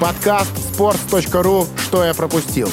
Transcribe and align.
Подкаст 0.00 0.56
sports.ru 0.56 1.66
«Что 1.78 2.02
я 2.02 2.14
пропустил». 2.14 2.70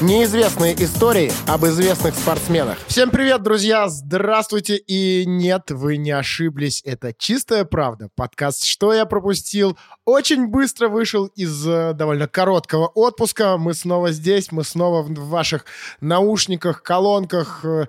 Неизвестные 0.00 0.74
истории 0.82 1.30
об 1.46 1.66
известных 1.66 2.14
спортсменах. 2.14 2.78
Всем 2.86 3.10
привет, 3.10 3.42
друзья! 3.42 3.90
Здравствуйте! 3.90 4.78
И 4.78 5.24
нет, 5.26 5.70
вы 5.70 5.98
не 5.98 6.12
ошиблись, 6.12 6.80
это 6.86 7.12
чистая 7.12 7.66
правда. 7.66 8.08
Подкаст 8.16 8.64
«Что 8.64 8.94
я 8.94 9.04
пропустил» 9.04 9.76
очень 10.06 10.46
быстро 10.46 10.88
вышел 10.88 11.26
из 11.26 11.68
э, 11.68 11.92
довольно 11.92 12.26
короткого 12.26 12.86
отпуска. 12.86 13.58
Мы 13.58 13.74
снова 13.74 14.10
здесь, 14.10 14.50
мы 14.50 14.64
снова 14.64 15.02
в 15.02 15.28
ваших 15.28 15.66
наушниках, 16.00 16.82
колонках, 16.82 17.66
э, 17.66 17.86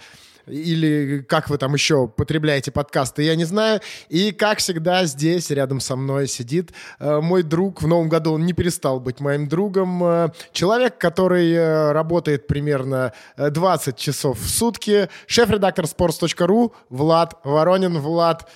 или 0.47 1.25
как 1.27 1.49
вы 1.49 1.57
там 1.57 1.73
еще 1.73 2.07
потребляете 2.07 2.71
подкасты, 2.71 3.23
я 3.23 3.35
не 3.35 3.45
знаю. 3.45 3.81
И, 4.09 4.31
как 4.31 4.59
всегда, 4.59 5.05
здесь 5.05 5.49
рядом 5.49 5.79
со 5.79 5.95
мной 5.95 6.27
сидит 6.27 6.73
э, 6.99 7.19
мой 7.21 7.43
друг. 7.43 7.81
В 7.81 7.87
новом 7.87 8.09
году 8.09 8.33
он 8.33 8.45
не 8.45 8.53
перестал 8.53 8.99
быть 8.99 9.19
моим 9.19 9.47
другом. 9.47 10.03
Э, 10.03 10.29
человек, 10.51 10.97
который 10.97 11.51
э, 11.51 11.91
работает 11.91 12.47
примерно 12.47 13.13
20 13.37 13.97
часов 13.97 14.39
в 14.39 14.49
сутки. 14.49 15.09
Шеф-редактор 15.27 15.85
sports.ru 15.85 16.73
Влад 16.89 17.39
Воронин. 17.43 17.99
Влад, 17.99 18.49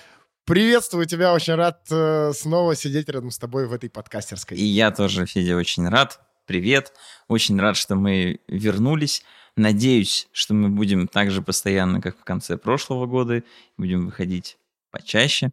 Приветствую 0.44 1.04
тебя, 1.04 1.34
очень 1.34 1.56
рад 1.56 1.86
снова 2.34 2.74
сидеть 2.74 3.10
рядом 3.10 3.30
с 3.30 3.38
тобой 3.38 3.66
в 3.66 3.72
этой 3.74 3.90
подкастерской. 3.90 4.56
И 4.56 4.64
я 4.64 4.90
тоже, 4.90 5.26
Федя, 5.26 5.56
очень 5.56 5.86
рад. 5.86 6.20
Привет. 6.46 6.94
Очень 7.28 7.60
рад, 7.60 7.76
что 7.76 7.96
мы 7.96 8.40
вернулись. 8.48 9.22
Надеюсь, 9.58 10.28
что 10.30 10.54
мы 10.54 10.68
будем 10.68 11.08
так 11.08 11.32
же 11.32 11.42
постоянно, 11.42 12.00
как 12.00 12.16
в 12.16 12.22
конце 12.22 12.56
прошлого 12.56 13.06
года, 13.06 13.42
будем 13.76 14.06
выходить 14.06 14.56
почаще. 14.92 15.50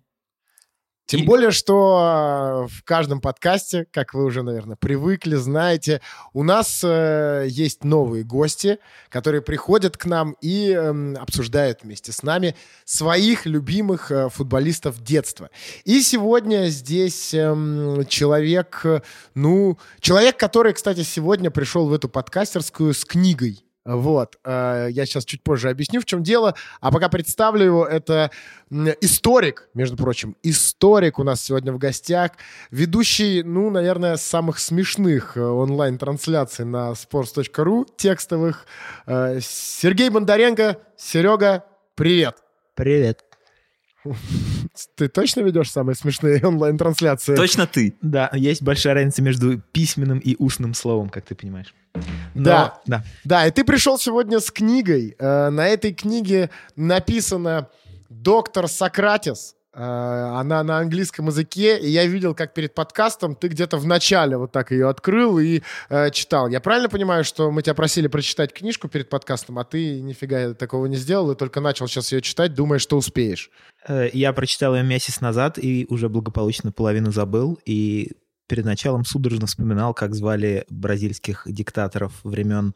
Тем 1.07 1.21
и... 1.21 1.25
более, 1.25 1.49
что 1.49 1.97
а, 1.99 2.67
в 2.67 2.83
каждом 2.83 3.19
подкасте, 3.19 3.87
как 3.91 4.13
вы 4.13 4.25
уже, 4.25 4.43
наверное, 4.43 4.75
привыкли, 4.75 5.35
знаете, 5.37 6.01
у 6.33 6.43
нас 6.43 6.81
э, 6.83 7.47
есть 7.49 7.83
новые 7.83 8.23
гости, 8.23 8.77
которые 9.09 9.41
приходят 9.41 9.97
к 9.97 10.05
нам 10.05 10.35
и 10.39 10.69
э, 10.69 11.15
обсуждают 11.15 11.79
вместе 11.81 12.11
с 12.11 12.21
нами 12.21 12.55
своих 12.85 13.47
любимых 13.47 14.11
э, 14.11 14.29
футболистов 14.29 15.01
детства. 15.03 15.49
И 15.83 16.01
сегодня 16.01 16.67
здесь 16.67 17.33
э, 17.33 18.03
человек, 18.07 18.85
ну, 19.33 19.79
человек, 19.99 20.37
который, 20.37 20.73
кстати, 20.73 21.01
сегодня 21.01 21.49
пришел 21.49 21.87
в 21.87 21.93
эту 21.93 22.07
подкастерскую 22.07 22.93
с 22.93 23.03
книгой 23.03 23.65
вот, 23.85 24.39
э, 24.43 24.87
я 24.89 25.05
сейчас 25.05 25.25
чуть 25.25 25.43
позже 25.43 25.69
объясню, 25.69 26.01
в 26.01 26.05
чем 26.05 26.23
дело. 26.23 26.55
А 26.81 26.91
пока 26.91 27.07
представлю 27.07 27.65
его, 27.65 27.85
это 27.85 28.31
историк, 28.99 29.69
между 29.75 29.95
прочим, 29.95 30.35
историк 30.41 31.19
у 31.19 31.23
нас 31.23 31.41
сегодня 31.41 31.71
в 31.71 31.77
гостях, 31.77 32.31
ведущий, 32.71 33.43
ну, 33.43 33.69
наверное, 33.69 34.17
самых 34.17 34.57
смешных 34.57 35.37
э, 35.37 35.41
онлайн-трансляций 35.41 36.65
на 36.65 36.93
sports.ru 36.93 37.85
текстовых. 37.95 38.65
Э, 39.05 39.39
Сергей 39.41 40.09
Бондаренко. 40.09 40.79
Серега, 40.97 41.63
привет. 41.95 42.37
Привет. 42.73 43.34
Ты 44.95 45.07
точно 45.07 45.41
ведешь 45.41 45.71
самые 45.71 45.95
смешные 45.95 46.45
онлайн-трансляции? 46.45 47.35
Точно 47.35 47.67
ты. 47.67 47.95
Да, 48.01 48.29
есть 48.33 48.61
большая 48.61 48.93
разница 48.93 49.21
между 49.21 49.59
письменным 49.71 50.19
и 50.19 50.35
устным 50.37 50.73
словом, 50.73 51.09
как 51.09 51.25
ты 51.25 51.35
понимаешь. 51.35 51.73
Но, 52.33 52.43
да, 52.43 52.81
да. 52.85 53.03
Да, 53.23 53.47
и 53.47 53.51
ты 53.51 53.63
пришел 53.63 53.97
сегодня 53.97 54.39
с 54.39 54.51
книгой. 54.51 55.15
Э, 55.17 55.49
на 55.49 55.67
этой 55.67 55.93
книге 55.93 56.49
написано 56.75 57.69
«Доктор 58.09 58.67
Сократис». 58.67 59.55
Э, 59.75 60.37
она 60.37 60.63
на 60.63 60.77
английском 60.77 61.27
языке, 61.27 61.77
и 61.77 61.89
я 61.89 62.05
видел, 62.05 62.33
как 62.33 62.53
перед 62.53 62.73
подкастом 62.73 63.35
ты 63.35 63.49
где-то 63.49 63.77
в 63.77 63.85
начале 63.85 64.37
вот 64.37 64.53
так 64.53 64.71
ее 64.71 64.87
открыл 64.87 65.37
и 65.37 65.61
э, 65.89 66.11
читал. 66.11 66.47
Я 66.47 66.61
правильно 66.61 66.87
понимаю, 66.87 67.25
что 67.25 67.51
мы 67.51 67.61
тебя 67.61 67.73
просили 67.73 68.07
прочитать 68.07 68.53
книжку 68.53 68.87
перед 68.87 69.09
подкастом, 69.09 69.59
а 69.59 69.65
ты 69.65 69.99
нифига 69.99 70.53
такого 70.53 70.85
не 70.85 70.95
сделал 70.95 71.31
и 71.31 71.35
только 71.35 71.59
начал 71.59 71.87
сейчас 71.87 72.13
ее 72.13 72.21
читать, 72.21 72.53
думая, 72.53 72.79
что 72.79 72.95
успеешь? 72.95 73.51
Э, 73.85 74.09
я 74.13 74.31
прочитал 74.31 74.75
ее 74.75 74.83
месяц 74.83 75.19
назад 75.19 75.57
и 75.57 75.85
уже 75.89 76.07
благополучно 76.07 76.71
половину 76.71 77.11
забыл, 77.11 77.59
и 77.65 78.13
перед 78.47 78.65
началом 78.65 79.05
судорожно 79.05 79.47
вспоминал, 79.47 79.93
как 79.93 80.15
звали 80.15 80.65
бразильских 80.69 81.43
диктаторов 81.45 82.13
времен 82.23 82.75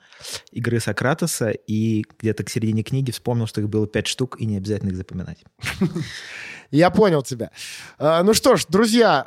игры 0.52 0.80
Сократоса, 0.80 1.50
и 1.50 2.03
где-то 2.19 2.44
к 2.44 2.50
середине 2.50 2.84
книги 2.84 3.12
вспомнил, 3.12 3.47
что 3.47 3.62
их 3.62 3.69
было 3.69 3.88
пять 3.88 4.08
штук, 4.08 4.40
и 4.40 4.46
не 4.46 4.58
обязательно 4.58 4.90
их 4.90 4.97
запоминать. 4.97 5.44
Я 6.72 6.91
понял 6.91 7.24
тебя. 7.24 7.50
А, 7.97 8.22
ну 8.24 8.34
что 8.34 8.56
ж, 8.56 8.66
друзья, 8.68 9.24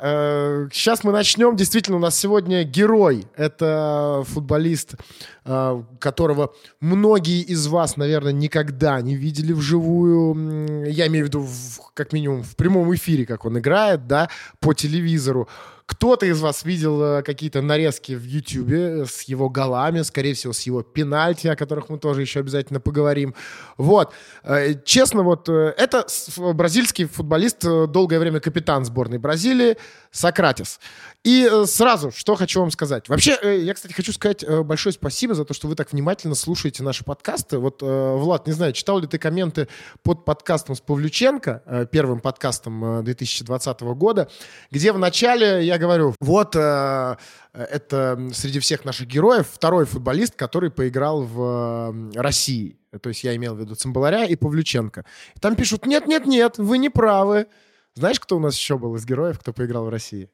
сейчас 0.71 0.99
э, 0.99 1.01
мы 1.03 1.11
начнем. 1.11 1.55
Действительно, 1.55 1.97
у 1.97 1.99
нас 1.99 2.17
сегодня 2.17 2.63
герой. 2.63 3.25
Это 3.35 4.23
футболист, 4.27 4.95
э, 5.43 5.83
которого 5.99 6.53
многие 6.79 7.41
из 7.41 7.67
вас, 7.67 7.97
наверное, 7.97 8.31
никогда 8.31 9.01
не 9.01 9.15
видели 9.15 9.51
вживую. 9.51 10.85
Я 10.89 11.07
имею 11.07 11.25
в 11.25 11.27
виду, 11.27 11.47
как 11.93 12.13
минимум, 12.13 12.43
в 12.43 12.55
прямом 12.55 12.93
эфире, 12.95 13.25
как 13.25 13.43
он 13.43 13.59
играет, 13.59 14.07
да, 14.07 14.29
по 14.59 14.73
телевизору. 14.73 15.49
Кто-то 15.85 16.25
из 16.25 16.39
вас 16.39 16.63
видел 16.63 17.01
э, 17.03 17.23
какие-то 17.23 17.61
нарезки 17.61 18.13
в 18.13 18.23
Ютьюбе 18.23 19.05
с 19.05 19.23
его 19.23 19.49
голами, 19.49 20.01
скорее 20.03 20.33
всего, 20.33 20.53
с 20.53 20.61
его 20.61 20.81
пенальти, 20.81 21.47
о 21.47 21.55
которых 21.55 21.89
мы 21.89 21.97
тоже 21.97 22.21
еще 22.21 22.39
обязательно 22.39 22.79
поговорим. 22.79 23.35
Вот. 23.77 24.13
Э, 24.43 24.75
честно, 24.85 25.23
вот 25.23 25.49
э, 25.49 25.73
это 25.77 26.07
бразильский 26.37 27.05
футболист, 27.05 27.63
долгое 27.63 28.19
время 28.19 28.39
капитан 28.39 28.85
сборной 28.85 29.17
Бразилии, 29.17 29.77
Сократис. 30.11 30.79
И 31.23 31.49
сразу, 31.65 32.11
что 32.11 32.35
хочу 32.35 32.59
вам 32.59 32.71
сказать. 32.71 33.07
Вообще, 33.07 33.37
я, 33.63 33.73
кстати, 33.73 33.93
хочу 33.93 34.11
сказать 34.11 34.45
большое 34.65 34.91
спасибо 34.91 35.33
за 35.35 35.45
то, 35.45 35.53
что 35.53 35.67
вы 35.67 35.75
так 35.75 35.93
внимательно 35.93 36.35
слушаете 36.35 36.83
наши 36.83 37.05
подкасты. 37.05 37.59
Вот, 37.59 37.81
Влад, 37.81 38.45
не 38.45 38.53
знаю, 38.53 38.73
читал 38.73 38.99
ли 38.99 39.07
ты 39.07 39.17
комменты 39.17 39.69
под 40.03 40.25
подкастом 40.25 40.75
с 40.75 40.81
Павлюченко, 40.81 41.87
первым 41.91 42.19
подкастом 42.19 43.03
2020 43.03 43.81
года, 43.81 44.29
где 44.69 44.91
в 44.91 44.99
начале 44.99 45.65
я 45.65 45.77
говорю, 45.77 46.15
вот 46.19 46.55
э, 46.55 47.15
это 47.53 48.29
среди 48.33 48.59
всех 48.59 48.85
наших 48.85 49.07
героев 49.07 49.47
второй 49.51 49.85
футболист, 49.85 50.35
который 50.35 50.71
поиграл 50.71 51.23
в 51.23 51.91
э, 52.15 52.19
России. 52.19 52.77
То 53.01 53.09
есть 53.09 53.23
я 53.23 53.35
имел 53.35 53.55
в 53.55 53.59
виду 53.59 53.75
Цимбаларя 53.75 54.25
и 54.25 54.35
Павлюченко. 54.35 55.05
Там 55.39 55.55
пишут, 55.55 55.85
нет-нет-нет, 55.85 56.57
вы 56.57 56.77
не 56.77 56.89
правы. 56.89 57.47
Знаешь, 57.95 58.19
кто 58.19 58.37
у 58.37 58.39
нас 58.39 58.57
еще 58.57 58.77
был 58.77 58.95
из 58.95 59.05
героев, 59.05 59.39
кто 59.39 59.53
поиграл 59.53 59.85
в 59.85 59.89
России? 59.89 60.29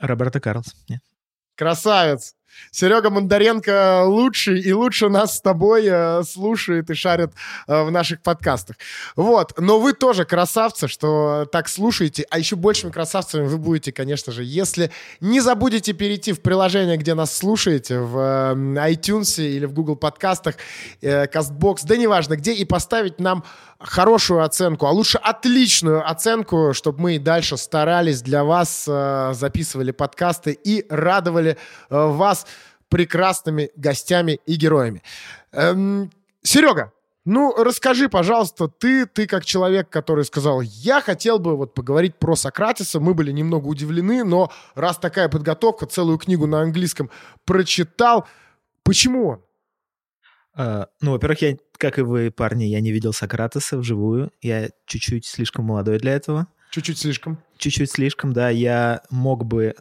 Роберто 0.00 0.40
Карлс. 0.40 0.74
Нет. 0.88 1.00
Красавец. 1.56 2.34
Серега 2.70 3.10
Мандаренко 3.10 4.04
лучший 4.04 4.60
и 4.60 4.72
лучше 4.72 5.08
нас 5.08 5.36
с 5.36 5.40
тобой 5.40 5.86
э, 5.86 6.22
слушает 6.22 6.90
и 6.90 6.94
шарит 6.94 7.32
э, 7.66 7.82
в 7.82 7.90
наших 7.90 8.22
подкастах. 8.22 8.76
Вот. 9.16 9.58
Но 9.58 9.78
вы 9.78 9.92
тоже 9.92 10.24
красавцы, 10.24 10.88
что 10.88 11.48
так 11.50 11.68
слушаете. 11.68 12.26
А 12.30 12.38
еще 12.38 12.56
большими 12.56 12.90
красавцами 12.90 13.46
вы 13.46 13.58
будете, 13.58 13.92
конечно 13.92 14.32
же, 14.32 14.44
если 14.44 14.90
не 15.20 15.40
забудете 15.40 15.92
перейти 15.92 16.32
в 16.32 16.42
приложение, 16.42 16.96
где 16.96 17.14
нас 17.14 17.36
слушаете, 17.36 17.98
в 18.00 18.18
э, 18.18 18.92
iTunes 18.92 19.42
или 19.42 19.66
в 19.66 19.72
Google 19.72 19.96
подкастах, 19.96 20.56
э, 21.00 21.26
CastBox, 21.26 21.80
да 21.84 21.96
неважно 21.96 22.36
где, 22.36 22.52
и 22.52 22.64
поставить 22.64 23.20
нам 23.20 23.44
хорошую 23.84 24.42
оценку, 24.42 24.86
а 24.86 24.90
лучше 24.90 25.18
отличную 25.18 26.08
оценку, 26.08 26.72
чтобы 26.72 27.00
мы 27.00 27.16
и 27.16 27.18
дальше 27.18 27.56
старались 27.56 28.22
для 28.22 28.42
вас, 28.42 28.86
э, 28.88 29.32
записывали 29.34 29.90
подкасты 29.92 30.52
и 30.52 30.86
радовали 30.88 31.50
э, 31.50 31.56
вас 31.90 32.46
прекрасными 32.88 33.70
гостями 33.76 34.40
и 34.46 34.54
героями. 34.54 35.02
Эм, 35.52 36.10
Серега, 36.42 36.92
ну, 37.24 37.54
расскажи, 37.56 38.08
пожалуйста, 38.08 38.68
ты, 38.68 39.06
ты 39.06 39.26
как 39.26 39.44
человек, 39.44 39.88
который 39.88 40.24
сказал, 40.24 40.60
я 40.60 41.00
хотел 41.00 41.38
бы 41.38 41.56
вот 41.56 41.72
поговорить 41.72 42.16
про 42.16 42.36
Сократиса, 42.36 43.00
мы 43.00 43.14
были 43.14 43.32
немного 43.32 43.66
удивлены, 43.66 44.24
но 44.24 44.50
раз 44.74 44.98
такая 44.98 45.28
подготовка, 45.28 45.86
целую 45.86 46.18
книгу 46.18 46.46
на 46.46 46.60
английском 46.60 47.10
прочитал, 47.44 48.26
почему 48.82 49.28
он? 49.28 49.40
Uh, 50.56 50.86
ну, 51.00 51.12
во-первых, 51.12 51.42
я, 51.42 51.56
как 51.78 51.98
и 51.98 52.02
вы, 52.02 52.30
парни, 52.30 52.64
я 52.64 52.80
не 52.80 52.92
видел 52.92 53.12
Сократеса 53.12 53.76
вживую. 53.76 54.30
Я 54.40 54.70
чуть-чуть 54.86 55.26
слишком 55.26 55.64
молодой 55.64 55.98
для 55.98 56.12
этого. 56.12 56.46
Чуть-чуть 56.70 56.98
слишком? 56.98 57.38
Чуть-чуть 57.58 57.90
слишком, 57.90 58.32
да. 58.32 58.50
Я 58.50 59.02
мог 59.10 59.44
бы 59.44 59.74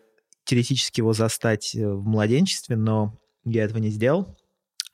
теоретически 0.45 0.99
его 0.99 1.13
застать 1.13 1.75
э, 1.75 1.87
в 1.87 2.05
младенчестве, 2.05 2.75
но 2.75 3.19
я 3.45 3.63
этого 3.63 3.79
не 3.79 3.89
сделал. 3.89 4.37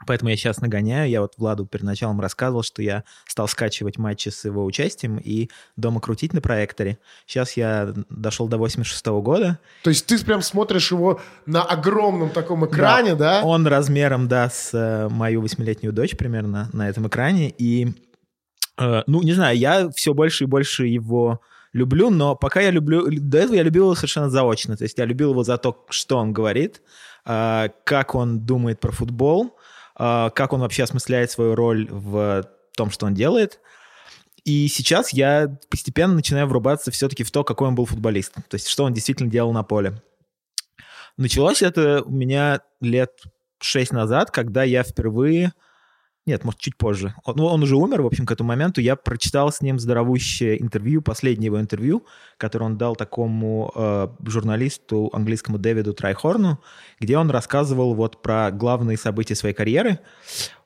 Поэтому 0.08 0.30
я 0.30 0.38
сейчас 0.38 0.62
нагоняю. 0.62 1.10
Я 1.10 1.22
вот 1.22 1.34
Владу 1.38 1.66
перед 1.66 1.84
началом 1.84 2.22
рассказывал, 2.22 2.64
что 2.64 2.82
я 2.82 3.04
стал 3.28 3.48
скачивать 3.48 3.98
матчи 3.98 4.30
с 4.30 4.46
его 4.46 4.64
участием 4.64 5.18
и 5.18 5.50
дома 5.76 6.00
крутить 6.00 6.34
на 6.34 6.42
проекторе. 6.42 7.00
Сейчас 7.26 7.54
я 7.58 7.94
дошел 8.10 8.48
до 8.48 8.58
86 8.58 9.06
-го 9.08 9.22
года. 9.22 9.60
То 9.84 9.90
есть 9.90 10.06
ты 10.06 10.24
прям 10.24 10.42
смотришь 10.42 10.92
его 10.92 11.20
на 11.46 11.64
огромном 11.64 12.30
таком 12.30 12.66
экране, 12.66 13.16
да? 13.16 13.42
да? 13.42 13.48
Он 13.48 13.68
размером, 13.68 14.28
да, 14.28 14.50
с 14.50 14.72
э, 14.74 15.10
мою 15.10 15.42
восьмилетнюю 15.42 15.94
дочь 15.94 16.16
примерно 16.16 16.70
на 16.74 16.90
этом 16.90 17.08
экране. 17.08 17.54
И, 17.58 17.94
э, 18.78 19.04
ну, 19.06 19.22
не 19.22 19.34
знаю, 19.34 19.58
я 19.58 19.90
все 19.90 20.14
больше 20.14 20.46
и 20.46 20.48
больше 20.48 20.86
его 20.86 21.42
люблю, 21.74 22.10
но 22.10 22.36
пока 22.36 22.62
я 22.62 22.72
люблю... 22.72 23.08
До 23.12 23.38
этого 23.38 23.56
я 23.56 23.64
любил 23.64 23.84
его 23.84 23.96
совершенно 23.96 24.30
заочно. 24.30 24.78
То 24.78 24.84
есть 24.84 24.98
я 24.98 25.06
любил 25.06 25.32
его 25.32 25.44
за 25.44 25.58
то, 25.58 25.86
что 25.90 26.18
он 26.18 26.34
говорит, 26.34 26.82
э, 27.26 27.70
как 27.84 28.16
он 28.16 28.40
думает 28.46 28.80
про 28.80 28.92
футбол, 28.92 29.56
как 30.00 30.54
он 30.54 30.62
вообще 30.62 30.84
осмысляет 30.84 31.30
свою 31.30 31.56
роль 31.56 31.88
в 31.92 32.46
том, 32.76 32.90
что 32.90 33.06
он 33.06 33.14
делает. 33.14 33.60
И 34.46 34.68
сейчас 34.70 35.12
я 35.12 35.60
постепенно 35.70 36.14
начинаю 36.14 36.48
врубаться 36.48 36.90
все-таки 36.90 37.24
в 37.24 37.32
то, 37.32 37.44
какой 37.44 37.68
он 37.68 37.76
был 37.76 37.86
футболист. 37.86 38.34
То 38.34 38.56
есть 38.56 38.70
что 38.70 38.86
он 38.86 38.94
действительно 38.94 39.30
делал 39.30 39.52
на 39.52 39.64
поле. 39.64 40.02
Началось 41.18 41.62
это 41.62 42.02
у 42.04 42.12
меня 42.12 42.62
лет 42.80 43.12
шесть 43.60 43.92
назад, 43.92 44.32
когда 44.32 44.64
я 44.64 44.84
впервые 44.84 45.52
нет, 46.30 46.44
может, 46.44 46.60
чуть 46.60 46.78
позже. 46.78 47.14
Он, 47.26 47.36
ну, 47.38 47.46
он 47.46 47.64
уже 47.64 47.76
умер, 47.76 48.04
в 48.04 48.06
общем, 48.06 48.26
к 48.26 48.32
этому 48.32 48.50
моменту. 48.50 48.82
Я 48.82 48.96
прочитал 48.96 49.52
с 49.52 49.62
ним 49.62 49.80
здоровущее 49.80 50.62
интервью, 50.62 51.02
последнее 51.02 51.48
его 51.48 51.60
интервью, 51.60 52.06
которое 52.38 52.66
он 52.66 52.78
дал 52.78 52.96
такому 52.96 53.72
э, 53.76 54.08
журналисту 54.26 55.10
английскому 55.14 55.58
Дэвиду 55.58 55.94
Трайхорну, 55.94 56.60
где 57.00 57.18
он 57.18 57.30
рассказывал 57.32 57.96
вот 57.96 58.22
про 58.22 58.52
главные 58.52 58.98
события 58.98 59.36
своей 59.36 59.56
карьеры. 59.56 60.00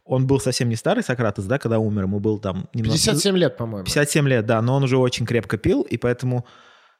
Он 0.05 0.27
был 0.27 0.39
совсем 0.39 0.67
не 0.67 0.75
старый 0.75 1.03
Сократос, 1.03 1.45
да, 1.45 1.57
когда 1.57 1.79
умер, 1.79 2.03
ему 2.03 2.19
был 2.19 2.39
там... 2.39 2.67
Немного... 2.73 2.97
57 2.97 3.37
лет, 3.37 3.57
по-моему. 3.57 3.85
57 3.85 4.27
лет, 4.27 4.45
да, 4.45 4.61
но 4.61 4.75
он 4.75 4.83
уже 4.83 4.97
очень 4.97 5.25
крепко 5.25 5.57
пил, 5.57 5.81
и 5.83 5.97
поэтому, 5.97 6.45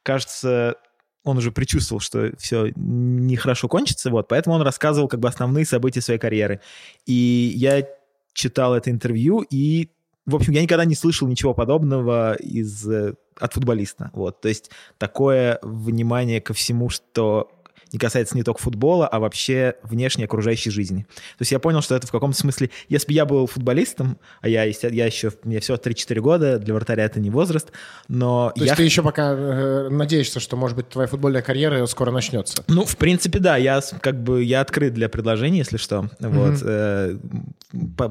кажется, 0.02 0.76
он 1.24 1.38
уже 1.38 1.50
предчувствовал, 1.50 2.00
что 2.00 2.32
все 2.38 2.72
нехорошо 2.76 3.68
кончится, 3.68 4.10
вот, 4.10 4.28
поэтому 4.28 4.56
он 4.56 4.62
рассказывал 4.62 5.08
как 5.08 5.20
бы 5.20 5.28
основные 5.28 5.64
события 5.64 6.00
своей 6.00 6.20
карьеры. 6.20 6.60
И 7.06 7.52
я 7.56 7.86
читал 8.34 8.74
это 8.74 8.90
интервью, 8.90 9.44
и, 9.48 9.88
в 10.26 10.36
общем, 10.36 10.52
я 10.52 10.62
никогда 10.62 10.84
не 10.84 10.94
слышал 10.94 11.26
ничего 11.26 11.54
подобного 11.54 12.34
из, 12.34 12.86
э, 12.88 13.14
от 13.38 13.54
футболиста. 13.54 14.10
Вот. 14.12 14.40
То 14.40 14.48
есть 14.48 14.70
такое 14.98 15.58
внимание 15.62 16.40
ко 16.40 16.52
всему, 16.52 16.90
что 16.90 17.50
не 17.94 17.98
касается 17.98 18.36
не 18.36 18.42
только 18.42 18.60
футбола, 18.60 19.06
а 19.06 19.20
вообще 19.20 19.76
внешней 19.84 20.24
окружающей 20.24 20.70
жизни. 20.70 21.06
То 21.38 21.42
есть 21.42 21.52
я 21.52 21.60
понял, 21.60 21.80
что 21.80 21.94
это 21.94 22.08
в 22.08 22.10
каком-то 22.10 22.36
смысле... 22.36 22.70
Если 22.88 23.06
бы 23.06 23.12
я 23.12 23.24
был 23.24 23.46
футболистом, 23.46 24.18
а 24.40 24.48
я, 24.48 24.64
я 24.64 25.06
еще... 25.06 25.32
Мне 25.44 25.60
все 25.60 25.76
3-4 25.76 26.20
года, 26.20 26.58
для 26.58 26.74
вратаря 26.74 27.04
это 27.04 27.20
не 27.20 27.30
возраст, 27.30 27.70
но... 28.08 28.52
То 28.56 28.64
я... 28.64 28.66
есть 28.66 28.76
ты 28.76 28.82
еще 28.82 29.02
пока 29.02 29.32
э, 29.32 29.88
надеешься, 29.90 30.40
что, 30.40 30.56
может 30.56 30.76
быть, 30.76 30.88
твоя 30.88 31.06
футбольная 31.06 31.40
карьера 31.40 31.86
скоро 31.86 32.10
начнется? 32.10 32.64
Ну, 32.66 32.84
в 32.84 32.96
принципе, 32.96 33.38
да. 33.38 33.56
Я 33.56 33.80
как 34.00 34.20
бы... 34.20 34.42
Я 34.42 34.60
открыт 34.60 34.92
для 34.92 35.08
предложений, 35.08 35.58
если 35.58 35.76
что. 35.76 36.10
Mm-hmm. 36.18 36.28
Вот. 36.30 36.62
Э, 36.64 37.16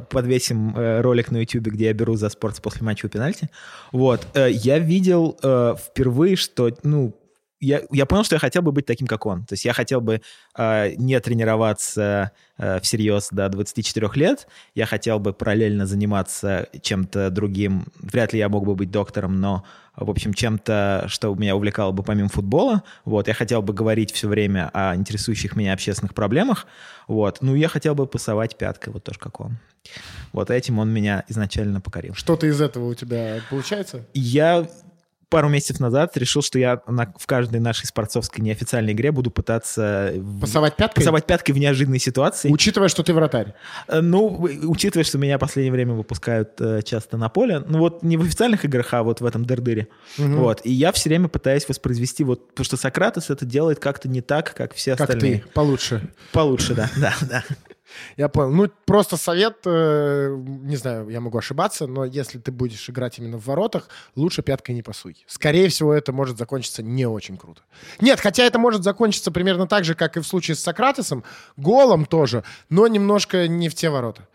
подвесим 0.10 0.78
э, 0.78 1.02
ролик 1.02 1.30
на 1.30 1.38
YouTube, 1.38 1.74
где 1.74 1.86
я 1.88 1.94
беру 1.94 2.16
за 2.16 2.30
спорт 2.30 2.62
после 2.62 2.84
матча 2.84 3.08
у 3.08 3.10
пенальти. 3.10 3.50
Вот. 3.92 4.26
Э, 4.34 4.50
я 4.50 4.80
видел 4.80 5.38
э, 5.44 5.76
впервые, 5.78 6.38
что, 6.38 6.72
ну, 6.84 7.14
я, 7.64 7.82
я 7.92 8.06
понял, 8.06 8.24
что 8.24 8.36
я 8.36 8.40
хотел 8.40 8.62
бы 8.62 8.72
быть 8.72 8.86
таким, 8.86 9.08
как 9.08 9.26
он. 9.26 9.46
То 9.46 9.54
есть 9.54 9.66
я 9.66 9.74
хотел 9.74 10.02
бы 10.02 10.22
э, 10.58 10.94
не 10.98 11.20
тренироваться 11.20 12.32
э, 12.58 12.80
всерьез 12.82 13.30
до 13.32 13.48
24 13.50 14.10
лет, 14.16 14.48
я 14.76 14.86
хотел 14.86 15.20
бы 15.20 15.34
параллельно 15.34 15.86
заниматься 15.86 16.68
чем-то 16.82 17.30
другим. 17.30 17.86
Вряд 18.00 18.34
ли 18.34 18.40
я 18.40 18.50
мог 18.50 18.66
бы 18.66 18.76
быть 18.76 18.92
доктором, 18.92 19.40
но, 19.40 19.64
в 19.96 20.10
общем, 20.10 20.34
чем-то, 20.34 21.06
что 21.08 21.34
меня 21.36 21.56
увлекало 21.56 21.94
бы 21.94 22.04
помимо 22.04 22.30
футбола. 22.30 22.84
Вот, 23.06 23.28
я 23.28 23.34
хотел 23.34 23.62
бы 23.62 23.74
говорить 23.74 24.12
все 24.12 24.28
время 24.28 24.70
о 24.74 24.96
интересующих 24.96 25.56
меня 25.56 25.74
общественных 25.74 26.14
проблемах. 26.14 26.68
Вот, 27.08 27.38
ну, 27.42 27.56
я 27.56 27.70
хотел 27.70 27.96
бы 27.96 28.08
пасовать 28.08 28.58
пяткой, 28.58 28.94
вот 28.94 29.04
тоже 29.04 29.20
как 29.20 29.40
он. 29.40 29.58
Вот 30.34 30.50
этим 30.50 30.80
он 30.80 30.92
меня 30.92 31.24
изначально 31.30 31.80
покорил. 31.80 32.14
Что-то 32.14 32.48
из 32.48 32.60
этого 32.60 32.90
у 32.90 32.94
тебя 32.94 33.42
получается? 33.50 34.06
Я 34.14 34.68
пару 35.34 35.50
месяцев 35.50 35.80
назад 35.80 36.16
решил, 36.16 36.44
что 36.44 36.60
я 36.60 36.82
на, 36.88 37.12
в 37.18 37.26
каждой 37.26 37.60
нашей 37.60 37.88
спортсовской 37.88 38.44
неофициальной 38.44 38.94
игре 38.94 39.12
буду 39.12 39.32
пытаться... 39.32 40.14
Пасовать 40.40 40.76
пяткой? 40.76 41.02
Пасовать 41.02 41.26
пяткой 41.26 41.56
в 41.56 41.58
неожиданной 41.58 41.98
ситуации. 41.98 42.52
Учитывая, 42.52 42.88
что 42.88 43.02
ты 43.02 43.14
вратарь? 43.14 43.56
Э, 43.88 44.02
ну, 44.02 44.48
учитывая, 44.64 45.04
что 45.04 45.18
меня 45.18 45.38
в 45.38 45.42
последнее 45.42 45.72
время 45.72 45.94
выпускают 45.94 46.52
э, 46.60 46.82
часто 46.84 47.18
на 47.18 47.30
поле. 47.30 47.64
Ну 47.68 47.80
вот 47.80 48.04
не 48.04 48.16
в 48.16 48.22
официальных 48.22 48.64
играх, 48.64 48.94
а 48.94 49.02
вот 49.02 49.22
в 49.22 49.26
этом 49.26 49.44
дырдыре. 49.44 49.88
Угу. 50.20 50.28
Вот. 50.36 50.62
И 50.64 50.72
я 50.72 50.92
все 50.92 51.10
время 51.10 51.30
пытаюсь 51.30 51.68
воспроизвести 51.68 52.24
вот... 52.24 52.50
Потому 52.50 52.66
что 52.66 52.78
Сократос 52.78 53.32
это 53.32 53.46
делает 53.46 53.80
как-то 53.80 54.08
не 54.08 54.22
так, 54.22 54.54
как 54.54 54.76
все 54.76 54.92
как 54.96 55.10
остальные. 55.10 55.40
Как 55.40 55.48
ты, 55.48 55.54
получше. 55.54 56.10
Получше, 56.32 56.76
да, 56.76 56.92
да, 56.98 57.14
да. 57.22 57.44
Я 58.18 58.30
понял. 58.30 58.52
Ну, 58.52 58.70
просто 58.86 59.18
совет, 59.18 59.58
э, 59.66 60.36
не 60.38 60.76
знаю, 60.76 61.10
я 61.10 61.20
могу 61.20 61.38
ошибаться, 61.38 61.88
но 61.88 62.06
если 62.06 62.40
ты 62.40 62.52
будешь 62.52 62.90
играть 62.90 63.20
именно 63.20 63.38
в 63.38 63.46
воротах, 63.46 63.90
лучше 64.16 64.42
пяткой 64.42 64.76
не 64.76 64.84
пасуй. 64.84 65.24
Скорее 65.28 65.70
всего, 65.70 65.94
это 65.94 66.12
может 66.12 66.38
закончиться 66.38 66.84
не 66.84 67.06
очень 67.06 67.38
круто. 67.38 67.62
Нет, 68.00 68.20
хотя 68.20 68.44
это 68.44 68.60
может 68.60 68.84
закончиться 68.84 69.32
примерно 69.32 69.68
так 69.68 69.84
же, 69.84 69.96
как 69.96 70.18
и 70.18 70.20
в 70.20 70.28
случае 70.28 70.56
с 70.56 70.60
Сократесом, 70.60 71.24
голом 71.58 72.06
тоже, 72.06 72.44
но 72.70 72.88
немножко 72.88 73.48
не 73.48 73.70
в 73.70 73.76
те 73.76 73.90
ворота. 73.90 74.28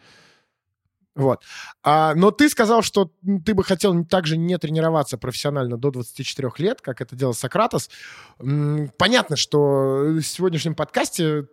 Вот. 1.19 1.43
А, 1.83 2.15
но 2.15 2.31
ты 2.31 2.49
сказал, 2.49 2.83
что 2.83 3.11
ты 3.45 3.53
бы 3.53 3.65
хотел 3.65 4.05
также 4.05 4.37
не 4.37 4.57
тренироваться 4.57 5.19
профессионально 5.19 5.77
до 5.77 5.91
24 5.91 6.53
лет, 6.59 6.81
как 6.81 7.01
это 7.01 7.17
делал 7.17 7.35
Сократос. 7.35 7.91
Понятно, 8.39 9.35
что 9.35 10.05
в 10.05 10.23
сегодняшнем 10.23 10.77
подкасте 10.77 11.49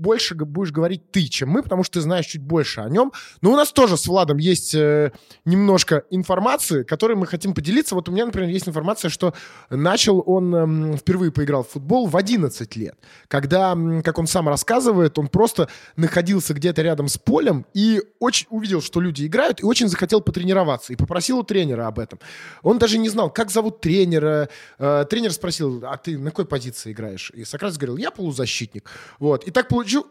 больше 0.00 0.34
будешь 0.34 0.72
говорить 0.72 1.10
ты, 1.10 1.24
чем 1.24 1.50
мы, 1.50 1.62
потому 1.62 1.84
что 1.84 1.94
ты 1.94 2.00
знаешь 2.00 2.26
чуть 2.26 2.42
больше 2.42 2.80
о 2.80 2.88
нем. 2.88 3.12
Но 3.42 3.52
у 3.52 3.56
нас 3.56 3.72
тоже 3.72 3.96
с 3.96 4.06
Владом 4.06 4.38
есть 4.38 4.74
э, 4.74 5.12
немножко 5.44 6.04
информации, 6.10 6.82
которой 6.82 7.16
мы 7.16 7.26
хотим 7.26 7.54
поделиться. 7.54 7.94
Вот 7.94 8.08
у 8.08 8.12
меня, 8.12 8.26
например, 8.26 8.48
есть 8.48 8.68
информация, 8.68 9.10
что 9.10 9.34
начал 9.68 10.22
он, 10.26 10.94
э, 10.94 10.96
впервые 10.96 11.32
поиграл 11.32 11.62
в 11.64 11.68
футбол 11.68 12.06
в 12.06 12.16
11 12.16 12.76
лет, 12.76 12.96
когда, 13.28 13.76
как 14.04 14.18
он 14.18 14.26
сам 14.26 14.48
рассказывает, 14.48 15.18
он 15.18 15.28
просто 15.28 15.68
находился 15.96 16.54
где-то 16.54 16.82
рядом 16.82 17.08
с 17.08 17.18
полем 17.18 17.66
и 17.74 18.02
очень 18.18 18.46
увидел, 18.50 18.80
что 18.80 19.00
люди 19.00 19.26
играют, 19.26 19.60
и 19.60 19.64
очень 19.64 19.88
захотел 19.88 20.20
потренироваться, 20.20 20.92
и 20.92 20.96
попросил 20.96 21.38
у 21.38 21.42
тренера 21.42 21.86
об 21.86 21.98
этом. 21.98 22.18
Он 22.62 22.78
даже 22.78 22.98
не 22.98 23.08
знал, 23.08 23.30
как 23.30 23.50
зовут 23.50 23.80
тренера. 23.80 24.48
Э, 24.78 25.04
тренер 25.08 25.32
спросил, 25.32 25.82
а 25.84 25.96
ты 25.96 26.18
на 26.18 26.30
какой 26.30 26.46
позиции 26.46 26.92
играешь? 26.92 27.30
И 27.34 27.44
Сократ 27.44 27.76
говорил, 27.76 27.96
я 27.96 28.10
полузащитник. 28.10 28.88
Вот. 29.18 29.44
И 29.44 29.50
так 29.50 29.68
получилось, 29.68 29.89
получил... 29.90 30.06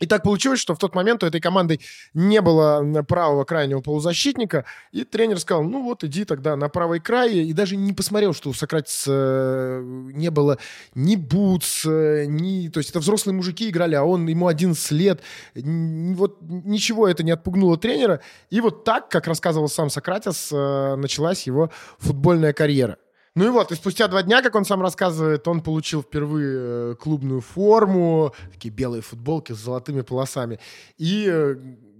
И 0.00 0.06
так 0.06 0.22
получилось, 0.22 0.60
что 0.60 0.74
в 0.74 0.78
тот 0.78 0.94
момент 0.94 1.22
у 1.22 1.26
этой 1.26 1.42
команды 1.42 1.78
не 2.14 2.40
было 2.40 3.02
правого 3.02 3.44
крайнего 3.44 3.82
полузащитника, 3.82 4.64
и 4.92 5.04
тренер 5.04 5.38
сказал, 5.38 5.62
ну 5.62 5.82
вот 5.82 6.04
иди 6.04 6.24
тогда 6.24 6.56
на 6.56 6.70
правый 6.70 7.00
край, 7.00 7.34
и 7.34 7.52
даже 7.52 7.76
не 7.76 7.92
посмотрел, 7.92 8.32
что 8.32 8.48
у 8.48 8.54
Сократиса 8.54 9.12
э, 9.12 9.82
не 10.14 10.30
было 10.30 10.56
ни 10.94 11.16
бутс, 11.16 11.84
ни... 11.84 12.70
То 12.70 12.80
есть 12.80 12.88
это 12.88 13.00
взрослые 13.00 13.36
мужики 13.36 13.68
играли, 13.68 13.94
а 13.94 14.02
он, 14.02 14.26
ему 14.26 14.46
11 14.46 14.90
лет. 14.92 15.20
Вот 15.54 16.38
ничего 16.40 17.06
это 17.06 17.22
не 17.22 17.32
отпугнуло 17.32 17.76
тренера. 17.76 18.22
И 18.48 18.62
вот 18.62 18.84
так, 18.84 19.10
как 19.10 19.26
рассказывал 19.26 19.68
сам 19.68 19.90
Сократис, 19.90 20.48
э, 20.50 20.94
началась 20.96 21.46
его 21.46 21.70
футбольная 21.98 22.54
карьера. 22.54 22.96
Ну 23.36 23.46
и 23.46 23.48
вот, 23.48 23.70
и 23.70 23.76
спустя 23.76 24.08
два 24.08 24.22
дня, 24.24 24.42
как 24.42 24.56
он 24.56 24.64
сам 24.64 24.82
рассказывает, 24.82 25.46
он 25.46 25.60
получил 25.60 26.02
впервые 26.02 26.92
э, 26.92 26.94
клубную 26.96 27.40
форму, 27.40 28.34
такие 28.52 28.74
белые 28.74 29.02
футболки 29.02 29.52
с 29.52 29.56
золотыми 29.56 30.00
полосами. 30.00 30.58
И 30.98 31.28
э, 31.30 31.54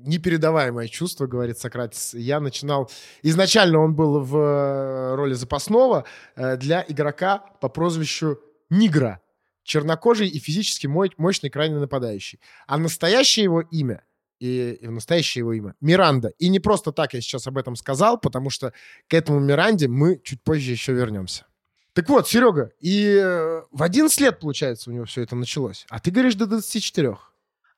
непередаваемое 0.05 0.89
чувство, 0.89 1.29
говорит 1.29 1.57
Сократис. 1.57 2.15
Я 2.15 2.41
начинал... 2.41 2.91
Изначально 3.23 3.79
он 3.79 3.95
был 3.95 4.21
в 4.21 4.37
э, 4.37 5.15
роли 5.15 5.35
запасного 5.35 6.05
для 6.35 6.85
игрока 6.89 7.39
по 7.61 7.69
прозвищу 7.69 8.41
Нигра. 8.69 9.21
Чернокожий 9.63 10.27
и 10.27 10.41
физически 10.41 10.89
мощный 10.89 11.49
крайне 11.49 11.79
нападающий. 11.79 12.41
А 12.67 12.77
настоящее 12.77 13.45
его 13.45 13.61
имя 13.61 14.03
и, 14.41 14.79
и 14.81 14.89
настоящее 14.89 15.41
его 15.41 15.53
имя 15.53 15.75
Миранда. 15.81 16.33
И 16.39 16.49
не 16.49 16.59
просто 16.59 16.91
так 16.91 17.15
я 17.15 17.21
сейчас 17.21 17.47
об 17.47 17.59
этом 17.59 17.77
сказал, 17.77 18.19
потому 18.19 18.51
что 18.51 18.73
к 19.07 19.15
этому 19.15 19.39
Миранде 19.39 19.87
мы 19.87 20.21
чуть 20.25 20.43
позже 20.43 20.73
еще 20.73 20.93
вернемся. 20.93 21.47
Так 21.93 22.09
вот, 22.09 22.29
Серега, 22.29 22.71
и 22.81 23.17
э, 23.21 23.63
в 23.71 23.83
11 23.83 24.21
лет, 24.21 24.41
получается, 24.41 24.91
у 24.91 24.93
него 24.93 25.05
все 25.05 25.23
это 25.23 25.37
началось. 25.37 25.87
А 25.91 26.01
ты 26.01 26.11
говоришь 26.11 26.35
до 26.37 26.47
24. 26.47 27.17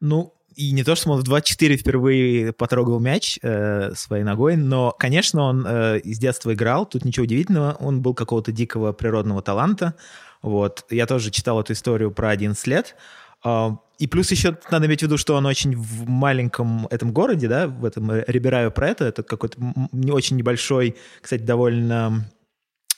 Ну, 0.01 0.35
и 0.55 0.73
не 0.73 0.85
то, 0.85 0.95
что 0.95 1.11
он 1.11 1.21
в 1.21 1.23
24 1.23 1.77
впервые 1.77 2.53
потрогал 2.53 3.01
мяч 3.01 3.39
э, 3.43 3.95
своей 3.95 4.23
ногой, 4.23 4.57
но, 4.57 4.95
конечно, 4.99 5.43
он 5.43 5.67
э, 5.67 5.99
из 6.01 6.19
детства 6.19 6.53
играл, 6.53 6.85
тут 6.87 7.05
ничего 7.05 7.25
удивительного, 7.25 7.77
он 7.81 8.03
был 8.03 8.15
какого-то 8.15 8.53
дикого 8.53 8.93
природного 8.93 9.43
таланта. 9.43 9.95
Вот. 10.43 10.85
Я 10.91 11.07
тоже 11.07 11.31
читал 11.31 11.61
эту 11.61 11.73
историю 11.73 12.11
про 12.11 12.31
11 12.31 12.67
лет. 12.67 12.97
И 13.45 14.07
плюс 14.09 14.31
еще 14.33 14.59
надо 14.71 14.87
иметь 14.87 15.01
в 15.01 15.03
виду, 15.05 15.17
что 15.17 15.37
он 15.37 15.47
очень 15.47 15.77
в 15.77 16.09
маленьком 16.09 16.89
этом 16.91 17.13
городе, 17.13 17.47
да, 17.47 17.69
в 17.69 17.85
этом 17.85 18.11
Рибераю 18.27 18.73
про 18.73 18.89
это, 18.89 19.05
это 19.05 19.23
какой-то 19.23 19.59
не 19.93 20.11
очень 20.11 20.37
небольшой, 20.37 20.97
кстати, 21.21 21.43
довольно 21.43 22.25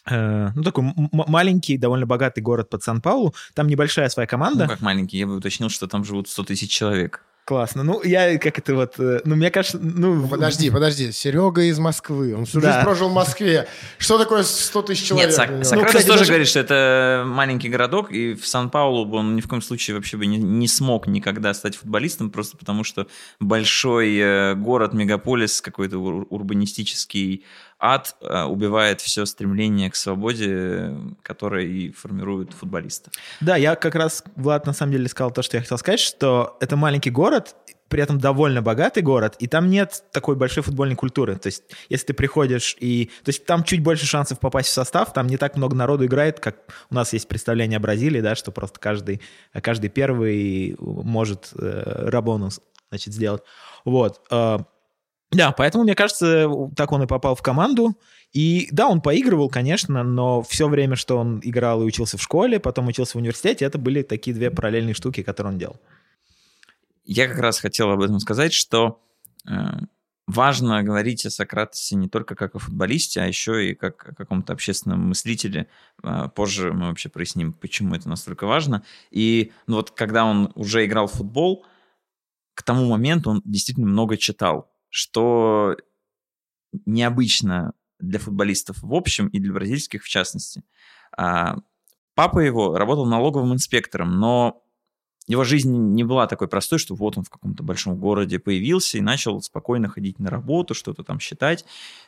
э, 0.09 0.51
ну, 0.55 0.63
такой 0.63 0.93
маленький, 1.13 1.77
довольно 1.77 2.07
богатый 2.07 2.41
город 2.41 2.71
под 2.71 2.83
Сан-Паулу. 2.83 3.35
Там 3.55 3.67
небольшая 3.67 4.09
своя 4.09 4.27
команда. 4.27 4.65
Ну, 4.65 4.71
как 4.71 4.81
маленький? 4.81 5.19
Я 5.19 5.27
бы 5.27 5.37
уточнил, 5.37 5.69
что 5.69 5.87
там 5.89 6.05
живут 6.05 6.29
100 6.29 6.45
тысяч 6.45 6.71
человек. 6.71 7.23
Классно. 7.47 7.83
Ну, 7.83 8.03
я 8.03 8.39
как 8.39 8.59
это 8.59 8.75
вот... 8.75 8.95
э, 8.99 9.21
Ну, 9.27 9.37
мне 9.37 9.51
кажется... 9.51 9.79
Ну, 9.79 10.15
Ну, 10.15 10.29
Подожди, 10.29 10.71
подожди. 10.71 11.13
Серега 11.13 11.61
из 11.63 11.79
Москвы. 11.79 12.35
Он 12.35 12.47
всю 12.47 12.59
Да. 12.59 12.73
жизнь 12.73 12.85
прожил 12.85 13.11
в 13.11 13.13
Москве. 13.13 13.69
Что 13.99 14.17
такое 14.19 14.43
100 14.45 14.83
тысяч 14.83 15.07
человек? 15.09 15.29
Нет, 15.29 15.37
Сок-? 15.37 15.63
Сократес 15.65 15.87
кстати, 15.89 16.07
тоже 16.07 16.19
даже- 16.21 16.31
говорит, 16.33 16.49
что 16.49 16.61
это 16.61 17.25
маленький 17.27 17.69
городок, 17.69 18.11
и 18.13 18.33
в 18.33 18.47
Сан-Паулу 18.47 19.05
бы 19.05 19.19
он 19.19 19.37
ни 19.37 19.43
в 19.43 19.49
коем 19.49 19.61
случае 19.61 19.95
вообще 19.97 20.17
бы 20.17 20.25
не, 20.25 20.39
не 20.39 20.67
смог 20.69 21.07
никогда 21.07 21.53
стать 21.53 21.77
футболистом, 21.77 22.31
просто 22.31 22.57
потому 22.57 22.83
что 22.83 23.09
большой 23.41 24.17
э, 24.17 24.55
город, 24.55 24.95
мегаполис, 24.95 25.61
какой-то 25.61 25.99
ур- 25.99 26.27
урбанистический 26.31 27.45
ад 27.79 28.17
э, 28.21 28.45
убивает 28.45 29.01
все 29.01 29.27
стремление 29.27 29.91
к 29.91 29.97
свободе, 29.97 30.49
э, 30.51 30.97
которое 31.23 31.67
и 31.67 31.93
формирует 31.93 32.53
футболиста. 32.53 33.11
Да, 33.41 33.57
я 33.57 33.77
как 33.77 33.95
раз, 33.95 34.25
Влад, 34.37 34.67
на 34.67 34.73
самом 34.73 34.93
деле 34.93 35.09
сказал 35.09 35.31
то, 35.31 35.43
что 35.43 35.57
я 35.57 35.63
хотел 35.63 35.79
сказать, 35.79 36.01
что 36.01 36.57
это 36.61 36.77
маленький 36.77 37.11
город, 37.11 37.57
при 37.89 38.03
этом 38.03 38.19
довольно 38.19 38.63
богатый 38.63 39.03
город, 39.03 39.37
и 39.39 39.47
там 39.47 39.69
нет 39.69 40.03
такой 40.11 40.37
большой 40.37 40.63
футбольной 40.63 40.97
культуры. 40.97 41.37
То 41.37 41.49
есть, 41.49 41.63
если 41.89 42.07
ты 42.07 42.15
приходишь 42.15 42.77
и... 42.81 43.11
То 43.23 43.29
есть, 43.29 43.45
там 43.45 43.63
чуть 43.63 43.83
больше 43.83 44.07
шансов 44.07 44.41
попасть 44.41 44.71
в 44.71 44.73
состав, 44.73 45.13
там 45.13 45.27
не 45.27 45.37
так 45.37 45.57
много 45.57 45.77
народу 45.77 46.07
играет, 46.07 46.41
как 46.41 46.57
у 46.91 46.95
нас 46.95 47.13
есть 47.13 47.29
представление 47.29 47.77
о 47.77 47.81
Бразилии, 47.81 48.21
да, 48.21 48.35
что 48.35 48.51
просто 48.51 48.81
каждый, 48.81 49.21
каждый 49.53 49.91
первый 49.91 50.77
может 50.79 51.51
э, 51.57 52.09
рабонус, 52.09 52.61
значит, 52.91 53.15
сделать. 53.15 53.43
Вот. 53.85 54.21
Да, 55.35 55.53
поэтому, 55.53 55.85
мне 55.85 55.95
кажется, 55.95 56.49
так 56.77 56.93
он 56.93 57.03
и 57.03 57.07
попал 57.07 57.35
в 57.35 57.43
команду. 57.43 57.97
И 58.33 58.69
да, 58.73 58.89
он 58.89 59.01
поигрывал, 59.01 59.49
конечно, 59.49 60.03
но 60.03 60.43
все 60.43 60.69
время, 60.69 60.97
что 60.97 61.19
он 61.19 61.41
играл 61.43 61.83
и 61.83 61.85
учился 61.85 62.19
в 62.19 62.23
школе, 62.23 62.59
потом 62.59 62.89
учился 62.89 63.13
в 63.13 63.21
университете, 63.21 63.65
это 63.65 63.79
были 63.79 64.03
такие 64.03 64.35
две 64.35 64.51
параллельные 64.51 64.95
штуки, 64.95 65.23
которые 65.23 65.53
он 65.53 65.59
делал. 65.59 65.81
Я 67.05 67.29
как 67.29 67.39
раз 67.39 67.61
хотел 67.61 67.91
об 67.91 68.03
этом 68.03 68.19
сказать, 68.19 68.53
что 68.53 69.01
э, 69.49 69.53
важно 70.27 70.83
говорить 70.83 71.25
о 71.27 71.31
Сократесе 71.31 71.95
не 71.95 72.09
только 72.09 72.35
как 72.35 72.57
о 72.57 72.59
футболисте, 72.59 73.21
а 73.21 73.27
еще 73.27 73.71
и 73.71 73.75
как 73.75 74.09
о 74.09 74.15
каком-то 74.15 74.53
общественном 74.53 75.09
мыслителе. 75.09 75.69
Э, 76.03 76.29
позже 76.35 76.73
мы 76.73 76.89
вообще 76.89 77.09
проясним, 77.09 77.53
почему 77.53 77.95
это 77.95 78.09
настолько 78.09 78.47
важно. 78.47 78.83
И 79.11 79.53
ну, 79.69 79.77
вот 79.77 79.93
когда 79.93 80.25
он 80.25 80.51
уже 80.57 80.85
играл 80.85 81.07
в 81.07 81.13
футбол, 81.13 81.65
к 82.55 82.63
тому 82.63 82.89
моменту 82.89 83.31
он 83.31 83.43
действительно 83.45 83.87
много 83.87 84.17
читал, 84.17 84.74
что 84.95 85.77
необычно 86.87 87.73
для 87.99 88.21
футболистов 88.21 88.77
в 88.81 88.95
общем 88.95 89.27
и 89.27 89.41
для 89.41 89.53
бразильских 89.53 90.05
в 90.05 90.09
частности. 90.09 90.63
А, 91.17 91.57
Папа 92.15 92.39
его 92.39 92.79
работал 92.79 93.07
налоговым 93.07 93.55
инспектором, 93.55 94.21
но 94.21 94.63
его 95.27 95.43
жизнь 95.43 95.75
не 95.75 96.05
была 96.05 96.29
такой 96.29 96.47
простой, 96.47 96.79
что 96.79 96.95
вот 96.95 97.19
он 97.19 97.25
в 97.25 97.31
каком-то 97.31 97.65
большом 97.65 97.99
городе 97.99 98.39
появился 98.39 98.99
и 98.99 99.01
начал 99.01 99.43
спокойно 99.43 99.89
ходить 99.89 100.21
на 100.21 100.31
работу, 100.31 100.75
что-то 100.75 101.03
там 101.03 101.19
считать. 101.19 101.65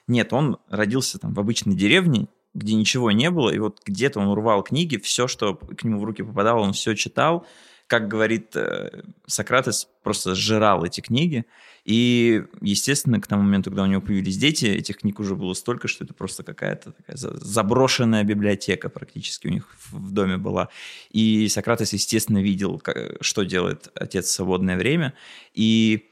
Нет, 0.06 0.32
он 0.32 0.58
родился 0.68 1.18
там 1.18 1.34
в 1.34 1.40
обычной 1.40 1.74
деревне, 1.74 2.28
где 2.54 2.74
ничего 2.74 3.10
не 3.10 3.30
было, 3.30 3.50
и 3.50 3.58
вот 3.58 3.80
где-то 3.84 4.20
он 4.20 4.28
урвал 4.28 4.62
книги, 4.62 4.96
все, 4.96 5.26
что 5.26 5.56
к 5.56 5.82
нему 5.82 5.98
в 5.98 6.04
руки 6.04 6.22
попадало, 6.22 6.60
он 6.60 6.72
все 6.72 6.94
читал. 6.94 7.46
Как 7.86 8.08
говорит 8.08 8.56
э, 8.56 9.02
Сократес, 9.26 9.88
просто 10.02 10.34
сжирал 10.34 10.84
эти 10.84 11.00
книги. 11.00 11.46
И, 11.84 12.42
естественно, 12.60 13.20
к 13.20 13.28
тому 13.28 13.42
моменту, 13.42 13.70
когда 13.70 13.84
у 13.84 13.86
него 13.86 14.02
появились 14.02 14.36
дети, 14.36 14.64
этих 14.64 14.98
книг 14.98 15.20
уже 15.20 15.36
было 15.36 15.54
столько, 15.54 15.86
что 15.86 16.04
это 16.04 16.14
просто 16.14 16.42
какая-то 16.42 16.90
такая 16.90 17.16
за- 17.16 17.36
заброшенная 17.36 18.24
библиотека 18.24 18.88
практически 18.88 19.46
у 19.46 19.50
них 19.50 19.68
в 19.90 20.10
доме 20.10 20.36
была. 20.36 20.68
И 21.10 21.46
Сократес, 21.48 21.92
естественно, 21.92 22.42
видел, 22.42 22.82
что 23.20 23.44
делает 23.44 23.88
отец 23.94 24.26
в 24.26 24.32
свободное 24.32 24.76
время. 24.76 25.14
И 25.54 26.08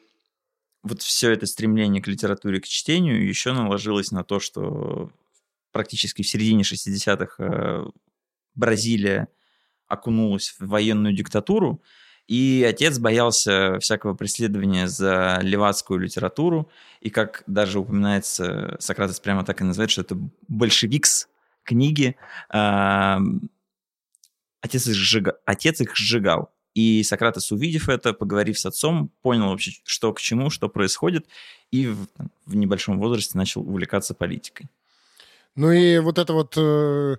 вот 0.84 1.02
все 1.02 1.32
это 1.32 1.46
стремление 1.46 2.02
к 2.02 2.06
литературе, 2.06 2.60
к 2.60 2.66
чтению 2.66 3.26
еще 3.26 3.52
наложилось 3.52 4.12
на 4.12 4.22
то, 4.22 4.38
что 4.38 5.10
практически 5.72 6.22
в 6.22 6.28
середине 6.28 6.62
60-х 6.62 7.34
э, 7.38 7.84
Бразилия 8.54 9.28
окунулась 9.88 10.54
в 10.58 10.66
военную 10.66 11.14
диктатуру, 11.14 11.80
и 12.26 12.64
отец 12.66 12.98
боялся 12.98 13.78
всякого 13.80 14.14
преследования 14.14 14.88
за 14.88 15.38
левацкую 15.42 16.00
литературу, 16.00 16.70
и 17.00 17.10
как 17.10 17.42
даже 17.46 17.78
упоминается, 17.78 18.76
Сократес 18.80 19.20
прямо 19.20 19.44
так 19.44 19.60
и 19.60 19.64
называет, 19.64 19.90
что 19.90 20.00
это 20.00 20.16
большевикс 20.48 21.28
книги, 21.64 22.16
а, 22.48 23.18
отец 24.62 24.86
их, 24.86 24.94
сжига- 24.94 25.36
отец 25.44 25.80
их 25.80 25.94
сжигал. 25.94 26.50
И 26.74 27.02
Сократес, 27.04 27.52
увидев 27.52 27.88
это, 27.88 28.14
поговорив 28.14 28.58
с 28.58 28.66
отцом, 28.66 29.10
понял 29.22 29.50
вообще, 29.50 29.72
что 29.84 30.12
к 30.12 30.20
чему, 30.20 30.50
что 30.50 30.68
происходит, 30.68 31.26
и 31.70 31.86
в, 31.86 32.08
в 32.46 32.56
небольшом 32.56 32.98
возрасте 32.98 33.38
начал 33.38 33.60
увлекаться 33.60 34.14
политикой. 34.14 34.68
Ну 35.56 35.70
и 35.70 35.98
вот 35.98 36.18
эта 36.18 36.32
вот 36.32 36.54
э, 36.56 37.16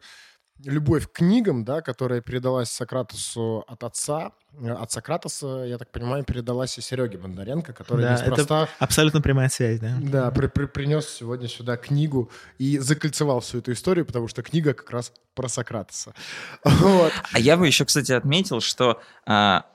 любовь 0.66 1.08
к 1.08 1.14
книгам, 1.14 1.64
да, 1.64 1.82
которая 1.82 2.22
передалась 2.22 2.70
Сократусу 2.70 3.64
от 3.68 3.84
отца, 3.84 4.32
э, 4.60 4.70
от 4.70 4.92
Сократуса, 4.92 5.64
я 5.68 5.78
так 5.78 5.92
понимаю, 5.92 6.24
передалась 6.24 6.78
и 6.78 6.82
Сереге 6.82 7.18
Бондаренко, 7.18 7.74
который 7.74 8.02
Да, 8.02 8.14
неспроста 8.14 8.68
Абсолютно 8.80 9.22
прямая 9.22 9.50
связь, 9.50 9.80
да. 9.80 9.98
да, 10.02 10.32
при- 10.32 10.48
при- 10.48 10.66
принес 10.66 11.08
сегодня 11.08 11.48
сюда 11.48 11.78
книгу 11.78 12.30
и 12.58 12.78
закольцевал 12.80 13.40
всю 13.40 13.60
эту 13.60 13.72
историю, 13.72 14.06
потому 14.06 14.28
что 14.28 14.42
книга 14.42 14.74
как 14.74 14.90
раз 14.92 15.14
про 15.34 15.48
Сократуса. 15.48 16.14
Вот. 16.64 17.14
А 17.32 17.40
я 17.40 17.58
бы 17.58 17.68
еще, 17.68 17.86
кстати, 17.86 18.12
отметил, 18.12 18.60
что 18.62 19.02
а, 19.26 19.66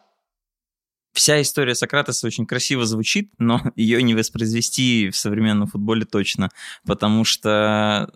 вся 1.12 1.40
история 1.42 1.75
Сократеса 1.75 2.26
очень 2.26 2.47
красиво 2.47 2.85
звучит, 2.85 3.30
но 3.38 3.61
ее 3.76 4.02
не 4.02 4.14
воспроизвести 4.14 5.11
в 5.11 5.16
современном 5.16 5.68
футболе 5.68 6.04
точно, 6.04 6.50
потому 6.87 7.25
что 7.25 8.12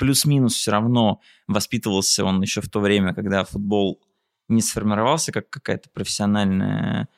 плюс-минус 0.00 0.54
все 0.54 0.70
равно 0.70 1.20
воспитывался 1.46 2.24
он 2.24 2.40
еще 2.40 2.62
в 2.62 2.70
то 2.70 2.80
время, 2.80 3.14
когда 3.14 3.44
футбол 3.44 4.00
не 4.48 4.62
сформировался 4.62 5.30
как 5.30 5.50
какая-то 5.50 5.90
профессиональная 5.90 7.08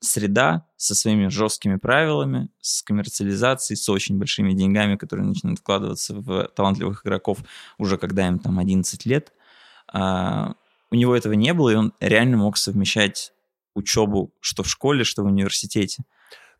среда 0.00 0.66
со 0.76 0.96
своими 0.96 1.28
жесткими 1.28 1.76
правилами, 1.76 2.48
с 2.60 2.82
коммерциализацией, 2.82 3.76
с 3.76 3.88
очень 3.88 4.18
большими 4.18 4.54
деньгами, 4.54 4.96
которые 4.96 5.28
начинают 5.28 5.60
вкладываться 5.60 6.16
в 6.16 6.48
талантливых 6.48 7.06
игроков 7.06 7.38
уже 7.78 7.96
когда 7.96 8.26
им 8.26 8.40
там 8.40 8.58
11 8.58 9.06
лет. 9.06 9.32
А, 9.92 10.54
у 10.90 10.96
него 10.96 11.14
этого 11.14 11.34
не 11.34 11.54
было, 11.54 11.70
и 11.70 11.76
он 11.76 11.92
реально 12.00 12.38
мог 12.38 12.56
совмещать 12.56 13.32
учебу 13.74 14.34
что 14.40 14.64
в 14.64 14.68
школе, 14.68 15.04
что 15.04 15.22
в 15.22 15.26
университете. 15.26 16.02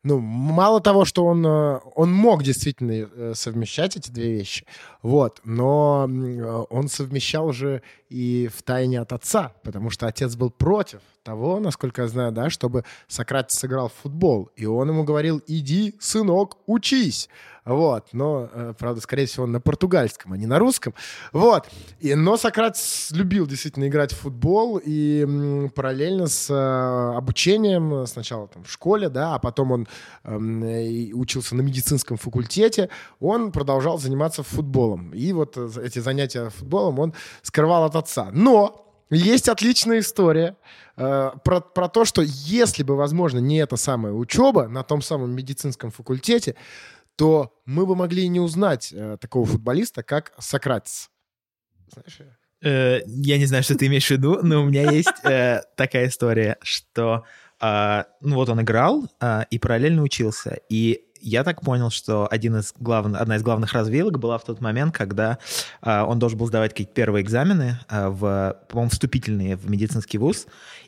Ну, 0.03 0.21
мало 0.21 0.81
того, 0.81 1.05
что 1.05 1.25
он, 1.25 1.45
э, 1.45 1.81
он 1.95 2.13
мог 2.13 2.43
действительно 2.45 2.93
э, 2.93 3.33
совмещать 3.35 3.97
эти 3.97 4.11
две 4.11 4.33
вещи, 4.33 4.65
вот, 5.03 5.41
но 5.45 6.09
э, 6.09 6.65
он 6.71 6.89
совмещал 6.89 7.53
же 7.53 7.83
и 8.09 8.49
в 8.55 8.63
тайне 8.63 9.01
от 9.01 9.13
отца, 9.13 9.53
потому 9.63 9.91
что 9.91 10.07
отец 10.07 10.37
был 10.37 10.51
против 10.51 11.01
того, 11.23 11.59
насколько 11.59 12.03
я 12.03 12.09
знаю, 12.09 12.33
да, 12.33 12.51
чтобы 12.51 12.85
Сократис 13.09 13.59
сыграл 13.59 13.89
в 13.89 14.03
футбол, 14.03 14.51
и 14.55 14.65
он 14.65 14.89
ему 14.89 15.05
говорил, 15.05 15.43
иди, 15.47 15.97
сынок, 15.99 16.57
учись, 16.67 17.29
вот, 17.65 18.11
но, 18.13 18.49
э, 18.53 18.75
правда, 18.79 19.01
скорее 19.01 19.27
всего, 19.27 19.45
на 19.45 19.61
португальском, 19.61 20.33
а 20.33 20.37
не 20.37 20.47
на 20.47 20.61
русском, 20.61 20.95
вот, 21.33 21.69
и, 21.99 22.15
но 22.15 22.37
Сократис 22.37 23.11
любил 23.11 23.49
действительно 23.49 23.89
играть 23.89 24.13
в 24.13 24.19
футбол, 24.19 24.81
и 24.81 25.69
параллельно 25.75 26.29
с 26.29 26.49
э, 26.49 27.17
обучением, 27.17 27.93
э, 28.03 28.07
сначала 28.07 28.47
там 28.47 28.63
в 28.63 28.71
школе, 28.71 29.09
да, 29.09 29.35
а 29.35 29.41
потом 29.41 29.73
он 29.73 29.89
и 30.25 31.13
учился 31.13 31.57
на 31.57 31.63
медицинском 31.63 32.17
факультете, 32.17 32.89
он 33.19 33.51
продолжал 33.51 33.99
заниматься 33.99 34.45
футболом. 34.45 35.11
И 35.13 35.33
вот 35.33 35.57
э, 35.57 35.69
эти 35.83 35.99
занятия 35.99 36.51
футболом 36.51 37.01
он 37.01 37.15
скрывал 37.43 37.83
от 37.85 37.96
отца. 37.97 38.31
Но 38.33 38.87
есть 39.11 39.49
отличная 39.49 40.01
история 40.01 40.57
э, 40.97 41.31
про, 41.45 41.61
про 41.61 41.89
то, 41.89 42.05
что 42.05 42.23
если 42.23 42.83
бы, 42.83 42.97
возможно, 42.97 43.39
не 43.39 43.59
эта 43.59 43.77
самая 43.77 44.13
учеба 44.13 44.69
на 44.69 44.83
том 44.83 45.03
самом 45.03 45.35
медицинском 45.35 45.91
факультете, 45.91 46.57
то 47.17 47.55
мы 47.65 47.87
бы 47.87 47.97
могли 47.97 48.25
и 48.25 48.29
не 48.29 48.41
узнать 48.41 48.93
э, 48.93 49.17
такого 49.21 49.47
футболиста, 49.47 50.03
как 50.03 50.33
Сократис. 50.39 51.11
Знаешь, 51.89 52.21
э, 52.21 52.37
Э, 52.63 53.01
Я 53.07 53.39
не 53.39 53.47
знаю, 53.47 53.63
что 53.63 53.77
ты 53.77 53.87
имеешь 53.87 54.07
в 54.07 54.11
виду, 54.11 54.41
но 54.43 54.63
у 54.63 54.67
меня 54.67 54.91
есть 54.91 55.25
э, 55.25 55.61
такая 55.77 56.09
история, 56.09 56.57
что 56.63 57.25
а, 57.59 58.07
ну 58.21 58.35
вот 58.35 58.51
он 58.51 58.61
играл 58.61 59.09
а, 59.19 59.47
и 59.51 59.59
параллельно 59.59 60.03
учился. 60.03 60.59
И 60.69 61.06
я 61.27 61.43
так 61.43 61.61
понял, 61.61 61.91
что 61.91 62.29
один 62.31 62.57
из 62.57 62.73
главных, 62.79 63.21
одна 63.21 63.37
из 63.37 63.43
главных 63.43 63.73
развилок 63.73 64.19
была 64.19 64.39
в 64.39 64.45
тот 64.45 64.61
момент, 64.61 64.95
когда 64.97 65.39
а, 65.83 66.05
он 66.05 66.21
должен 66.21 66.39
был 66.39 66.47
сдавать 66.47 66.71
какие-то 66.71 66.93
первые 66.95 67.25
экзамены, 67.25 67.81
а, 67.89 68.11
в, 68.11 68.57
по-моему, 68.69 68.91
вступительные 68.91 69.57
в 69.57 69.69
медицинский 69.69 70.19
вуз. 70.19 70.47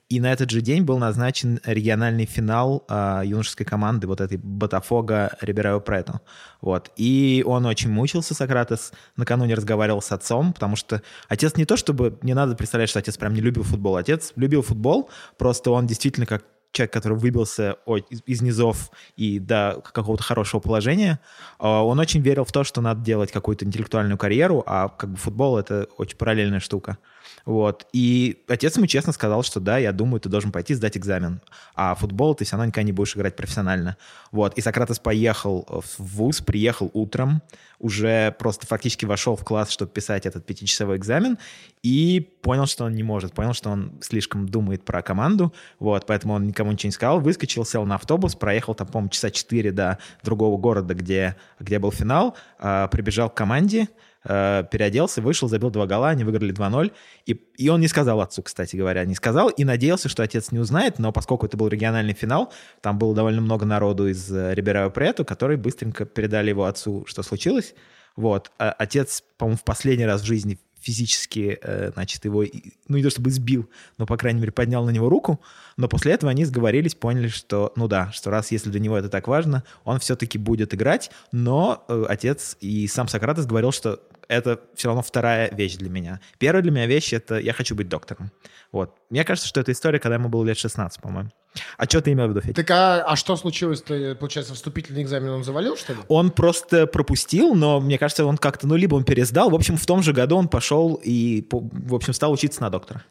И 0.08 0.20
на 0.20 0.32
этот 0.32 0.50
же 0.50 0.62
день 0.62 0.84
был 0.84 0.98
назначен 0.98 1.60
региональный 1.64 2.24
финал 2.24 2.84
а, 2.88 3.22
юношеской 3.24 3.66
команды 3.66 4.06
вот 4.06 4.20
этой 4.20 4.38
Ботафога 4.38 5.36
Риберао 5.40 5.80
Прето. 5.80 6.20
Вот. 6.60 6.92
И 6.96 7.42
он 7.44 7.66
очень 7.66 7.90
мучился, 7.90 8.32
Сократес. 8.32 8.92
Накануне 9.16 9.54
разговаривал 9.54 10.00
с 10.00 10.12
отцом, 10.12 10.52
потому 10.52 10.76
что 10.76 11.02
отец 11.28 11.56
не 11.56 11.64
то 11.64 11.76
чтобы... 11.76 12.16
Не 12.22 12.34
надо 12.34 12.54
представлять, 12.54 12.90
что 12.90 13.00
отец 13.00 13.16
прям 13.16 13.34
не 13.34 13.40
любил 13.40 13.64
футбол. 13.64 13.96
Отец 13.96 14.32
любил 14.36 14.62
футбол, 14.62 15.10
просто 15.36 15.72
он 15.72 15.86
действительно 15.88 16.26
как 16.26 16.44
человек, 16.72 16.92
который 16.92 17.18
выбился 17.18 17.76
из, 18.10 18.22
из 18.26 18.42
низов 18.42 18.90
и 19.16 19.38
до 19.38 19.82
какого-то 19.92 20.22
хорошего 20.22 20.60
положения, 20.60 21.20
а, 21.58 21.84
он 21.84 21.98
очень 21.98 22.20
верил 22.20 22.44
в 22.44 22.52
то, 22.52 22.64
что 22.64 22.80
надо 22.80 23.00
делать 23.00 23.32
какую-то 23.32 23.64
интеллектуальную 23.64 24.18
карьеру, 24.18 24.62
а 24.66 24.88
как 24.88 25.10
бы 25.10 25.16
футбол— 25.16 25.58
это 25.58 25.88
очень 25.96 26.16
параллельная 26.16 26.60
штука. 26.60 26.98
Вот. 27.44 27.86
И 27.92 28.42
отец 28.48 28.76
ему 28.76 28.86
честно 28.86 29.12
сказал, 29.12 29.42
что 29.42 29.60
да, 29.60 29.78
я 29.78 29.92
думаю, 29.92 30.20
ты 30.20 30.28
должен 30.28 30.52
пойти 30.52 30.74
сдать 30.74 30.96
экзамен. 30.96 31.40
А 31.74 31.94
футбол 31.94 32.34
ты 32.34 32.44
все 32.44 32.52
равно 32.52 32.66
никогда 32.66 32.84
не 32.84 32.92
будешь 32.92 33.16
играть 33.16 33.36
профессионально. 33.36 33.96
Вот. 34.32 34.56
И 34.58 34.60
Сократос 34.60 34.98
поехал 34.98 35.66
в 35.68 36.02
ВУЗ, 36.02 36.40
приехал 36.42 36.90
утром, 36.92 37.42
уже 37.78 38.34
просто 38.38 38.66
фактически 38.66 39.04
вошел 39.04 39.36
в 39.36 39.44
класс, 39.44 39.70
чтобы 39.70 39.90
писать 39.92 40.26
этот 40.26 40.44
пятичасовой 40.44 40.96
экзамен, 40.96 41.38
и 41.82 42.28
понял, 42.42 42.66
что 42.66 42.84
он 42.84 42.94
не 42.94 43.02
может, 43.02 43.34
понял, 43.34 43.52
что 43.52 43.70
он 43.70 43.92
слишком 44.00 44.48
думает 44.48 44.84
про 44.84 45.02
команду, 45.02 45.54
вот, 45.78 46.06
поэтому 46.06 46.34
он 46.34 46.46
никому 46.46 46.72
ничего 46.72 46.88
не 46.88 46.92
сказал, 46.92 47.20
выскочил, 47.20 47.64
сел 47.64 47.84
на 47.84 47.94
автобус, 47.94 48.34
проехал 48.34 48.74
там, 48.74 48.88
по-моему, 48.88 49.10
часа 49.10 49.30
четыре 49.30 49.70
до 49.70 49.98
другого 50.22 50.58
города, 50.58 50.94
где, 50.94 51.36
где 51.60 51.78
был 51.78 51.92
финал, 51.92 52.36
э, 52.58 52.88
прибежал 52.90 53.30
к 53.30 53.34
команде, 53.34 53.88
э, 54.28 54.64
переоделся, 54.70 55.20
вышел, 55.20 55.48
забил 55.48 55.70
два 55.70 55.86
гола, 55.86 56.10
они 56.10 56.24
выиграли 56.24 56.54
2-0. 56.54 56.92
И, 57.26 57.32
и 57.32 57.68
он 57.68 57.80
не 57.80 57.88
сказал 57.88 58.20
отцу, 58.20 58.42
кстати 58.42 58.76
говоря, 58.76 59.04
не 59.04 59.14
сказал, 59.14 59.48
и 59.48 59.64
надеялся, 59.64 60.08
что 60.08 60.22
отец 60.22 60.52
не 60.52 60.58
узнает, 60.58 60.98
но 60.98 61.12
поскольку 61.12 61.46
это 61.46 61.56
был 61.56 61.68
региональный 61.68 62.14
финал, 62.14 62.52
там 62.80 62.98
было 62.98 63.14
довольно 63.14 63.40
много 63.40 63.66
народу 63.66 64.08
из 64.08 64.30
э, 64.30 64.54
Риберау 64.54 64.90
Прету, 64.90 65.24
которые 65.24 65.56
быстренько 65.56 66.04
передали 66.04 66.50
его 66.50 66.66
отцу, 66.66 67.04
что 67.06 67.22
случилось. 67.22 67.74
Вот. 68.16 68.50
А 68.58 68.72
отец, 68.72 69.22
по-моему, 69.36 69.58
в 69.58 69.64
последний 69.64 70.06
раз 70.06 70.22
в 70.22 70.26
жизни 70.26 70.58
физически, 70.80 71.58
э, 71.60 71.90
значит, 71.92 72.24
его, 72.24 72.44
ну, 72.88 72.96
не 72.96 73.02
то 73.02 73.10
чтобы 73.10 73.30
избил, 73.30 73.68
но, 73.98 74.06
по 74.06 74.16
крайней 74.16 74.40
мере, 74.40 74.52
поднял 74.52 74.84
на 74.84 74.90
него 74.90 75.08
руку, 75.08 75.40
но 75.76 75.88
после 75.88 76.12
этого 76.12 76.30
они 76.30 76.44
сговорились, 76.44 76.94
поняли, 76.94 77.28
что, 77.28 77.72
ну 77.76 77.88
да, 77.88 78.10
что 78.12 78.30
раз, 78.30 78.52
если 78.52 78.70
для 78.70 78.80
него 78.80 78.96
это 78.96 79.08
так 79.08 79.28
важно, 79.28 79.64
он 79.84 79.98
все-таки 79.98 80.38
будет 80.38 80.74
играть, 80.74 81.10
но 81.32 81.84
отец 82.08 82.56
и 82.60 82.86
сам 82.86 83.08
Сократос 83.08 83.46
говорил, 83.46 83.72
что 83.72 84.00
это 84.28 84.60
все 84.74 84.88
равно 84.88 85.02
вторая 85.02 85.50
вещь 85.54 85.76
для 85.76 85.90
меня. 85.90 86.20
Первая 86.38 86.62
для 86.62 86.70
меня 86.70 86.86
вещь— 86.86 87.12
это 87.14 87.38
я 87.38 87.52
хочу 87.52 87.74
быть 87.74 87.88
доктором. 87.88 88.30
Вот. 88.70 88.96
Мне 89.10 89.24
кажется, 89.24 89.48
что 89.48 89.60
это 89.60 89.72
история, 89.72 89.98
когда 89.98 90.16
ему 90.16 90.28
было 90.28 90.44
лет 90.44 90.58
16, 90.58 91.00
по-моему. 91.00 91.30
А 91.78 91.84
что 91.86 92.02
ты 92.02 92.12
имел 92.12 92.26
в 92.26 92.30
виду, 92.30 92.42
Федя? 92.42 92.54
Так 92.54 92.70
а, 92.70 93.02
а 93.02 93.16
что 93.16 93.34
случилось? 93.36 93.82
-то, 93.82 94.14
получается, 94.14 94.54
вступительный 94.54 95.02
экзамен 95.02 95.30
он 95.30 95.44
завалил, 95.44 95.76
что 95.76 95.94
ли? 95.94 95.98
Он 96.08 96.30
просто 96.30 96.86
пропустил, 96.86 97.54
но 97.54 97.80
мне 97.80 97.98
кажется, 97.98 98.26
он 98.26 98.36
как-то, 98.36 98.68
ну, 98.68 98.76
либо 98.76 98.94
он 98.94 99.04
пересдал. 99.04 99.50
В 99.50 99.54
общем, 99.54 99.76
в 99.76 99.86
том 99.86 100.02
же 100.02 100.12
году 100.12 100.36
он 100.36 100.48
пошел 100.48 101.00
и, 101.02 101.46
в 101.50 101.94
общем, 101.94 102.12
стал 102.12 102.32
учиться 102.32 102.60
на 102.60 102.70
доктора. 102.70 103.02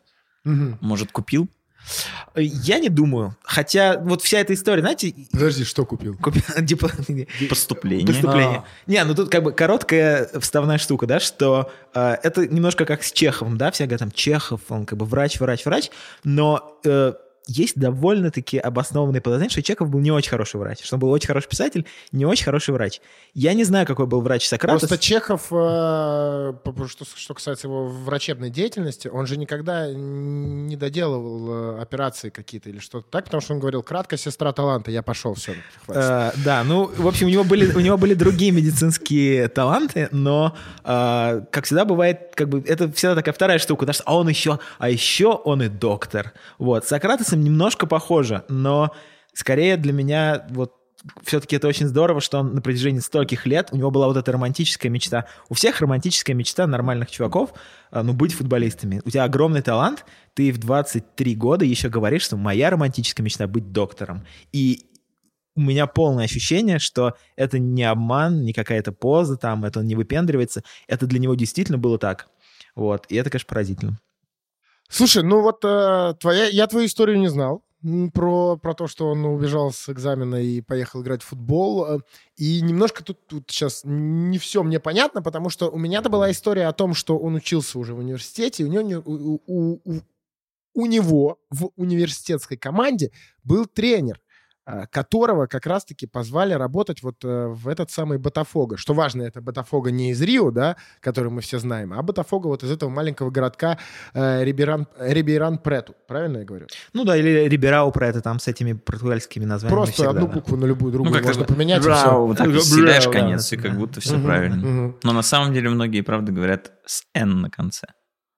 Угу. 0.46 0.78
Может, 0.82 1.12
купил? 1.12 1.50
Я 2.36 2.80
не 2.80 2.90
думаю. 2.90 3.36
Хотя 3.44 3.98
вот 3.98 4.22
вся 4.22 4.40
эта 4.40 4.54
история, 4.54 4.82
знаете... 4.82 5.14
Подожди, 5.32 5.64
что 5.64 5.86
купил? 5.86 6.16
Купил, 6.18 6.44
типа... 6.68 6.92
Поступление. 7.50 8.08
Поступление. 8.08 8.58
А. 8.58 8.66
Не, 8.86 9.04
ну 9.04 9.16
тут 9.16 9.30
как 9.30 9.44
бы 9.44 9.52
короткая 9.52 10.30
вставная 10.40 10.78
штука, 10.78 11.06
да, 11.08 11.20
что 11.20 11.72
э, 11.94 12.18
это 12.24 12.48
немножко 12.48 12.86
как 12.86 13.04
с 13.04 13.12
Чеховым, 13.12 13.58
да, 13.58 13.72
все 13.72 13.86
говорят 13.86 14.00
там 14.00 14.12
Чехов, 14.12 14.62
он 14.70 14.86
как 14.86 15.00
бы 15.00 15.06
врач, 15.06 15.40
врач, 15.40 15.66
врач, 15.66 15.90
но... 16.24 16.80
Э, 16.84 17.14
есть 17.48 17.78
довольно-таки 17.80 18.58
обоснованные 18.58 19.22
подозрения, 19.22 19.50
что 19.50 19.64
Чеков 19.64 19.90
был 19.90 20.00
не 20.00 20.12
очень 20.12 20.30
хороший 20.30 20.58
врач, 20.58 20.84
что 20.84 20.96
он 20.96 21.00
был 21.00 21.10
очень 21.10 21.28
хороший 21.28 21.50
писатель, 21.50 21.86
не 22.12 22.26
очень 22.26 22.46
хороший 22.46 22.74
врач. 22.74 23.02
Я 23.34 23.54
не 23.54 23.64
знаю, 23.64 23.86
какой 23.86 24.06
был 24.06 24.22
врач 24.22 24.48
Сократос. 24.48 24.82
Просто 24.82 24.98
Чехов, 24.98 25.48
э, 25.52 26.54
что, 26.88 27.06
что 27.16 27.34
касается 27.34 27.68
его 27.68 27.88
врачебной 27.88 28.50
деятельности, 28.50 29.08
он 29.08 29.28
же 29.28 29.38
никогда 29.38 29.92
не 29.92 30.76
доделывал 30.76 31.78
э, 31.78 31.82
операции 31.82 32.30
какие-то 32.30 32.70
или 32.70 32.80
что-то 32.80 33.08
так, 33.10 33.26
потому 33.26 33.42
что 33.42 33.54
он 33.54 33.60
говорил, 33.60 33.84
кратко, 33.84 34.18
сестра 34.18 34.52
таланта, 34.52 34.92
я 34.92 35.02
пошел, 35.02 35.34
все, 35.36 35.54
э, 35.88 36.32
Да, 36.44 36.64
ну, 36.64 36.92
в 36.98 37.08
общем, 37.08 37.28
у 37.28 37.30
него 37.30 37.44
были, 37.44 37.72
у 37.74 37.80
него 37.80 37.98
были 37.98 38.14
другие 38.14 38.52
медицинские 38.52 39.48
таланты, 39.48 40.10
но, 40.12 40.56
э, 40.84 41.42
как 41.52 41.66
всегда 41.66 41.86
бывает, 41.86 42.34
как 42.36 42.50
бы, 42.50 42.64
это 42.66 42.92
всегда 42.92 43.16
такая 43.16 43.34
вторая 43.34 43.60
штука, 43.60 43.82
потому 43.82 43.94
что, 43.94 44.04
а 44.06 44.16
он 44.16 44.28
еще, 44.30 44.60
а 44.80 44.90
еще 44.90 45.30
он 45.30 45.64
и 45.64 45.70
доктор. 45.70 46.34
Вот, 46.58 46.86
Сократос 46.86 47.34
Джексом 47.38 47.42
немножко 47.42 47.88
похоже, 47.88 48.44
но 48.50 48.92
скорее 49.34 49.78
для 49.78 49.94
меня 49.94 50.46
вот 50.50 50.74
все-таки 51.24 51.56
это 51.56 51.68
очень 51.68 51.88
здорово, 51.88 52.22
что 52.22 52.40
он 52.40 52.56
на 52.56 52.62
протяжении 52.62 53.00
стольких 53.00 53.46
лет, 53.46 53.70
у 53.72 53.78
него 53.78 53.92
была 53.92 54.08
вот 54.08 54.18
эта 54.18 54.32
романтическая 54.32 54.92
мечта. 54.92 55.28
У 55.48 55.54
всех 55.54 55.80
романтическая 55.80 56.36
мечта 56.36 56.66
нормальных 56.66 57.12
чуваков, 57.12 57.54
а, 57.92 58.04
ну, 58.04 58.14
быть 58.14 58.34
футболистами. 58.34 59.02
У 59.06 59.12
тебя 59.12 59.24
огромный 59.24 59.62
талант, 59.62 60.06
ты 60.34 60.52
в 60.52 60.58
23 60.58 61.36
года 61.36 61.66
еще 61.66 61.90
говоришь, 61.90 62.24
что 62.24 62.36
моя 62.36 62.72
романтическая 62.72 63.24
мечта— 63.24 63.48
быть 63.48 63.72
доктором. 63.72 64.26
И 64.52 64.88
у 65.56 65.62
меня 65.62 65.86
полное 65.86 66.26
ощущение, 66.26 66.80
что 66.80 67.14
это 67.36 67.60
не 67.60 67.84
обман, 67.84 68.44
не 68.44 68.54
какая-то 68.54 68.92
поза 68.92 69.38
там, 69.38 69.66
это 69.66 69.80
он 69.80 69.88
не 69.88 69.96
выпендривается. 69.96 70.64
Это 70.88 71.06
для 71.06 71.20
него 71.20 71.36
действительно 71.36 71.78
было 71.78 72.00
так. 72.00 72.28
Вот. 72.76 73.06
И 73.10 73.16
это, 73.16 73.30
конечно, 73.30 73.48
поразительно. 73.48 74.00
Слушай, 74.90 75.24
ну 75.24 75.42
вот 75.42 75.64
э, 75.66 76.14
твоя, 76.20 76.46
я 76.48 76.68
твою 76.68 76.88
историю 76.88 77.20
не 77.20 77.28
знал 77.28 77.64
про, 78.14 78.58
про 78.58 78.74
то, 78.74 78.88
что 78.88 79.10
он 79.10 79.26
убежал 79.26 79.72
с 79.72 79.90
экзамена 79.90 80.42
и 80.42 80.62
поехал 80.62 81.02
играть 81.02 81.22
в 81.22 81.28
футбол. 81.28 81.86
Э, 81.86 82.00
и 82.38 82.62
немножко 82.62 83.04
тут, 83.04 83.26
тут 83.28 83.50
сейчас 83.50 83.82
не 83.84 84.38
все 84.38 84.64
мне 84.64 84.80
понятно, 84.80 85.22
потому 85.22 85.50
что 85.50 85.70
у 85.70 85.78
меня-то 85.78 86.10
была 86.10 86.32
история 86.32 86.68
о 86.68 86.74
том, 86.74 86.94
что 86.94 87.18
он 87.18 87.36
учился 87.36 87.80
уже 87.80 87.94
в 87.94 88.00
университете, 88.00 88.64
и 88.64 88.66
у 88.66 88.82
него, 88.82 89.02
у, 89.06 89.42
у, 89.46 89.82
у, 89.84 90.02
у 90.74 90.86
него 90.86 91.40
в 91.50 91.72
университетской 91.76 92.58
команде 92.58 93.12
был 93.44 93.66
тренер, 93.66 94.22
которого 94.92 95.48
как 95.48 95.66
раз-таки 95.66 96.08
позвали 96.08 96.54
работать 96.54 97.02
вот 97.02 97.24
э, 97.24 97.48
в 97.48 97.68
этот 97.68 97.90
самый 97.90 98.18
Ботафого. 98.18 98.78
Что 98.78 98.94
важно, 98.94 99.22
это 99.22 99.42
Ботафого 99.42 99.88
не 99.88 100.12
из 100.12 100.22
Рио, 100.22 100.52
да, 100.52 100.76
который 101.00 101.32
мы 101.32 101.42
все 101.42 101.60
знаем, 101.60 101.94
а 101.94 102.02
Ботафого 102.02 102.48
вот 102.50 102.64
из 102.64 102.72
этого 102.72 102.90
маленького 102.90 103.30
городка 103.30 103.78
э, 104.14 104.44
Риберан, 104.44 104.88
Риберан 105.00 105.58
Прету. 105.58 105.96
Правильно 106.08 106.40
я 106.40 106.46
говорю? 106.46 106.68
Ну 106.94 107.06
да, 107.06 107.16
или 107.16 107.48
Риберау 107.48 107.92
Прету, 107.92 108.22
там 108.22 108.40
с 108.40 108.48
этими 108.48 108.74
португальскими 108.74 109.46
названиями 109.46 109.78
Просто 109.78 109.94
всегда, 109.94 110.10
одну 110.12 110.28
да. 110.28 110.34
букву 110.34 110.58
на 110.58 110.66
любую 110.66 110.92
другую 110.92 111.22
ну, 111.22 111.28
можно 111.28 111.44
это, 111.44 111.54
поменять. 111.54 111.84
Брау, 111.84 112.36
так 112.36 112.48
и 112.48 112.60
съедаешь 112.60 113.08
конец, 113.08 113.52
и 113.54 113.58
как 113.58 113.78
будто 113.78 114.02
все 114.02 114.22
правильно. 114.22 114.94
Но 115.02 115.14
на 115.14 115.22
самом 115.22 115.54
деле 115.54 115.70
многие, 115.70 116.02
правда, 116.02 116.32
говорят 116.32 116.74
с 116.86 117.04
«н» 117.14 117.42
на 117.42 117.50
конце. 117.50 117.88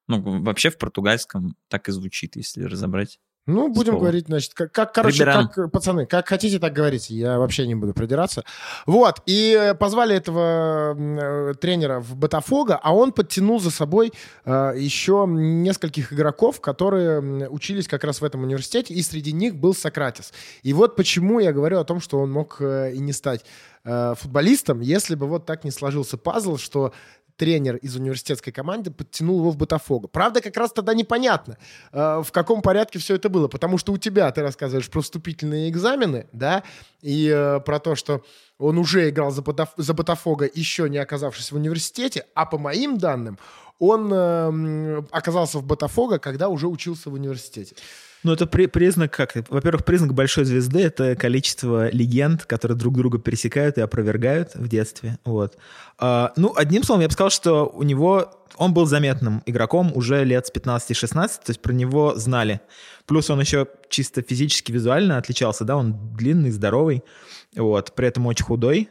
Ну, 0.08 0.42
вообще 0.42 0.70
в 0.70 0.78
португальском 0.78 1.56
так 1.70 1.88
и 1.88 1.92
звучит, 1.92 2.36
если 2.36 2.63
разобрать. 2.63 3.20
Ну, 3.45 3.69
будем 3.69 3.93
слово. 3.93 4.02
говорить, 4.02 4.28
значит, 4.28 4.54
как, 4.54 4.71
как 4.71 4.93
короче, 4.93 5.23
Риберан. 5.23 5.47
как, 5.47 5.71
пацаны, 5.71 6.06
как 6.06 6.28
хотите, 6.28 6.60
так 6.60 6.73
говорите. 6.73 7.15
Я 7.15 7.39
вообще 7.39 7.65
не 7.65 7.75
буду 7.75 7.93
придираться. 7.93 8.43
Вот, 8.86 9.21
и 9.25 9.73
позвали 9.80 10.15
этого 10.15 10.95
э, 10.95 11.54
тренера 11.60 11.99
в 11.99 12.15
Ботафога, 12.15 12.80
а 12.82 12.93
он 12.93 13.12
подтянул 13.12 13.60
за 13.60 13.71
собой 13.71 14.13
э, 14.45 14.73
еще 14.78 15.25
нескольких 15.28 16.13
игроков, 16.13 16.62
которые 16.62 17.49
учились 17.49 17.88
как 17.88 18.04
раз 18.04 18.21
в 18.21 18.23
этом 18.23 18.43
университете, 18.43 18.93
и 18.93 19.02
среди 19.02 19.32
них 19.32 19.56
был 19.56 19.73
Сократис. 19.73 20.32
И 20.62 20.73
вот 20.73 20.95
почему 20.95 21.39
я 21.39 21.52
говорю 21.52 21.80
о 21.80 21.84
том, 21.84 21.99
что 22.02 22.19
он 22.19 22.32
мог 22.32 22.58
э, 22.60 22.93
и 22.93 22.99
не 22.99 23.13
стать 23.13 23.45
э, 23.84 24.13
футболистом, 24.15 24.80
если 24.80 25.15
бы 25.15 25.28
вот 25.28 25.45
так 25.45 25.63
не 25.63 25.71
сложился 25.71 26.17
пазл, 26.17 26.58
что 26.58 26.93
тренер 27.39 27.78
из 27.78 27.95
университетской 27.95 28.52
команды 28.52 28.91
подтянул 28.91 29.39
его 29.39 29.52
в 29.52 29.58
Ботафого. 29.58 30.08
Правда, 30.08 30.41
как 30.41 30.58
раз 30.58 30.73
тогда 30.73 30.93
непонятно, 30.93 31.58
э, 31.93 32.21
в 32.23 32.32
каком 32.32 32.62
порядке 32.62 32.99
все 32.99 33.15
это 33.15 33.30
было, 33.30 33.47
потому 33.47 33.78
что 33.78 33.93
у 33.93 33.97
тебя, 33.97 34.30
ты 34.32 34.41
рассказываешь 34.41 34.89
про 34.89 34.99
вступительные 34.99 35.69
экзамены, 35.69 36.28
да, 36.34 36.63
и 37.02 37.32
э, 37.34 37.62
про 37.62 37.80
то, 37.80 37.95
что 37.95 38.23
он 38.58 38.78
уже 38.78 39.10
играл 39.10 39.32
за, 39.32 39.41
Ботаф 39.41 39.69
за 39.78 39.93
Ботафога, 39.93 40.49
еще 40.54 40.89
не 40.89 40.97
оказавшись 40.97 41.54
в 41.54 41.56
университете, 41.56 42.25
а 42.36 42.45
по 42.45 42.58
моим 42.58 42.97
данным, 42.97 43.39
он 43.80 44.12
э, 44.13 45.04
оказался 45.12 45.60
в 45.60 45.63
Ботафого, 45.63 46.18
когда 46.18 46.50
уже 46.50 46.68
учился 46.68 47.10
в 47.10 47.13
университете. 47.13 47.76
Ну, 48.24 48.34
это 48.34 48.46
при, 48.46 48.65
признак, 48.65 49.13
как, 49.15 49.34
во-первых, 49.50 49.86
признак 49.86 50.13
большой 50.13 50.44
звезды— 50.44 50.80
это 50.82 51.15
количество 51.15 51.89
легенд, 51.89 52.46
которые 52.46 52.78
друг 52.78 52.98
друга 52.98 53.18
пересекают 53.18 53.78
и 53.78 53.82
опровергают 53.82 54.56
в 54.56 54.68
детстве, 54.68 55.18
вот. 55.24 55.58
А, 55.98 56.34
ну, 56.36 56.54
одним 56.56 56.84
словом, 56.84 57.02
я 57.02 57.08
бы 57.08 57.13
сказал, 57.13 57.30
что 57.30 57.72
у 57.74 57.84
него, 57.84 58.30
он 58.58 58.74
был 58.74 58.86
заметным 58.86 59.42
игроком 59.46 59.96
уже 59.96 60.26
лет 60.26 60.46
с 60.46 60.52
15-16, 60.52 61.13
то 61.15 61.28
есть 61.48 61.62
про 61.62 61.72
него 61.72 62.15
знали. 62.18 62.60
Плюс 63.06 63.30
он 63.30 63.39
еще 63.39 63.68
чисто 63.88 64.22
физически, 64.22 64.74
визуально 64.74 65.18
отличался, 65.18 65.63
да, 65.63 65.78
он 65.78 66.13
длинный, 66.18 66.52
здоровый, 66.52 67.06
вот, 67.56 67.96
при 67.96 68.10
этом 68.10 68.26
очень 68.26 68.44
худой, 68.44 68.89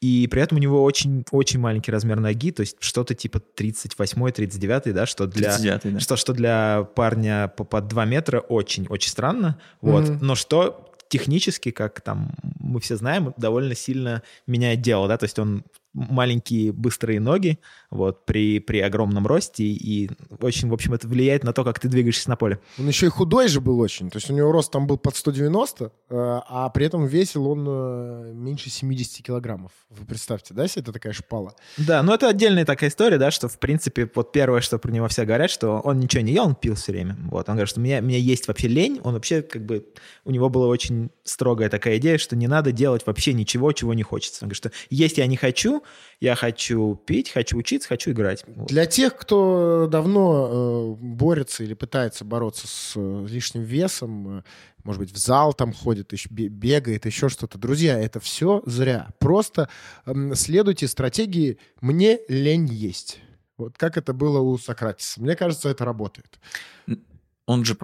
и 0.00 0.28
при 0.28 0.42
этом 0.42 0.58
у 0.58 0.60
него 0.60 0.84
очень-очень 0.84 1.58
маленький 1.58 1.90
размер 1.90 2.20
ноги, 2.20 2.52
то 2.52 2.60
есть 2.60 2.76
что-то 2.78 3.14
типа 3.14 3.42
38-39, 3.56 4.92
да, 4.92 5.06
что 5.06 5.26
для, 5.26 5.50
39, 5.50 5.94
да. 5.94 6.00
Что, 6.00 6.16
что 6.16 6.32
для 6.32 6.88
парня 6.94 7.48
по, 7.48 7.64
по 7.64 7.80
2 7.80 8.04
метра 8.04 8.38
очень-очень 8.40 9.10
странно. 9.10 9.58
Вот. 9.80 10.04
Mm-hmm. 10.04 10.18
Но 10.20 10.34
что 10.36 10.88
технически, 11.08 11.70
как 11.70 12.00
там 12.00 12.30
мы 12.60 12.80
все 12.80 12.96
знаем, 12.96 13.34
довольно 13.36 13.74
сильно 13.74 14.22
меняет 14.46 14.82
дело, 14.82 15.08
да, 15.08 15.16
то 15.16 15.24
есть 15.24 15.38
он 15.38 15.64
маленькие 15.94 16.70
быстрые 16.72 17.18
ноги, 17.18 17.58
вот, 17.90 18.26
при, 18.26 18.58
при 18.60 18.80
огромном 18.80 19.26
росте, 19.26 19.64
и 19.64 20.10
очень, 20.40 20.68
в 20.68 20.74
общем, 20.74 20.94
это 20.94 21.08
влияет 21.08 21.44
на 21.44 21.52
то, 21.52 21.64
как 21.64 21.80
ты 21.80 21.88
двигаешься 21.88 22.28
на 22.28 22.36
поле. 22.36 22.60
Он 22.78 22.86
еще 22.86 23.06
и 23.06 23.08
худой 23.08 23.48
же 23.48 23.60
был 23.60 23.80
очень, 23.80 24.10
то 24.10 24.18
есть 24.18 24.30
у 24.30 24.34
него 24.34 24.52
рост 24.52 24.70
там 24.70 24.86
был 24.86 24.98
под 24.98 25.16
190, 25.16 25.84
э, 25.84 25.90
а 26.10 26.68
при 26.70 26.86
этом 26.86 27.06
весил 27.06 27.48
он 27.48 27.66
э, 27.66 28.32
меньше 28.34 28.68
70 28.68 29.24
килограммов. 29.24 29.72
Вы 29.88 30.04
представьте, 30.04 30.52
да, 30.52 30.64
если 30.64 30.82
это 30.82 30.92
такая 30.92 31.14
шпала? 31.14 31.54
Да, 31.78 32.02
ну 32.02 32.12
это 32.12 32.28
отдельная 32.28 32.66
такая 32.66 32.90
история, 32.90 33.16
да, 33.16 33.30
что, 33.30 33.48
в 33.48 33.58
принципе, 33.58 34.10
вот 34.14 34.32
первое, 34.32 34.60
что 34.60 34.78
про 34.78 34.90
него 34.90 35.08
все 35.08 35.24
говорят, 35.24 35.50
что 35.50 35.80
он 35.80 35.98
ничего 35.98 36.22
не 36.22 36.32
ел, 36.32 36.46
он 36.46 36.54
пил 36.54 36.74
все 36.74 36.92
время. 36.92 37.16
Вот, 37.30 37.48
он 37.48 37.54
говорит, 37.54 37.70
что 37.70 37.80
у 37.80 37.82
меня, 37.82 38.00
у 38.00 38.02
меня 38.02 38.18
есть 38.18 38.48
вообще 38.48 38.68
лень, 38.68 39.00
он 39.02 39.14
вообще, 39.14 39.40
как 39.40 39.64
бы, 39.64 39.86
у 40.24 40.30
него 40.30 40.50
была 40.50 40.66
очень 40.66 41.10
строгая 41.24 41.70
такая 41.70 41.96
идея, 41.96 42.18
что 42.18 42.36
не 42.36 42.48
надо 42.48 42.70
делать 42.70 43.06
вообще 43.06 43.32
ничего, 43.32 43.72
чего 43.72 43.94
не 43.94 44.02
хочется. 44.02 44.44
Он 44.44 44.48
говорит, 44.48 44.58
что 44.58 44.72
есть 44.90 45.16
я 45.16 45.26
не 45.26 45.36
хочу, 45.36 45.82
я 46.20 46.34
хочу 46.34 46.96
пить, 46.96 47.30
хочу 47.30 47.56
учиться, 47.56 47.88
хочу 47.88 48.10
играть. 48.10 48.44
Вот. 48.46 48.68
Для 48.68 48.86
тех, 48.86 49.16
кто 49.16 49.88
давно 49.90 50.96
э, 50.98 51.04
борется 51.04 51.62
или 51.62 51.74
пытается 51.74 52.24
бороться 52.24 52.66
с 52.66 52.94
э, 52.96 53.26
лишним 53.28 53.62
весом, 53.62 54.38
э, 54.38 54.42
может 54.82 55.00
быть, 55.00 55.12
в 55.12 55.16
зал 55.16 55.54
там 55.54 55.72
ходит, 55.72 56.12
еще, 56.12 56.28
бегает, 56.30 57.06
еще 57.06 57.28
что-то. 57.28 57.58
Друзья, 57.58 57.98
это 57.98 58.18
все 58.18 58.62
зря. 58.66 59.10
Просто 59.20 59.68
э, 60.06 60.34
следуйте 60.34 60.88
стратегии 60.88 61.58
«мне 61.80 62.18
лень 62.28 62.66
есть». 62.66 63.20
Вот 63.56 63.76
как 63.76 63.96
это 63.96 64.12
было 64.12 64.40
у 64.40 64.56
Сократиса. 64.58 65.20
Мне 65.20 65.36
кажется, 65.36 65.68
это 65.68 65.84
работает. 65.84 66.38
Он 67.46 67.64
же 67.64 67.76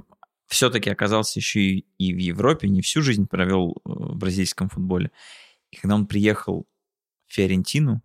все-таки 0.47 0.91
оказался 0.91 1.39
еще 1.39 1.61
и, 1.61 1.87
и 1.99 2.15
в 2.15 2.19
Европе, 2.19 2.69
не 2.69 2.81
всю 2.81 3.01
жизнь 3.01 3.29
провел 3.29 3.77
э, 3.77 3.79
в 3.85 4.17
бразильском 4.17 4.69
футболе. 4.69 5.13
И 5.71 5.77
когда 5.77 5.95
он 5.95 6.07
приехал 6.07 6.67
в 7.29 7.35
Фиорентину, 7.35 8.03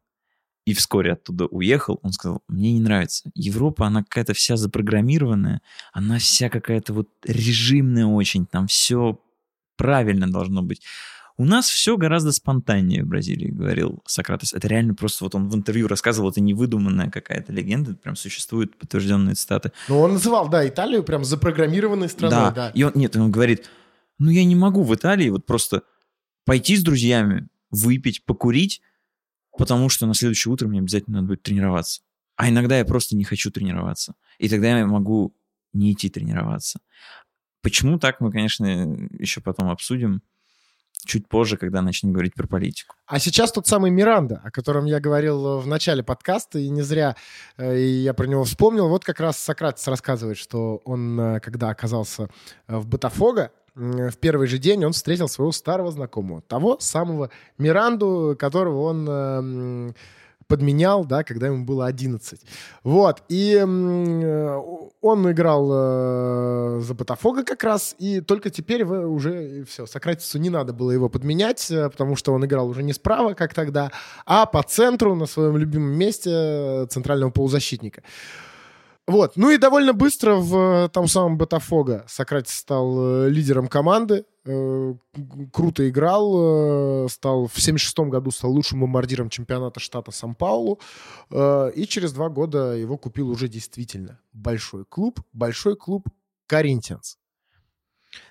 и 0.66 0.74
вскоре 0.74 1.14
оттуда 1.14 1.46
уехал, 1.46 2.00
он 2.04 2.12
сказал, 2.12 2.44
мне 2.48 2.74
не 2.74 2.80
нравится. 2.80 3.32
Европа, 3.34 3.88
она 3.88 4.04
какая-то 4.04 4.34
вся 4.34 4.56
запрограммированная, 4.58 5.62
она 5.94 6.20
вся 6.20 6.50
какая-то 6.50 6.94
вот 6.94 7.10
режимная 7.26 8.06
очень, 8.06 8.46
там 8.46 8.68
все 8.68 9.20
правильно 9.78 10.32
должно 10.32 10.62
быть. 10.62 10.82
У 11.38 11.46
нас 11.46 11.70
все 11.70 11.96
гораздо 11.96 12.34
спонтаннее 12.34 13.04
в 13.04 13.08
Бразилии, 13.08 13.50
говорил 13.50 14.04
Сократес. 14.06 14.54
Это 14.54 14.68
реально 14.68 14.94
просто, 14.94 15.24
вот 15.24 15.36
он 15.36 15.48
в 15.48 15.56
интервью 15.56 15.88
рассказывал, 15.88 16.32
это 16.32 16.42
невыдуманная 16.42 17.10
какая-то 17.10 17.54
легенда, 17.54 17.96
прям 17.96 18.18
существуют 18.18 18.78
подтвержденные 18.78 19.36
цитаты. 19.36 19.72
Ну, 19.88 20.02
он 20.02 20.14
называл, 20.14 20.50
да, 20.50 20.68
Италию 20.68 21.02
прям 21.02 21.24
запрограммированной 21.24 22.10
страной, 22.10 22.38
да. 22.38 22.52
да. 22.52 22.70
И 22.72 22.84
он, 22.84 22.92
нет, 22.96 23.16
он 23.16 23.32
говорит, 23.32 23.70
ну, 24.18 24.30
я 24.30 24.44
не 24.44 24.56
могу 24.56 24.84
в 24.84 24.94
Италии 24.94 25.30
вот 25.30 25.46
просто 25.46 25.84
пойти 26.44 26.76
с 26.76 26.84
друзьями, 26.84 27.48
выпить, 27.72 28.26
покурить, 28.26 28.82
потому 29.58 29.90
что 29.90 30.06
на 30.06 30.14
следующее 30.14 30.52
утро 30.52 30.68
мне 30.68 30.80
обязательно 30.80 31.18
надо 31.18 31.28
будет 31.28 31.44
тренироваться. 31.44 32.02
А 32.36 32.50
иногда 32.50 32.78
я 32.78 32.86
просто 32.86 33.16
не 33.18 33.24
хочу 33.24 33.52
тренироваться. 33.52 34.16
И 34.38 34.48
тогда 34.48 34.78
я 34.78 34.86
могу 34.86 35.36
не 35.74 35.92
идти 35.92 36.10
тренироваться. 36.10 36.80
Почему 37.62 38.00
так, 38.00 38.22
мы, 38.22 38.32
конечно, 38.32 38.66
еще 38.66 39.42
потом 39.42 39.70
обсудим 39.70 40.22
чуть 41.06 41.28
позже, 41.28 41.58
когда 41.58 41.82
начнем 41.82 42.12
говорить 42.12 42.34
про 42.36 42.48
политику. 42.48 42.96
А 43.06 43.20
сейчас 43.20 43.52
тот 43.52 43.68
самый 43.68 43.92
Миранда, 43.92 44.42
о 44.44 44.52
котором 44.52 44.86
я 44.86 45.00
говорил 45.00 45.60
в 45.60 45.68
начале 45.68 46.04
подкаста, 46.04 46.60
и 46.60 46.70
не 46.70 46.82
зря 46.82 47.16
э, 47.58 47.80
и 47.80 48.04
я 48.04 48.14
про 48.14 48.28
него 48.28 48.44
вспомнил. 48.44 48.88
Вот 48.90 49.06
как 49.06 49.20
раз 49.20 49.38
Сократис 49.38 49.88
рассказывает, 49.88 50.38
что 50.38 50.82
он, 50.86 51.20
э, 51.20 51.40
когда 51.40 51.70
оказался 51.70 52.30
э, 52.68 52.78
в 52.78 52.88
Ботафого, 52.88 53.52
в 53.80 54.18
первый 54.18 54.48
же 54.48 54.58
день 54.58 54.84
он 54.84 54.92
встретил 54.92 55.28
своего 55.28 55.52
старого 55.52 55.92
знакомого, 55.92 56.42
того 56.42 56.78
самого 56.80 57.30
Миранду, 57.58 58.36
которого 58.38 58.82
он 58.82 59.10
эм, 59.10 59.96
подменял, 60.48 61.06
да, 61.06 61.24
когда 61.24 61.48
ему 61.48 61.64
было 61.64 61.86
11. 61.86 62.42
Вот, 62.84 63.24
и 63.30 63.58
он 65.02 65.32
играл 65.32 65.70
э, 65.72 66.82
за 66.82 66.94
Ботафога 66.94 67.44
как 67.44 67.64
раз, 67.64 67.96
и 68.00 68.20
только 68.20 68.50
теперь 68.50 68.84
вы 68.84 69.08
уже 69.08 69.64
все, 69.66 69.86
Сократису 69.86 70.40
не 70.40 70.50
надо 70.50 70.74
было 70.74 70.92
его 70.92 71.08
подменять, 71.08 71.72
э, 71.72 71.90
потому 71.90 72.16
что 72.16 72.34
он 72.34 72.44
играл 72.46 72.68
уже 72.68 72.84
не 72.84 72.94
справа, 72.94 73.34
как 73.34 73.54
тогда, 73.54 73.92
а 74.26 74.46
по 74.46 74.62
центру, 74.64 75.16
на 75.16 75.28
своем 75.28 75.56
любимом 75.56 75.92
месте 75.92 76.32
э, 76.34 76.88
центрального 76.90 77.30
полузащитника. 77.30 78.02
Вот. 79.10 79.38
Ну 79.38 79.50
и 79.50 79.58
довольно 79.58 79.94
быстро 79.94 80.36
в 80.36 80.86
э, 80.86 80.90
том 80.90 81.08
самом 81.08 81.40
Ботафого 81.40 82.06
Сократис 82.08 82.54
стал 82.54 83.26
э, 83.26 83.30
лидером 83.30 83.68
команды, 83.68 84.24
э, 84.46 84.94
круто 85.52 85.90
играл, 85.90 87.10
стал 87.10 87.48
в 87.48 87.60
76 87.60 87.98
году 88.12 88.30
стал 88.30 88.52
лучшим 88.52 88.82
бомбардиром 88.82 89.32
чемпионата 89.32 89.80
штата 89.80 90.12
Сан-Паулу, 90.12 90.80
и 91.32 91.86
через 91.90 92.14
два 92.14 92.30
года 92.30 92.74
его 92.74 92.98
купил 92.98 93.32
уже 93.32 93.48
действительно 93.48 94.20
большой 94.32 94.86
клуб, 94.86 95.22
большой 95.34 95.76
клуб 95.76 96.08
Коринтианс. 96.46 97.18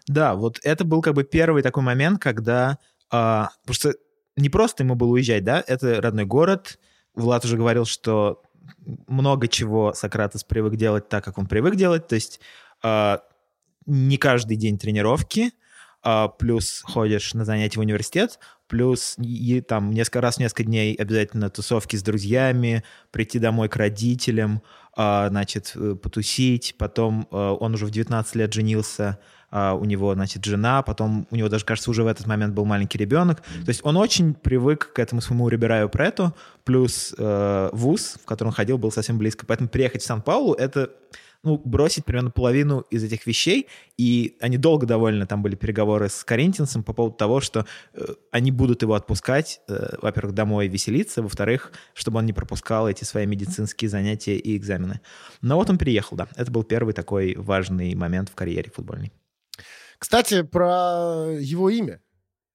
Да, 0.07 0.37
вот 0.37 0.61
это 0.63 0.85
был 0.85 1.03
как 1.03 1.15
бы 1.15 1.25
первый 1.25 1.63
такой 1.63 1.83
момент, 1.83 2.23
когда... 2.23 2.79
А, 3.11 3.51
потому 3.63 3.75
что 3.75 3.95
не 4.37 4.49
просто 4.49 4.85
ему 4.85 4.95
было 4.95 5.09
уезжать, 5.09 5.43
да, 5.43 5.65
это 5.67 6.01
родной 6.01 6.25
город, 6.25 6.79
Влад 7.15 7.45
уже 7.45 7.57
говорил, 7.57 7.85
что 7.85 8.43
много 9.07 9.49
чего 9.49 9.93
Сократос 9.93 10.45
привык 10.45 10.77
делать 10.77 11.09
так, 11.09 11.25
как 11.25 11.39
он 11.39 11.47
привык 11.47 11.77
делать, 11.77 12.07
то 12.07 12.15
есть 12.15 12.41
э, 12.83 13.19
не 13.87 14.17
каждый 14.17 14.57
день 14.57 14.79
тренировки, 14.79 15.53
э, 16.05 16.29
плюс 16.39 16.83
ходишь 16.85 17.35
на 17.35 17.45
занятия 17.45 17.79
в 17.79 17.83
университет, 17.83 18.39
плюс 18.67 19.17
и, 19.19 19.61
там 19.61 19.91
несколько 19.91 20.21
раз 20.21 20.37
в 20.37 20.41
несколько 20.41 20.65
дней 20.65 20.95
обязательно 20.95 21.51
тусовки 21.51 21.97
с 21.97 22.03
друзьями, 22.03 22.85
прийти 23.11 23.39
домой 23.39 23.69
к 23.69 23.77
родителям, 23.77 24.63
э, 24.97 25.27
значит, 25.29 25.75
потусить, 26.03 26.77
потом 26.79 27.29
э, 27.31 27.37
он 27.37 27.75
уже 27.75 27.87
в 27.87 27.91
19 27.91 28.35
лет 28.37 28.53
женился, 28.53 29.19
а, 29.51 29.75
у 29.75 29.85
него, 29.85 30.15
значит, 30.15 30.45
жена, 30.45 30.83
потом 30.83 31.27
у 31.31 31.37
него 31.37 31.49
даже, 31.49 31.65
кажется, 31.65 31.91
уже 31.91 32.03
в 32.03 32.07
этот 32.07 32.27
момент 32.27 32.55
был 32.55 32.65
маленький 32.65 32.99
ребенок. 32.99 33.41
То 33.41 33.69
есть 33.69 33.81
он 33.83 33.97
очень 33.97 34.35
привык 34.35 34.93
к 34.93 34.99
этому 34.99 35.21
своему 35.21 35.49
Рибераю 35.49 35.89
Прету, 35.89 36.35
плюс 36.65 37.15
э, 37.17 37.71
вуз, 37.73 38.17
в 38.23 38.27
который 38.27 38.49
он 38.49 38.55
ходил, 38.55 38.79
был 38.79 38.93
совсем 38.93 39.19
близко. 39.19 39.47
Поэтому 39.47 39.69
приехать 39.69 40.03
в 40.03 40.07
Сан-Паулу— 40.07 40.55
это 40.55 40.91
ну, 41.43 41.61
бросить 41.65 42.05
примерно 42.05 42.31
половину 42.31 42.81
из 42.91 43.05
этих 43.05 43.27
вещей, 43.27 43.69
и 43.97 44.37
они 44.41 44.57
долго 44.59 44.87
довольно, 44.87 45.27
там 45.27 45.43
были 45.43 45.55
переговоры 45.55 46.09
с 46.09 46.25
Коринтинсом 46.25 46.83
по 46.83 46.93
поводу 46.93 47.17
того, 47.17 47.41
что 47.41 47.65
э, 47.95 48.05
они 48.33 48.51
будут 48.51 48.83
его 48.83 48.95
отпускать, 48.95 49.61
э, 49.69 49.97
во-первых, 50.03 50.35
домой 50.35 50.69
веселиться, 50.69 51.23
во-вторых, 51.23 51.73
чтобы 51.95 52.19
он 52.19 52.27
не 52.27 52.33
пропускал 52.33 52.89
эти 52.89 53.05
свои 53.05 53.27
медицинские 53.27 53.89
занятия 53.89 54.37
и 54.37 54.57
экзамены. 54.57 55.01
Но 55.41 55.57
вот 55.57 55.71
он 55.71 55.79
приехал, 55.79 56.17
да. 56.17 56.29
Это 56.37 56.51
был 56.51 56.65
первый 56.65 56.93
такой 56.93 57.35
важный 57.37 57.95
момент 57.95 58.31
в 58.31 58.35
карьере 58.35 58.71
футбольной. 58.75 59.13
Кстати, 59.99 60.43
про 60.43 61.27
его 61.39 61.71
имя. 61.71 62.01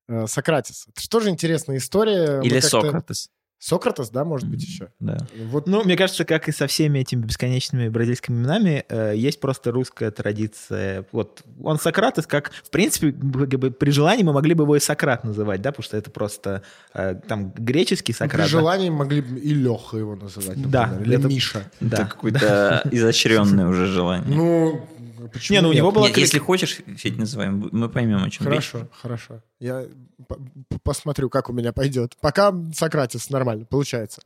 Э, 0.08 0.27
Сократис. 0.27 0.86
Это 0.89 1.01
же 1.01 1.10
тоже 1.10 1.29
интересная 1.29 1.77
история. 1.77 2.41
Или 2.41 2.60
Сократес. 2.60 3.29
Сократес, 3.63 4.10
да, 4.10 4.25
может 4.25 4.49
быть, 4.49 4.62
еще. 4.62 4.89
Да. 4.99 5.17
Вот. 5.45 5.67
Ну, 5.67 5.86
мне 5.86 5.95
кажется, 5.95 6.25
как 6.25 6.49
и 6.49 6.51
со 6.51 6.67
всеми 6.67 6.99
этими 6.99 7.21
бесконечными 7.21 7.88
бразильскими 7.88 8.36
именами, 8.36 8.84
э, 8.89 9.13
есть 9.15 9.39
просто 9.39 9.71
русская 9.71 10.12
традиция. 10.12 11.06
Вот 11.13 11.43
он 11.63 11.79
Сократес, 11.79 12.27
как, 12.27 12.51
в 12.51 12.69
принципе, 12.69 13.13
как 13.13 13.60
бы, 13.60 13.71
при 13.71 13.91
желании 13.91 14.23
мы 14.23 14.34
могли 14.34 14.53
бы 14.53 14.65
его 14.65 14.75
и 14.75 14.82
Сократ 14.82 15.23
называть, 15.23 15.62
да, 15.62 15.71
потому 15.71 15.86
что 15.86 15.95
это 15.95 16.12
просто 16.12 16.63
э, 16.93 17.15
там 17.25 17.51
греческий 17.51 18.12
Сократ. 18.12 18.47
При 18.47 18.51
желании 18.51 18.89
да? 18.89 18.95
могли 18.95 19.21
бы 19.21 19.39
и 19.39 19.53
Леха 19.53 19.95
его 19.95 20.17
называть, 20.17 20.58
например, 20.58 20.69
да, 20.69 20.99
или 21.01 21.17
это, 21.17 21.27
Миша. 21.29 21.71
Да, 21.79 21.97
это 21.99 22.06
какое-то 22.08 22.82
изощренное 22.91 23.67
уже 23.67 23.86
желание. 23.86 24.36
Ну, 24.36 24.86
Почему 25.29 25.55
не, 25.57 25.62
ну 25.62 25.69
у 25.69 25.73
него 25.73 25.91
было... 25.91 26.07
Если 26.07 26.39
хочешь, 26.39 26.79
Федь, 26.97 27.17
называем, 27.17 27.69
мы 27.71 27.89
поймем, 27.89 28.23
о 28.23 28.29
чем 28.29 28.45
Хорошо, 28.45 28.79
речь. 28.79 28.88
хорошо. 29.01 29.43
Я 29.63 29.86
посмотрю, 30.84 31.30
как 31.30 31.49
у 31.49 31.54
меня 31.54 31.71
пойдет. 31.71 32.17
Пока 32.19 32.54
Сократис 32.76 33.30
нормально, 33.30 33.63
получается. 33.63 34.21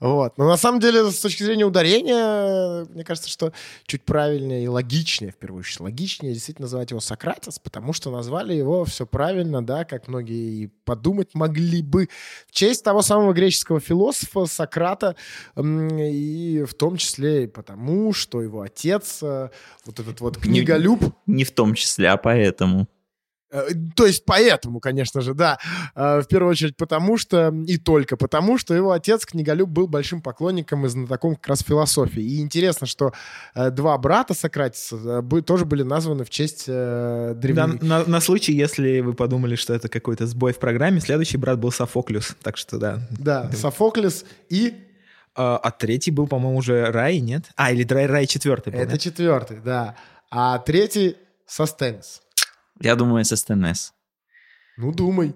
Вот. 0.00 0.38
Но 0.38 0.48
на 0.48 0.56
самом 0.56 0.80
деле, 0.80 1.10
с 1.10 1.20
точки 1.20 1.42
зрения 1.42 1.66
ударения, 1.66 2.86
мне 2.86 3.04
кажется, 3.04 3.28
что 3.28 3.52
чуть 3.84 4.02
правильнее 4.02 4.64
и 4.64 4.68
логичнее, 4.68 5.32
в 5.32 5.36
первую 5.36 5.60
очередь, 5.60 5.80
логичнее 5.80 6.32
действительно 6.32 6.64
называть 6.64 6.90
его 6.90 7.00
Сократис, 7.00 7.58
потому 7.58 7.92
что 7.92 8.10
назвали 8.10 8.54
его 8.54 8.86
все 8.86 9.04
правильно, 9.04 9.62
да, 9.62 9.84
как 9.84 10.08
многие 10.08 10.64
и 10.64 10.66
подумать 10.86 11.34
могли 11.34 11.82
бы, 11.82 12.08
в 12.48 12.52
честь 12.52 12.82
того 12.82 13.02
самого 13.02 13.34
греческого 13.34 13.78
философа 13.78 14.46
Сократа, 14.46 15.16
и 15.54 16.64
в 16.66 16.72
том 16.72 16.96
числе 16.96 17.44
и 17.44 17.46
потому, 17.46 18.14
что 18.14 18.40
его 18.40 18.62
отец, 18.62 19.22
э, 19.22 19.50
вот 19.84 20.00
этот 20.00 20.22
вот 20.22 20.38
книголюб... 20.38 21.02
Не, 21.26 21.34
не 21.34 21.44
в 21.44 21.50
том 21.50 21.74
числе, 21.74 22.08
а 22.08 22.16
поэтому. 22.16 22.88
Э, 23.52 23.68
То 23.94 24.06
есть 24.06 24.24
поэтому, 24.24 24.80
конечно 24.80 25.20
же, 25.20 25.34
да. 25.34 25.58
Э, 25.94 26.20
В 26.22 26.26
первую 26.26 26.50
очередь 26.50 26.76
потому 26.76 27.18
что, 27.18 27.54
и 27.66 27.76
только 27.76 28.16
потому, 28.16 28.58
что 28.58 28.74
его 28.74 28.90
отец, 28.92 29.26
книголюб, 29.26 29.68
был 29.68 29.86
большим 29.86 30.22
поклонником 30.22 30.86
и 30.86 30.88
знатоком 30.88 31.36
как 31.36 31.48
раз 31.48 31.60
философии. 31.62 32.22
И 32.22 32.40
интересно, 32.40 32.86
что 32.86 33.12
э, 33.54 33.70
два 33.70 33.96
брата 33.98 34.34
Сократиса 34.34 35.22
тоже 35.46 35.64
были 35.66 35.82
названы 35.82 36.24
в 36.24 36.30
честь 36.30 36.64
э, 36.66 37.32
Да, 37.34 37.40
древних... 37.40 37.82
на, 37.82 38.04
на 38.04 38.20
случай, 38.20 38.52
если 38.52 39.00
вы 39.00 39.12
подумали, 39.14 39.54
что 39.54 39.74
это 39.74 39.88
какой-то 39.88 40.26
сбой 40.26 40.52
в 40.52 40.58
программе, 40.58 41.00
следующий 41.00 41.36
брат 41.36 41.58
был 41.58 41.70
Софоклюс. 41.70 42.34
Так 42.42 42.56
что 42.56 42.78
да. 42.78 43.00
Да, 43.10 43.50
Софоклес 43.52 44.24
и... 44.48 44.74
А, 45.34 45.56
а 45.56 45.70
третий 45.70 46.10
был, 46.10 46.26
по-моему, 46.26 46.58
уже 46.58 46.90
Рай, 46.90 47.20
нет? 47.20 47.44
А, 47.56 47.72
или 47.72 47.84
Рай, 47.90 48.06
Рай 48.06 48.26
четвертый 48.26 48.72
был, 48.72 48.80
Это 48.80 48.92
нет? 48.92 49.00
четвертый, 49.00 49.60
да. 49.64 49.96
А 50.30 50.58
третий 50.58 51.16
Состенс. 51.46 52.20
Я 52.82 52.96
думаю, 52.96 53.24
СТНС. 53.24 53.92
Ну, 54.76 54.92
думай. 54.92 55.34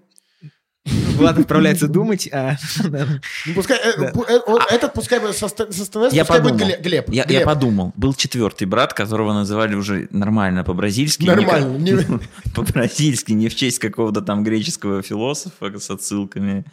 Влад 1.17 1.39
отправляется 1.39 1.89
думать, 1.99 2.29
а... 2.33 2.57
да. 2.89 3.07
Ну, 3.47 3.55
пускай, 3.55 3.77
э, 3.79 3.93
Да. 3.99 4.13
э, 4.29 4.39
он- 4.47 4.63
этот 4.71 4.93
пускай 4.93 5.19
будет 5.19 5.37
со 5.37 5.49
СТНС, 5.49 6.13
Я 6.13 6.25
пускай 6.25 6.41
будет 6.43 6.53
подумал. 6.53 6.57
Гле- 6.59 6.81
Глеб. 6.83 7.11
Я, 7.11 7.41
подумал, 7.45 7.93
был 7.97 8.15
четвертый 8.15 8.67
брат, 8.67 8.93
которого 8.95 9.33
называли 9.33 9.75
уже 9.75 10.09
нормально 10.13 10.63
по-бразильски. 10.65 11.25
Нормально. 11.27 11.77
не- 11.79 12.21
по-бразильски, 12.55 13.33
не 13.33 13.49
в 13.49 13.55
честь 13.57 13.79
какого-то 13.81 14.21
там 14.23 14.45
греческого 14.45 15.03
философа 15.03 15.77
с 15.79 15.91
отсылками 15.91 16.65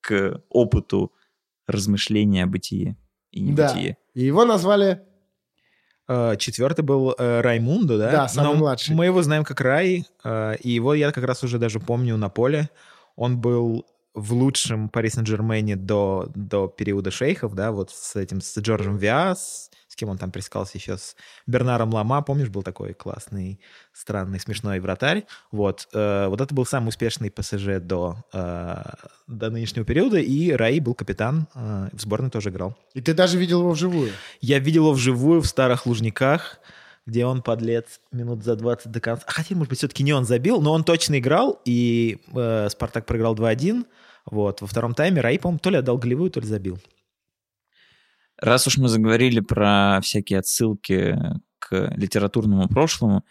к 0.00 0.42
опыту 0.48 1.12
размышления 1.66 2.44
о 2.44 2.46
бытие 2.46 2.96
и 3.30 3.52
Да. 3.52 3.68
небытие. 3.72 3.96
И 4.14 4.24
его 4.24 4.44
назвали... 4.44 5.02
А, 6.08 6.36
Четвертый 6.36 6.82
был 6.82 7.14
э, 7.16 7.40
Раймундо, 7.42 7.98
да? 7.98 8.10
Да, 8.10 8.28
самый 8.28 8.54
Но 8.54 8.54
младший. 8.54 8.94
Мы 8.94 9.04
его 9.04 9.22
знаем 9.22 9.44
как 9.44 9.60
Рай, 9.60 10.06
э, 10.24 10.56
и 10.60 10.70
его 10.70 10.94
я 10.94 11.12
как 11.12 11.24
раз 11.24 11.44
уже 11.44 11.58
даже 11.58 11.80
помню 11.80 12.16
на 12.16 12.30
поле. 12.30 12.70
Он 13.14 13.38
был 13.38 13.86
в 14.14 14.32
лучшем 14.32 14.88
Пари 14.88 15.10
Сен-Жермене 15.10 15.76
до, 15.76 16.30
до 16.34 16.66
периода 16.66 17.10
шейхов, 17.10 17.54
да, 17.54 17.72
вот 17.72 17.90
с 17.90 18.16
этим, 18.16 18.40
с 18.40 18.58
Джорджем 18.58 18.96
Виа, 18.96 19.36
с, 19.36 19.70
с 19.70 19.70
кем 19.98 20.08
он 20.08 20.18
там 20.18 20.30
прискался 20.30 20.78
еще, 20.78 20.96
с 20.96 21.16
Бернаром 21.46 21.92
Лама, 21.92 22.22
помнишь, 22.22 22.48
был 22.48 22.62
такой 22.62 22.94
классный, 22.94 23.60
странный, 23.92 24.38
смешной 24.38 24.80
вратарь. 24.80 25.24
Вот, 25.50 25.88
э, 25.92 26.26
вот 26.28 26.40
это 26.40 26.54
был 26.54 26.64
самый 26.64 26.88
успешный 26.88 27.30
ПСЖ 27.30 27.80
до, 27.80 28.16
э, 28.32 28.82
до 29.26 29.50
нынешнего 29.50 29.84
периода, 29.84 30.18
и 30.18 30.52
Рай 30.52 30.80
был 30.80 30.94
капитан, 30.94 31.48
э, 31.54 31.88
в 31.92 32.00
сборной 32.00 32.30
тоже 32.30 32.50
играл. 32.50 32.76
И 32.94 33.00
ты 33.00 33.12
даже 33.12 33.38
видел 33.38 33.60
его 33.60 33.72
вживую. 33.72 34.12
Я 34.40 34.58
видел 34.60 34.84
его 34.84 34.92
вживую 34.92 35.40
в 35.40 35.46
старых 35.46 35.86
Лужниках, 35.86 36.58
где 37.06 37.26
он, 37.26 37.42
подлец, 37.42 38.00
минут 38.12 38.44
за 38.44 38.54
20 38.54 38.92
до 38.92 39.00
конца. 39.00 39.24
А 39.26 39.32
Хотя, 39.32 39.54
может 39.56 39.70
быть, 39.70 39.78
все-таки 39.78 40.04
не 40.04 40.12
он 40.12 40.24
забил, 40.24 40.60
но 40.60 40.72
он 40.72 40.84
точно 40.84 41.18
играл, 41.18 41.60
и 41.64 42.18
э, 42.34 42.68
Спартак 42.70 43.06
проиграл 43.06 43.34
2-1. 43.34 43.84
Вот, 44.30 44.60
во 44.60 44.66
втором 44.66 44.94
тайме 44.94 45.22
Раи, 45.22 45.38
по-моему, 45.38 45.58
то 45.58 45.70
ли 45.70 45.78
отдал 45.78 45.96
голевую, 45.96 46.30
то 46.30 46.40
ли 46.40 46.46
забил. 46.46 46.78
Раз 48.38 48.66
уж 48.66 48.78
мы 48.78 48.88
заговорили 48.88 49.40
про 49.40 50.00
всякие 50.02 50.38
отсылки 50.38 51.18
к 51.58 51.92
литературному 51.96 52.68
прошлому, 52.68 53.24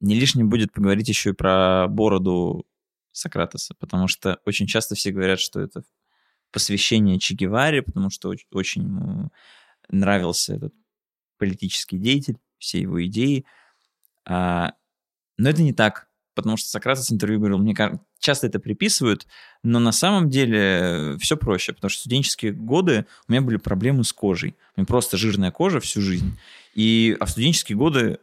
не 0.00 0.14
лишним 0.14 0.48
будет 0.48 0.72
поговорить 0.72 1.08
еще 1.08 1.30
и 1.30 1.34
про 1.34 1.86
бороду 1.88 2.66
Сократоса, 3.12 3.74
потому 3.78 4.08
что 4.08 4.40
очень 4.46 4.66
часто 4.66 4.94
все 4.94 5.12
говорят, 5.12 5.38
что 5.38 5.60
это 5.60 5.82
посвящение 6.50 7.18
Че 7.18 7.34
Геваре, 7.34 7.82
потому 7.82 8.10
что 8.10 8.32
оч- 8.32 8.46
очень 8.50 8.84
ему 8.84 9.30
нравился 9.88 10.54
этот 10.54 10.74
политический 11.38 11.98
деятель, 11.98 12.38
все 12.58 12.80
его 12.80 13.04
идеи. 13.04 13.44
А, 14.24 14.72
но 15.36 15.50
это 15.50 15.62
не 15.62 15.72
так, 15.72 16.08
потому 16.34 16.56
что 16.56 16.68
Сократос 16.68 17.10
в 17.10 17.12
интервью 17.12 17.38
говорил, 17.38 17.58
мне 17.58 17.74
кажется, 17.74 18.04
часто 18.18 18.46
это 18.46 18.58
приписывают, 18.58 19.26
но 19.62 19.78
на 19.78 19.92
самом 19.92 20.28
деле 20.28 21.16
все 21.18 21.36
проще, 21.36 21.72
потому 21.72 21.90
что 21.90 22.00
студенческие 22.00 22.52
годы 22.52 23.06
у 23.28 23.32
меня 23.32 23.42
были 23.42 23.56
проблемы 23.56 24.04
с 24.04 24.12
кожей. 24.12 24.56
У 24.76 24.80
меня 24.80 24.86
просто 24.86 25.16
жирная 25.16 25.50
кожа 25.50 25.80
всю 25.80 26.00
жизнь. 26.00 26.38
И, 26.74 27.16
а 27.20 27.26
в 27.26 27.30
студенческие 27.30 27.76
годы 27.76 28.18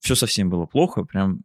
все 0.00 0.14
совсем 0.14 0.50
было 0.50 0.66
плохо, 0.66 1.04
прям 1.04 1.42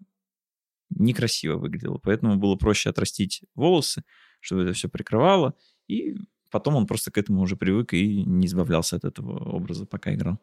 некрасиво 0.89 1.57
выглядело. 1.57 1.97
Поэтому 1.97 2.37
было 2.37 2.55
проще 2.55 2.89
отрастить 2.89 3.41
волосы, 3.55 4.03
чтобы 4.39 4.63
это 4.63 4.73
все 4.73 4.89
прикрывало. 4.89 5.55
И 5.87 6.15
потом 6.51 6.75
он 6.75 6.85
просто 6.85 7.11
к 7.11 7.17
этому 7.17 7.41
уже 7.41 7.55
привык 7.55 7.93
и 7.93 8.23
не 8.23 8.47
избавлялся 8.47 8.95
от 8.95 9.05
этого 9.05 9.39
образа, 9.49 9.85
пока 9.85 10.13
играл. 10.13 10.39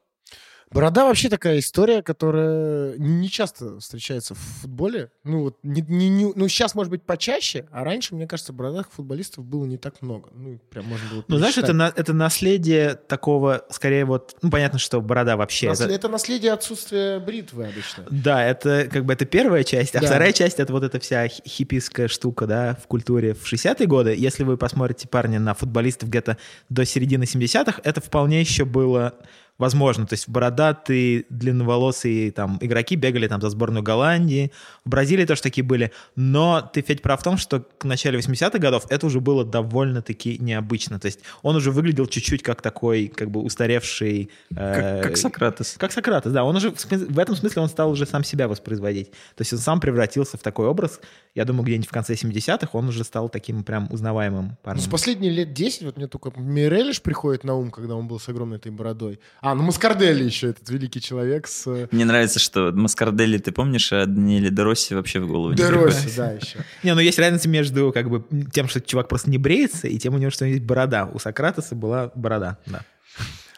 Борода 0.72 1.04
вообще 1.04 1.28
такая 1.28 1.58
история, 1.58 2.00
которая 2.00 2.96
не 2.96 3.28
часто 3.28 3.80
встречается 3.80 4.36
в 4.36 4.38
футболе. 4.38 5.10
Ну, 5.24 5.42
вот, 5.42 5.56
не, 5.64 5.80
не- 5.82 6.08
не- 6.08 6.32
ну, 6.36 6.46
сейчас, 6.46 6.76
может 6.76 6.92
быть, 6.92 7.02
почаще, 7.02 7.66
а 7.72 7.82
раньше, 7.82 8.14
мне 8.14 8.28
кажется, 8.28 8.52
бородатых 8.52 8.92
футболистов 8.92 9.44
было 9.44 9.64
не 9.64 9.78
так 9.78 10.00
много. 10.00 10.28
Ну, 10.32 10.60
прям 10.70 10.84
можно 10.86 11.08
было 11.10 11.24
Ну, 11.26 11.38
знаешь, 11.38 11.58
это, 11.58 11.72
на- 11.72 11.92
это 11.96 12.12
наследие 12.12 12.94
такого, 12.94 13.64
скорее 13.70 14.04
вот, 14.04 14.36
ну, 14.42 14.50
понятно, 14.50 14.78
что 14.78 15.00
борода 15.00 15.36
вообще... 15.36 15.70
Наслед- 15.70 15.86
это- 15.86 15.94
это 15.94 16.08
наследие 16.08 16.52
отсутствия 16.52 17.18
бритвы 17.18 17.64
обычно. 17.64 18.06
Да, 18.08 18.44
это 18.46 18.86
как 18.88 19.04
бы 19.04 19.12
это 19.14 19.24
первая 19.24 19.64
часть, 19.64 19.96
а 19.96 20.00
Да. 20.00 20.06
вторая 20.06 20.32
часть 20.32 20.60
это 20.60 20.72
вот 20.72 20.84
эта 20.84 21.00
вся 21.00 21.26
хи- 21.26 21.42
хиппийская 21.48 22.06
штука, 22.06 22.46
да, 22.46 22.76
в 22.80 22.86
культуре 22.86 23.34
в 23.34 23.44
60-е 23.44 23.88
годы. 23.88 24.14
Если 24.16 24.44
вы 24.44 24.56
посмотрите, 24.56 25.08
парни, 25.08 25.38
на 25.38 25.54
футболистов 25.54 26.10
где-то 26.10 26.36
до 26.68 26.84
середины 26.84 27.24
70-х, 27.24 27.80
это 27.82 28.00
вполне 28.00 28.38
еще 28.40 28.64
было 28.64 29.14
возможно. 29.60 30.06
То 30.06 30.14
есть 30.14 30.28
бородатые, 30.28 31.24
длинноволосые 31.30 32.32
там 32.32 32.58
игроки 32.60 32.96
бегали 32.96 33.28
там 33.28 33.40
за 33.40 33.50
сборную 33.50 33.82
Голландии, 33.82 34.50
в 34.84 34.88
Бразилии 34.90 35.24
тоже 35.24 35.42
такие 35.42 35.62
были. 35.64 35.92
Но 36.16 36.68
ты, 36.72 36.80
Федь, 36.82 37.02
прав 37.02 37.20
в 37.20 37.22
том, 37.22 37.36
что 37.36 37.60
к 37.60 37.84
начале 37.84 38.18
80-х 38.18 38.58
годов 38.58 38.86
это 38.88 39.06
уже 39.06 39.20
было 39.20 39.44
довольно-таки 39.44 40.38
необычно. 40.38 40.98
То 40.98 41.06
есть 41.06 41.20
он 41.42 41.56
уже 41.56 41.70
выглядел 41.70 42.06
чуть-чуть 42.06 42.42
как 42.42 42.62
такой, 42.62 43.06
как 43.08 43.30
бы 43.30 43.40
устаревший... 43.42 44.30
э, 44.50 45.00
Как, 45.00 45.02
как 45.04 45.16
Сократос. 45.16 45.74
как 45.78 45.92
Сократос, 45.92 46.32
да. 46.32 46.44
Он 46.44 46.56
уже, 46.56 46.70
в, 46.72 47.18
этом 47.18 47.36
смысле 47.36 47.62
он 47.62 47.68
стал 47.68 47.90
уже 47.90 48.06
сам 48.06 48.24
себя 48.24 48.48
воспроизводить. 48.48 49.10
То 49.10 49.40
есть 49.42 49.52
он 49.52 49.58
сам 49.58 49.80
превратился 49.80 50.36
в 50.38 50.40
такой 50.42 50.66
образ. 50.66 51.00
Я 51.34 51.44
думаю, 51.44 51.64
где-нибудь 51.64 51.88
в 51.88 51.92
конце 51.92 52.14
70-х 52.14 52.68
он 52.72 52.88
уже 52.88 53.04
стал 53.04 53.28
таким 53.28 53.62
прям 53.62 53.88
узнаваемым 53.90 54.44
Ну, 54.50 54.56
парнем. 54.62 54.82
с 54.82 54.86
последние 54.88 55.30
лет 55.30 55.52
10 55.52 55.82
вот 55.82 55.96
мне 55.96 56.06
только 56.08 56.32
Мирелиш 56.40 57.02
приходит 57.02 57.44
на 57.44 57.54
ум, 57.54 57.70
когда 57.70 57.94
он 57.94 58.08
был 58.08 58.18
с 58.18 58.28
огромной 58.28 58.56
этой 58.56 58.72
бородой. 58.72 59.20
А, 59.40 59.49
ну 59.54 59.62
Маскарделли 59.62 60.24
еще, 60.24 60.48
этот 60.48 60.68
великий 60.70 61.00
человек 61.00 61.46
с... 61.46 61.66
э, 61.66 61.88
Мне 61.90 62.04
нравится, 62.04 62.38
что 62.38 62.72
Маскарделли, 62.72 63.38
ты 63.38 63.52
помнишь, 63.52 63.92
а 63.92 64.06
Даниэле 64.06 64.50
Доросси 64.50 64.94
вообще 64.94 65.20
в 65.20 65.26
голову 65.28 65.50
не 65.50 65.56
Де 65.56 65.66
приходит. 65.68 65.94
Росси, 65.94 66.16
да, 66.16 66.30
еще. 66.32 66.58
Не, 66.82 66.94
ну 66.94 67.00
есть 67.00 67.18
разница 67.18 67.48
между 67.48 67.92
как 67.92 68.08
бы 68.10 68.24
тем, 68.52 68.68
что 68.68 68.80
чувак 68.80 69.08
просто 69.08 69.30
не 69.30 69.38
бреется, 69.38 69.88
и 69.88 69.98
тем 69.98 70.14
у 70.14 70.18
него, 70.18 70.30
что 70.30 70.44
есть 70.44 70.62
борода. 70.62 71.06
У 71.06 71.18
Сократоса 71.18 71.74
была 71.74 72.10
борода, 72.14 72.58
да. 72.66 72.82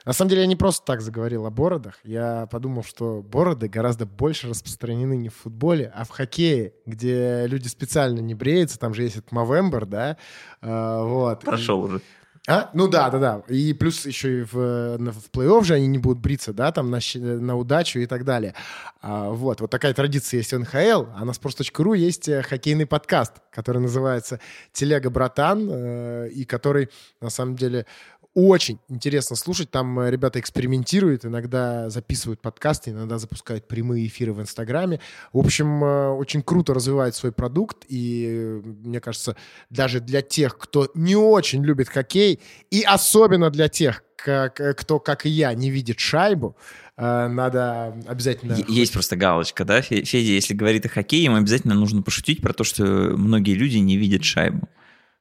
На 0.05 0.12
самом 0.12 0.31
деле 0.31 0.40
я 0.42 0.46
не 0.48 0.57
просто 0.57 0.85
так 0.85 1.00
заговорил 1.00 1.46
о 1.46 1.50
бородах. 1.50 1.94
Я 2.02 2.48
подумал, 2.50 2.83
что 2.83 3.22
бороды 3.22 3.68
гораздо 3.68 4.05
больше 4.05 4.48
распространены 4.48 5.16
не 5.16 5.28
в 5.28 5.35
футболе, 5.37 5.92
а 5.94 6.05
в 6.05 6.11
хоккее, 6.11 6.72
где 6.87 7.44
люди 7.46 7.68
специально 7.68 8.18
не 8.18 8.35
бреются. 8.35 8.81
Там 8.81 8.94
же 8.94 9.05
есть 9.05 9.16
этот 9.18 9.31
Мовембер, 9.31 9.87
да? 9.87 10.16
А, 10.61 11.05
вот. 11.05 11.42
Прошел 11.44 11.83
уже. 11.83 12.00
А? 12.48 12.70
Ну 12.74 12.88
да, 12.88 13.09
да, 13.09 13.18
да. 13.18 13.42
И 13.48 13.72
плюс 13.72 14.05
еще 14.05 14.40
и 14.40 14.42
в, 14.42 14.52
в 14.98 15.31
плей-офф 15.31 15.62
же 15.62 15.74
они 15.74 15.87
не 15.87 15.98
будут 15.98 16.18
бриться, 16.18 16.52
да, 16.52 16.72
там 16.72 16.90
на, 16.90 16.98
на 17.14 17.57
удачу 17.57 18.00
и 18.00 18.07
так 18.07 18.24
далее. 18.24 18.55
А, 19.00 19.31
вот, 19.31 19.61
вот 19.61 19.70
такая 19.70 19.94
традиция 19.94 20.38
есть 20.38 20.52
в 20.52 20.59
НХЛ, 20.59 21.07
а 21.14 21.24
на 21.24 21.31
sports.ru 21.31 21.96
есть 21.96 22.28
э, 22.28 22.42
хоккейный 22.42 22.87
подкаст, 22.87 23.35
который 23.52 23.81
называется 23.81 24.40
«Телега, 24.72 25.09
братан», 25.09 25.68
э, 25.70 26.28
и 26.31 26.44
который, 26.44 26.88
на 27.20 27.31
самом 27.31 27.55
деле, 27.55 27.87
очень 28.34 28.78
интересно 28.88 29.36
слушать. 29.36 29.70
Там 29.70 29.98
э, 30.00 30.10
ребята 30.10 30.40
экспериментируют, 30.40 31.24
иногда 31.24 31.90
записывают 31.90 32.40
подкасты, 32.40 32.90
иногда 32.90 33.18
запускают 33.18 33.68
прямые 33.68 34.06
эфиры 34.06 34.32
в 34.32 34.40
Инстаграме. 34.40 35.00
В 35.32 35.38
общем, 35.38 35.84
э, 35.84 36.08
очень 36.10 36.42
круто 36.42 36.72
развивает 36.72 37.14
свой 37.14 37.32
продукт, 37.32 37.84
и 37.88 38.26
э, 38.28 38.60
мне 38.64 39.00
кажется, 39.00 39.36
даже 39.70 40.00
для 40.00 40.22
тех, 40.22 40.56
кто 40.56 40.90
не 40.94 41.16
очень 41.16 41.64
любит 41.64 41.88
хоккей, 41.88 42.40
и 42.70 42.82
особенно 42.82 43.50
для 43.50 43.68
тех, 43.68 44.02
как, 44.16 44.54
кто, 44.78 44.98
как 44.98 45.26
и 45.26 45.28
я, 45.28 45.52
не 45.52 45.70
видит 45.70 45.98
шайбу, 45.98 46.56
надо 46.96 48.00
обязательно... 48.06 48.56
Есть 48.68 48.92
просто 48.92 49.16
галочка, 49.16 49.64
да? 49.64 49.80
Фе- 49.80 50.04
Федя, 50.04 50.32
если 50.32 50.54
говорит 50.54 50.86
о 50.86 50.88
хоккее, 50.88 51.24
ему 51.24 51.36
обязательно 51.36 51.74
нужно 51.74 52.02
пошутить 52.02 52.40
про 52.40 52.52
то, 52.52 52.62
что 52.62 52.84
многие 52.84 53.54
люди 53.54 53.78
не 53.78 53.96
видят 53.96 54.22
шайбу. 54.22 54.68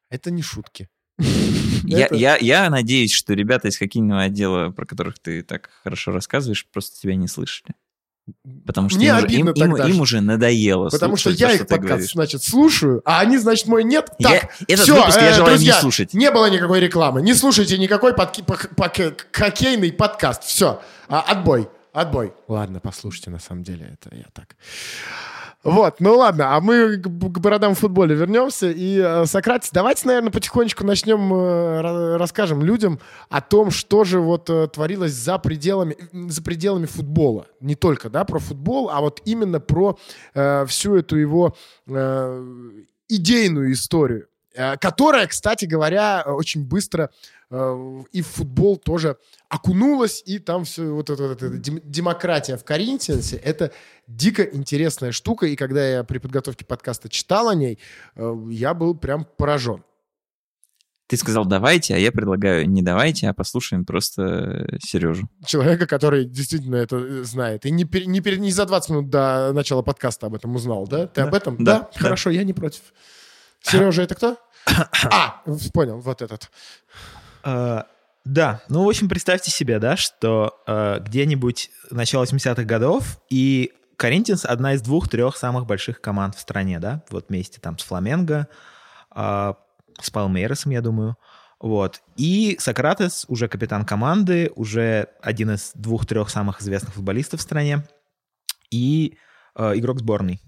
Это 0.09 0.29
не 0.29 0.43
шутки. 0.43 0.89
Я, 1.83 2.07
я, 2.11 2.37
я 2.37 2.69
надеюсь, 2.69 3.11
что 3.11 3.33
ребята 3.33 3.67
из 3.67 3.77
хоккейного 3.77 4.21
отдела, 4.23 4.69
про 4.69 4.85
которых 4.85 5.19
ты 5.19 5.41
так 5.41 5.69
хорошо 5.83 6.11
рассказываешь, 6.11 6.65
просто 6.71 6.99
тебя 7.01 7.15
не 7.15 7.27
слышали. 7.27 7.73
Потому 8.65 8.87
что 8.87 8.99
Мне 8.99 9.07
им, 9.09 9.15
обидно 9.15 9.39
им- 9.39 9.47
им- 9.49 9.71
тогда 9.71 9.87
им 9.89 9.95
же. 9.95 10.01
уже 10.01 10.21
надоело 10.21 10.89
Потому 10.89 11.17
что 11.17 11.31
я 11.31 11.47
то, 11.47 11.53
их 11.55 11.59
ты 11.61 11.65
подкаст, 11.65 11.89
говоришь. 11.89 12.11
значит, 12.11 12.43
слушаю, 12.43 13.01
а 13.03 13.19
они, 13.19 13.37
значит, 13.39 13.65
мой 13.67 13.83
нет. 13.83 14.09
Я- 14.19 14.29
Так, 14.41 14.51
этот 14.67 14.85
всё, 14.85 14.95
выпуск 14.95 15.17
я 15.19 15.31
э, 15.31 15.33
желаю 15.33 15.55
друзья, 15.55 15.73
не 15.75 15.81
слушать. 15.81 16.13
Не 16.13 16.31
было 16.31 16.49
никакой 16.49 16.79
рекламы. 16.79 17.21
Не 17.23 17.33
слушайте 17.33 17.77
никакой 17.77 18.13
подки- 18.13 18.43
пок- 18.45 18.73
пок- 18.75 19.17
хоккейный 19.33 19.91
подкаст. 19.91 20.43
Все. 20.43 20.81
отбой. 21.07 21.67
Отбой. 21.93 22.31
Ладно, 22.47 22.79
послушайте, 22.79 23.31
на 23.31 23.39
самом 23.39 23.63
деле, 23.63 23.97
это 24.01 24.15
я 24.15 24.27
так. 24.33 24.55
Вот, 25.63 25.99
ну 25.99 26.17
ладно, 26.17 26.55
а 26.55 26.59
мы 26.59 26.97
к, 26.97 27.07
бородам 27.07 27.75
в 27.75 27.79
футболе 27.79 28.15
вернемся. 28.15 28.71
И, 28.71 28.97
э, 28.97 29.25
Сократис, 29.27 29.69
давайте, 29.71 30.07
наверное, 30.07 30.31
потихонечку 30.31 30.83
начнем, 30.83 31.31
э, 31.31 32.17
расскажем 32.17 32.63
людям 32.63 32.99
о 33.29 33.41
том, 33.41 33.69
что 33.69 34.03
же 34.03 34.19
вот 34.19 34.49
э, 34.49 34.67
творилось 34.69 35.11
за 35.11 35.37
пределами, 35.37 35.97
за 36.11 36.41
пределами 36.41 36.87
футбола. 36.87 37.45
Не 37.59 37.75
только, 37.75 38.09
да, 38.09 38.23
про 38.23 38.39
футбол, 38.39 38.89
а 38.89 39.01
вот 39.01 39.21
именно 39.25 39.59
про 39.59 39.99
э, 40.33 40.65
всю 40.65 40.95
эту 40.95 41.15
его 41.17 41.55
э, 41.87 42.43
идейную 43.07 43.71
историю. 43.73 44.27
Которая, 44.81 45.27
кстати 45.27 45.63
говоря, 45.63 46.23
очень 46.25 46.67
быстро 46.67 47.09
и 47.51 48.21
в 48.21 48.27
футбол 48.27 48.77
тоже 48.77 49.17
окунулась, 49.49 50.23
и 50.25 50.39
там 50.39 50.63
все 50.63 50.83
вот 50.83 51.09
эта, 51.09 51.23
вот 51.23 51.43
эта 51.43 51.49
демократия 51.57 52.55
в 52.55 52.63
Коринтиансе, 52.63 53.35
это 53.35 53.73
дико 54.07 54.43
интересная 54.43 55.11
штука, 55.11 55.47
и 55.47 55.57
когда 55.57 55.85
я 55.85 56.03
при 56.05 56.19
подготовке 56.19 56.63
подкаста 56.63 57.09
читал 57.09 57.49
о 57.49 57.55
ней, 57.55 57.77
э, 58.15 58.35
я 58.51 58.73
был 58.73 58.95
прям 58.95 59.25
поражен. 59.25 59.83
Ты 61.07 61.17
сказал 61.17 61.43
давайте, 61.43 61.93
а 61.93 61.97
я 61.97 62.13
предлагаю 62.13 62.69
не 62.69 62.81
давайте, 62.81 63.27
а 63.27 63.33
послушаем 63.33 63.83
просто 63.83 64.77
Сережу. 64.79 65.27
Человека, 65.45 65.85
который 65.87 66.23
действительно 66.23 66.77
это 66.77 67.25
знает. 67.25 67.65
И 67.65 67.71
не, 67.71 67.83
пер, 67.83 68.07
не, 68.07 68.21
пер, 68.21 68.39
не 68.39 68.49
за 68.51 68.65
20 68.65 68.89
минут 68.91 69.09
до 69.09 69.51
начала 69.51 69.81
подкаста 69.81 70.27
об 70.27 70.35
этом 70.35 70.55
узнал, 70.55 70.87
да? 70.87 71.07
Ты 71.07 71.21
да, 71.21 71.27
об 71.27 71.33
этом? 71.33 71.61
Да, 71.61 71.79
да. 71.79 71.99
Хорошо, 71.99 72.29
я 72.29 72.45
не 72.45 72.53
против. 72.53 72.81
Сережа, 73.61 74.03
это 74.03 74.15
кто? 74.15 74.37
А, 75.03 75.43
понял, 75.73 75.99
вот 75.99 76.21
этот. 76.21 76.49
А, 77.43 77.87
да, 78.25 78.61
ну, 78.69 78.83
в 78.85 78.89
общем, 78.89 79.09
представьте 79.09 79.51
себе, 79.51 79.79
да, 79.79 79.97
что 79.97 80.61
э, 80.67 80.99
где-нибудь 81.01 81.71
начало 81.89 82.23
80-х 82.23 82.63
годов, 82.63 83.19
и 83.29 83.71
Коринтинс 83.97 84.45
одна 84.45 84.73
из 84.73 84.81
двух-трех 84.81 85.35
самых 85.37 85.65
больших 85.65 86.01
команд 86.01 86.35
в 86.35 86.39
стране, 86.39 86.79
да, 86.79 87.03
вот 87.09 87.29
вместе 87.29 87.59
там 87.59 87.77
с 87.79 87.83
Фламенго, 87.83 88.47
э, 89.15 89.53
с 89.99 90.09
Палмейросом, 90.11 90.71
я 90.71 90.81
думаю, 90.81 91.17
вот. 91.59 92.01
И 92.15 92.57
Сократес 92.59 93.25
уже 93.27 93.47
капитан 93.47 93.85
команды, 93.85 94.51
уже 94.55 95.09
один 95.21 95.51
из 95.51 95.71
двух-трех 95.75 96.29
самых 96.29 96.61
известных 96.61 96.93
футболистов 96.93 97.39
в 97.39 97.43
стране, 97.43 97.87
и 98.69 99.17
э, 99.55 99.77
игрок 99.77 99.99
сборной. 99.99 100.39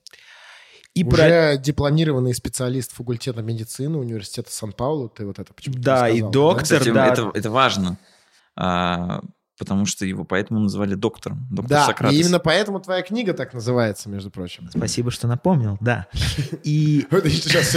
И 0.93 1.03
Уже 1.03 1.15
про... 1.15 1.57
дипломированный 1.57 2.35
специалист 2.35 2.93
факультета 2.93 3.41
медицины 3.41 3.97
университета 3.97 4.51
Сан-Паулу, 4.51 5.09
ты 5.09 5.25
вот 5.25 5.39
это 5.39 5.51
почему-то 5.53 5.81
Да, 5.81 5.97
сказал, 5.97 6.15
и 6.15 6.21
доктор, 6.21 6.57
да? 6.57 6.63
Кстати, 6.63 6.93
да. 6.93 7.07
Это, 7.07 7.31
это 7.33 7.49
важно, 7.49 7.97
а, 8.55 9.21
потому 9.57 9.87
что 9.87 10.05
его 10.05 10.23
поэтому 10.23 10.59
называли 10.59 10.93
доктором, 10.93 11.47
доктор 11.49 11.69
Да, 11.69 11.85
Сократес. 11.87 12.15
и 12.15 12.21
именно 12.21 12.37
поэтому 12.37 12.79
твоя 12.79 13.01
книга 13.01 13.33
так 13.33 13.55
называется, 13.55 14.07
между 14.07 14.29
прочим. 14.29 14.69
Спасибо, 14.69 15.09
что 15.09 15.27
напомнил, 15.27 15.77
да. 15.81 16.05
И... 16.63 17.07
Сейчас 17.09 17.75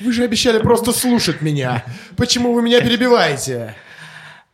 Вы 0.00 0.12
же 0.12 0.24
обещали 0.24 0.58
просто 0.58 0.90
слушать 0.92 1.42
меня. 1.42 1.84
Почему 2.16 2.52
вы 2.52 2.62
меня 2.62 2.80
перебиваете? 2.80 3.76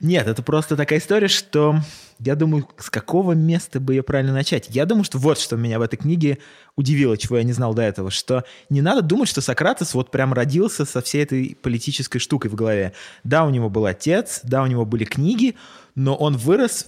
Нет, 0.03 0.27
это 0.27 0.43
просто 0.43 0.77
такая 0.77 0.99
история, 0.99 1.29
что 1.29 1.77
я 2.19 2.35
думаю, 2.35 2.69
с 2.77 2.91
какого 2.91 3.33
места 3.33 3.79
бы 3.79 3.95
ее 3.95 4.03
правильно 4.03 4.33
начать. 4.33 4.67
Я 4.69 4.85
думаю, 4.85 5.05
что 5.05 5.19
вот 5.19 5.39
что 5.39 5.57
меня 5.57 5.79
в 5.79 5.83
этой 5.83 5.97
книге 5.97 6.39
удивило, 6.75 7.17
чего 7.17 7.39
я 7.39 7.45
не 7.45 7.53
знал 7.53 7.73
до 7.73 7.83
этого, 7.83 8.11
что 8.11 8.43
не 8.69 8.81
надо 8.81 9.03
думать, 9.03 9.29
что 9.29 9.41
Сократес 9.41 9.95
вот 9.95 10.11
прям 10.11 10.33
родился 10.33 10.85
со 10.85 11.03
всей 11.03 11.23
этой 11.23 11.57
политической 11.63 12.19
штукой 12.19 12.51
в 12.51 12.57
голове. 12.57 12.95
Да, 13.23 13.45
у 13.45 13.51
него 13.51 13.71
был 13.71 13.87
отец, 13.87 14.41
да, 14.43 14.65
у 14.65 14.67
него 14.67 14.85
были 14.85 15.05
книги, 15.05 15.55
но 15.95 16.17
он 16.17 16.37
вырос 16.37 16.87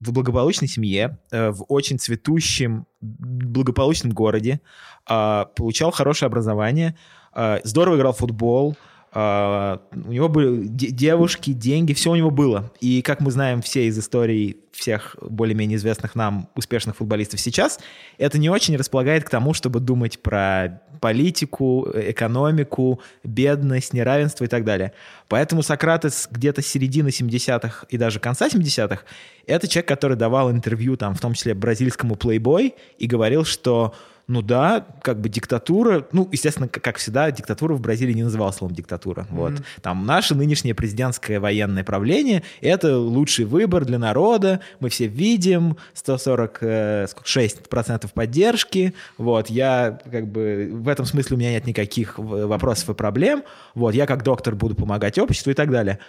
в 0.00 0.12
благополучной 0.12 0.68
семье, 0.68 1.18
э, 1.30 1.50
в 1.50 1.64
очень 1.68 2.00
цветущем, 2.00 2.86
благополучном 3.00 4.12
городе, 4.12 4.60
а, 5.06 5.44
получал 5.44 5.92
хорошее 5.92 6.26
образование, 6.26 6.96
а, 7.32 7.60
здорово 7.62 7.96
играл 7.96 8.12
в 8.12 8.18
футбол, 8.18 8.76
Uh, 9.14 9.80
у 9.92 10.12
него 10.12 10.28
были 10.28 10.66
девушки, 10.66 11.52
деньги, 11.52 11.94
все 11.94 12.10
у 12.10 12.16
него 12.16 12.30
было. 12.30 12.70
И 12.80 13.00
как 13.00 13.20
мы 13.20 13.30
знаем 13.30 13.62
все 13.62 13.86
из 13.86 13.98
историй 13.98 14.58
всех 14.72 15.16
более-менее 15.22 15.76
известных 15.76 16.14
нам 16.14 16.50
успешных 16.54 16.96
футболистов 16.96 17.40
сейчас, 17.40 17.80
это 18.18 18.38
не 18.38 18.50
очень 18.50 18.76
располагает 18.76 19.24
к 19.24 19.30
тому, 19.30 19.54
чтобы 19.54 19.80
думать 19.80 20.20
про 20.20 20.82
политику, 21.00 21.88
экономику, 21.94 23.00
бедность, 23.24 23.94
неравенство 23.94 24.44
и 24.44 24.48
так 24.48 24.64
далее. 24.64 24.92
Поэтому 25.28 25.62
Сократес 25.62 26.28
где-то 26.30 26.62
середины 26.62 27.08
70-х 27.08 27.86
и 27.88 27.96
даже 27.96 28.20
конца 28.20 28.48
70-х 28.48 29.02
это 29.46 29.68
человек, 29.68 29.88
который 29.88 30.16
давал 30.16 30.50
интервью, 30.50 30.96
там, 30.96 31.14
в 31.14 31.20
том 31.20 31.34
числе 31.34 31.54
бразильскому 31.54 32.16
Playboy, 32.16 32.74
и 32.98 33.06
говорил, 33.06 33.44
что 33.44 33.94
ну 34.28 34.42
да, 34.42 34.84
как 35.02 35.20
бы 35.20 35.28
диктатура, 35.28 36.06
ну, 36.10 36.28
естественно, 36.32 36.68
как 36.68 36.96
всегда, 36.96 37.30
диктатура 37.30 37.74
в 37.74 37.80
Бразилии 37.80 38.12
не 38.12 38.24
называлась 38.24 38.56
словом 38.56 38.74
диктатура. 38.74 39.22
Mm-hmm. 39.22 39.36
Вот. 39.36 39.52
Там 39.82 40.04
наше 40.04 40.34
нынешнее 40.34 40.74
президентское 40.74 41.38
военное 41.38 41.84
правление— 41.84 42.42
это 42.60 42.98
лучший 42.98 43.44
выбор 43.44 43.84
для 43.84 43.98
народа, 43.98 44.60
мы 44.80 44.88
все 44.88 45.06
видим, 45.06 45.76
146% 45.94 46.58
э, 46.64 48.08
поддержки, 48.12 48.94
вот, 49.16 49.48
я 49.48 50.00
как 50.10 50.26
бы, 50.26 50.70
в 50.72 50.88
этом 50.88 51.06
смысле 51.06 51.36
у 51.36 51.38
меня 51.38 51.52
нет 51.52 51.66
никаких 51.66 52.18
вопросов 52.18 52.90
и 52.90 52.94
проблем, 52.94 53.44
вот, 53.76 53.94
я 53.94 54.06
как 54.06 54.24
доктор 54.24 54.56
буду 54.56 54.74
помогать 54.74 55.18
обществу 55.18 55.50
и 55.50 55.54
так 55.54 55.70
далее. 55.70 56.00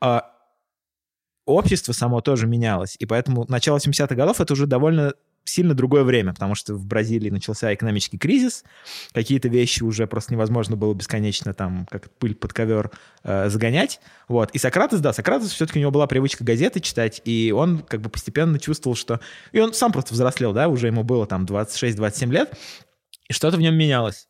А 0.00 0.30
общество 1.44 1.92
само 1.92 2.22
тоже 2.22 2.46
менялось, 2.46 2.96
и 2.98 3.04
поэтому 3.04 3.44
начало 3.48 3.76
70-х 3.76 4.14
годов— 4.14 4.40
это 4.42 4.54
уже 4.54 4.66
довольно 4.66 5.12
сильно 5.48 5.74
другое 5.74 6.04
время, 6.04 6.32
потому 6.32 6.54
что 6.54 6.74
в 6.74 6.86
Бразилии 6.86 7.30
начался 7.30 7.72
экономический 7.74 8.18
кризис, 8.18 8.64
какие-то 9.12 9.48
вещи 9.48 9.82
уже 9.82 10.06
просто 10.06 10.32
невозможно 10.32 10.76
было 10.76 10.94
бесконечно 10.94 11.54
там, 11.54 11.86
как 11.90 12.10
пыль 12.18 12.34
под 12.34 12.52
ковер, 12.52 12.90
э, 13.24 13.48
загонять. 13.48 14.00
Вот. 14.28 14.50
И 14.52 14.58
Сократес, 14.58 15.00
да, 15.00 15.12
Сократес 15.12 15.50
все-таки 15.50 15.78
у 15.78 15.82
него 15.82 15.90
была 15.90 16.06
привычка 16.06 16.44
газеты 16.44 16.80
читать, 16.80 17.20
и 17.24 17.52
он 17.54 17.78
как 17.78 18.00
бы 18.00 18.10
постепенно 18.10 18.58
чувствовал, 18.58 18.96
что... 18.96 19.20
И 19.52 19.60
он 19.60 19.74
сам 19.74 19.92
просто 19.92 20.14
взрослел, 20.14 20.52
да, 20.52 20.68
уже 20.68 20.86
ему 20.86 21.02
было 21.02 21.26
там 21.26 21.44
26-27 21.44 22.30
лет, 22.30 22.52
и 23.28 23.32
что-то 23.32 23.56
в 23.56 23.60
нем 23.60 23.74
менялось. 23.74 24.28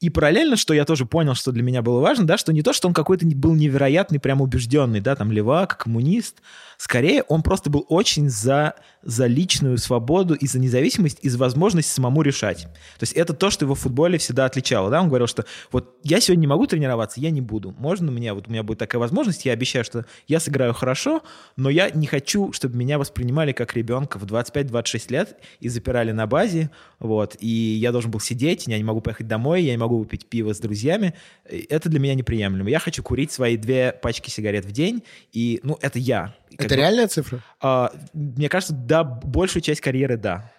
И 0.00 0.10
параллельно, 0.10 0.56
что 0.56 0.74
я 0.74 0.84
тоже 0.84 1.06
понял, 1.06 1.34
что 1.34 1.52
для 1.52 1.62
меня 1.62 1.80
было 1.80 2.00
важно, 2.00 2.26
да, 2.26 2.36
что 2.36 2.52
не 2.52 2.62
то, 2.62 2.72
что 2.72 2.88
он 2.88 2.94
какой-то 2.94 3.24
был 3.26 3.54
невероятный, 3.54 4.18
прям 4.18 4.42
убежденный, 4.42 5.00
да, 5.00 5.16
там, 5.16 5.32
левак, 5.32 5.78
коммунист, 5.78 6.42
скорее 6.78 7.22
он 7.24 7.42
просто 7.42 7.70
был 7.70 7.84
очень 7.88 8.28
за 8.28 8.74
за 9.04 9.26
личную 9.26 9.78
свободу 9.78 10.34
и 10.34 10.46
за 10.46 10.58
независимость, 10.58 11.18
и 11.22 11.28
за 11.28 11.38
возможность 11.38 11.90
самому 11.90 12.22
решать. 12.22 12.62
То 12.98 13.02
есть 13.02 13.12
это 13.12 13.34
то, 13.34 13.50
что 13.50 13.64
его 13.64 13.74
в 13.74 13.80
футболе 13.80 14.18
всегда 14.18 14.46
отличало. 14.46 14.90
Да? 14.90 15.00
Он 15.00 15.08
говорил, 15.08 15.26
что 15.26 15.44
вот 15.70 15.98
я 16.02 16.20
сегодня 16.20 16.42
не 16.42 16.46
могу 16.46 16.66
тренироваться, 16.66 17.20
я 17.20 17.30
не 17.30 17.40
буду. 17.40 17.74
Можно 17.78 18.10
мне, 18.10 18.32
вот 18.32 18.48
у 18.48 18.50
меня 18.50 18.62
будет 18.62 18.78
такая 18.78 18.98
возможность, 18.98 19.44
я 19.44 19.52
обещаю, 19.52 19.84
что 19.84 20.06
я 20.26 20.40
сыграю 20.40 20.72
хорошо, 20.72 21.22
но 21.56 21.70
я 21.70 21.90
не 21.90 22.06
хочу, 22.06 22.52
чтобы 22.52 22.76
меня 22.76 22.98
воспринимали 22.98 23.52
как 23.52 23.74
ребенка 23.74 24.18
в 24.18 24.24
25-26 24.24 25.12
лет 25.12 25.38
и 25.60 25.68
запирали 25.68 26.12
на 26.12 26.26
базе, 26.26 26.70
вот, 26.98 27.36
и 27.40 27.46
я 27.46 27.92
должен 27.92 28.10
был 28.10 28.20
сидеть, 28.20 28.66
я 28.66 28.78
не 28.78 28.84
могу 28.84 29.00
поехать 29.00 29.28
домой, 29.28 29.62
я 29.62 29.72
не 29.72 29.78
могу 29.78 29.98
выпить 29.98 30.26
пиво 30.26 30.54
с 30.54 30.58
друзьями. 30.58 31.14
Это 31.44 31.88
для 31.88 32.00
меня 32.00 32.14
неприемлемо. 32.14 32.70
Я 32.70 32.78
хочу 32.78 33.02
курить 33.02 33.32
свои 33.32 33.56
две 33.56 33.92
пачки 33.92 34.30
сигарет 34.30 34.64
в 34.64 34.72
день, 34.72 35.02
и, 35.32 35.60
ну, 35.62 35.78
это 35.82 35.98
я. 35.98 36.34
Это 36.58 36.68
бы, 36.68 36.76
реальная 36.76 37.08
цифра? 37.08 37.40
А, 37.60 37.92
мне 38.12 38.48
кажется, 38.48 38.74
да, 38.74 39.04
большую 39.04 39.62
часть 39.62 39.80
карьеры, 39.80 40.16
да. 40.16 40.52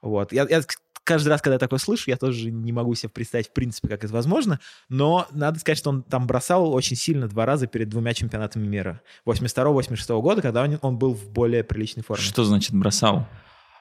Вот. 0.00 0.32
Я, 0.32 0.46
я 0.48 0.62
каждый 1.08 1.28
раз, 1.28 1.40
когда 1.40 1.54
я 1.54 1.58
такое 1.58 1.78
слышу, 1.78 2.10
я 2.10 2.16
тоже 2.16 2.50
не 2.50 2.70
могу 2.70 2.94
себе 2.94 3.08
представить, 3.08 3.48
в 3.48 3.52
принципе, 3.52 3.88
как 3.88 4.04
это 4.04 4.12
возможно, 4.12 4.60
но 4.90 5.26
надо 5.30 5.58
сказать, 5.58 5.78
что 5.78 5.90
он 5.90 6.02
там 6.02 6.26
бросал 6.26 6.72
очень 6.74 6.96
сильно 6.96 7.28
два 7.28 7.46
раза 7.46 7.66
перед 7.66 7.88
двумя 7.88 8.12
чемпионатами 8.12 8.66
мира. 8.66 9.00
82-86 9.26 10.20
года, 10.20 10.42
когда 10.42 10.62
он, 10.62 10.78
он 10.82 10.98
был 10.98 11.14
в 11.14 11.30
более 11.30 11.64
приличной 11.64 12.02
форме. 12.02 12.22
Что 12.22 12.44
значит 12.44 12.74
бросал? 12.74 13.26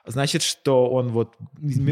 Значит, 0.06 0.41
что 0.41 0.89
он 0.89 1.10
вот... 1.10 1.36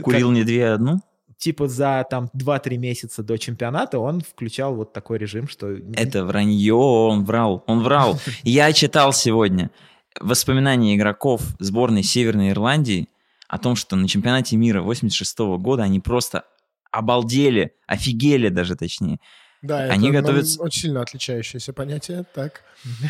Курил 0.04 0.30
как... 0.30 0.38
не 0.38 0.44
две, 0.46 0.70
а 0.70 0.76
одну? 0.76 1.02
Типа 1.38 1.68
за 1.68 2.06
там 2.10 2.30
2-3 2.36 2.78
месяца 2.78 3.24
до 3.24 3.38
чемпионата 3.38 4.00
он 4.00 4.22
включал 4.22 4.76
вот 4.76 4.94
такой 4.94 5.18
режим, 5.18 5.48
что... 5.48 5.78
Это 5.96 6.26
вранье, 6.26 6.74
он 6.74 7.26
врал, 7.26 7.64
он 7.68 7.82
врал. 7.84 8.20
Я 8.44 8.72
читал 8.74 9.14
сегодня 9.14 9.72
воспоминания 10.20 10.96
игроков 10.96 11.42
сборной 11.60 12.04
Северной 12.04 12.52
Ирландии 12.52 13.10
о 13.48 13.58
том, 13.58 13.76
что 13.76 13.96
на 13.96 14.08
чемпионате 14.08 14.58
мира 14.58 14.82
86 14.82 15.40
года 15.60 15.84
они 15.84 16.00
просто 16.00 16.46
обалдели, 16.92 17.74
офигели 17.88 18.50
даже 18.50 18.76
точнее. 18.76 19.20
Да, 19.62 19.80
они 19.86 20.10
это 20.10 20.22
готовятся... 20.22 20.62
очень 20.62 20.82
сильно 20.84 21.02
отличающееся 21.02 21.74
понятие, 21.74 22.26
так. 22.34 22.64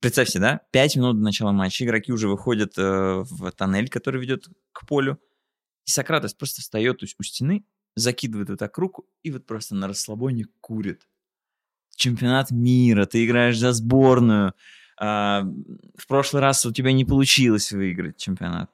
Представьте, 0.00 0.38
да, 0.38 0.60
пять 0.70 0.96
минут 0.96 1.16
до 1.16 1.24
начала 1.24 1.52
матча 1.52 1.84
игроки 1.84 2.12
уже 2.12 2.28
выходят 2.28 2.78
э, 2.78 3.24
в 3.24 3.50
тоннель, 3.52 3.88
который 3.88 4.20
ведет 4.20 4.46
к 4.72 4.86
полю, 4.86 5.18
и 5.86 5.90
Сократос 5.90 6.34
просто 6.34 6.60
встает 6.60 7.02
у 7.02 7.06
стены, 7.06 7.64
закидывает 7.94 8.50
вот 8.50 8.58
так 8.58 8.76
руку 8.76 9.06
и 9.22 9.30
вот 9.30 9.46
просто 9.46 9.74
на 9.74 9.88
расслабоне 9.88 10.46
курит. 10.60 11.08
Чемпионат 11.94 12.50
мира, 12.50 13.06
ты 13.06 13.24
играешь 13.24 13.58
за 13.58 13.72
сборную. 13.72 14.52
А, 14.98 15.42
в 15.96 16.06
прошлый 16.06 16.42
раз 16.42 16.66
у 16.66 16.72
тебя 16.72 16.92
не 16.92 17.04
получилось 17.04 17.72
выиграть 17.72 18.18
чемпионат. 18.18 18.70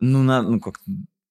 Ну, 0.00 0.22
на, 0.22 0.42
ну 0.42 0.60
как 0.60 0.80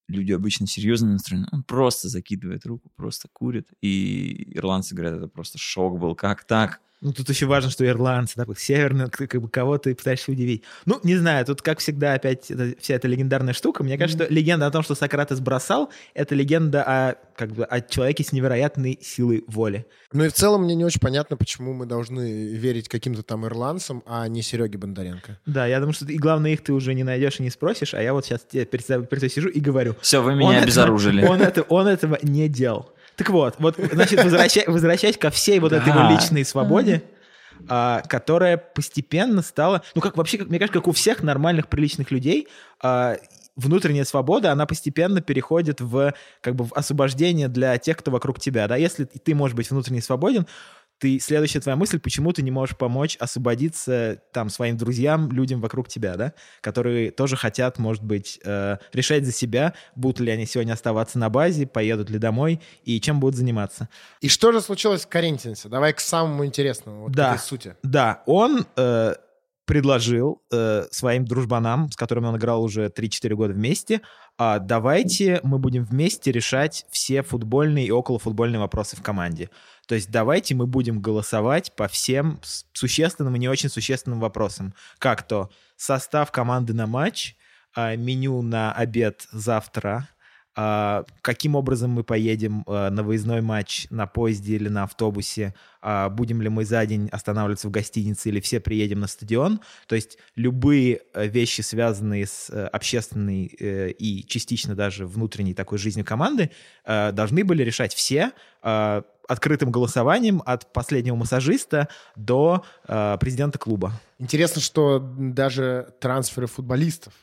люди 0.07 0.34
обычно 0.34 0.68
серьезно 0.68 1.13
настроены. 1.13 1.47
Он 1.51 1.63
просто 1.63 2.09
закидывает 2.09 2.66
руку, 2.66 2.91
просто 2.95 3.28
курит. 3.32 3.70
И 3.82 4.55
ирландцы 4.55 4.93
говорят, 4.93 5.16
это 5.16 5.28
просто 5.28 5.57
шок 5.57 5.99
был. 5.99 6.16
Как 6.16 6.43
так? 6.43 6.82
Ну, 7.06 7.14
тут 7.14 7.30
еще 7.30 7.45
важно, 7.45 7.70
что 7.70 7.86
ирландцы, 7.86 8.34
да, 8.36 8.45
северные, 8.58 9.10
как 9.10 9.39
бы 9.39 9.47
кого 9.47 9.78
ты 9.78 9.93
пытаешься 9.93 10.32
удивить. 10.32 10.64
Ну, 10.88 10.99
не 11.03 11.16
знаю, 11.16 11.45
тут, 11.45 11.62
как 11.62 11.78
всегда, 11.78 12.16
опять 12.16 12.49
это, 12.49 12.74
вся 12.82 12.95
эта 12.95 13.08
легендарная 13.08 13.53
штука. 13.53 13.84
Мне 13.84 13.95
кажется, 13.95 14.24
mm-hmm. 14.24 14.26
что 14.26 14.34
легенда 14.34 14.66
о 14.66 14.72
том, 14.72 14.82
что 14.82 14.95
Сократес 14.95 15.39
бросал, 15.39 15.91
это 16.16 16.34
легенда 16.34 16.82
о, 16.82 17.16
как 17.38 17.51
бы, 17.51 17.64
о 17.64 17.80
человеке 17.82 18.24
с 18.24 18.32
невероятной 18.32 18.97
силой 19.03 19.43
воли. 19.45 19.86
Ну 20.14 20.24
и 20.24 20.30
в 20.30 20.34
целом 20.34 20.64
мне 20.64 20.74
не 20.74 20.84
очень 20.84 20.99
понятно, 20.99 21.38
почему 21.38 21.74
мы 21.74 21.86
должны 21.86 22.56
верить 22.56 22.89
каким-то 22.89 23.22
там 23.22 23.45
ирландцам, 23.45 24.01
а 24.08 24.28
не 24.28 24.41
Сереге 24.41 24.80
Бондаренко. 24.80 25.38
Да, 25.45 25.68
я 25.68 25.80
думаю, 25.80 25.93
что 25.93 26.06
и 26.08 26.18
главное, 26.18 26.53
их 26.53 26.64
ты 26.64 26.74
уже 26.74 26.95
не 26.95 27.03
найдешь 27.03 27.39
и 27.39 27.43
не 27.43 27.51
спросишь, 27.51 27.93
а 27.93 28.01
я 28.01 28.14
вот 28.14 28.26
сейчас 28.26 28.41
перед, 28.49 28.72
перед 28.72 28.88
тобой 28.88 29.30
сижу 29.30 29.49
и 29.49 29.60
говорю. 29.60 29.95
Все, 30.01 30.24
вы 30.24 30.34
меня 30.34 30.64
обезоружили. 30.64 31.22
Этого, 31.22 31.34
он, 31.34 31.41
это, 31.41 31.62
он 31.70 31.88
этого 31.88 32.18
не 32.24 32.49
делал. 32.49 32.95
Так 33.16 33.30
вот, 33.30 33.55
вот, 33.59 33.76
значит, 33.78 34.24
возвращаясь, 34.24 34.68
возвращаясь 34.68 35.18
ко 35.18 35.30
всей 35.30 35.59
вот 35.59 35.72
этой 35.72 35.89
его 35.89 36.09
личной 36.09 36.43
свободе, 36.43 37.03
а, 37.70 38.01
которая 38.01 38.57
постепенно 38.57 39.41
стала, 39.41 39.84
ну 39.95 40.01
как 40.01 40.18
вообще, 40.18 40.38
как, 40.38 40.49
мне 40.49 40.59
кажется, 40.59 40.80
как 40.80 40.88
у 40.88 40.91
всех 40.91 41.24
нормальных 41.24 41.68
приличных 41.68 42.11
людей, 42.11 42.47
а, 42.82 43.16
внутренняя 43.55 44.03
свобода, 44.03 44.51
она 44.51 44.66
постепенно 44.66 45.22
переходит 45.22 45.80
в 45.80 46.13
как 46.41 46.55
бы 46.55 46.66
в 46.66 46.74
освобождение 46.74 47.47
для 47.47 47.78
тех, 47.78 47.97
кто 47.97 48.11
вокруг 48.11 48.39
тебя, 48.39 48.68
да, 48.68 48.76
если 48.76 49.05
ты 49.05 49.34
можешь 49.34 49.55
быть 49.55 49.70
внутренне 49.70 50.01
свободен, 50.01 50.45
ты, 51.00 51.20
следующая 51.20 51.60
твоя 51.60 51.76
мысль, 51.76 52.00
почему 52.00 52.32
ты 52.32 52.41
не 52.41 52.52
можешь 52.52 52.78
помочь 52.78 53.18
освободиться 53.18 54.22
там 54.32 54.50
своим 54.50 54.78
друзьям, 54.78 55.32
людям 55.32 55.62
вокруг 55.62 55.88
тебя, 55.88 56.16
да, 56.16 56.34
которые 56.62 57.12
тоже 57.12 57.36
хотят, 57.36 57.80
может 57.80 58.04
быть, 58.04 58.39
э, 58.43 58.78
решать 58.93 59.26
за 59.26 59.32
себя, 59.32 59.74
будут 59.96 60.20
ли 60.22 60.32
они 60.32 60.46
сегодня 60.46 60.74
оставаться 60.74 61.20
на 61.20 61.30
базе, 61.30 61.68
поедут 61.68 62.10
ли 62.10 62.18
домой 62.18 62.62
и 62.84 63.00
чем 63.02 63.20
будут 63.20 63.36
заниматься. 63.36 63.89
И 64.22 64.30
что 64.30 64.52
же 64.52 64.62
случилось 64.62 65.04
в 65.04 65.08
Карентинсе? 65.08 65.70
Давай 65.70 65.93
к 65.93 66.00
самому 66.00 66.46
интересному, 66.46 67.04
вот 67.04 67.12
да, 67.12 67.32
к 67.32 67.36
этой 67.36 67.43
сути. 67.43 67.76
Да, 67.84 68.24
он 68.26 68.66
э, 68.76 69.16
предложил 69.66 70.43
э, 70.51 70.86
своим 70.91 71.26
дружбанам, 71.26 71.91
с 71.91 71.95
которыми 71.95 72.28
он 72.28 72.38
играл 72.38 72.63
уже 72.63 72.88
3-4 72.88 73.36
года 73.36 73.53
вместе, 73.53 74.01
а 74.38 74.59
давайте 74.59 75.39
мы 75.43 75.59
будем 75.59 75.86
вместе 75.86 76.32
решать 76.32 76.86
все 76.91 77.24
футбольные 77.24 77.88
и 77.88 77.91
околофутбольные 77.91 78.59
вопросы 78.59 78.95
в 78.95 79.01
команде. 79.01 79.49
То 79.88 79.95
есть 79.95 80.11
давайте 80.11 80.55
мы 80.55 80.68
будем 80.68 81.01
голосовать 81.01 81.76
по 81.76 81.88
всем 81.88 82.39
существенным 82.74 83.36
и 83.36 83.39
не 83.39 83.49
очень 83.49 83.70
существенным 83.70 84.20
вопросам. 84.20 84.74
Как 84.99 85.28
то 85.28 85.49
состав 85.78 86.32
команды 86.32 86.74
на 86.74 86.86
матч, 86.88 87.36
а, 87.76 87.95
меню 87.95 88.41
на 88.41 88.72
обед 88.72 89.28
завтра, 89.32 90.09
каким 90.56 91.56
образом 91.56 91.91
мы 91.91 92.03
поедем 92.03 92.64
а, 92.66 92.89
на 92.89 93.03
выездной 93.03 93.41
матч 93.41 93.88
на 93.89 94.08
поезде 94.08 94.56
или 94.56 94.70
на 94.70 94.84
автобусе, 94.84 95.53
будем 96.12 96.41
ли 96.41 96.49
мы 96.49 96.66
за 96.66 96.86
день 96.86 97.10
останавливаться 97.12 97.68
в 97.68 97.72
гостинице 97.72 98.30
или 98.30 98.39
все 98.39 98.60
приедем 98.60 99.01
на 99.01 99.08
стадион. 99.08 99.60
То 99.88 99.95
есть 99.95 100.18
любые 100.36 101.01
вещи, 101.14 101.62
связанные 101.62 102.26
с 102.26 102.49
общественной 102.70 103.56
э, 103.60 103.91
и 103.91 104.26
частично 104.26 104.74
даже 104.74 105.06
внутренней 105.06 105.53
такой 105.53 105.78
жизнью 105.78 106.06
команды, 106.06 106.49
должны 106.86 107.43
были 107.43 107.62
решать 107.64 107.93
все, 107.93 108.32
открытым 108.62 109.72
голосованием 109.72 110.41
от 110.45 110.72
последнего 110.74 111.16
массажиста 111.16 111.88
до 112.16 112.64
президента 113.20 113.60
клуба. 113.60 113.91
Интересно, 114.18 114.62
что 114.62 114.99
даже 114.99 115.93
трансферы 115.99 116.47
футболистов 116.47 117.14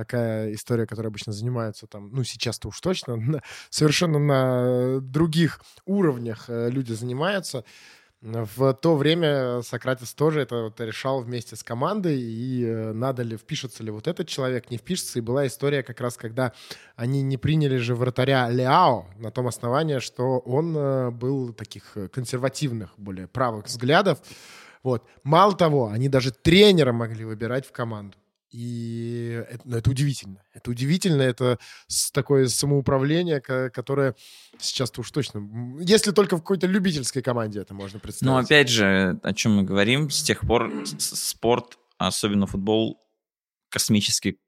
такая 0.00 0.54
история, 0.54 0.86
которой 0.86 1.08
обычно 1.08 1.32
занимаются 1.32 1.86
там, 1.86 2.10
ну, 2.10 2.24
сейчас-то 2.24 2.68
уж 2.68 2.80
точно, 2.80 3.16
на, 3.32 3.42
совершенно 3.68 4.18
на 4.18 5.00
других 5.00 5.60
уровнях 5.84 6.46
э, 6.48 6.70
люди 6.70 6.92
занимаются. 6.92 7.64
В 8.22 8.74
то 8.74 8.96
время 8.96 9.62
Сократис 9.62 10.12
тоже 10.12 10.40
это 10.42 10.64
вот 10.64 10.80
решал 10.80 11.22
вместе 11.22 11.56
с 11.56 11.62
командой, 11.62 12.18
и 12.18 12.64
э, 12.64 12.92
надо 12.92 13.22
ли, 13.22 13.36
впишется 13.36 13.82
ли 13.82 13.90
вот 13.90 14.08
этот 14.08 14.26
человек, 14.26 14.70
не 14.70 14.78
впишется. 14.78 15.18
И 15.18 15.22
была 15.22 15.46
история 15.46 15.82
как 15.82 16.00
раз, 16.00 16.16
когда 16.16 16.52
они 16.96 17.22
не 17.22 17.36
приняли 17.36 17.76
же 17.76 17.94
вратаря 17.94 18.48
Леао 18.48 19.06
на 19.18 19.30
том 19.30 19.46
основании, 19.48 19.98
что 19.98 20.38
он 20.38 20.74
э, 20.76 21.10
был 21.10 21.52
таких 21.52 21.96
консервативных, 22.12 22.90
более 22.96 23.26
правых 23.26 23.66
взглядов. 23.66 24.18
Вот. 24.82 25.04
Мало 25.24 25.54
того, 25.54 25.88
они 25.88 26.08
даже 26.08 26.30
тренера 26.30 26.92
могли 26.92 27.26
выбирать 27.26 27.66
в 27.66 27.72
команду. 27.72 28.16
И 28.50 29.44
это, 29.48 29.62
ну, 29.64 29.76
это 29.76 29.90
удивительно. 29.90 30.42
Это 30.52 30.70
удивительно, 30.70 31.22
это 31.22 31.58
такое 32.12 32.48
самоуправление, 32.48 33.40
которое 33.40 34.16
сейчас-то 34.58 35.02
уж 35.02 35.10
точно... 35.12 35.78
Если 35.80 36.10
только 36.10 36.36
в 36.36 36.40
какой-то 36.40 36.66
любительской 36.66 37.22
команде 37.22 37.60
это 37.60 37.74
можно 37.74 38.00
представить. 38.00 38.30
Ну, 38.30 38.38
опять 38.38 38.68
же, 38.68 39.20
о 39.22 39.32
чем 39.34 39.56
мы 39.56 39.62
говорим, 39.62 40.10
с 40.10 40.22
тех 40.22 40.40
пор 40.40 40.72
спорт, 40.98 41.78
особенно 41.96 42.46
футбол, 42.46 43.00
космически 43.68 44.40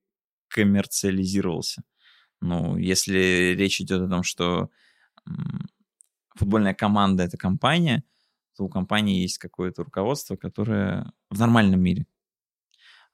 коммерциализировался. 0.48 1.84
Ну, 2.40 2.76
если 2.76 3.54
речь 3.56 3.80
идет 3.80 4.02
о 4.02 4.08
том, 4.08 4.24
что 4.24 4.68
футбольная 6.34 6.74
команда— 6.74 7.22
это 7.24 7.36
компания, 7.36 8.02
то 8.56 8.64
у 8.64 8.68
компании 8.68 9.22
есть 9.22 9.38
какое-то 9.38 9.84
руководство, 9.84 10.34
которое 10.34 11.12
в 11.30 11.38
нормальном 11.38 11.80
мире 11.80 12.06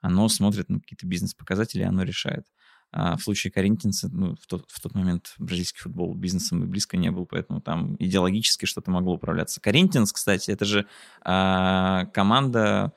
оно 0.01 0.29
смотрит 0.29 0.69
на 0.69 0.81
какие-то 0.81 1.07
бизнес-показатели, 1.07 1.83
оно 1.83 2.03
решает. 2.03 2.47
А 2.91 3.17
в 3.17 3.23
случае 3.23 3.51
Коринтинса, 3.53 4.09
ну, 4.11 4.35
в 4.37 4.47
тот, 4.47 4.71
в 4.71 4.81
тот 4.81 4.95
момент 4.95 5.35
бразильский 5.39 5.81
футбол 5.81 6.15
бизнесом 6.15 6.65
и 6.65 6.67
близко 6.67 6.97
не 6.97 7.11
был, 7.11 7.27
поэтому 7.27 7.61
там 7.61 7.97
идеологически 7.99 8.65
что-то 8.65 8.91
могло 8.91 9.15
управляться. 9.15 9.61
Коринтинс, 9.61 10.13
кстати, 10.13 10.51
это 10.51 10.65
же 10.65 10.87
а, 11.23 12.07
команда 12.07 12.95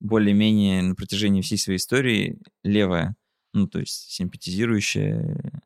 более-менее 0.00 0.82
на 0.82 0.94
протяжении 0.94 1.42
всей 1.42 1.58
своей 1.58 1.78
истории 1.78 2.40
левая, 2.62 3.16
ну, 3.52 3.66
то 3.66 3.80
есть 3.80 4.12
симпатизирующая. 4.12 5.62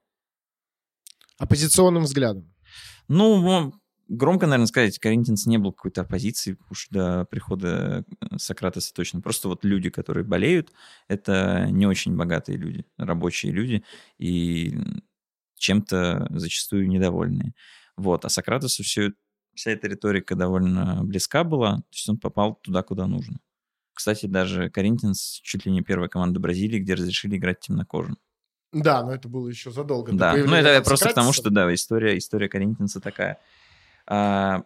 Оппозиционным 1.38 2.04
взглядом. 2.04 2.52
Ну, 3.06 3.74
громко, 4.08 4.46
наверное, 4.46 4.66
сказать, 4.66 4.98
Коринтинс 4.98 5.46
не 5.46 5.58
был 5.58 5.72
какой-то 5.72 6.02
оппозиции 6.02 6.56
уж 6.70 6.88
до 6.90 7.24
прихода 7.26 8.04
э, 8.20 8.26
Сократеса 8.38 8.92
точно. 8.94 9.20
Просто 9.20 9.48
вот 9.48 9.64
люди, 9.64 9.90
которые 9.90 10.24
болеют, 10.24 10.72
это 11.08 11.66
не 11.70 11.86
очень 11.86 12.16
богатые 12.16 12.58
люди, 12.58 12.84
рабочие 12.96 13.52
люди, 13.52 13.84
и 14.18 14.78
чем-то 15.56 16.26
зачастую 16.30 16.88
недовольные. 16.88 17.54
Вот. 17.96 18.24
А 18.24 18.28
Сократесу 18.28 18.82
все, 18.82 19.12
вся 19.54 19.70
эта 19.70 19.88
риторика 19.88 20.34
довольно 20.34 21.04
близка 21.04 21.44
была, 21.44 21.76
то 21.76 21.92
есть 21.92 22.08
он 22.08 22.18
попал 22.18 22.56
туда, 22.56 22.82
куда 22.82 23.06
нужно. 23.06 23.38
Кстати, 23.94 24.26
даже 24.26 24.70
Коринтинс 24.70 25.40
чуть 25.42 25.66
ли 25.66 25.72
не 25.72 25.82
первая 25.82 26.08
команда 26.08 26.40
Бразилии, 26.40 26.78
где 26.78 26.94
разрешили 26.94 27.36
играть 27.36 27.60
темнокожим. 27.60 28.18
Да, 28.72 29.02
но 29.02 29.12
это 29.12 29.28
было 29.28 29.48
еще 29.48 29.70
задолго. 29.70 30.12
Да, 30.12 30.34
ну 30.34 30.54
это 30.54 30.82
просто 30.82 31.10
к 31.10 31.14
тому, 31.14 31.32
что 31.32 31.50
да, 31.50 31.72
история, 31.74 32.16
история 32.16 32.48
Коринтинса 32.48 33.00
такая. 33.00 33.38
А, 34.06 34.62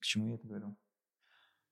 к 0.00 0.04
чему 0.04 0.28
я 0.28 0.34
это 0.34 0.46
говорю? 0.46 0.76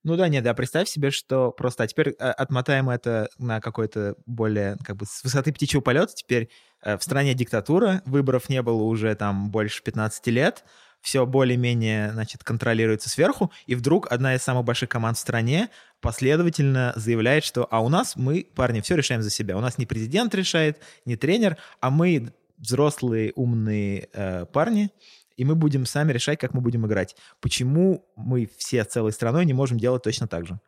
Ну 0.03 0.17
да, 0.17 0.27
нет, 0.27 0.43
да, 0.43 0.53
представь 0.53 0.89
себе, 0.89 1.11
что 1.11 1.51
просто, 1.51 1.83
а 1.83 1.87
теперь 1.87 2.13
а, 2.19 2.33
отмотаем 2.33 2.89
это 2.89 3.29
на 3.37 3.61
какой-то 3.61 4.15
более, 4.25 4.77
как 4.83 4.97
бы, 4.97 5.05
с 5.05 5.23
высоты 5.23 5.53
птичьего 5.53 5.79
полета, 5.79 6.13
теперь 6.13 6.49
э, 6.81 6.97
в 6.97 7.03
стране 7.03 7.33
диктатура, 7.33 8.01
выборов 8.05 8.49
не 8.49 8.61
было 8.61 8.83
уже 8.83 9.15
там 9.15 9.49
больше 9.49 9.81
15 9.81 10.27
лет, 10.27 10.65
все 10.99 11.25
более-менее, 11.25 12.11
значит, 12.11 12.43
контролируется 12.43 13.09
сверху, 13.09 13.51
и 13.65 13.75
вдруг 13.75 14.11
одна 14.11 14.35
из 14.35 14.41
самых 14.41 14.65
больших 14.65 14.89
команд 14.89 15.17
в 15.17 15.21
стране 15.21 15.69
последовательно 16.01 16.93
заявляет, 16.97 17.45
что 17.45 17.67
а 17.71 17.81
у 17.81 17.87
нас 17.87 18.17
мы, 18.17 18.45
парни, 18.55 18.81
все 18.81 18.95
решаем 18.95 19.21
за 19.21 19.29
себя. 19.29 19.57
У 19.57 19.61
нас 19.61 19.77
не 19.77 19.85
президент 19.85 20.35
решает, 20.35 20.79
не 21.05 21.15
тренер, 21.15 21.57
а 21.79 21.89
мы 21.89 22.33
взрослые 22.57 23.33
умные 23.35 24.09
э, 24.13 24.45
парни, 24.45 24.91
и 25.37 25.45
мы 25.45 25.55
будем 25.55 25.85
сами 25.85 26.11
решать, 26.11 26.39
как 26.39 26.53
мы 26.53 26.61
будем 26.61 26.85
играть. 26.85 27.15
Почему 27.41 28.05
мы 28.15 28.49
все 28.57 28.83
целой 28.83 29.11
страной 29.11 29.45
не 29.45 29.53
можем 29.53 29.77
делать 29.77 30.03
точно 30.03 30.27
так 30.27 30.47
же? 30.47 30.59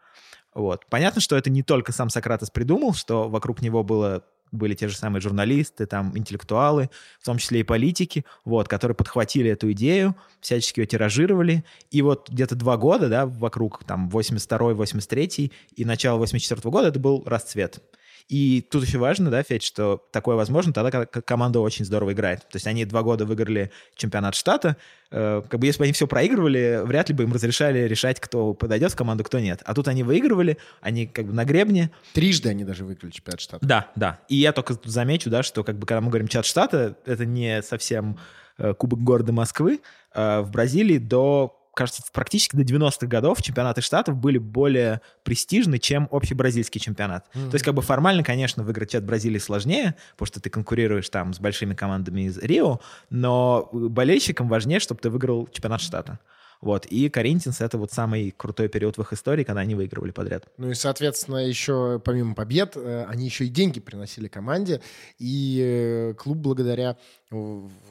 Вот. 0.54 0.86
Понятно, 0.90 1.22
что 1.22 1.36
это 1.36 1.50
не 1.50 1.64
только 1.64 1.92
сам 1.92 2.10
Сократес 2.10 2.50
придумал, 2.50 2.94
что 2.94 3.30
вокруг 3.30 3.62
него 3.62 3.84
было 3.84 4.24
были 4.52 4.74
те 4.74 4.88
же 4.88 4.96
самые 4.96 5.22
журналисты, 5.22 5.86
там, 5.86 6.18
интеллектуалы, 6.18 6.90
в 7.20 7.26
том 7.26 7.38
числе 7.38 7.62
и 7.62 7.64
политики, 7.64 8.26
вот, 8.46 8.68
которые 8.68 8.96
подхватили 8.96 9.50
эту 9.50 9.72
идею, 9.74 10.16
всячески 10.40 10.80
ее 10.80 10.86
тиражировали. 10.86 11.66
И 11.92 12.02
вот 12.02 12.30
где-то 12.30 12.56
два 12.56 12.78
года, 12.78 13.10
да, 13.10 13.26
вокруг, 13.26 13.84
там, 13.84 14.08
82-й, 14.08 14.76
83-й 14.76 15.52
и 15.76 15.86
начало 15.86 16.18
84 16.20 16.62
-го 16.62 16.72
года 16.72 16.88
это 16.88 17.00
был 17.00 17.24
расцвет. 17.26 17.82
И 18.28 18.66
тут 18.72 18.84
еще 18.86 18.98
важно, 18.98 19.30
да, 19.30 19.44
Федь, 19.44 19.62
что 19.62 20.04
такое 20.12 20.36
возможно 20.36 20.74
тогда, 20.74 20.90
когда 20.90 21.22
команда 21.22 21.60
очень 21.60 21.86
здорово 21.86 22.14
играет. 22.14 22.40
То 22.42 22.56
есть 22.56 22.66
они 22.66 22.84
два 22.86 23.04
года 23.04 23.26
выиграли 23.26 23.72
чемпионат 23.96 24.34
штата, 24.34 24.78
э, 25.12 25.44
как 25.48 25.60
бы 25.60 25.68
если 25.68 25.80
бы 25.80 25.84
они 25.84 25.94
все 25.94 26.08
проигрывали, 26.08 26.82
вряд 26.84 27.10
ли 27.10 27.16
бы 27.16 27.24
им 27.24 27.34
разрешали 27.34 27.80
решать, 27.88 28.20
кто 28.20 28.56
подойдет 28.56 28.94
в 28.94 28.96
команду, 28.96 29.24
кто 29.24 29.40
нет. 29.40 29.62
А 29.64 29.76
тут 29.76 29.88
они 29.88 30.02
выигрывали, 30.02 30.58
они 30.82 31.06
как 31.06 31.28
бы 31.28 31.34
на 31.34 31.46
гребне. 31.46 31.92
Трижды 32.14 32.50
они 32.50 32.64
даже 32.64 32.84
выиграли 32.84 33.12
чемпионат 33.12 33.42
штата. 33.42 33.66
Да, 33.66 33.92
да. 33.96 34.20
И 34.28 34.36
я 34.38 34.54
только 34.54 34.76
замечу, 34.86 35.30
да, 35.30 35.44
что 35.44 35.64
как 35.64 35.78
бы 35.78 35.86
когда 35.86 36.02
мы 36.02 36.10
говорим 36.10 36.28
чемпионат 36.28 36.48
штата, 36.48 36.98
это 37.06 37.26
не 37.26 37.62
совсем 37.62 38.18
э, 38.58 38.74
Кубок 38.74 39.02
города 39.02 39.34
Москвы. 39.34 39.82
Э, 40.16 40.42
в 40.42 40.50
Бразилии 40.50 40.98
до 40.98 41.56
кажется, 41.76 42.04
практически 42.12 42.56
до 42.56 42.64
90-х 42.64 43.06
годов 43.08 43.42
чемпионаты 43.42 43.82
штатов 43.82 44.16
были 44.18 44.38
более 44.38 45.02
престижны, 45.24 45.78
чем 45.78 46.08
общий 46.12 46.34
бразильский 46.34 46.82
чемпионат. 46.82 47.28
Mm-hmm. 47.34 47.50
То 47.50 47.56
есть, 47.56 47.66
как 47.66 47.76
бы 47.76 47.82
формально, 47.82 48.24
конечно, 48.24 48.64
выиграть 48.64 48.92
чемпионат 48.92 49.08
Бразилии 49.08 49.40
сложнее, 49.40 49.96
потому 50.14 50.28
что 50.28 50.40
ты 50.40 50.50
конкурируешь 50.50 51.10
там 51.10 51.34
с 51.34 51.40
большими 51.40 51.74
командами 51.74 52.22
из 52.22 52.38
Рио, 52.38 52.80
но 53.10 53.70
болельщикам 53.72 54.48
важнее, 54.48 54.80
чтобы 54.80 55.02
ты 55.02 55.10
выиграл 55.10 55.48
чемпионат 55.52 55.82
штата. 55.82 56.20
Вот. 56.66 56.88
И 56.88 57.10
Коринтинс— 57.10 57.62
это 57.62 57.78
вот 57.78 57.92
самый 57.92 58.32
крутой 58.32 58.70
период 58.70 58.98
в 58.98 59.02
их 59.02 59.14
истории, 59.14 59.44
когда 59.44 59.62
они 59.62 59.76
выигрывали 59.76 60.10
подряд. 60.10 60.48
Ну 60.58 60.72
и, 60.72 60.74
соответственно, 60.74 61.38
еще 61.38 62.02
помимо 62.04 62.34
побед, 62.34 62.76
э, 62.76 63.06
они 63.08 63.26
еще 63.26 63.46
и 63.46 63.50
деньги 63.50 63.80
приносили 63.80 64.28
команде. 64.28 64.82
И 65.20 65.62
э, 65.64 66.14
клуб 66.16 66.40
благодаря 66.40 66.98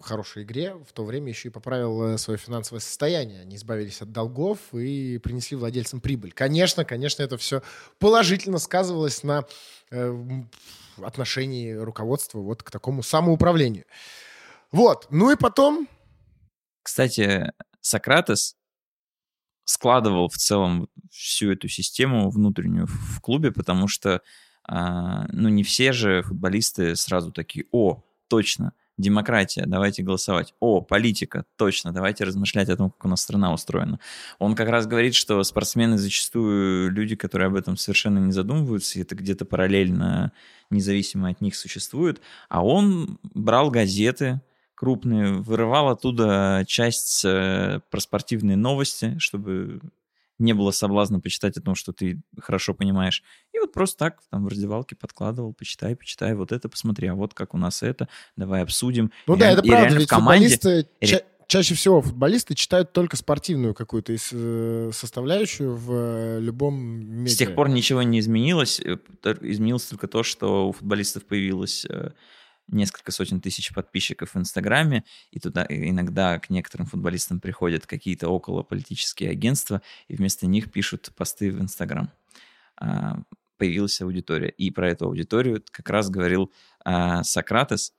хорошей 0.00 0.42
игре 0.42 0.74
в 0.74 0.92
то 0.92 1.04
время 1.04 1.28
еще 1.28 1.50
и 1.50 1.52
поправил 1.52 2.02
э, 2.02 2.18
свое 2.18 2.36
финансовое 2.36 2.80
состояние. 2.80 3.42
Они 3.42 3.54
избавились 3.54 4.02
от 4.02 4.10
долгов 4.10 4.58
и 4.72 5.18
принесли 5.18 5.56
владельцам 5.56 6.00
прибыль. 6.00 6.32
Конечно, 6.32 6.84
конечно, 6.84 7.22
это 7.22 7.38
все 7.38 7.62
положительно 8.00 8.58
сказывалось 8.58 9.22
на 9.22 9.44
отношении 11.00 11.70
руководства 11.74 12.40
вот 12.40 12.64
к 12.64 12.72
такому 12.72 13.04
самоуправлению. 13.04 13.84
Вот. 14.72 15.06
Ну 15.10 15.30
и 15.30 15.36
потом... 15.36 15.86
Кстати, 16.82 17.52
Сократес 17.80 18.56
складывал 19.64 20.28
в 20.28 20.36
целом 20.36 20.88
всю 21.10 21.52
эту 21.52 21.68
систему 21.68 22.30
внутреннюю 22.30 22.86
в 22.86 23.20
клубе, 23.20 23.52
потому 23.52 23.88
что, 23.88 24.22
а, 24.66 25.26
ну, 25.32 25.48
не 25.48 25.62
все 25.62 25.92
же 25.92 26.22
футболисты 26.22 26.96
сразу 26.96 27.32
такие, 27.32 27.66
о, 27.72 28.02
точно, 28.28 28.72
демократия, 28.96 29.64
давайте 29.66 30.02
голосовать. 30.02 30.54
О, 30.60 30.80
политика, 30.80 31.44
точно, 31.56 31.92
давайте 31.92 32.24
размышлять 32.24 32.68
о 32.68 32.76
том, 32.76 32.90
как 32.90 33.04
у 33.04 33.08
нас 33.08 33.22
страна 33.22 33.52
устроена. 33.52 33.98
Он 34.38 34.54
как 34.54 34.68
раз 34.68 34.86
говорит, 34.86 35.14
что 35.14 35.42
спортсмены 35.42 35.98
зачастую 35.98 36.90
люди, 36.90 37.16
которые 37.16 37.48
об 37.48 37.56
этом 37.56 37.76
совершенно 37.76 38.18
не 38.18 38.32
задумываются, 38.32 38.98
и 38.98 39.02
это 39.02 39.14
где-то 39.14 39.44
параллельно, 39.44 40.32
независимо 40.70 41.28
от 41.28 41.40
них 41.40 41.56
существует. 41.56 42.20
А 42.48 42.64
он 42.64 43.18
брал 43.22 43.70
газеты, 43.70 44.40
крупные, 44.74 45.34
вырывал 45.34 45.88
оттуда 45.88 46.64
часть 46.66 47.24
э, 47.24 47.80
про 47.90 48.00
спортивные 48.00 48.56
новости, 48.56 49.16
чтобы 49.18 49.80
не 50.38 50.52
было 50.52 50.70
соблазна 50.72 51.20
почитать 51.20 51.56
о 51.56 51.60
том, 51.60 51.74
что 51.74 51.92
ты 51.92 52.20
хорошо 52.40 52.74
понимаешь. 52.74 53.22
И 53.52 53.58
вот 53.58 53.72
просто 53.72 53.98
так 53.98 54.18
там 54.30 54.44
в 54.44 54.48
раздевалке 54.48 54.96
подкладывал, 54.96 55.52
почитай, 55.52 55.94
почитай, 55.94 56.34
вот 56.34 56.52
это 56.52 56.68
посмотри, 56.68 57.08
а 57.08 57.14
вот 57.14 57.34
как 57.34 57.54
у 57.54 57.58
нас 57.58 57.82
это, 57.82 58.08
давай 58.36 58.62
обсудим. 58.62 59.12
Ну 59.26 59.36
и 59.36 59.38
да, 59.38 59.50
это 59.50 59.62
и 59.62 59.68
правда, 59.68 59.96
ведь 59.96 60.08
команде... 60.08 60.48
футболисты 60.48 60.88
ча- 61.00 61.22
чаще 61.46 61.74
всего 61.74 62.00
футболисты 62.02 62.54
читают 62.54 62.92
только 62.92 63.16
спортивную 63.16 63.74
какую-то 63.74 64.14
э, 64.14 64.90
составляющую 64.92 65.74
в 65.76 65.92
э, 65.92 66.40
любом 66.40 66.74
медиа. 66.80 67.32
С 67.32 67.36
тех 67.36 67.54
пор 67.54 67.68
ничего 67.68 68.02
не 68.02 68.18
изменилось, 68.18 68.80
э, 68.80 68.96
изменилось 69.42 69.84
только 69.84 70.08
то, 70.08 70.22
что 70.22 70.68
у 70.68 70.72
футболистов 70.72 71.24
появилась 71.24 71.86
несколько 72.68 73.12
сотен 73.12 73.40
тысяч 73.40 73.72
подписчиков 73.72 74.34
в 74.34 74.38
Инстаграме, 74.38 75.04
и 75.30 75.38
туда 75.38 75.66
иногда 75.68 76.38
к 76.38 76.50
некоторым 76.50 76.86
футболистам 76.86 77.40
приходят 77.40 77.86
какие-то 77.86 78.28
околополитические 78.28 79.30
агентства, 79.30 79.82
и 80.08 80.16
вместо 80.16 80.46
них 80.46 80.72
пишут 80.72 81.10
посты 81.16 81.50
в 81.50 81.60
Инстаграм. 81.60 82.10
А, 82.76 83.18
появилась 83.56 84.00
аудитория. 84.00 84.48
И 84.48 84.70
про 84.70 84.90
эту 84.90 85.06
аудиторию 85.06 85.62
как 85.70 85.88
раз 85.90 86.10
говорил 86.10 86.52
а, 86.84 87.22
Сократес. 87.22 87.92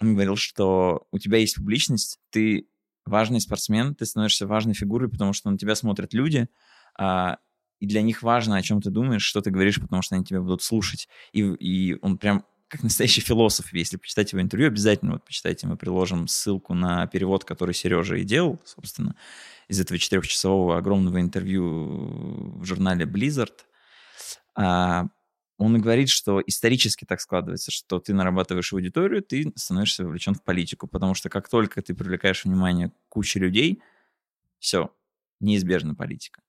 Он 0.00 0.14
говорил, 0.14 0.36
что 0.36 1.06
у 1.10 1.18
тебя 1.18 1.38
есть 1.38 1.56
публичность, 1.56 2.18
ты 2.30 2.68
важный 3.04 3.40
спортсмен, 3.40 3.94
ты 3.94 4.06
становишься 4.06 4.46
важной 4.46 4.74
фигурой, 4.74 5.10
потому 5.10 5.32
что 5.32 5.50
на 5.50 5.58
тебя 5.58 5.74
смотрят 5.74 6.14
люди, 6.14 6.48
а, 6.96 7.38
и 7.80 7.86
для 7.86 8.02
них 8.02 8.22
важно, 8.22 8.56
о 8.56 8.62
чем 8.62 8.82
ты 8.82 8.90
думаешь, 8.90 9.22
что 9.22 9.40
ты 9.40 9.50
говоришь, 9.50 9.80
потому 9.80 10.02
что 10.02 10.14
они 10.14 10.24
тебя 10.24 10.40
будут 10.42 10.62
слушать. 10.62 11.08
И, 11.32 11.40
и 11.40 11.98
он 12.02 12.18
прям 12.18 12.44
как 12.70 12.84
настоящий 12.84 13.20
философ. 13.20 13.70
Если 13.72 13.96
почитать 13.96 14.32
его 14.32 14.40
интервью, 14.40 14.68
обязательно 14.68 15.12
вот 15.12 15.24
почитайте, 15.24 15.66
мы 15.66 15.76
приложим 15.76 16.28
ссылку 16.28 16.72
на 16.72 17.06
перевод, 17.08 17.44
который 17.44 17.74
Сережа 17.74 18.16
и 18.16 18.24
делал, 18.24 18.58
собственно, 18.64 19.16
из 19.68 19.80
этого 19.80 19.98
четырехчасового 19.98 20.78
огромного 20.78 21.20
интервью 21.20 22.58
в 22.58 22.64
журнале 22.64 23.04
Blizzard. 23.04 23.54
А, 24.54 25.06
он 25.58 25.80
говорит, 25.80 26.08
что 26.08 26.42
исторически 26.46 27.04
так 27.04 27.20
складывается, 27.20 27.70
что 27.70 27.98
ты 27.98 28.14
нарабатываешь 28.14 28.72
аудиторию, 28.72 29.22
ты 29.22 29.52
становишься 29.56 30.04
вовлечен 30.04 30.34
в 30.34 30.42
политику, 30.42 30.86
потому 30.86 31.14
что 31.14 31.28
как 31.28 31.48
только 31.48 31.82
ты 31.82 31.94
привлекаешь 31.94 32.44
внимание 32.44 32.92
кучи 33.08 33.38
людей, 33.38 33.82
все, 34.58 34.94
неизбежна 35.40 35.94
политика. 35.94 36.40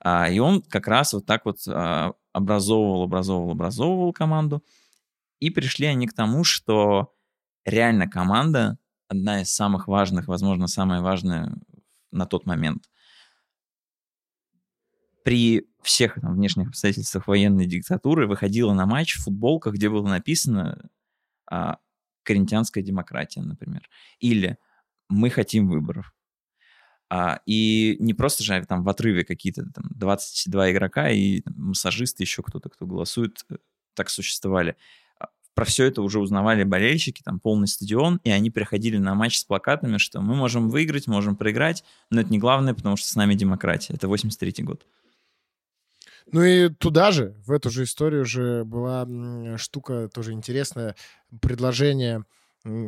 А, 0.00 0.28
и 0.30 0.38
он 0.38 0.62
как 0.62 0.88
раз 0.88 1.12
вот 1.12 1.26
так 1.26 1.44
вот 1.44 1.58
а, 1.68 2.14
образовывал, 2.32 3.02
образовывал, 3.02 3.52
образовывал 3.52 4.12
команду. 4.12 4.64
И 5.40 5.50
пришли 5.50 5.86
они 5.86 6.06
к 6.06 6.14
тому, 6.14 6.44
что 6.44 7.14
реально 7.64 8.08
команда 8.08 8.78
одна 9.08 9.42
из 9.42 9.50
самых 9.50 9.88
важных, 9.88 10.28
возможно, 10.28 10.66
самая 10.66 11.00
важная 11.00 11.54
на 12.10 12.26
тот 12.26 12.46
момент. 12.46 12.88
При 15.24 15.68
всех 15.82 16.20
там, 16.20 16.34
внешних 16.34 16.68
обстоятельствах 16.68 17.26
военной 17.26 17.66
диктатуры 17.66 18.26
выходила 18.26 18.72
на 18.72 18.86
матч 18.86 19.16
в 19.16 19.24
футболках, 19.24 19.74
где 19.74 19.88
было 19.88 20.06
написано 20.06 20.88
а, 21.50 21.78
«Коринтианская 22.22 22.82
демократия», 22.82 23.42
например. 23.42 23.88
Или 24.20 24.58
«Мы 25.08 25.30
хотим 25.30 25.68
выборов». 25.68 26.12
А, 27.08 27.40
и 27.46 27.96
не 28.00 28.14
просто 28.14 28.42
же 28.42 28.64
там 28.66 28.82
в 28.82 28.88
отрыве 28.88 29.24
какие-то 29.24 29.64
там 29.72 29.84
22 29.90 30.72
игрока 30.72 31.08
и 31.10 31.40
там, 31.40 31.54
массажисты, 31.56 32.24
еще 32.24 32.42
кто-то, 32.42 32.68
кто 32.68 32.84
голосует, 32.84 33.44
э, 33.50 33.56
так 33.94 34.10
существовали 34.10 34.76
про 35.56 35.64
все 35.64 35.86
это 35.86 36.02
уже 36.02 36.20
узнавали 36.20 36.64
болельщики, 36.64 37.22
там 37.22 37.40
полный 37.40 37.66
стадион, 37.66 38.20
и 38.24 38.30
они 38.30 38.50
приходили 38.50 38.98
на 38.98 39.14
матч 39.14 39.38
с 39.38 39.44
плакатами, 39.44 39.96
что 39.96 40.20
мы 40.20 40.36
можем 40.36 40.68
выиграть, 40.68 41.06
можем 41.06 41.34
проиграть, 41.34 41.82
но 42.10 42.20
это 42.20 42.30
не 42.30 42.38
главное, 42.38 42.74
потому 42.74 42.98
что 42.98 43.08
с 43.08 43.16
нами 43.16 43.34
демократия. 43.34 43.94
Это 43.94 44.06
83 44.06 44.62
год. 44.62 44.86
Ну 46.30 46.44
и 46.44 46.68
туда 46.68 47.10
же, 47.10 47.34
в 47.46 47.52
эту 47.52 47.70
же 47.70 47.84
историю 47.84 48.22
уже 48.22 48.64
была 48.64 49.08
штука 49.56 50.10
тоже 50.12 50.32
интересная, 50.32 50.94
предложение 51.40 52.24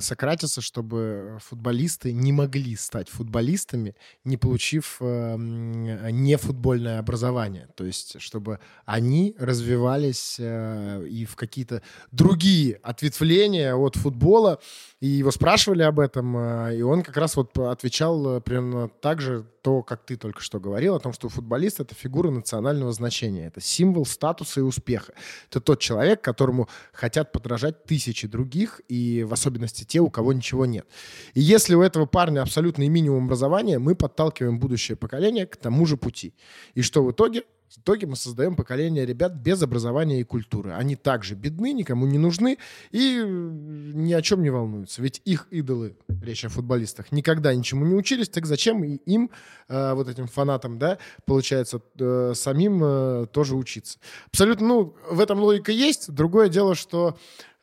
Сократиса, 0.01 0.61
чтобы 0.61 1.39
футболисты 1.41 2.12
не 2.12 2.33
могли 2.33 2.76
стать 2.76 3.09
футболистами, 3.09 3.95
не 4.24 4.37
получив 4.37 4.97
э, 5.01 5.37
не 5.39 6.37
футбольное 6.37 6.99
образование. 6.99 7.68
То 7.76 7.85
есть, 7.85 8.20
чтобы 8.20 8.61
они 8.85 9.35
развивались 9.39 10.37
э, 10.39 11.07
и 11.07 11.24
в 11.24 11.37
какие-то 11.37 11.83
другие 12.11 12.81
ответвления 12.83 13.74
от 13.74 13.97
футбола. 13.97 14.59
И 15.01 15.07
его 15.07 15.31
спрашивали 15.31 15.83
об 15.83 16.01
этом, 16.01 16.37
э, 16.37 16.79
и 16.79 16.83
он 16.83 17.03
как 17.03 17.16
раз 17.16 17.37
вот 17.37 17.57
отвечал 17.59 18.41
примерно 18.41 18.89
так 18.89 19.20
же, 19.20 19.47
то, 19.68 19.83
как 19.83 20.07
ты 20.07 20.16
только 20.16 20.41
что 20.41 20.61
говорил, 20.61 20.95
о 20.95 20.99
том, 20.99 21.12
что 21.12 21.29
футболист— 21.29 21.79
это 21.81 21.95
фигура 21.95 22.31
национального 22.31 22.91
значения, 22.91 23.49
это 23.49 23.61
символ 23.61 24.07
статуса 24.07 24.61
и 24.61 24.62
успеха. 24.62 25.12
Это 25.51 25.61
тот 25.61 25.79
человек, 25.79 26.22
которому 26.22 26.70
хотят 26.91 27.33
подражать 27.33 27.85
тысячи 27.85 28.26
других, 28.26 28.81
и 28.89 29.24
в 29.24 29.33
особенности 29.35 29.68
те, 29.73 30.01
у 30.01 30.11
кого 30.11 30.33
ничего 30.33 30.66
нет. 30.66 30.87
И 31.35 31.41
если 31.41 31.75
у 31.75 31.83
этого 31.83 32.07
парня 32.07 32.43
абсолютный 32.43 32.89
минимум 32.89 33.25
образования, 33.25 33.79
мы 33.79 33.95
подталкиваем 33.95 34.59
будущее 34.59 34.97
поколение 34.97 35.47
к 35.47 35.57
тому 35.57 35.87
же 35.87 35.97
пути. 35.97 36.35
И 36.75 36.83
что 36.83 37.05
в 37.05 37.12
итоге? 37.12 37.45
В 37.69 37.79
итоге 37.79 38.07
мы 38.07 38.16
создаем 38.16 38.57
поколение 38.57 39.05
ребят 39.05 39.35
без 39.35 39.62
образования 39.62 40.21
и 40.21 40.25
культуры. 40.25 40.73
Они 40.73 40.97
также 40.97 41.35
бедны, 41.35 41.75
никому 41.75 42.07
не 42.07 42.16
нужны 42.16 42.57
и 42.93 43.23
ни 43.23 44.12
о 44.14 44.23
чем 44.23 44.43
не 44.43 44.49
волнуются. 44.49 45.03
Ведь 45.03 45.21
их 45.27 45.47
идолы, 45.51 45.95
речь 46.23 46.47
о 46.47 46.49
футболистах, 46.49 47.12
никогда 47.12 47.55
ничему 47.55 47.85
не 47.85 47.95
учились, 47.95 48.31
так 48.31 48.47
зачем 48.47 48.83
им, 48.83 49.31
э, 49.69 49.93
вот 49.93 50.09
этим 50.09 50.29
фанатам, 50.29 50.79
да, 50.79 50.99
получается, 51.27 51.83
э, 51.99 52.33
самим 52.35 52.81
э, 52.83 53.27
тоже 53.33 53.55
учиться? 53.55 53.99
Абсолютно, 54.29 54.66
ну, 54.66 54.97
в 55.11 55.21
этом 55.21 55.39
логика 55.41 55.71
есть. 55.71 56.11
Другое 56.11 56.49
дело, 56.49 56.75
что 56.75 57.19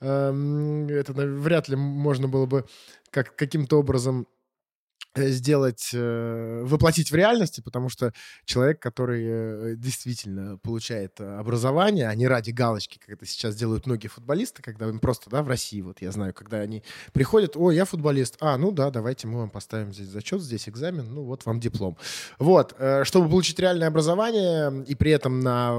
это 0.06 1.14
вряд 1.14 1.68
ли 1.70 1.76
можно 1.76 2.28
было 2.28 2.45
бы 2.45 2.66
как, 3.10 3.36
каким-то 3.36 3.80
образом 3.80 4.28
сделать, 5.16 5.89
э, 5.93 6.63
воплотить 6.63 7.11
в 7.11 7.16
реальности, 7.16 7.61
потому 7.61 7.89
что 7.89 8.13
человек, 8.45 8.80
который 8.82 9.24
э, 9.26 9.76
действительно 9.78 10.57
получает 10.57 11.20
образование, 11.22 12.07
а 12.07 12.16
не 12.16 12.28
ради 12.28 12.51
галочки, 12.51 12.99
как 12.99 13.09
это 13.09 13.26
сейчас 13.26 13.55
делают 13.55 13.86
многие 13.86 14.07
футболисты, 14.07 14.61
когда 14.61 14.88
им 14.88 14.99
просто, 14.99 15.30
да, 15.30 15.41
в 15.43 15.47
России, 15.47 15.82
вот 15.82 16.01
я 16.01 16.11
знаю, 16.11 16.34
когда 16.34 16.57
они 16.57 16.84
приходят, 17.13 17.55
о, 17.55 17.72
я 17.72 17.86
футболист, 17.86 18.38
а, 18.39 18.57
ну 18.57 18.72
да, 18.72 18.89
давайте 18.91 19.28
мы 19.28 19.39
вам 19.39 19.49
поставим 19.49 19.93
здесь 19.93 20.07
зачет, 20.07 20.41
здесь 20.41 20.68
экзамен, 20.68 21.07
ну 21.13 21.24
вот 21.24 21.45
вам 21.45 21.59
диплом. 21.59 21.97
Вот, 22.39 22.76
чтобы 23.03 23.30
получить 23.30 23.59
реальное 23.59 23.88
образование 23.88 24.84
и 24.86 24.95
при 24.95 25.11
этом 25.11 25.39
на 25.39 25.76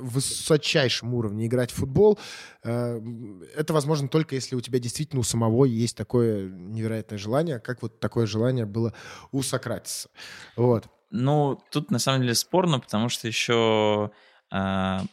высочайшем 0.00 1.14
уровне 1.14 1.46
играть 1.46 1.70
в 1.70 1.74
футбол, 1.74 2.18
это 2.62 3.66
возможно 3.68 4.08
только 4.08 4.34
если 4.34 4.56
у 4.56 4.60
тебя 4.60 4.78
действительно 4.78 5.20
у 5.20 5.24
самого 5.24 5.64
есть 5.64 5.96
такое 5.96 6.48
невероятное 6.48 7.18
желание, 7.18 7.58
как 7.60 7.82
вот 7.82 8.00
такое 8.00 8.25
желание 8.26 8.66
было 8.66 8.92
у 9.32 9.42
Сократиса. 9.42 10.08
Вот. 10.56 10.88
Ну, 11.10 11.60
тут 11.70 11.90
на 11.90 11.98
самом 11.98 12.22
деле 12.22 12.34
спорно, 12.34 12.80
потому 12.80 13.08
что 13.08 13.28
еще 13.28 14.10
а, 14.50 15.04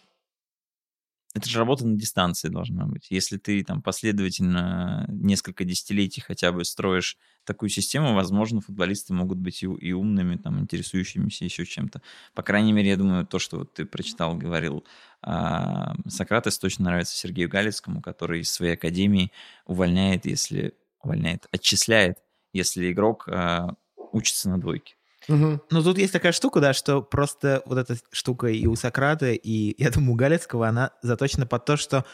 это 1.36 1.49
же 1.49 1.57
работа 1.57 1.88
на 1.88 1.97
дистанции 1.97 2.47
должна 2.47 2.86
быть. 2.86 3.07
Если 3.09 3.38
ты 3.38 3.64
там 3.64 3.82
последовательно 3.82 5.05
несколько 5.09 5.66
десятилетий 5.66 6.22
хотя 6.22 6.51
бы 6.51 6.64
строишь 6.64 7.18
такую 7.43 7.70
систему, 7.70 8.14
возможно, 8.14 8.61
футболисты 8.61 9.14
могут 9.14 9.39
быть 9.39 9.64
и, 9.64 9.66
и 9.66 9.93
умными, 9.93 10.36
там, 10.36 10.59
интересующимися 10.59 11.45
еще 11.45 11.66
чем-то. 11.66 12.03
По 12.36 12.43
крайней 12.43 12.72
мере, 12.72 12.89
я 12.89 12.97
думаю, 12.97 13.26
то, 13.26 13.39
что 13.39 13.59
вот 13.59 13.74
ты 13.74 13.86
прочитал, 13.86 14.36
говорил, 14.36 14.86
а, 15.24 15.95
Сократес 16.07 16.59
точно 16.59 16.86
нравится 16.86 17.18
Сергею 17.18 17.49
Галицкому, 17.49 18.01
который 18.01 18.41
из 18.41 18.51
своей 18.51 18.74
академии 18.74 19.32
увольняет, 19.66 20.28
если 20.28 20.76
увольняет, 21.01 21.47
отчисляет, 21.51 22.18
если 22.53 22.91
игрок 22.91 23.27
а, 23.27 23.75
учится 24.11 24.49
на 24.49 24.59
двойке. 24.59 24.95
Угу. 25.27 25.61
Ну, 25.69 25.83
тут 25.83 25.97
есть 25.97 26.13
такая 26.13 26.31
штука, 26.31 26.59
да, 26.59 26.73
что 26.73 27.01
просто 27.01 27.63
вот 27.65 27.77
эта 27.77 27.95
штука 28.11 28.47
и 28.47 28.65
у 28.65 28.75
Сократа, 28.75 29.31
и, 29.31 29.81
я 29.81 29.89
думаю, 29.89 30.13
у 30.13 30.15
Галецкого, 30.15 30.67
она 30.67 30.91
заточена 31.01 31.45
под 31.45 31.65
то, 31.65 31.77
что 31.77 32.05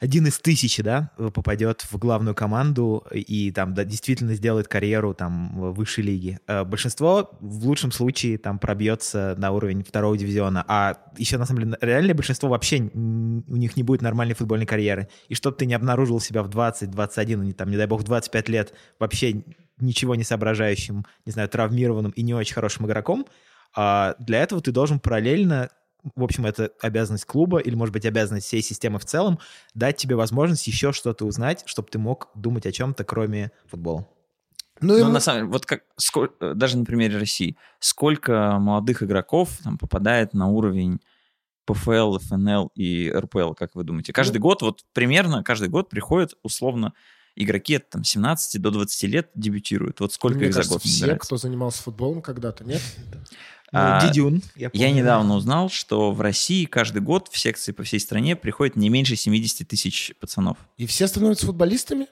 один 0.00 0.26
из 0.26 0.38
тысячи, 0.38 0.82
да, 0.82 1.10
попадет 1.16 1.82
в 1.82 1.98
главную 1.98 2.34
команду 2.34 3.04
и 3.12 3.50
там 3.50 3.74
да, 3.74 3.84
действительно 3.84 4.34
сделает 4.34 4.68
карьеру 4.68 5.12
там 5.12 5.58
в 5.58 5.72
высшей 5.74 6.04
лиге. 6.04 6.40
Э, 6.46 6.64
большинство 6.64 7.36
в 7.40 7.66
лучшем 7.66 7.90
случае 7.90 8.38
там 8.38 8.58
пробьется 8.58 9.34
на 9.38 9.50
уровень 9.50 9.82
второго 9.82 10.16
дивизиона, 10.16 10.64
а 10.68 10.98
еще 11.16 11.36
на 11.36 11.46
самом 11.46 11.64
деле 11.64 11.78
реальное 11.80 12.14
большинство 12.14 12.48
вообще 12.48 12.78
у 12.78 13.56
них 13.56 13.76
не 13.76 13.82
будет 13.82 14.02
нормальной 14.02 14.34
футбольной 14.34 14.66
карьеры. 14.66 15.08
И 15.28 15.34
чтобы 15.34 15.56
ты 15.56 15.66
не 15.66 15.74
обнаружил 15.74 16.20
себя 16.20 16.42
в 16.42 16.48
20, 16.48 16.90
21, 16.90 17.42
не, 17.42 17.52
там, 17.52 17.70
не 17.70 17.76
дай 17.76 17.86
бог, 17.86 18.02
в 18.02 18.04
25 18.04 18.48
лет 18.48 18.74
вообще 19.00 19.42
ничего 19.80 20.14
не 20.14 20.24
соображающим, 20.24 21.06
не 21.26 21.32
знаю, 21.32 21.48
травмированным 21.48 22.12
и 22.12 22.22
не 22.22 22.34
очень 22.34 22.54
хорошим 22.54 22.86
игроком, 22.86 23.26
а 23.74 24.14
для 24.18 24.42
этого 24.42 24.60
ты 24.60 24.72
должен 24.72 25.00
параллельно 25.00 25.70
в 26.14 26.22
общем, 26.22 26.46
это 26.46 26.72
обязанность 26.80 27.24
клуба 27.24 27.58
или, 27.58 27.74
может 27.74 27.92
быть, 27.92 28.06
обязанность 28.06 28.46
всей 28.46 28.62
системы 28.62 28.98
в 28.98 29.04
целом, 29.04 29.38
дать 29.74 29.96
тебе 29.96 30.16
возможность 30.16 30.66
еще 30.66 30.92
что-то 30.92 31.24
узнать, 31.24 31.62
чтобы 31.66 31.88
ты 31.88 31.98
мог 31.98 32.28
думать 32.34 32.66
о 32.66 32.72
чем-то, 32.72 33.04
кроме 33.04 33.50
футбола. 33.66 34.08
Ну, 34.80 34.98
ну 34.98 35.08
и... 35.08 35.12
на 35.12 35.20
самом 35.20 35.40
деле, 35.40 35.52
вот 35.52 35.66
как, 35.66 35.82
сколько, 35.96 36.54
даже 36.54 36.78
на 36.78 36.84
примере 36.84 37.18
России, 37.18 37.56
сколько 37.80 38.58
молодых 38.58 39.02
игроков 39.02 39.58
там 39.62 39.78
попадает 39.78 40.34
на 40.34 40.48
уровень 40.48 41.00
ПФЛ, 41.66 42.18
ФНЛ 42.18 42.70
и 42.74 43.10
РПЛ, 43.10 43.52
как 43.52 43.74
вы 43.74 43.84
думаете? 43.84 44.12
Каждый 44.12 44.38
ну... 44.38 44.42
год, 44.42 44.62
вот 44.62 44.84
примерно 44.92 45.42
каждый 45.42 45.68
год 45.68 45.88
приходят 45.88 46.34
условно 46.42 46.94
игроки 47.36 47.76
от 47.76 47.88
там, 47.88 48.04
17 48.04 48.60
до 48.60 48.70
20 48.70 49.02
лет 49.04 49.30
дебютируют. 49.34 50.00
Вот 50.00 50.12
сколько 50.12 50.38
Мне 50.38 50.48
их 50.48 50.54
кажется, 50.54 50.74
за 50.74 50.74
год 50.74 50.82
все, 50.82 51.16
кто 51.16 51.36
занимался 51.36 51.82
футболом 51.82 52.22
когда-то, 52.22 52.64
нет? 52.64 52.82
Ну, 53.70 53.78
а, 53.80 54.06
Дидюн. 54.06 54.42
Я, 54.56 54.70
я 54.72 54.90
недавно 54.90 55.34
узнал, 55.36 55.68
что 55.68 56.10
в 56.10 56.20
России 56.20 56.64
каждый 56.64 57.02
год 57.02 57.28
в 57.28 57.36
секции 57.36 57.72
по 57.72 57.82
всей 57.82 58.00
стране 58.00 58.34
приходит 58.34 58.76
не 58.76 58.88
меньше 58.88 59.14
70 59.14 59.68
тысяч 59.68 60.14
пацанов. 60.20 60.56
И 60.78 60.86
все 60.86 61.06
становятся 61.06 61.46
футболистами? 61.46 62.06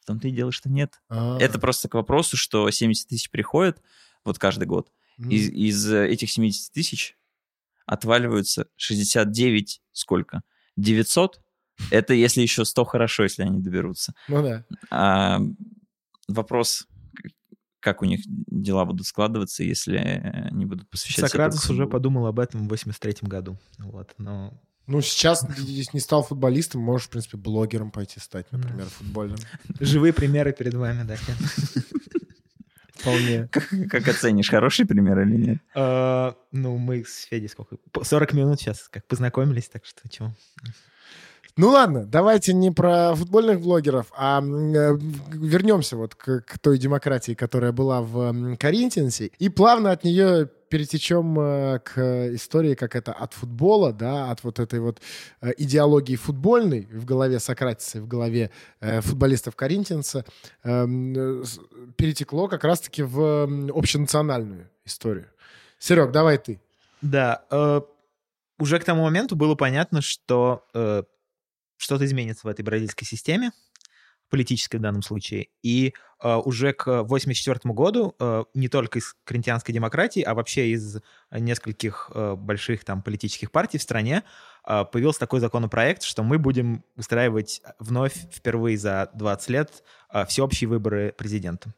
В 0.00 0.06
том-то 0.06 0.28
и 0.28 0.30
дело, 0.30 0.50
что 0.50 0.70
нет. 0.70 1.00
А-а-а. 1.10 1.38
Это 1.38 1.58
просто 1.58 1.88
к 1.88 1.94
вопросу, 1.94 2.38
что 2.38 2.70
70 2.70 3.08
тысяч 3.08 3.30
приходят 3.30 3.82
вот 4.24 4.38
каждый 4.38 4.64
год. 4.64 4.90
Mm. 5.18 5.30
Из, 5.30 5.50
из 5.50 5.92
этих 5.92 6.30
70 6.30 6.72
тысяч 6.72 7.18
отваливаются 7.84 8.68
69 8.76 9.82
сколько? 9.92 10.42
900? 10.76 11.40
Это 11.90 12.14
если 12.14 12.40
еще 12.40 12.64
100 12.64 12.84
хорошо, 12.84 13.24
если 13.24 13.42
они 13.42 13.60
доберутся. 13.60 14.14
Ну 14.28 14.42
да. 14.42 14.64
А, 14.90 15.40
вопрос, 16.28 16.86
как 17.80 18.02
у 18.02 18.04
них 18.04 18.20
дела 18.26 18.84
будут 18.84 19.06
складываться, 19.06 19.62
если 19.62 19.96
они 19.96 20.66
будут 20.66 20.88
посвящать 20.88 21.30
Сократос 21.30 21.68
уже 21.70 21.86
подумал 21.86 22.26
об 22.26 22.38
этом 22.38 22.66
в 22.66 22.68
83 22.68 23.16
году. 23.22 23.56
Вот, 23.78 24.14
но... 24.18 24.52
Ну, 24.86 25.02
сейчас, 25.02 25.46
если 25.58 25.96
не 25.96 26.00
стал 26.00 26.22
футболистом, 26.22 26.80
можешь, 26.80 27.08
в 27.08 27.10
принципе, 27.10 27.36
блогером 27.36 27.90
пойти 27.90 28.20
стать, 28.20 28.50
например, 28.52 28.86
футбольным. 28.86 29.38
Живые 29.80 30.14
примеры 30.14 30.52
перед 30.52 30.72
вами, 30.72 31.02
да. 31.02 31.16
Вполне. 32.94 33.48
Как, 33.48 33.68
как 33.90 34.08
оценишь, 34.08 34.48
хороший 34.48 34.86
пример 34.86 35.20
или 35.20 35.36
нет? 35.36 35.58
Uh, 35.76 36.34
ну, 36.52 36.78
мы 36.78 37.04
с 37.04 37.26
Федей 37.26 37.48
сколько? 37.48 37.76
40 38.02 38.32
минут 38.32 38.60
сейчас 38.60 38.88
как 38.88 39.06
познакомились, 39.06 39.68
так 39.68 39.84
что 39.84 40.08
чего. 40.08 40.34
Ну 41.58 41.70
ладно, 41.70 42.06
давайте 42.06 42.54
не 42.54 42.70
про 42.70 43.16
футбольных 43.16 43.60
блогеров, 43.60 44.06
а 44.16 44.40
э, 44.40 44.42
вернемся 45.32 45.96
вот 45.96 46.14
к, 46.14 46.42
к 46.42 46.56
той 46.60 46.78
демократии, 46.78 47.34
которая 47.34 47.72
была 47.72 48.00
в 48.00 48.56
Коринтиансе, 48.58 49.32
и 49.40 49.48
плавно 49.48 49.90
от 49.90 50.04
нее 50.04 50.48
перетечем 50.68 51.36
э, 51.40 51.80
к 51.80 51.98
истории, 52.36 52.76
как 52.76 52.94
это 52.94 53.12
от 53.12 53.34
футбола, 53.34 53.92
да, 53.92 54.30
от 54.30 54.44
вот 54.44 54.60
этой 54.60 54.78
вот 54.78 55.00
э, 55.40 55.50
идеологии 55.58 56.14
футбольной 56.14 56.86
в 56.92 57.04
голове 57.04 57.40
Сократиса, 57.40 58.00
в 58.00 58.06
голове 58.06 58.52
футболистов 58.80 59.56
Коринтианса, 59.56 60.24
э, 60.62 60.86
перетекло 61.96 62.46
как 62.46 62.62
раз-таки 62.62 63.02
в 63.02 63.48
общенациональную 63.74 64.70
историю. 64.84 65.26
Серег, 65.80 66.12
давай 66.12 66.38
ты. 66.38 66.60
Да, 67.02 67.42
э, 67.50 67.80
уже 68.60 68.78
к 68.78 68.84
тому 68.84 69.02
моменту 69.02 69.34
было 69.34 69.56
понятно, 69.56 70.02
что 70.02 70.64
э, 70.72 71.02
что-то 71.78 72.04
изменится 72.04 72.46
в 72.46 72.50
этой 72.50 72.62
бразильской 72.62 73.06
системе, 73.06 73.52
политической 74.28 74.76
в 74.76 74.80
данном 74.80 75.02
случае. 75.02 75.48
И 75.62 75.94
э, 76.22 76.36
уже 76.36 76.74
к 76.74 76.86
1984 76.86 77.72
году 77.72 78.14
э, 78.18 78.44
не 78.52 78.68
только 78.68 78.98
из 78.98 79.16
коринтианской 79.24 79.74
демократии, 79.74 80.20
а 80.20 80.34
вообще 80.34 80.68
из 80.68 80.98
нескольких 81.30 82.10
э, 82.14 82.34
больших 82.34 82.84
там 82.84 83.02
политических 83.02 83.50
партий 83.50 83.78
в 83.78 83.82
стране 83.82 84.24
э, 84.66 84.84
появился 84.92 85.20
такой 85.20 85.40
законопроект, 85.40 86.02
что 86.02 86.22
мы 86.22 86.38
будем 86.38 86.84
устраивать 86.96 87.62
вновь 87.78 88.14
впервые 88.30 88.76
за 88.76 89.10
20 89.14 89.48
лет 89.48 89.82
э, 90.12 90.26
всеобщие 90.26 90.68
выборы 90.68 91.14
президента. 91.16 91.72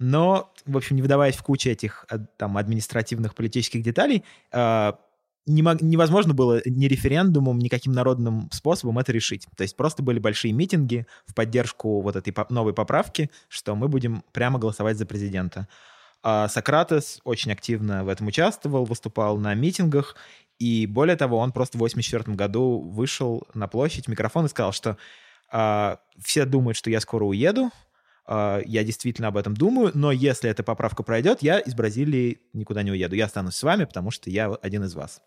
Но, 0.00 0.52
в 0.66 0.76
общем, 0.76 0.96
не 0.96 1.02
выдаваясь 1.02 1.36
в 1.36 1.42
кучу 1.42 1.70
этих 1.70 2.06
э, 2.10 2.18
там 2.36 2.56
административных 2.56 3.34
политических 3.34 3.82
деталей, 3.82 4.24
э, 4.50 4.92
невозможно 5.46 6.34
было 6.34 6.62
ни 6.64 6.86
референдумом, 6.86 7.58
ни 7.58 7.68
каким 7.68 7.92
народным 7.92 8.48
способом 8.50 8.98
это 8.98 9.12
решить. 9.12 9.46
То 9.56 9.62
есть 9.62 9.76
просто 9.76 10.02
были 10.02 10.18
большие 10.18 10.52
митинги 10.52 11.06
в 11.26 11.34
поддержку 11.34 12.00
вот 12.00 12.16
этой 12.16 12.34
новой 12.48 12.72
поправки, 12.72 13.30
что 13.48 13.74
мы 13.74 13.88
будем 13.88 14.24
прямо 14.32 14.58
голосовать 14.58 14.96
за 14.96 15.06
президента. 15.06 15.68
А 16.22 16.48
Сократес 16.48 17.20
очень 17.24 17.52
активно 17.52 18.04
в 18.04 18.08
этом 18.08 18.28
участвовал, 18.28 18.86
выступал 18.86 19.36
на 19.36 19.54
митингах, 19.54 20.16
и 20.58 20.86
более 20.86 21.16
того, 21.16 21.38
он 21.38 21.52
просто 21.52 21.76
в 21.76 21.82
1984 21.82 22.36
году 22.36 22.80
вышел 22.80 23.46
на 23.52 23.68
площадь, 23.68 24.08
микрофон 24.08 24.46
и 24.46 24.48
сказал, 24.48 24.72
что 24.72 24.96
а, 25.50 25.98
все 26.18 26.46
думают, 26.46 26.76
что 26.76 26.90
я 26.90 27.00
скоро 27.00 27.24
уеду, 27.24 27.70
я 28.26 28.84
действительно 28.84 29.28
об 29.28 29.36
этом 29.36 29.54
думаю, 29.54 29.92
но 29.94 30.10
если 30.12 30.48
эта 30.48 30.62
поправка 30.62 31.02
пройдет, 31.02 31.42
я 31.42 31.58
из 31.58 31.74
Бразилии 31.74 32.40
никуда 32.52 32.82
не 32.82 32.90
уеду. 32.90 33.14
Я 33.14 33.26
останусь 33.26 33.54
с 33.54 33.62
вами, 33.62 33.84
потому 33.84 34.10
что 34.10 34.30
я 34.30 34.46
один 34.62 34.84
из 34.84 34.94
вас. 34.94 35.20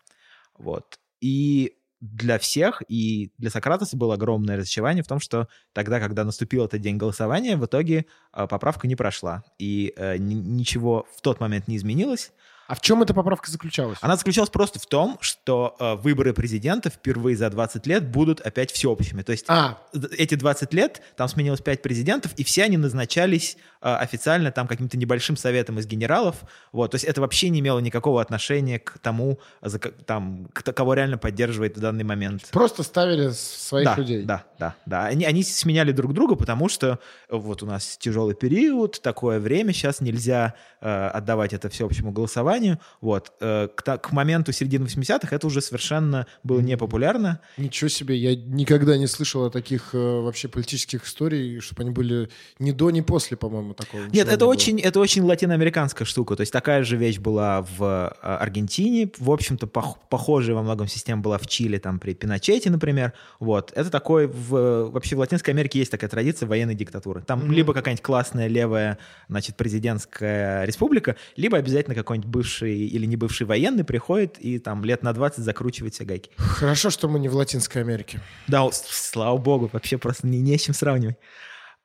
Вот. 0.58 0.98
И 1.20 1.78
для 2.00 2.38
всех, 2.38 2.82
и 2.88 3.32
для 3.38 3.50
Сократоса 3.50 3.96
было 3.96 4.14
огромное 4.14 4.56
разочарование 4.56 5.02
в 5.02 5.08
том, 5.08 5.18
что 5.18 5.48
тогда, 5.72 5.98
когда 5.98 6.24
наступил 6.24 6.64
этот 6.64 6.80
день 6.80 6.96
голосования, 6.96 7.56
в 7.56 7.66
итоге 7.66 8.06
э, 8.32 8.46
поправка 8.46 8.86
не 8.86 8.94
прошла, 8.94 9.44
и 9.58 9.92
э, 9.96 10.16
ничего 10.18 11.06
в 11.16 11.20
тот 11.22 11.40
момент 11.40 11.66
не 11.66 11.76
изменилось. 11.76 12.32
А 12.68 12.74
в 12.74 12.82
чем 12.82 13.02
эта 13.02 13.14
поправка 13.14 13.50
заключалась? 13.50 13.96
Она 14.02 14.16
заключалась 14.16 14.50
просто 14.50 14.78
в 14.78 14.84
том, 14.84 15.16
что 15.20 15.74
э, 15.80 15.94
выборы 15.94 16.34
президента 16.34 16.90
впервые 16.90 17.34
за 17.34 17.48
20 17.48 17.86
лет 17.86 18.06
будут 18.06 18.42
опять 18.42 18.70
всеобщими. 18.70 19.22
То 19.22 19.32
есть 19.32 19.46
А, 19.48 19.78
эти 20.16 20.34
20 20.34 20.74
лет, 20.74 21.00
там 21.16 21.28
сменилось 21.28 21.62
5 21.62 21.80
президентов, 21.80 22.32
и 22.36 22.44
все 22.44 22.64
они 22.64 22.76
назначались 22.76 23.56
э, 23.80 23.88
официально 23.94 24.52
там 24.52 24.66
каким-то 24.68 24.98
небольшим 24.98 25.38
советом 25.38 25.78
из 25.78 25.86
генералов. 25.86 26.36
Вот, 26.72 26.90
то 26.90 26.96
есть 26.96 27.06
это 27.06 27.22
вообще 27.22 27.48
не 27.48 27.60
имело 27.60 27.78
никакого 27.78 28.20
отношения 28.20 28.78
к 28.78 28.98
тому, 28.98 29.38
за, 29.62 29.78
ка- 29.78 29.92
там, 29.92 30.44
к- 30.52 30.72
кого 30.72 30.92
реально 30.92 31.16
поддерживает 31.16 31.78
в 31.78 31.80
данный 31.80 32.04
момент. 32.04 32.48
просто 32.52 32.82
ставили 32.82 33.30
своих 33.30 33.86
да, 33.86 33.94
людей. 33.96 34.24
Да, 34.24 34.44
да, 34.58 34.74
да. 34.84 35.06
Они, 35.06 35.24
они 35.24 35.42
сменяли 35.42 35.92
друг 35.92 36.12
друга, 36.12 36.34
потому 36.36 36.68
что 36.68 36.98
вот 37.30 37.62
у 37.62 37.66
нас 37.66 37.96
тяжелый 37.96 38.34
период, 38.34 39.00
такое 39.00 39.40
время, 39.40 39.72
сейчас 39.72 40.02
нельзя 40.02 40.52
э, 40.82 41.06
отдавать 41.08 41.54
это 41.54 41.70
всеобщему 41.70 42.12
голосованию. 42.12 42.57
Вот. 43.00 43.32
Э, 43.40 43.68
к, 43.74 43.98
к 43.98 44.12
моменту 44.12 44.52
середины 44.52 44.86
80-х 44.86 45.34
это 45.34 45.46
уже 45.46 45.60
совершенно 45.60 46.26
было 46.42 46.60
непопулярно. 46.60 47.40
Ничего 47.56 47.88
себе, 47.88 48.16
я 48.16 48.34
никогда 48.36 48.96
не 48.96 49.06
слышал 49.06 49.44
о 49.44 49.50
таких 49.50 49.90
э, 49.94 49.98
вообще 49.98 50.48
политических 50.48 51.04
историй, 51.06 51.60
чтобы 51.60 51.82
они 51.82 51.90
были 51.90 52.28
ни 52.58 52.72
до, 52.72 52.90
ни 52.90 53.00
после, 53.00 53.36
по-моему, 53.36 53.74
такого. 53.74 54.02
Нет, 54.02 54.26
это 54.26 54.30
не 54.32 54.36
было. 54.38 54.48
очень, 54.48 54.80
это 54.80 55.00
очень 55.00 55.22
латиноамериканская 55.22 56.06
штука. 56.06 56.36
То 56.36 56.42
есть 56.42 56.52
такая 56.52 56.82
же 56.84 56.96
вещь 56.96 57.18
была 57.18 57.62
в 57.62 57.82
э, 58.22 58.26
Аргентине. 58.26 59.10
В 59.18 59.30
общем-то, 59.30 59.66
пох- 59.66 59.96
похожая 60.10 60.54
во 60.56 60.62
многом 60.62 60.88
система 60.88 61.22
была 61.22 61.38
в 61.38 61.46
Чили, 61.46 61.78
там 61.78 61.98
при 61.98 62.14
Пиночете, 62.14 62.70
например. 62.70 63.12
Вот. 63.38 63.72
Это 63.74 63.90
такой... 63.90 64.26
В, 64.26 64.90
вообще 64.90 65.16
в 65.16 65.18
Латинской 65.20 65.52
Америке 65.54 65.78
есть 65.78 65.90
такая 65.90 66.08
традиция 66.10 66.46
военной 66.46 66.74
диктатуры. 66.74 67.22
Там 67.22 67.40
Мгм. 67.40 67.52
либо 67.52 67.72
какая-нибудь 67.74 68.02
классная 68.02 68.46
левая, 68.48 68.98
значит, 69.28 69.56
президентская 69.56 70.64
республика, 70.64 71.16
либо 71.36 71.56
обязательно 71.58 71.94
какой-нибудь 71.94 72.28
бывший 72.30 72.47
или 72.62 73.06
не 73.06 73.16
бывший 73.16 73.46
военный 73.46 73.84
приходит 73.84 74.38
и 74.38 74.58
там 74.58 74.84
лет 74.84 75.02
на 75.02 75.12
20 75.12 75.44
закручивает 75.44 75.94
все 75.94 76.04
гайки. 76.04 76.30
Хорошо, 76.36 76.90
что 76.90 77.08
мы 77.08 77.18
не 77.18 77.28
в 77.28 77.34
Латинской 77.36 77.82
Америке. 77.82 78.20
Да, 78.46 78.68
слава 78.72 79.36
богу, 79.38 79.70
вообще 79.72 79.98
просто 79.98 80.26
не, 80.26 80.40
не 80.40 80.56
с 80.58 80.62
чем 80.62 80.74
сравнивать. 80.74 81.16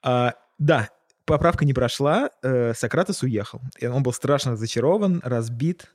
А, 0.02 0.34
да, 0.58 0.90
поправка 1.26 1.66
не 1.66 1.74
прошла, 1.74 2.30
э, 2.42 2.74
Сократос 2.74 3.24
уехал. 3.24 3.62
Он 3.82 4.04
был 4.04 4.14
страшно 4.14 4.52
разочарован, 4.54 5.22
разбит. 5.24 5.94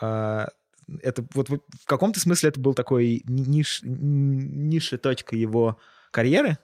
А, 0.00 0.48
это 1.02 1.24
вот 1.34 1.48
в 1.50 1.60
каком-то 1.86 2.20
смысле 2.20 2.48
это 2.50 2.60
был 2.60 2.74
такой 2.74 3.22
ни- 3.26 3.42
ниш, 3.48 3.82
н- 3.82 4.68
низшая 4.68 4.98
точка 4.98 5.36
его 5.36 5.78
карьеры. 6.10 6.58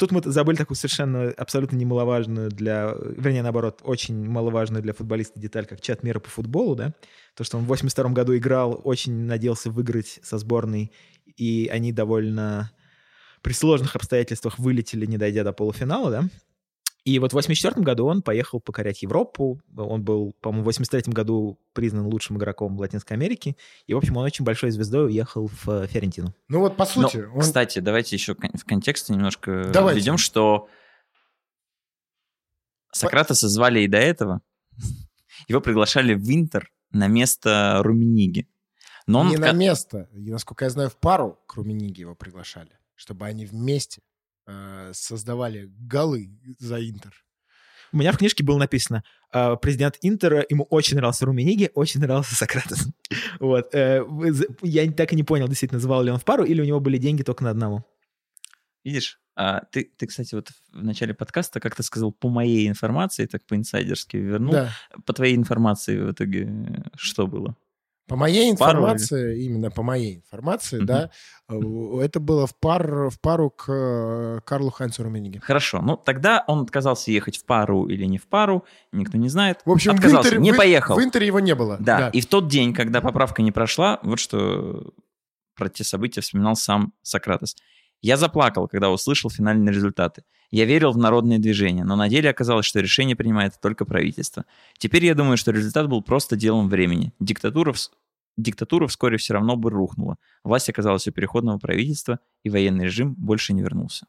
Тут 0.00 0.12
мы 0.12 0.22
забыли 0.24 0.56
такую 0.56 0.78
совершенно 0.78 1.28
абсолютно 1.36 1.76
немаловажную 1.76 2.48
для, 2.48 2.94
вернее, 2.96 3.42
наоборот, 3.42 3.80
очень 3.82 4.26
маловажную 4.26 4.82
для 4.82 4.94
футболиста 4.94 5.38
деталь, 5.38 5.66
как 5.66 5.82
чат 5.82 6.02
мира 6.02 6.18
по 6.20 6.30
футболу, 6.30 6.74
да, 6.74 6.94
то, 7.36 7.44
что 7.44 7.58
он 7.58 7.64
в 7.64 7.66
82 7.66 8.08
году 8.08 8.34
играл, 8.34 8.80
очень 8.82 9.12
надеялся 9.26 9.70
выиграть 9.70 10.18
со 10.22 10.38
сборной, 10.38 10.90
и 11.36 11.68
они 11.70 11.92
довольно 11.92 12.72
при 13.42 13.52
сложных 13.52 13.94
обстоятельствах 13.94 14.58
вылетели, 14.58 15.04
не 15.04 15.18
дойдя 15.18 15.44
до 15.44 15.52
полуфинала, 15.52 16.10
да. 16.10 16.24
И 17.10 17.18
вот 17.18 17.32
в 17.32 17.34
84 17.34 17.82
году 17.82 18.06
он 18.06 18.22
поехал 18.22 18.60
покорять 18.60 19.02
Европу. 19.02 19.60
Он 19.76 20.00
был, 20.00 20.32
по-моему, 20.40 20.62
в 20.62 20.66
83 20.66 21.12
году 21.12 21.58
признан 21.72 22.06
лучшим 22.06 22.36
игроком 22.36 22.78
Латинской 22.78 23.16
Америки. 23.16 23.56
И, 23.88 23.94
в 23.94 23.96
общем, 23.96 24.16
он 24.16 24.24
очень 24.24 24.44
большой 24.44 24.70
звездой 24.70 25.06
уехал 25.06 25.48
в 25.48 25.68
э, 25.68 25.86
Ферентину. 25.88 26.32
Ну 26.46 26.60
вот, 26.60 26.76
по 26.76 26.84
Но, 26.94 27.08
сути, 27.08 27.26
он... 27.34 27.40
Кстати, 27.40 27.80
давайте 27.80 28.14
еще 28.14 28.36
в 28.36 28.64
контексте 28.64 29.12
немножко 29.12 29.72
Давайте. 29.74 29.98
введем, 29.98 30.18
что 30.18 30.68
Сократоса 32.92 33.48
звали 33.48 33.80
и 33.80 33.88
до 33.88 33.98
этого. 33.98 34.40
Его 35.48 35.60
приглашали 35.60 36.14
в 36.14 36.30
Интер 36.30 36.70
на 36.92 37.08
место 37.08 37.80
Румениги. 37.82 38.48
Но 39.08 39.22
он 39.22 39.30
не 39.30 39.36
на 39.36 39.50
место. 39.50 40.08
И, 40.12 40.30
насколько 40.30 40.64
я 40.64 40.70
знаю, 40.70 40.90
в 40.90 40.96
пару 40.96 41.40
к 41.48 41.56
Румениге 41.56 42.02
его 42.02 42.14
приглашали, 42.14 42.70
чтобы 42.94 43.26
они 43.26 43.46
вместе 43.46 44.00
э, 44.46 44.92
создавали 44.94 45.70
голы 45.78 46.30
за 46.58 46.80
Интер. 46.80 47.12
У 47.92 47.96
меня 47.96 48.12
в 48.12 48.18
книжке 48.18 48.44
было 48.44 48.56
написано, 48.58 49.02
э, 49.32 49.56
президент 49.60 49.98
Интера, 50.00 50.44
ему 50.48 50.64
очень 50.70 50.96
нравился 50.96 51.26
Румениги, 51.26 51.70
очень 51.74 52.00
нравился 52.00 52.34
Сократос. 52.34 52.86
Вот. 53.40 53.74
э, 53.74 54.04
Я 54.62 54.90
так 54.92 55.12
и 55.12 55.16
не 55.16 55.24
понял, 55.24 55.48
действительно, 55.48 55.80
звал 55.80 56.02
ли 56.02 56.10
он 56.10 56.18
в 56.18 56.24
пару, 56.24 56.44
или 56.44 56.60
у 56.60 56.64
него 56.64 56.80
были 56.80 56.98
деньги 56.98 57.22
только 57.22 57.42
на 57.44 57.50
одного. 57.50 57.84
Видишь, 58.84 59.20
а 59.36 59.64
ты, 59.72 59.90
ты, 59.96 60.06
кстати, 60.06 60.34
вот 60.34 60.50
в 60.72 60.84
начале 60.84 61.14
подкаста 61.14 61.60
как-то 61.60 61.82
сказал 61.82 62.12
по 62.12 62.28
моей 62.28 62.68
информации, 62.68 63.26
так 63.26 63.44
по-инсайдерски 63.46 64.16
вернул. 64.16 64.52
да. 64.52 64.70
По 65.04 65.12
твоей 65.12 65.34
информации 65.34 65.98
в 65.98 66.12
итоге 66.12 66.84
что 66.96 67.26
было? 67.26 67.56
По 68.10 68.16
моей 68.16 68.54
пару 68.56 68.78
информации, 68.80 69.42
именно 69.44 69.70
по 69.70 69.82
моей 69.82 70.16
информации, 70.16 70.78
Мгм. 70.78 70.86
да, 70.86 71.10
э, 71.48 71.54
это 72.02 72.18
было 72.18 72.46
в, 72.46 72.56
пар, 72.58 73.08
в 73.08 73.20
пару 73.20 73.50
к 73.50 73.66
э, 73.68 74.40
Карлу 74.44 74.70
Хайнцу 74.70 75.04
Румениге. 75.04 75.40
Хорошо, 75.40 75.80
ну 75.80 75.96
тогда 75.96 76.44
он 76.48 76.62
отказался 76.62 77.12
ехать 77.12 77.36
в 77.38 77.44
пару 77.44 77.86
или 77.86 78.04
не 78.04 78.18
в 78.18 78.26
пару, 78.26 78.64
никто 78.92 79.16
не 79.16 79.28
знает. 79.28 79.60
В 79.64 79.70
общем, 79.70 79.92
в 79.92 79.94
отказался, 79.94 80.28
Интере, 80.30 80.42
не 80.42 80.52
в- 80.52 80.56
поехал. 80.56 80.96
В 80.96 81.02
Интере 81.02 81.26
его 81.28 81.38
не 81.40 81.54
было. 81.54 81.76
Да, 81.78 82.08
и 82.08 82.20
в 82.20 82.26
тот 82.26 82.48
день, 82.48 82.74
когда 82.74 83.00
поправка 83.00 83.42
не 83.42 83.52
прошла, 83.52 84.00
вот 84.02 84.18
что 84.18 84.92
про 85.56 85.68
те 85.68 85.84
события 85.84 86.20
вспоминал 86.20 86.56
сам 86.56 86.92
Сократос. 87.02 87.54
Я 88.02 88.16
заплакал, 88.16 88.66
когда 88.66 88.90
услышал 88.90 89.30
финальные 89.30 89.74
результаты. 89.74 90.24
Я 90.50 90.64
верил 90.64 90.90
в 90.90 90.96
народные 90.96 91.38
движения, 91.38 91.84
но 91.84 91.96
на 91.96 92.08
деле 92.08 92.30
оказалось, 92.30 92.64
что 92.66 92.80
решение 92.80 93.14
принимает 93.14 93.60
только 93.60 93.84
правительство. 93.84 94.46
Теперь 94.78 95.04
я 95.04 95.14
думаю, 95.14 95.36
что 95.36 95.52
результат 95.52 95.86
был 95.88 96.02
просто 96.02 96.34
делом 96.34 96.68
времени. 96.68 97.12
Диктатура, 97.20 97.74
диктатура 98.42 98.86
вскоре 98.86 99.16
все 99.16 99.34
равно 99.34 99.56
бы 99.56 99.70
рухнула. 99.70 100.16
Власть 100.44 100.68
оказалась 100.68 101.06
у 101.08 101.12
переходного 101.12 101.58
правительства, 101.58 102.20
и 102.42 102.50
военный 102.50 102.84
режим 102.84 103.14
больше 103.14 103.52
не 103.52 103.62
вернулся. 103.62 104.06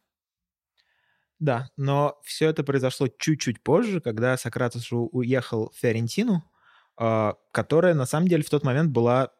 Да, 1.39 1.69
но 1.75 2.19
все 2.23 2.49
это 2.49 2.63
произошло 2.63 3.07
чуть-чуть 3.07 3.63
позже, 3.63 3.99
когда 3.99 4.38
Сократос 4.38 4.91
у- 4.91 5.09
уехал 5.11 5.71
в 5.75 5.79
Фиорентину, 5.79 6.43
а, 6.97 7.34
которая 7.51 7.95
на 7.95 8.05
самом 8.05 8.27
деле 8.27 8.43
в 8.43 8.49
тот 8.49 8.63
момент 8.63 8.91
была 8.91 9.32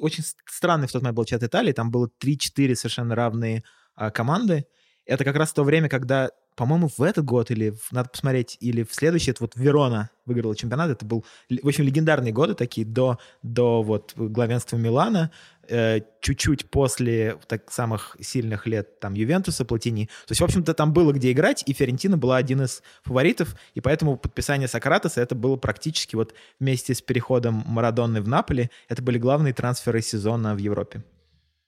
очень 0.00 0.22
с- 0.24 0.36
странный 0.46 0.88
в 0.88 0.92
тот 0.92 1.02
момент 1.02 1.16
был 1.16 1.24
чат 1.26 1.42
Италии, 1.42 1.72
там 1.72 1.90
было 1.90 2.08
3-4 2.18 2.74
совершенно 2.74 3.14
равные 3.14 3.62
а, 3.94 4.10
команды. 4.10 4.66
Это 5.04 5.22
как 5.24 5.36
раз 5.36 5.52
то 5.52 5.64
время, 5.64 5.88
когда, 5.88 6.30
по-моему, 6.54 6.88
в 6.88 7.02
этот 7.02 7.24
год 7.24 7.50
или, 7.50 7.70
в- 7.70 7.92
надо 7.92 8.08
посмотреть, 8.08 8.56
или 8.60 8.82
в 8.82 8.94
следующий, 8.94 9.30
это 9.30 9.42
вот 9.42 9.56
Верона 9.56 10.10
выиграла 10.26 10.56
чемпионат, 10.56 10.90
это 10.90 11.04
был, 11.04 11.24
в 11.50 11.68
общем, 11.68 11.84
легендарные 11.84 12.32
годы 12.32 12.54
такие, 12.54 12.86
до, 12.86 13.18
до 13.42 13.82
вот 13.82 14.12
главенства 14.16 14.76
Милана, 14.76 15.30
э, 15.68 16.00
чуть-чуть 16.20 16.70
после 16.70 17.38
так 17.46 17.70
самых 17.70 18.16
сильных 18.20 18.66
лет 18.66 19.00
там 19.00 19.14
Ювентуса, 19.14 19.64
Платини. 19.64 20.06
То 20.26 20.32
есть, 20.32 20.40
в 20.40 20.44
общем-то, 20.44 20.74
там 20.74 20.92
было 20.92 21.12
где 21.12 21.32
играть, 21.32 21.62
и 21.66 21.72
Фиорентина 21.72 22.16
была 22.16 22.36
один 22.36 22.62
из 22.62 22.82
фаворитов, 23.02 23.54
и 23.74 23.80
поэтому 23.80 24.16
подписание 24.16 24.68
Сократоса 24.68 25.20
это 25.20 25.34
было 25.34 25.56
практически 25.56 26.16
вот 26.16 26.34
вместе 26.58 26.94
с 26.94 27.02
переходом 27.02 27.62
Марадонны 27.66 28.22
в 28.22 28.28
Наполе, 28.28 28.70
это 28.88 29.02
были 29.02 29.18
главные 29.18 29.52
трансферы 29.52 30.00
сезона 30.00 30.54
в 30.54 30.58
Европе. 30.58 31.02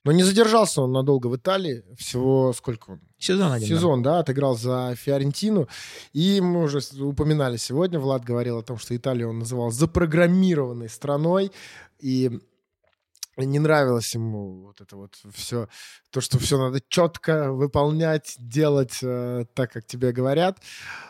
Но 0.07 0.13
не 0.13 0.23
задержался 0.23 0.81
он 0.81 0.93
надолго 0.93 1.27
в 1.27 1.35
Италии. 1.35 1.83
Всего 1.97 2.53
сколько 2.53 2.91
он? 2.91 3.01
Сезон 3.19 3.51
один. 3.51 3.67
да. 3.67 3.75
Сезон, 3.75 4.01
да, 4.01 4.19
отыграл 4.19 4.55
за 4.55 4.95
Фиорентину. 4.95 5.67
И 6.13 6.39
мы 6.39 6.63
уже 6.63 6.79
упоминали 7.03 7.57
сегодня, 7.57 7.99
Влад 7.99 8.23
говорил 8.23 8.57
о 8.57 8.63
том, 8.63 8.77
что 8.77 8.95
Италию 8.95 9.31
он 9.31 9.39
называл 9.39 9.69
запрограммированной 9.69 10.87
страной. 10.87 11.51
И 11.99 12.39
не 13.45 13.59
нравилось 13.59 14.13
ему 14.13 14.65
вот 14.65 14.81
это 14.81 14.95
вот 14.95 15.15
все, 15.33 15.67
то, 16.11 16.21
что 16.21 16.39
все 16.39 16.57
надо 16.57 16.81
четко 16.87 17.51
выполнять, 17.51 18.35
делать 18.37 18.99
э, 19.01 19.45
так, 19.53 19.71
как 19.71 19.85
тебе 19.85 20.11
говорят. 20.11 20.59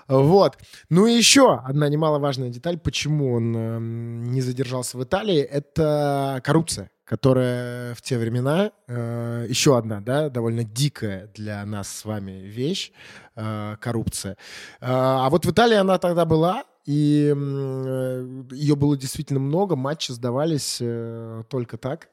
Вот. 0.08 0.58
Ну 0.90 1.08
и 1.08 1.14
еще 1.14 1.56
одна 1.56 1.90
немаловажная 1.90 2.50
деталь, 2.50 2.78
почему 2.78 3.34
он 3.34 3.56
эм, 3.56 4.24
не 4.32 4.42
задержался 4.42 4.98
в 4.98 5.04
Италии, 5.04 5.40
это 5.40 6.42
коррупция 6.44 6.90
которая 7.08 7.96
в 7.96 8.02
те 8.02 8.18
времена, 8.18 8.72
э, 8.88 9.46
еще 9.48 9.78
одна, 9.78 10.02
да, 10.02 10.30
довольно 10.30 10.66
дикая 10.66 11.32
для 11.34 11.66
нас 11.66 11.88
с 11.88 12.04
вами 12.04 12.32
вещь, 12.32 12.92
э, 13.38 13.78
коррупция. 13.80 14.34
Э, 14.34 14.36
а 14.82 15.30
вот 15.30 15.46
в 15.46 15.52
Италии 15.52 15.78
она 15.78 16.00
тогда 16.00 16.26
была, 16.26 16.66
и 16.86 17.34
э, 17.36 18.44
ее 18.52 18.76
было 18.76 18.98
действительно 18.98 19.40
много, 19.40 19.76
матчи 19.76 20.12
сдавались 20.12 20.80
э, 20.82 21.44
только 21.50 21.78
так. 21.78 22.10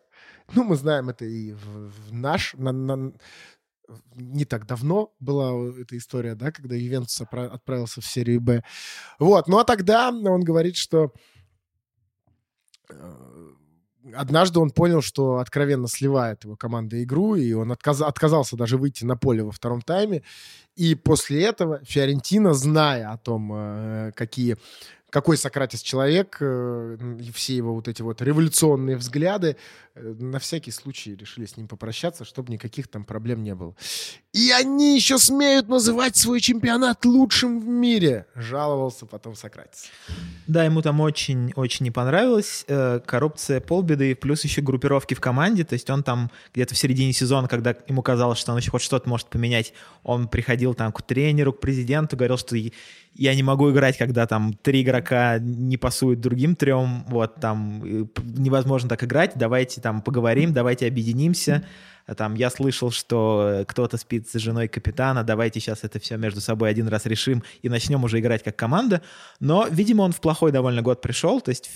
Ну, 0.52 0.64
мы 0.64 0.76
знаем 0.76 1.08
это 1.08 1.24
и 1.24 1.52
в, 1.52 1.90
в 1.90 2.12
наш, 2.12 2.54
на- 2.54 2.72
на- 2.72 3.12
не 4.14 4.44
так 4.44 4.66
давно 4.66 5.14
была 5.20 5.52
эта 5.80 5.96
история, 5.96 6.34
да, 6.34 6.52
когда 6.52 6.74
Ювентус 6.74 7.20
отправился 7.20 8.00
в 8.00 8.06
серию 8.06 8.40
Б. 8.40 8.62
Вот, 9.18 9.48
ну 9.48 9.58
а 9.58 9.64
тогда 9.64 10.08
он 10.10 10.42
говорит, 10.42 10.76
что 10.76 11.12
э, 12.90 13.50
однажды 14.14 14.60
он 14.60 14.70
понял, 14.70 15.02
что 15.02 15.38
откровенно 15.38 15.88
сливает 15.88 16.44
его 16.44 16.56
команда 16.56 17.02
игру, 17.02 17.34
и 17.36 17.52
он 17.52 17.72
отказ- 17.72 18.02
отказался 18.04 18.56
даже 18.56 18.76
выйти 18.78 19.04
на 19.04 19.16
поле 19.16 19.42
во 19.42 19.50
втором 19.50 19.82
тайме. 19.82 20.22
И 20.76 20.94
после 20.94 21.42
этого 21.42 21.80
Фиорентина, 21.84 22.54
зная 22.54 23.12
о 23.12 23.18
том, 23.18 23.52
э, 23.54 24.12
какие 24.14 24.56
какой 25.14 25.36
Сократис 25.36 25.80
человек, 25.80 26.38
э, 26.40 26.96
и 27.20 27.30
все 27.30 27.54
его 27.54 27.72
вот 27.72 27.86
эти 27.86 28.02
вот 28.02 28.20
революционные 28.20 28.96
взгляды, 28.96 29.56
э, 29.94 30.14
на 30.18 30.40
всякий 30.40 30.72
случай 30.72 31.14
решили 31.14 31.46
с 31.46 31.56
ним 31.56 31.68
попрощаться, 31.68 32.24
чтобы 32.24 32.50
никаких 32.50 32.88
там 32.88 33.04
проблем 33.04 33.44
не 33.44 33.54
было. 33.54 33.76
И 34.32 34.50
они 34.50 34.96
еще 34.96 35.18
смеют 35.18 35.68
называть 35.68 36.16
свой 36.16 36.40
чемпионат 36.40 37.04
лучшим 37.04 37.60
в 37.60 37.68
мире, 37.68 38.26
жаловался 38.34 39.06
потом 39.06 39.36
Сократис. 39.36 39.84
Да, 40.48 40.64
ему 40.64 40.82
там 40.82 41.00
очень-очень 41.00 41.84
не 41.84 41.92
понравилось. 41.92 42.64
Э, 42.66 42.98
коррупция 43.06 43.60
полбеды, 43.60 44.16
плюс 44.16 44.42
еще 44.42 44.62
группировки 44.62 45.14
в 45.14 45.20
команде. 45.20 45.62
То 45.62 45.74
есть 45.74 45.88
он 45.90 46.02
там 46.02 46.28
где-то 46.54 46.74
в 46.74 46.78
середине 46.78 47.12
сезона, 47.12 47.46
когда 47.46 47.76
ему 47.86 48.02
казалось, 48.02 48.40
что 48.40 48.50
он 48.50 48.58
еще 48.58 48.72
хоть 48.72 48.82
что-то 48.82 49.08
может 49.08 49.28
поменять, 49.28 49.74
он 50.02 50.26
приходил 50.26 50.74
там 50.74 50.90
к 50.90 51.02
тренеру, 51.02 51.52
к 51.52 51.60
президенту, 51.60 52.16
говорил, 52.16 52.36
что 52.36 52.56
я 53.14 53.34
не 53.34 53.42
могу 53.42 53.70
играть, 53.70 53.96
когда 53.96 54.26
там 54.26 54.52
три 54.54 54.82
игрока 54.82 55.38
не 55.38 55.76
пасуют 55.76 56.20
другим 56.20 56.56
трем, 56.56 57.04
вот 57.08 57.36
там 57.36 57.82
э, 57.84 58.04
невозможно 58.22 58.88
так 58.88 59.04
играть, 59.04 59.32
давайте 59.36 59.80
там 59.80 60.02
поговорим, 60.02 60.52
давайте 60.52 60.86
объединимся. 60.86 61.64
Там 62.16 62.34
я 62.34 62.50
слышал, 62.50 62.90
что 62.90 63.64
кто-то 63.66 63.96
спит 63.96 64.28
с 64.28 64.34
женой 64.34 64.68
капитана, 64.68 65.24
давайте 65.24 65.58
сейчас 65.58 65.84
это 65.84 65.98
все 65.98 66.18
между 66.18 66.40
собой 66.40 66.68
один 66.68 66.88
раз 66.88 67.06
решим 67.06 67.42
и 67.62 67.70
начнем 67.70 68.04
уже 68.04 68.20
играть 68.20 68.42
как 68.42 68.56
команда. 68.56 69.00
Но, 69.40 69.66
видимо, 69.70 70.02
он 70.02 70.12
в 70.12 70.20
плохой 70.20 70.52
довольно 70.52 70.82
год 70.82 71.00
пришел, 71.00 71.40
то 71.40 71.48
есть 71.48 71.70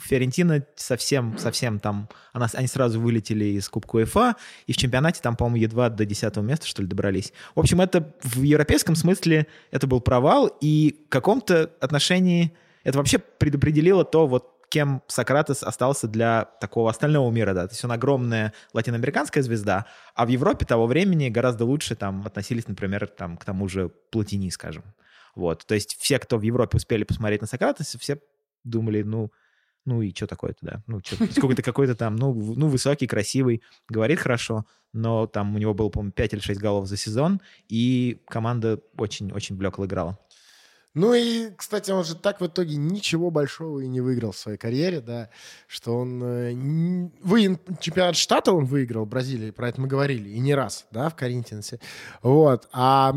Фиорентина 0.00 0.66
совсем, 0.76 1.38
совсем 1.38 1.78
там, 1.78 2.08
она, 2.32 2.48
они 2.54 2.66
сразу 2.66 3.00
вылетели 3.00 3.44
из 3.44 3.68
Кубка 3.68 3.96
УЕФА, 3.96 4.36
и 4.66 4.72
в 4.72 4.76
чемпионате 4.76 5.20
там, 5.22 5.36
по-моему, 5.36 5.56
едва 5.56 5.88
до 5.88 6.04
10 6.04 6.36
места, 6.38 6.66
что 6.66 6.82
ли, 6.82 6.88
добрались. 6.88 7.32
В 7.54 7.60
общем, 7.60 7.80
это 7.80 8.14
в 8.22 8.42
европейском 8.42 8.94
смысле 8.94 9.46
это 9.70 9.86
был 9.86 10.00
провал, 10.00 10.46
и 10.60 11.04
в 11.06 11.08
каком-то 11.10 11.70
отношении 11.80 12.52
это 12.84 12.98
вообще 12.98 13.18
предопределило 13.18 14.04
то, 14.04 14.26
вот 14.26 14.54
кем 14.68 15.02
Сократес 15.06 15.62
остался 15.62 16.08
для 16.08 16.44
такого 16.60 16.90
остального 16.90 17.30
мира, 17.30 17.54
да, 17.54 17.66
то 17.66 17.72
есть 17.72 17.84
он 17.84 17.92
огромная 17.92 18.52
латиноамериканская 18.72 19.42
звезда, 19.42 19.86
а 20.14 20.26
в 20.26 20.28
Европе 20.28 20.66
того 20.66 20.86
времени 20.86 21.28
гораздо 21.28 21.64
лучше 21.64 21.96
там 21.96 22.26
относились, 22.26 22.68
например, 22.68 23.06
там, 23.06 23.36
к 23.36 23.44
тому 23.44 23.68
же 23.68 23.88
Платини, 24.10 24.50
скажем. 24.50 24.84
Вот, 25.34 25.64
то 25.66 25.74
есть 25.74 25.96
все, 25.98 26.18
кто 26.18 26.36
в 26.36 26.42
Европе 26.42 26.76
успели 26.76 27.04
посмотреть 27.04 27.40
на 27.40 27.46
Сократеса, 27.46 27.98
все 27.98 28.18
думали, 28.64 29.02
ну, 29.02 29.32
ну 29.88 30.02
и 30.02 30.14
что 30.14 30.26
такое-то, 30.26 30.58
да? 30.60 30.82
Ну, 30.86 31.00
сколько-то 31.00 31.62
какой-то 31.62 31.94
там, 31.94 32.16
ну, 32.16 32.34
ну, 32.34 32.68
высокий, 32.68 33.06
красивый, 33.06 33.62
говорит 33.88 34.20
хорошо, 34.20 34.66
но 34.92 35.26
там 35.26 35.54
у 35.54 35.58
него 35.58 35.72
было, 35.74 35.88
по-моему, 35.88 36.12
5 36.12 36.34
или 36.34 36.40
6 36.40 36.60
голов 36.60 36.86
за 36.86 36.96
сезон, 36.96 37.40
и 37.68 38.20
команда 38.26 38.80
очень-очень 38.96 39.56
блекло 39.56 39.86
играла. 39.86 40.18
Ну 40.94 41.14
и, 41.14 41.50
кстати, 41.56 41.90
он 41.90 42.02
же 42.02 42.16
так 42.16 42.40
в 42.40 42.46
итоге 42.46 42.76
ничего 42.76 43.30
большого 43.30 43.80
и 43.80 43.86
не 43.86 44.00
выиграл 44.00 44.32
в 44.32 44.38
своей 44.38 44.58
карьере, 44.58 45.00
да, 45.00 45.28
что 45.66 45.96
он... 45.98 46.22
Э, 46.22 46.54
вы, 47.22 47.58
чемпионат 47.78 48.16
штата 48.16 48.52
он 48.52 48.64
выиграл 48.64 49.04
в 49.04 49.08
Бразилии, 49.08 49.50
про 49.50 49.68
это 49.68 49.80
мы 49.80 49.86
говорили, 49.86 50.30
и 50.30 50.38
не 50.38 50.54
раз, 50.54 50.86
да, 50.90 51.10
в 51.10 51.14
Коринтинсе. 51.14 51.78
Вот. 52.22 52.68
А 52.72 53.12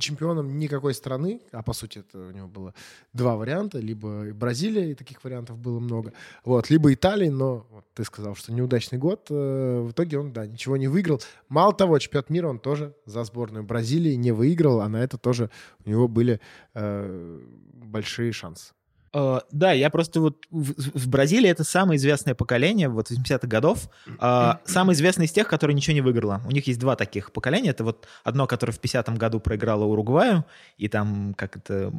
чемпионом 0.00 0.58
никакой 0.58 0.94
страны, 0.94 1.40
а 1.50 1.62
по 1.62 1.72
сути 1.72 1.98
это 1.98 2.18
у 2.18 2.30
него 2.30 2.46
было 2.46 2.72
два 3.12 3.36
варианта, 3.36 3.78
либо 3.78 4.32
Бразилия, 4.32 4.92
и 4.92 4.94
таких 4.94 5.22
вариантов 5.24 5.58
было 5.58 5.80
много, 5.80 6.12
вот, 6.44 6.70
либо 6.70 6.92
Италия, 6.92 7.30
но 7.30 7.66
вот, 7.70 7.84
ты 7.94 8.04
сказал, 8.04 8.36
что 8.36 8.52
неудачный 8.52 8.98
год, 8.98 9.26
э, 9.30 9.80
в 9.80 9.90
итоге 9.90 10.18
он, 10.18 10.32
да, 10.32 10.46
ничего 10.46 10.76
не 10.76 10.86
выиграл. 10.86 11.20
Мало 11.48 11.74
того, 11.74 11.98
чемпионат 11.98 12.30
мира 12.30 12.48
он 12.48 12.58
тоже 12.58 12.94
за 13.06 13.24
сборную 13.24 13.64
Бразилии 13.64 14.14
не 14.14 14.32
выиграл, 14.32 14.80
а 14.80 14.88
на 14.88 15.02
это 15.02 15.18
тоже 15.18 15.50
у 15.84 15.90
него 15.90 16.08
были 16.08 16.40
большие 16.76 18.32
шансы. 18.32 18.75
Uh, 19.16 19.42
да, 19.50 19.72
я 19.72 19.88
просто 19.88 20.20
вот 20.20 20.44
в, 20.50 20.74
в 20.98 21.08
Бразилии 21.08 21.48
это 21.48 21.64
самое 21.64 21.96
известное 21.96 22.34
поколение 22.34 22.90
вот 22.90 23.10
80-х 23.10 23.46
годов. 23.46 23.88
Uh, 24.18 24.58
самое 24.66 24.94
известное 24.94 25.24
из 25.24 25.32
тех, 25.32 25.48
которые 25.48 25.74
ничего 25.74 25.94
не 25.94 26.02
выиграло. 26.02 26.42
У 26.44 26.50
них 26.50 26.66
есть 26.66 26.78
два 26.78 26.96
таких 26.96 27.32
поколения. 27.32 27.70
Это 27.70 27.82
вот 27.82 28.06
одно, 28.24 28.46
которое 28.46 28.72
в 28.72 28.80
50-м 28.80 29.16
году 29.16 29.40
проиграло 29.40 29.84
Уругваю, 29.84 30.44
и 30.76 30.88
там 30.88 31.32
как 31.32 31.56
это, 31.56 31.90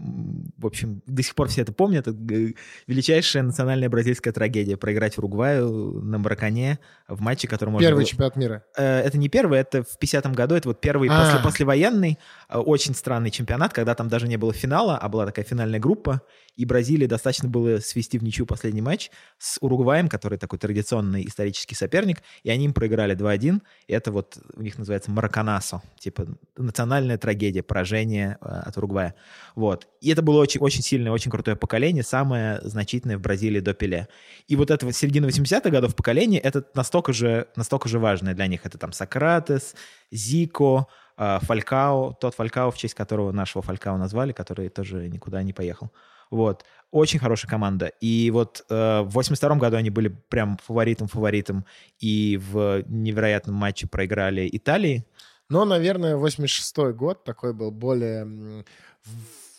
в 0.58 0.66
общем, 0.68 1.02
до 1.08 1.24
сих 1.24 1.34
пор 1.34 1.48
все 1.48 1.64
это 1.64 1.74
помнят. 1.74 2.08
Это 2.08 2.16
величайшая 2.86 3.42
национальная 3.42 3.90
бразильская 3.90 4.32
трагедия. 4.32 4.78
Проиграть 4.78 5.18
Уругваю 5.18 6.00
на 6.04 6.20
Маракане 6.20 6.78
в 7.08 7.20
матче, 7.20 7.48
который 7.48 7.72
можно... 7.72 7.88
Первый 7.88 8.02
было... 8.02 8.06
чемпионат 8.06 8.36
мира. 8.36 8.64
Uh, 8.78 9.02
это 9.02 9.18
не 9.18 9.28
первый, 9.28 9.60
это 9.60 9.82
в 9.82 9.98
50-м 10.00 10.34
году. 10.34 10.54
Это 10.54 10.70
вот 10.70 10.82
первый 10.82 11.10
а. 11.10 11.24
после, 11.24 11.40
послевоенный, 11.40 12.20
очень 12.48 12.94
странный 12.94 13.32
чемпионат, 13.32 13.74
когда 13.74 13.96
там 13.96 14.08
даже 14.08 14.28
не 14.28 14.38
было 14.38 14.54
финала, 14.54 15.00
а 15.00 15.10
была 15.10 15.26
такая 15.26 15.46
финальная 15.46 15.80
группа, 15.80 16.22
и 16.58 16.66
Бразилии 16.66 17.06
достаточно 17.06 17.48
было 17.48 17.78
свести 17.80 18.18
в 18.18 18.24
ничью 18.24 18.46
последний 18.48 18.82
матч 18.82 19.12
с 19.38 19.58
Уругваем, 19.62 20.10
который 20.10 20.40
такой 20.40 20.58
традиционный 20.58 21.26
исторический 21.26 21.76
соперник, 21.76 22.24
и 22.44 22.50
они 22.50 22.66
им 22.66 22.74
проиграли 22.74 23.16
2-1. 23.16 23.62
И 23.88 23.94
это 23.94 24.12
вот 24.12 24.40
у 24.54 24.62
них 24.62 24.78
называется 24.78 25.12
Мараканасо, 25.12 25.84
типа 26.00 26.28
национальная 26.58 27.20
трагедия, 27.20 27.62
поражение 27.62 28.38
э, 28.42 28.46
от 28.46 28.76
Уругвая. 28.76 29.14
Вот. 29.56 29.88
И 30.02 30.10
это 30.10 30.24
было 30.24 30.42
очень, 30.42 30.60
очень 30.60 30.82
сильное, 30.82 31.12
очень 31.12 31.30
крутое 31.30 31.56
поколение, 31.56 32.04
самое 32.04 32.60
значительное 32.64 33.20
в 33.20 33.22
Бразилии 33.22 33.60
до 33.60 33.76
Пеле. 33.76 34.08
И 34.48 34.56
вот 34.56 34.72
это 34.72 34.84
вот 34.88 34.96
середина 34.96 35.28
80-х 35.28 35.70
годов 35.70 35.96
поколение, 35.96 36.42
это 36.42 36.64
настолько 36.74 37.14
же, 37.14 37.48
настолько 37.56 37.88
же 37.88 38.00
важное 38.00 38.34
для 38.34 38.48
них. 38.48 38.66
Это 38.66 38.80
там 38.80 38.94
Сократес, 38.94 39.76
Зико, 40.12 40.88
э, 41.18 41.38
Фалькао, 41.44 42.18
тот 42.20 42.34
Фалькао, 42.34 42.72
в 42.72 42.78
честь 42.78 42.96
которого 42.96 43.32
нашего 43.32 43.62
Фалькао 43.62 43.98
назвали, 43.98 44.32
который 44.32 44.70
тоже 44.70 45.08
никуда 45.08 45.44
не 45.44 45.54
поехал. 45.54 45.92
Вот. 46.30 46.66
Очень 46.92 47.20
хорошая 47.20 47.50
команда. 47.50 47.88
И 48.02 48.32
вот 48.32 48.66
э, 48.70 49.02
в 49.02 49.10
82 49.10 49.56
году 49.56 49.78
они 49.78 49.90
были 49.90 50.08
прям 50.08 50.58
фаворитом-фаворитом. 50.66 51.66
И 52.00 52.40
в 52.52 52.84
невероятном 52.88 53.56
матче 53.56 53.88
проиграли 53.88 54.50
Италии. 54.52 55.06
Но, 55.50 55.66
наверное, 55.66 56.18
86 56.18 56.78
год 56.96 57.24
такой 57.24 57.54
был 57.54 57.72
более 57.72 58.64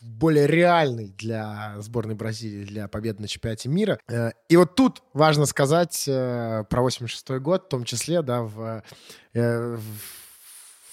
более 0.01 0.47
реальный 0.47 1.09
для 1.19 1.75
сборной 1.79 2.15
Бразилии 2.15 2.65
для 2.65 2.89
победы 2.89 3.23
на 3.23 3.29
чемпионате 3.29 3.69
мира. 3.69 3.99
Э, 4.09 4.31
и 4.49 4.57
вот 4.57 4.75
тут 4.75 5.03
важно 5.13 5.47
сказать 5.47 6.05
э, 6.07 6.65
про 6.69 6.83
86 6.83 7.41
год, 7.41 7.65
в 7.65 7.69
том 7.69 7.85
числе, 7.85 8.23
да, 8.23 8.43
в, 8.43 8.83
э, 9.35 9.77
в 9.77 10.28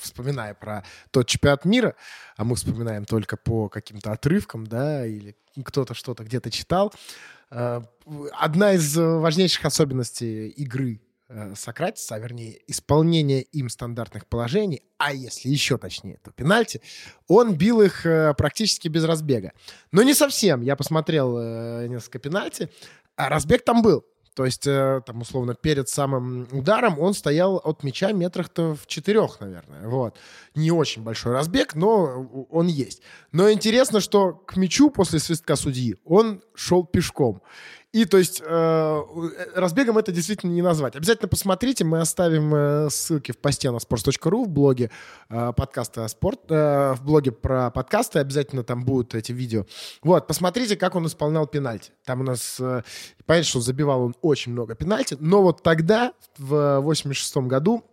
вспоминая 0.06 0.54
про 0.54 0.84
тот 1.12 1.28
чемпионат 1.28 1.66
мира, 1.66 1.96
а 2.38 2.44
мы 2.44 2.56
вспоминаем 2.56 3.06
только 3.06 3.38
по 3.38 3.70
каким-то 3.70 4.12
отрывкам, 4.12 4.66
да, 4.66 5.06
или 5.06 5.36
кто-то 5.64 5.94
что-то 5.94 6.24
где-то 6.24 6.52
читал, 6.52 6.94
э, 7.52 7.82
одна 8.34 8.74
из 8.74 8.96
важнейших 8.96 9.66
особенностей 9.66 10.50
игры 10.50 11.02
э, 11.28 11.54
Сократиса, 11.56 12.16
а 12.16 12.20
вернее 12.20 12.60
исполнение 12.68 13.42
им 13.42 13.70
стандартных 13.70 14.28
положений, 14.28 14.84
а 14.98 15.14
если 15.14 15.50
еще 15.50 15.78
точнее, 15.78 16.20
то 16.24 16.32
пенальти, 16.32 16.82
он 17.28 17.56
бил 17.56 17.82
их 17.82 18.06
э, 18.06 18.34
практически 18.36 18.88
без 18.88 19.04
разбега. 19.06 19.54
Но 19.92 20.04
не 20.04 20.14
совсем. 20.14 20.62
Я 20.62 20.76
посмотрел 20.76 21.88
несколько 21.88 22.20
пенальти, 22.20 22.70
а 23.16 23.30
разбег 23.30 23.64
там 23.64 23.82
был. 23.82 24.06
То 24.36 24.44
есть, 24.44 24.68
э, 24.68 25.02
там, 25.06 25.22
условно, 25.22 25.56
перед 25.56 25.88
самым 25.88 26.48
ударом 26.52 27.00
он 27.00 27.14
стоял 27.14 27.56
от 27.64 27.84
мяча 27.84 28.12
метрах-то 28.12 28.76
в 28.76 28.86
четырех, 28.86 29.40
наверное. 29.40 29.88
Вот. 29.88 30.18
Не 30.56 30.72
очень 30.72 31.04
большой 31.04 31.32
разбег, 31.32 31.74
но 31.74 32.48
он 32.52 32.68
есть. 32.68 33.02
Но 33.32 33.50
интересно, 33.50 34.02
что 34.02 34.34
к 34.34 34.58
мячу 34.58 34.90
после 34.90 35.20
свистка 35.20 35.56
судьи 35.56 35.96
он 36.04 36.42
шел 36.54 36.84
пешком. 36.84 37.42
И 37.96 38.04
то 38.04 38.18
есть 38.18 38.42
э, 38.46 39.04
разбегом 39.56 39.98
это 39.98 40.12
действительно 40.12 40.52
не 40.52 40.62
назвать. 40.62 40.98
Обязательно 40.98 41.30
посмотрите, 41.30 41.86
мы 41.86 42.02
оставим 42.02 42.54
э, 42.54 42.90
ссылки 42.90 43.32
в 43.32 43.38
посте 43.38 43.72
на 43.72 43.78
sports.ru 43.78 44.44
в 44.44 44.50
блоге 44.50 44.92
э, 45.30 45.54
подкаста 45.56 46.06
спорт, 46.10 46.42
э, 46.50 46.94
в 46.96 47.06
блоге 47.06 47.32
про 47.32 47.72
подкасты, 47.72 48.20
обязательно 48.20 48.66
там 48.66 48.84
будут 48.84 49.16
эти 49.16 49.32
видео. 49.32 49.66
Вот, 50.02 50.28
посмотрите, 50.28 50.76
как 50.76 50.96
он 50.96 51.08
исполнял 51.08 51.48
пенальти. 51.48 51.94
Там 52.04 52.20
у 52.20 52.24
нас, 52.26 52.58
э, 52.60 52.84
понятно, 53.26 53.48
что 53.48 53.62
забивал 53.62 54.02
он 54.02 54.16
очень 54.22 54.52
много 54.52 54.76
пенальти, 54.76 55.16
но 55.22 55.42
вот 55.42 55.64
тогда, 55.64 56.12
в 56.38 56.82
86 56.82 57.48
году, 57.48 57.86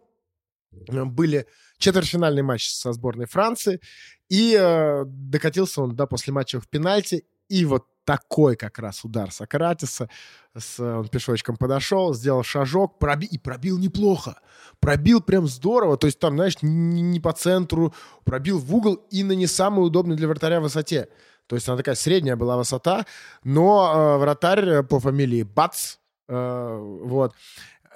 э, 0.73 1.05
были 1.05 1.47
четвертьфинальный 1.79 2.43
матч 2.43 2.71
со 2.71 2.93
сборной 2.93 3.27
Франции, 3.27 3.81
и 4.29 4.57
э, 4.59 5.05
докатился 5.07 5.81
он 5.81 5.95
да, 5.95 6.07
после 6.07 6.33
матча 6.33 6.59
в 6.59 6.67
пенальти, 6.67 7.25
и 7.49 7.65
вот 7.65 7.87
такой 8.05 8.57
как 8.57 8.79
раз 8.79 9.05
удар 9.05 9.31
Сократиса. 9.31 10.09
С, 10.57 10.81
он 10.81 11.09
пешочком 11.09 11.57
подошел, 11.57 12.15
сделал 12.15 12.43
шажок 12.43 12.99
проби, 12.99 13.27
и 13.27 13.39
пробил 13.39 13.79
неплохо. 13.79 14.39
Пробил 14.81 15.21
прям 15.21 15.47
здорово. 15.47 15.97
То 15.97 16.07
есть 16.07 16.19
там, 16.19 16.35
знаешь, 16.35 16.61
не, 16.63 17.03
не 17.03 17.21
по 17.21 17.33
центру, 17.33 17.95
пробил 18.25 18.59
в 18.59 18.75
угол 18.75 18.95
и 19.11 19.23
на 19.23 19.33
не 19.33 19.47
самой 19.47 19.87
удобной 19.87 20.17
для 20.17 20.29
вратаря 20.29 20.61
высоте. 20.61 21.09
То 21.47 21.57
есть 21.57 21.69
она 21.69 21.77
такая 21.77 21.95
средняя 21.95 22.37
была 22.37 22.57
высота, 22.57 23.07
но 23.45 23.93
э, 23.95 24.19
вратарь 24.19 24.83
по 24.85 25.01
фамилии 25.01 25.43
Бац, 25.43 25.97
э, 26.29 26.99
вот, 27.03 27.35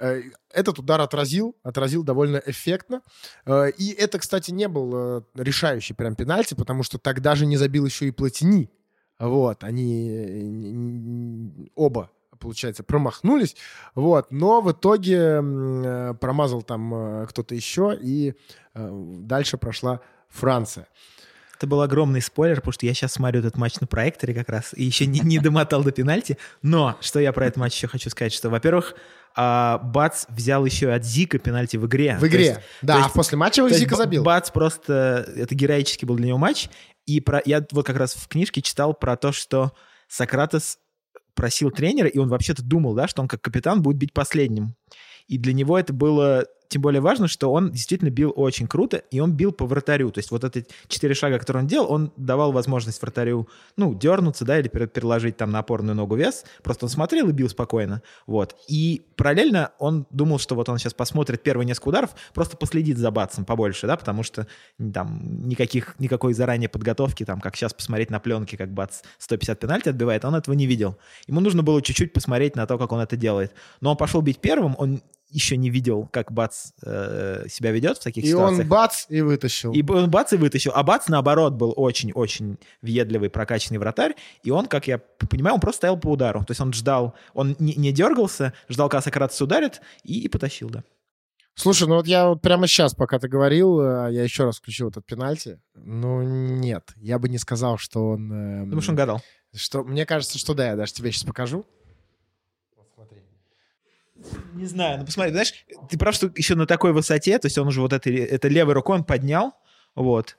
э, 0.01 0.23
этот 0.53 0.79
удар 0.79 1.01
отразил, 1.01 1.57
отразил 1.63 2.03
довольно 2.03 2.43
эффектно. 2.45 3.03
Э, 3.47 3.71
и 3.71 3.93
это, 3.93 4.19
кстати, 4.19 4.51
не 4.51 4.69
был 4.69 4.93
э, 4.95 5.23
решающий 5.37 5.95
прям 5.95 6.17
пенальти, 6.17 6.55
потому 6.55 6.83
что 6.83 6.99
тогда 6.99 7.35
же 7.35 7.47
не 7.47 7.57
забил 7.57 7.87
еще 7.87 8.09
и 8.09 8.11
Платини 8.11 8.71
Вот, 9.19 9.64
они 9.64 10.11
э, 10.11 11.69
оба, 11.75 12.11
получается, 12.39 12.83
промахнулись. 12.83 13.57
Вот, 13.95 14.31
но 14.31 14.61
в 14.61 14.73
итоге 14.73 15.41
э, 15.43 16.14
промазал 16.21 16.62
там 16.62 16.95
э, 16.95 17.27
кто-то 17.29 17.55
еще, 17.55 17.97
и 18.01 18.35
э, 18.75 18.91
дальше 19.21 19.57
прошла 19.57 20.01
Франция. 20.29 20.87
Это 21.57 21.67
был 21.67 21.81
огромный 21.81 22.21
спойлер, 22.21 22.57
потому 22.57 22.73
что 22.73 22.85
я 22.85 22.93
сейчас 22.93 23.12
смотрю 23.14 23.41
этот 23.41 23.57
матч 23.57 23.81
на 23.81 23.87
проекторе 23.87 24.35
как 24.35 24.51
раз 24.51 24.75
и 24.77 24.85
еще 24.85 25.07
не, 25.07 25.21
не 25.21 25.39
домотал 25.39 25.83
до 25.83 25.91
пенальти. 25.91 26.37
Но 26.61 26.97
что 27.01 27.19
я 27.19 27.33
про 27.33 27.47
этот 27.47 27.57
матч 27.57 27.75
еще 27.75 27.89
хочу 27.89 28.11
сказать, 28.11 28.35
что, 28.35 28.51
во-первых, 28.51 28.95
а, 29.35 29.79
Бац 29.79 30.27
взял 30.29 30.67
еще 30.67 30.93
от 30.93 31.05
Зика 31.05 31.39
пенальти 31.39 31.79
в 31.79 31.87
игре. 31.87 32.19
В 32.21 32.27
игре, 32.27 32.45
есть- 32.47 32.61
да, 32.83 32.97
а 32.97 32.99
есть- 33.05 33.14
после 33.14 33.39
матча 33.39 33.62
есть 33.62 33.79
Зика 33.79 33.97
забил. 33.97 34.23
Бац 34.23 34.51
просто... 34.51 35.27
Это 35.35 35.55
героический 35.55 36.05
был 36.05 36.17
для 36.17 36.27
него 36.27 36.39
матч. 36.39 36.69
И 37.07 37.21
про, 37.21 37.41
я 37.45 37.65
вот 37.71 37.87
как 37.87 37.97
раз 37.97 38.15
в 38.15 38.29
книжке 38.29 38.61
читал 38.61 38.93
про 38.93 39.17
то, 39.17 39.33
что 39.33 39.73
Сократос 40.09 40.79
просил 41.35 41.71
тренера, 41.71 42.09
и 42.09 42.19
он 42.19 42.29
вообще-то 42.29 42.63
думал, 42.63 42.95
да, 42.95 43.07
что 43.07 43.23
он 43.23 43.29
как 43.29 43.43
капитан 43.43 43.83
будет 43.83 43.97
бить 43.97 44.13
последним. 44.13 44.75
И 45.29 45.39
для 45.39 45.53
него 45.53 45.79
это 45.79 45.93
было 45.93 46.47
тем 46.69 46.83
более 46.83 47.01
важно, 47.01 47.29
что 47.29 47.53
он 47.53 47.71
действительно 47.71 48.11
бил 48.11 48.33
очень 48.35 48.67
круто, 48.67 48.99
и 49.11 49.21
он 49.21 49.33
бил 49.33 49.53
по 49.53 49.67
вратарю. 49.67 50.11
То 50.11 50.19
есть 50.19 50.31
вот 50.31 50.45
эти 50.45 50.67
четыре 50.89 51.14
шага, 51.14 51.39
которые 51.39 51.62
он 51.62 51.67
делал, 51.67 51.93
он 51.93 52.12
давал 52.17 52.53
возможность 52.53 53.01
вратарю, 53.01 53.49
ну, 53.77 53.95
дернуться, 53.95 54.45
да, 54.45 54.59
или 54.59 54.69
пере- 54.69 54.87
переложить 54.87 55.37
там 55.37 55.51
на 55.51 55.61
опорную 55.61 55.95
ногу 55.95 56.17
вес. 56.17 56.45
Просто 56.62 56.87
он 56.87 56.91
смотрел 56.91 57.29
и 57.29 57.33
бил 57.33 57.49
спокойно. 57.49 58.03
Вот. 58.27 58.57
И 58.69 59.07
параллельно 59.17 59.73
он 59.79 60.07
думал, 60.11 60.39
что 60.39 60.55
вот 60.55 60.69
он 60.69 60.79
сейчас 60.79 60.95
посмотрит 60.95 61.43
первые 61.43 61.67
несколько 61.67 61.89
ударов, 61.89 62.11
просто 62.35 62.57
последит 62.57 62.99
за 62.99 63.11
Батсом 63.11 63.45
побольше, 63.45 63.87
да, 63.87 63.97
потому 63.97 64.23
что 64.23 64.47
там 64.93 65.49
никаких, 65.49 65.95
никакой 65.99 66.35
заранее 66.35 66.69
подготовки, 66.69 67.25
там, 67.25 67.41
как 67.41 67.57
сейчас 67.57 67.75
посмотреть 67.75 68.11
на 68.11 68.21
пленке, 68.21 68.57
как 68.57 68.73
Бац 68.73 69.03
150 69.19 69.59
пенальти 69.59 69.89
отбивает, 69.89 70.25
он 70.25 70.35
этого 70.35 70.55
не 70.55 70.67
видел. 70.67 70.99
Ему 71.27 71.41
нужно 71.41 71.62
было 71.62 71.81
чуть-чуть 71.83 72.12
посмотреть 72.12 72.57
на 72.57 72.67
то, 72.67 72.79
как 72.79 72.93
он 72.93 73.01
это 73.01 73.17
делает. 73.17 73.53
Но 73.81 73.93
он 73.93 73.97
пошел 73.97 74.21
бить 74.21 74.39
первым, 74.39 74.75
он 74.79 75.01
еще 75.29 75.57
не 75.57 75.70
видел, 75.70 76.09
как 76.12 76.33
Бац 76.33 76.72
э, 76.83 77.47
себя 77.49 77.70
ведет 77.72 77.99
в 77.99 78.03
таких 78.03 78.24
И 78.24 78.29
ситуациях. 78.29 78.61
он 78.62 78.68
бац, 78.68 79.07
и 79.09 79.20
вытащил. 79.20 79.72
И 79.72 79.83
он 79.89 80.11
бац 80.11 80.33
и 80.33 80.37
вытащил. 80.37 80.72
А 80.74 80.83
бац, 80.83 81.09
наоборот, 81.09 81.55
был 81.55 81.72
очень-очень 81.77 82.59
въедливый, 82.83 83.29
прокачанный 83.31 83.79
вратарь. 83.79 84.14
И 84.43 84.51
он, 84.51 84.66
как 84.66 84.87
я 84.87 84.99
понимаю, 84.99 85.55
он 85.55 85.61
просто 85.61 85.79
стоял 85.79 85.99
по 85.99 86.09
удару. 86.12 86.45
То 86.45 86.53
есть 86.53 86.61
он 86.61 86.72
ждал, 86.72 87.14
он 87.35 87.57
не, 87.59 87.74
не 87.74 87.93
дергался, 87.93 88.53
ждал, 88.68 88.89
когда 88.89 89.03
Сократос 89.03 89.41
ударит, 89.41 89.81
и, 90.05 90.20
и 90.20 90.29
потащил, 90.29 90.70
да. 90.70 90.85
Слушай, 91.59 91.89
ну 91.89 91.95
вот 91.97 92.07
я 92.07 92.29
вот 92.29 92.43
прямо 92.43 92.66
сейчас, 92.66 92.95
пока 92.95 93.18
ты 93.18 93.29
говорил, 93.29 93.81
э, 93.81 94.12
я 94.12 94.22
еще 94.22 94.45
раз 94.45 94.59
включил 94.59 94.91
этот 94.91 95.07
пенальти. 95.07 95.59
Ну, 95.74 96.22
нет, 96.22 96.93
я 96.97 97.18
бы 97.18 97.29
не 97.31 97.39
сказал, 97.39 97.79
что 97.79 98.11
он... 98.11 98.31
эм, 98.31 98.64
Потому 98.66 98.83
что 98.83 98.91
он 98.93 98.97
гадал. 98.97 99.22
Что, 99.55 99.83
мне 99.83 100.05
кажется, 100.05 100.39
что 100.39 100.53
да, 100.53 100.68
я 100.68 100.77
даже 100.77 100.93
тебе 100.93 101.11
сейчас 101.12 101.24
покажу. 101.24 101.64
Не 104.55 104.66
знаю, 104.66 104.99
ну 104.99 105.07
посмотри, 105.07 105.33
знаешь, 105.33 105.53
ты 105.91 105.99
прав, 105.99 106.14
что 106.14 106.31
еще 106.35 106.55
на 106.55 106.66
такой 106.66 106.93
высоте, 106.93 107.39
то 107.39 107.47
есть 107.47 107.59
он 107.59 107.68
уже 107.68 107.81
вот 107.81 107.93
это, 107.93 108.11
это 108.11 108.49
левой 108.49 108.74
рукой 108.74 108.97
он 108.97 109.05
поднял, 109.05 109.53
вот. 109.95 110.37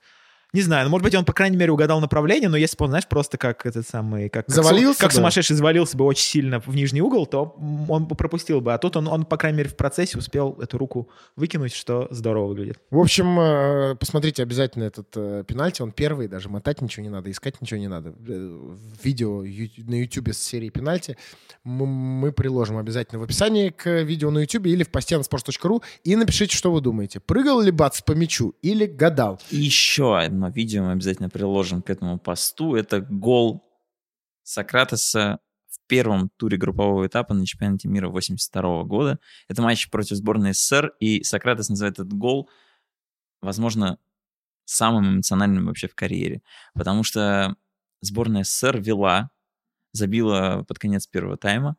Не 0.57 0.63
знаю, 0.63 0.85
ну, 0.85 0.89
может 0.89 1.03
быть, 1.03 1.13
он, 1.13 1.23
по 1.23 1.33
крайней 1.33 1.55
мере, 1.55 1.71
угадал 1.71 2.01
направление, 2.01 2.49
но 2.49 2.57
если 2.57 2.75
бы 2.77 2.85
он, 2.85 2.89
знаешь, 2.89 3.07
просто 3.07 3.37
как 3.37 3.67
этот 3.67 3.87
самый... 3.87 4.27
Как, 4.27 4.47
как 4.47 4.55
Завалился 4.55 5.01
Как, 5.01 5.11
бы? 5.11 5.15
сумасшедший 5.17 5.55
завалился 5.55 5.95
бы 5.95 6.03
очень 6.03 6.23
сильно 6.23 6.59
в 6.59 6.75
нижний 6.75 6.99
угол, 6.99 7.27
то 7.27 7.55
он 7.87 8.05
бы 8.05 8.15
пропустил 8.15 8.59
бы. 8.59 8.73
А 8.73 8.79
тут 8.79 8.97
он, 8.97 9.07
он, 9.07 9.25
по 9.25 9.37
крайней 9.37 9.59
мере, 9.59 9.69
в 9.69 9.75
процессе 9.75 10.17
успел 10.17 10.57
эту 10.59 10.79
руку 10.79 11.09
выкинуть, 11.35 11.75
что 11.75 12.07
здорово 12.09 12.47
выглядит. 12.47 12.79
В 12.89 12.97
общем, 12.97 13.39
э, 13.39 13.95
посмотрите 13.99 14.41
обязательно 14.41 14.85
этот 14.85 15.09
э, 15.15 15.43
пенальти. 15.47 15.83
Он 15.83 15.91
первый, 15.91 16.27
даже 16.27 16.49
мотать 16.49 16.81
ничего 16.81 17.03
не 17.03 17.11
надо, 17.11 17.29
искать 17.29 17.61
ничего 17.61 17.79
не 17.79 17.87
надо. 17.87 18.15
Э, 18.27 18.75
Видео 19.03 19.43
на 19.43 19.99
YouTube 19.99 20.29
с 20.29 20.39
серии 20.39 20.69
пенальти 20.69 21.17
мы 21.63 22.31
приложим 22.31 22.79
обязательно 22.79 23.19
в 23.19 23.23
описании 23.23 23.69
к 23.69 24.01
видео 24.01 24.31
на 24.31 24.39
YouTube 24.39 24.65
или 24.65 24.81
в 24.81 24.89
посте 24.89 25.17
на 25.17 25.21
sports.ru 25.21 25.83
и 26.03 26.15
напишите, 26.15 26.57
что 26.57 26.71
вы 26.71 26.81
думаете. 26.81 27.19
Прыгал 27.19 27.61
ли 27.61 27.69
Бац 27.69 28.01
по 28.01 28.13
мячу 28.13 28.55
или 28.63 28.87
гадал? 28.87 29.39
И 29.51 29.57
еще 29.57 30.17
одно 30.17 30.46
видео 30.49 30.83
мы 30.83 30.91
обязательно 30.93 31.29
приложим 31.29 31.81
к 31.81 31.89
этому 31.89 32.19
посту. 32.19 32.75
Это 32.75 33.01
гол 33.01 33.63
Сократоса 34.43 35.39
в 35.69 35.79
первом 35.87 36.29
туре 36.37 36.57
группового 36.57 37.05
этапа 37.07 37.33
на 37.33 37.45
чемпионате 37.45 37.87
мира 37.87 38.09
82 38.09 38.83
года. 38.83 39.19
Это 39.47 39.61
матч 39.61 39.89
против 39.89 40.15
сборной 40.17 40.53
СССР, 40.53 40.93
и 40.99 41.23
Сократос 41.23 41.69
называет 41.69 41.99
этот 41.99 42.13
гол, 42.13 42.49
возможно, 43.41 43.99
самым 44.65 45.15
эмоциональным 45.15 45.67
вообще 45.67 45.87
в 45.87 45.95
карьере. 45.95 46.41
Потому 46.73 47.03
что 47.03 47.55
сборная 48.01 48.43
СССР 48.43 48.79
вела, 48.79 49.29
забила 49.93 50.63
под 50.67 50.79
конец 50.79 51.07
первого 51.07 51.37
тайма, 51.37 51.77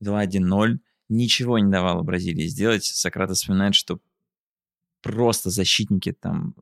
вела 0.00 0.24
1-0, 0.24 0.78
ничего 1.08 1.58
не 1.58 1.70
давала 1.70 2.02
Бразилии 2.02 2.46
сделать. 2.46 2.84
Сократос 2.84 3.38
вспоминает, 3.38 3.74
что 3.74 4.00
просто 5.02 5.50
защитники 5.50 6.12
там 6.12 6.54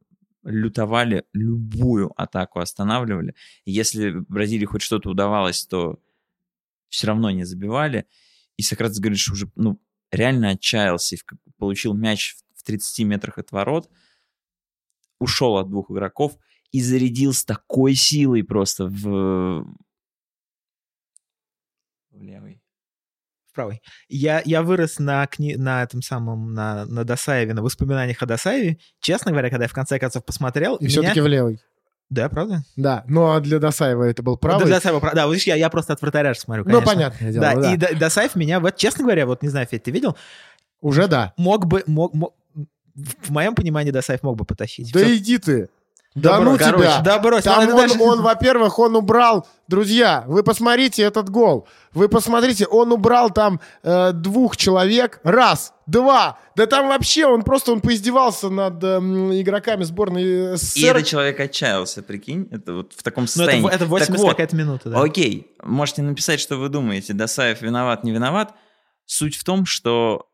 лютовали, 0.47 1.25
любую 1.33 2.13
атаку 2.21 2.61
останавливали. 2.61 3.35
Если 3.65 4.11
Бразилии 4.11 4.65
хоть 4.65 4.83
что-то 4.83 5.11
удавалось, 5.11 5.67
то 5.67 6.01
все 6.89 7.09
равно 7.09 7.31
не 7.31 7.45
забивали. 7.45 8.07
И 8.57 8.63
Сократос 8.63 9.01
говорит, 9.01 9.19
что 9.19 9.33
уже 9.33 9.51
ну, 9.57 9.81
реально 10.11 10.51
отчаялся 10.51 11.17
и 11.17 11.21
получил 11.59 11.95
мяч 11.95 12.37
в 12.55 12.63
30 12.63 13.05
метрах 13.05 13.39
от 13.39 13.51
ворот, 13.53 13.91
ушел 15.19 15.57
от 15.57 15.69
двух 15.69 15.91
игроков 15.91 16.39
и 16.71 16.81
зарядил 16.81 17.33
с 17.33 17.45
такой 17.45 17.95
силой 17.95 18.45
просто 18.45 18.87
в... 18.87 19.67
в 22.11 22.23
левый. 22.23 22.63
Правой. 23.57 23.81
Я, 24.09 24.43
я 24.45 24.63
вырос 24.63 24.99
на, 24.99 25.27
кни... 25.27 25.57
на 25.57 25.83
этом 25.83 26.03
самом, 26.03 26.53
на, 26.53 26.85
на 26.85 27.05
Досаеве, 27.05 27.55
на 27.55 27.63
воспоминаниях 27.63 28.23
о 28.23 28.27
Досаеве. 28.27 28.77
Честно 29.01 29.31
говоря, 29.33 29.49
когда 29.49 29.65
я 29.65 29.69
в 29.69 29.73
конце 29.73 29.99
концов 29.99 30.25
посмотрел... 30.27 30.77
И 30.77 30.85
меня- 30.85 30.91
все-таки 30.91 31.21
в 31.23 31.27
левый. 31.27 31.59
Да, 32.11 32.29
правда? 32.29 32.63
Да, 32.77 33.03
ну 33.09 33.33
а 33.33 33.41
для 33.41 33.59
Досаева 33.59 34.05
это 34.05 34.23
был 34.23 34.37
правый. 34.37 34.65
Да, 34.65 34.75
Досаева, 34.77 35.11
да, 35.15 35.27
видишь, 35.27 35.47
я, 35.47 35.57
я 35.57 35.71
просто 35.71 35.95
от 35.95 36.03
вратаря 36.03 36.35
смотрю, 36.35 36.65
ну, 36.65 36.71
конечно. 36.83 36.93
понятное 36.93 37.33
дело, 37.33 37.43
Да, 37.43 37.55
да. 37.77 37.89
и 37.91 37.95
Досаев 37.97 38.37
меня, 38.37 38.61
вот, 38.61 38.77
честно 38.77 39.03
говоря, 39.05 39.27
вот 39.27 39.43
не 39.43 39.49
знаю, 39.49 39.67
Федь, 39.67 39.83
ты 39.83 39.91
видел, 39.91 40.17
Уже 40.81 41.09
да. 41.09 41.33
мог 41.37 41.67
бы, 41.67 41.83
мог, 41.87 42.15
мог- 42.15 42.35
в 42.95 43.31
моем 43.31 43.55
понимании 43.55 43.91
Досаев 43.91 44.23
мог 44.23 44.37
бы 44.37 44.45
потащить. 44.45 44.93
Да 44.93 45.01
Всё. 45.01 45.17
иди 45.17 45.39
ты. 45.39 45.69
Да 46.17 46.39
Добро, 46.39 46.53
ну 46.53 46.59
короче, 46.59 46.83
тебя. 46.85 47.01
да 47.03 47.19
брось, 47.19 47.45
Там 47.45 47.69
он, 47.69 47.77
даже- 47.77 48.01
он, 48.01 48.23
во-первых, 48.23 48.79
он 48.79 48.97
убрал, 48.97 49.47
друзья, 49.69 50.25
вы 50.27 50.43
посмотрите 50.43 51.03
этот 51.03 51.29
гол. 51.29 51.69
Вы 51.93 52.09
посмотрите, 52.09 52.67
он 52.67 52.91
убрал 52.91 53.29
там 53.31 53.61
э, 53.83 54.13
двух 54.13 54.57
человек. 54.57 55.21
Раз, 55.25 55.75
два. 55.87 56.39
Да 56.57 56.65
там 56.67 56.89
вообще 56.89 57.27
он 57.27 57.43
просто 57.43 57.71
он 57.73 57.83
поиздевался 57.83 58.49
над 58.49 58.83
эм, 58.83 59.31
игроками 59.39 59.85
сборной 59.85 60.55
И 60.55 60.57
СССР. 60.57 60.97
этот 60.97 61.07
человек 61.07 61.39
отчаялся, 61.39 62.03
прикинь, 62.03 62.49
это 62.51 62.73
вот 62.73 62.95
в 62.95 63.03
таком 63.03 63.25
Ну, 63.25 63.25
это, 63.27 63.33
состоянии. 63.39 63.71
это 63.75 63.85
80 63.85 64.09
Так 64.15 64.19
вот, 64.19 64.31
какая-то 64.31 64.57
минута, 64.57 64.89
да. 64.89 65.03
Окей, 65.03 65.55
можете 65.63 66.01
написать, 66.01 66.41
что 66.41 66.57
вы 66.57 66.71
думаете. 66.71 67.13
Досаев 67.13 67.61
виноват, 67.61 68.05
не 68.05 68.11
виноват. 68.13 68.55
Суть 69.05 69.37
в 69.37 69.45
том, 69.45 69.67
что 69.67 70.27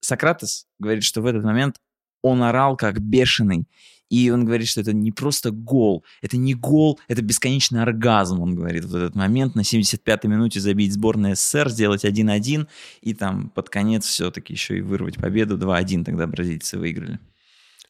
Сократос 0.00 0.66
говорит, 0.78 1.04
что 1.04 1.20
в 1.20 1.26
этот 1.26 1.44
момент 1.44 1.76
он 2.22 2.42
орал 2.42 2.76
как 2.76 3.00
бешеный. 3.00 3.68
И 4.08 4.30
он 4.30 4.44
говорит, 4.44 4.68
что 4.68 4.80
это 4.80 4.92
не 4.92 5.12
просто 5.12 5.50
гол. 5.50 6.04
Это 6.22 6.36
не 6.36 6.54
гол, 6.54 7.00
это 7.08 7.22
бесконечный 7.22 7.82
оргазм, 7.82 8.40
он 8.40 8.54
говорит, 8.54 8.84
в 8.84 8.94
этот 8.94 9.14
момент. 9.14 9.54
На 9.54 9.60
75-й 9.60 10.28
минуте 10.28 10.60
забить 10.60 10.92
сборную 10.92 11.36
СССР, 11.36 11.70
сделать 11.70 12.04
1-1. 12.04 12.66
И 13.00 13.14
там 13.14 13.50
под 13.50 13.68
конец 13.68 14.06
все-таки 14.06 14.52
еще 14.52 14.78
и 14.78 14.80
вырвать 14.80 15.16
победу 15.16 15.58
2-1. 15.58 16.04
Тогда 16.04 16.26
бразильцы 16.26 16.78
выиграли. 16.78 17.18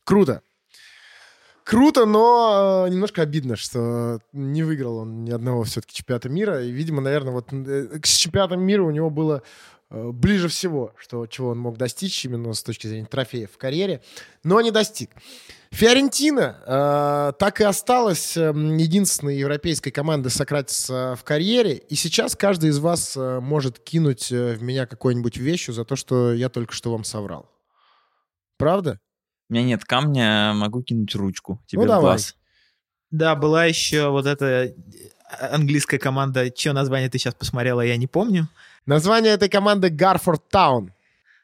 Круто. 0.04 0.42
Круто, 1.66 2.06
но 2.06 2.84
э, 2.86 2.90
немножко 2.90 3.22
обидно, 3.22 3.56
что 3.56 4.20
не 4.32 4.62
выиграл 4.62 4.98
он 4.98 5.24
ни 5.24 5.32
одного 5.32 5.64
все-таки 5.64 5.96
чемпионата 5.96 6.28
мира. 6.28 6.62
И, 6.62 6.70
видимо, 6.70 7.00
наверное, 7.00 7.32
вот 7.32 7.52
э, 7.52 7.98
с 8.04 8.16
чемпионатом 8.16 8.60
мира 8.60 8.84
у 8.84 8.92
него 8.92 9.10
было 9.10 9.42
э, 9.42 9.75
ближе 9.90 10.48
всего, 10.48 10.92
что, 10.98 11.26
чего 11.26 11.50
он 11.50 11.58
мог 11.58 11.76
достичь 11.76 12.24
именно 12.24 12.52
с 12.54 12.62
точки 12.62 12.86
зрения 12.86 13.06
трофеев 13.06 13.52
в 13.52 13.58
карьере, 13.58 14.02
но 14.42 14.60
не 14.60 14.70
достиг. 14.70 15.10
Фиорентина 15.70 16.62
э, 16.66 17.38
так 17.38 17.60
и 17.60 17.64
осталась 17.64 18.36
э, 18.36 18.52
единственной 18.54 19.36
европейской 19.36 19.90
командой 19.90 20.28
Сократиса 20.28 21.14
в 21.16 21.24
карьере. 21.24 21.74
И 21.76 21.94
сейчас 21.96 22.34
каждый 22.34 22.70
из 22.70 22.78
вас 22.78 23.16
э, 23.16 23.40
может 23.40 23.78
кинуть 23.78 24.32
э, 24.32 24.54
в 24.54 24.62
меня 24.62 24.86
какую-нибудь 24.86 25.36
вещь 25.36 25.66
за 25.68 25.84
то, 25.84 25.96
что 25.96 26.32
я 26.32 26.48
только 26.48 26.72
что 26.72 26.92
вам 26.92 27.04
соврал. 27.04 27.50
Правда? 28.58 29.00
У 29.48 29.54
меня 29.54 29.64
нет 29.64 29.84
камня, 29.84 30.52
могу 30.54 30.82
кинуть 30.82 31.14
ручку 31.14 31.62
тебе 31.66 31.80
Ну, 31.82 31.84
в 31.84 31.88
давай. 31.88 32.02
глаз. 32.02 32.36
Да, 33.10 33.36
была 33.36 33.66
еще 33.66 34.08
вот 34.10 34.26
эта 34.26 34.46
э, 34.46 34.74
английская 35.50 35.98
команда, 35.98 36.50
чье 36.50 36.72
название 36.72 37.08
ты 37.08 37.18
сейчас 37.18 37.34
посмотрела, 37.34 37.80
я 37.82 37.96
не 37.96 38.06
помню. 38.06 38.48
Название 38.86 39.32
этой 39.32 39.48
команды 39.48 39.90
Гарфорд 39.90 40.48
Таун. 40.48 40.92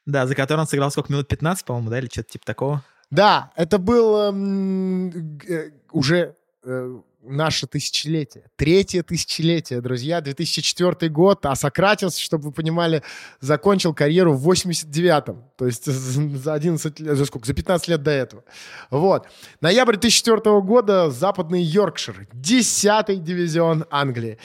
Да, 0.07 0.27
за 0.27 0.35
которым 0.35 0.63
он 0.63 0.67
сыграл 0.67 0.91
сколько, 0.91 1.13
минут 1.13 1.29
15, 1.29 1.65
по-моему, 1.65 1.91
да, 1.91 1.99
или 1.99 2.07
что-то 2.07 2.31
типа 2.31 2.47
такого. 2.47 2.85
Да, 3.11 3.53
это 3.57 3.79
был 3.79 4.17
эм, 4.17 5.39
э, 5.47 5.71
уже 5.93 6.35
э, 6.65 7.01
наше 7.23 7.67
тысячелетие. 7.67 8.45
Третье 8.57 9.03
тысячелетие, 9.03 9.81
друзья, 9.81 10.21
2004 10.21 11.11
год, 11.11 11.45
а 11.47 11.55
Сократис, 11.55 12.17
чтобы 12.17 12.45
вы 12.45 12.53
понимали, 12.53 13.03
закончил 13.41 13.95
карьеру 13.95 14.35
в 14.35 14.49
89-м, 14.49 15.45
то 15.57 15.67
есть 15.67 15.85
за 15.87 16.55
11 16.55 17.01
лет, 17.01 17.17
за 17.17 17.25
сколько, 17.25 17.47
за 17.47 17.55
15 17.55 17.89
лет 17.89 18.03
до 18.03 18.11
этого. 18.11 18.45
Вот. 18.91 19.27
Ноябрь 19.61 19.97
2004 19.97 20.61
года, 20.63 21.11
западный 21.11 21.63
Йоркшир, 21.63 22.27
10-й 22.33 23.17
дивизион 23.17 23.85
Англии. 23.91 24.39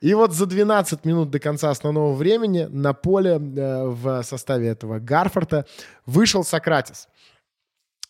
И 0.00 0.14
вот 0.14 0.32
за 0.32 0.46
12 0.46 1.04
минут 1.04 1.30
до 1.30 1.38
конца 1.38 1.70
основного 1.70 2.14
времени 2.14 2.66
на 2.70 2.94
поле 2.94 3.32
э, 3.32 3.84
в 3.84 4.22
составе 4.22 4.68
этого 4.68 4.98
Гарфорта 4.98 5.66
вышел 6.06 6.42
Сократис. 6.42 7.06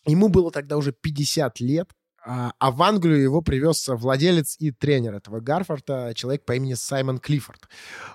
Ему 0.05 0.29
было 0.29 0.51
тогда 0.51 0.77
уже 0.77 0.93
50 0.93 1.59
лет, 1.59 1.89
а, 2.23 2.53
а 2.59 2.71
в 2.71 2.81
Англию 2.81 3.21
его 3.21 3.41
привез 3.41 3.87
владелец 3.87 4.55
и 4.59 4.71
тренер 4.71 5.15
этого 5.15 5.41
Гарфорта, 5.41 6.13
человек 6.15 6.45
по 6.45 6.55
имени 6.55 6.75
Саймон 6.75 7.19
Клиффорд. 7.19 7.67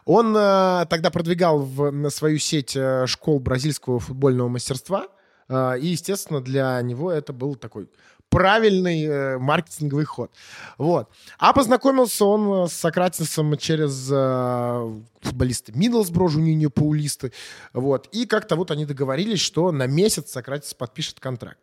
Он 0.07 0.35
э, 0.35 0.87
тогда 0.89 1.11
продвигал 1.11 1.59
в, 1.59 1.91
на 1.91 2.09
свою 2.09 2.39
сеть 2.39 2.77
э, 2.77 3.07
школ 3.07 3.41
бразильского 3.41 4.01
футбольного 4.01 4.49
мастерства, 4.49 5.09
и, 5.49 5.87
естественно, 5.87 6.41
для 6.41 6.83
него 6.83 7.13
это 7.13 7.33
был 7.33 7.55
такой 7.55 7.89
правильный 8.29 9.05
э, 9.05 9.39
маркетинговый 9.39 10.05
ход. 10.05 10.31
Вот. 10.79 11.09
А 11.39 11.53
познакомился 11.53 12.25
он 12.25 12.65
э, 12.65 12.69
с 12.69 12.73
Сократисом 12.73 13.57
через 13.57 14.11
э, 14.13 15.01
футболиста 15.21 15.73
Миддлсбро, 15.73 16.29
Жуниньо 16.29 16.71
Паулисты. 16.71 17.33
Вот. 17.73 18.09
И 18.13 18.27
как-то 18.27 18.57
вот 18.57 18.71
они 18.71 18.85
договорились, 18.85 19.41
что 19.41 19.73
на 19.73 19.87
месяц 19.87 20.33
Сократис 20.33 20.75
подпишет 20.75 21.21
контракт. 21.21 21.59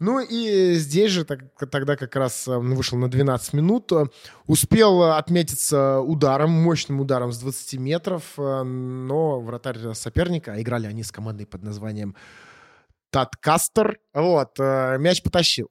Ну 0.00 0.20
и 0.20 0.74
здесь 0.74 1.12
же 1.12 1.24
так, 1.24 1.40
тогда 1.70 1.96
как 1.96 2.14
раз 2.16 2.48
э, 2.48 2.56
вышел 2.56 2.98
на 2.98 3.08
12 3.08 3.54
минут, 3.54 3.92
успел 4.46 5.04
отметиться 5.04 6.00
ударом, 6.00 6.50
мощным 6.50 7.00
ударом 7.00 7.32
с 7.32 7.38
20 7.38 7.80
метров, 7.80 8.22
но 8.36 9.40
вратарь 9.40 9.94
соперника, 9.94 10.52
а 10.52 10.60
играли 10.60 10.86
они 10.86 11.02
с 11.02 11.12
командой 11.12 11.46
под 11.46 11.62
названием 11.62 12.16
Таткастер, 13.10 13.98
вот, 14.12 14.58
мяч 14.58 15.22
потащил. 15.22 15.70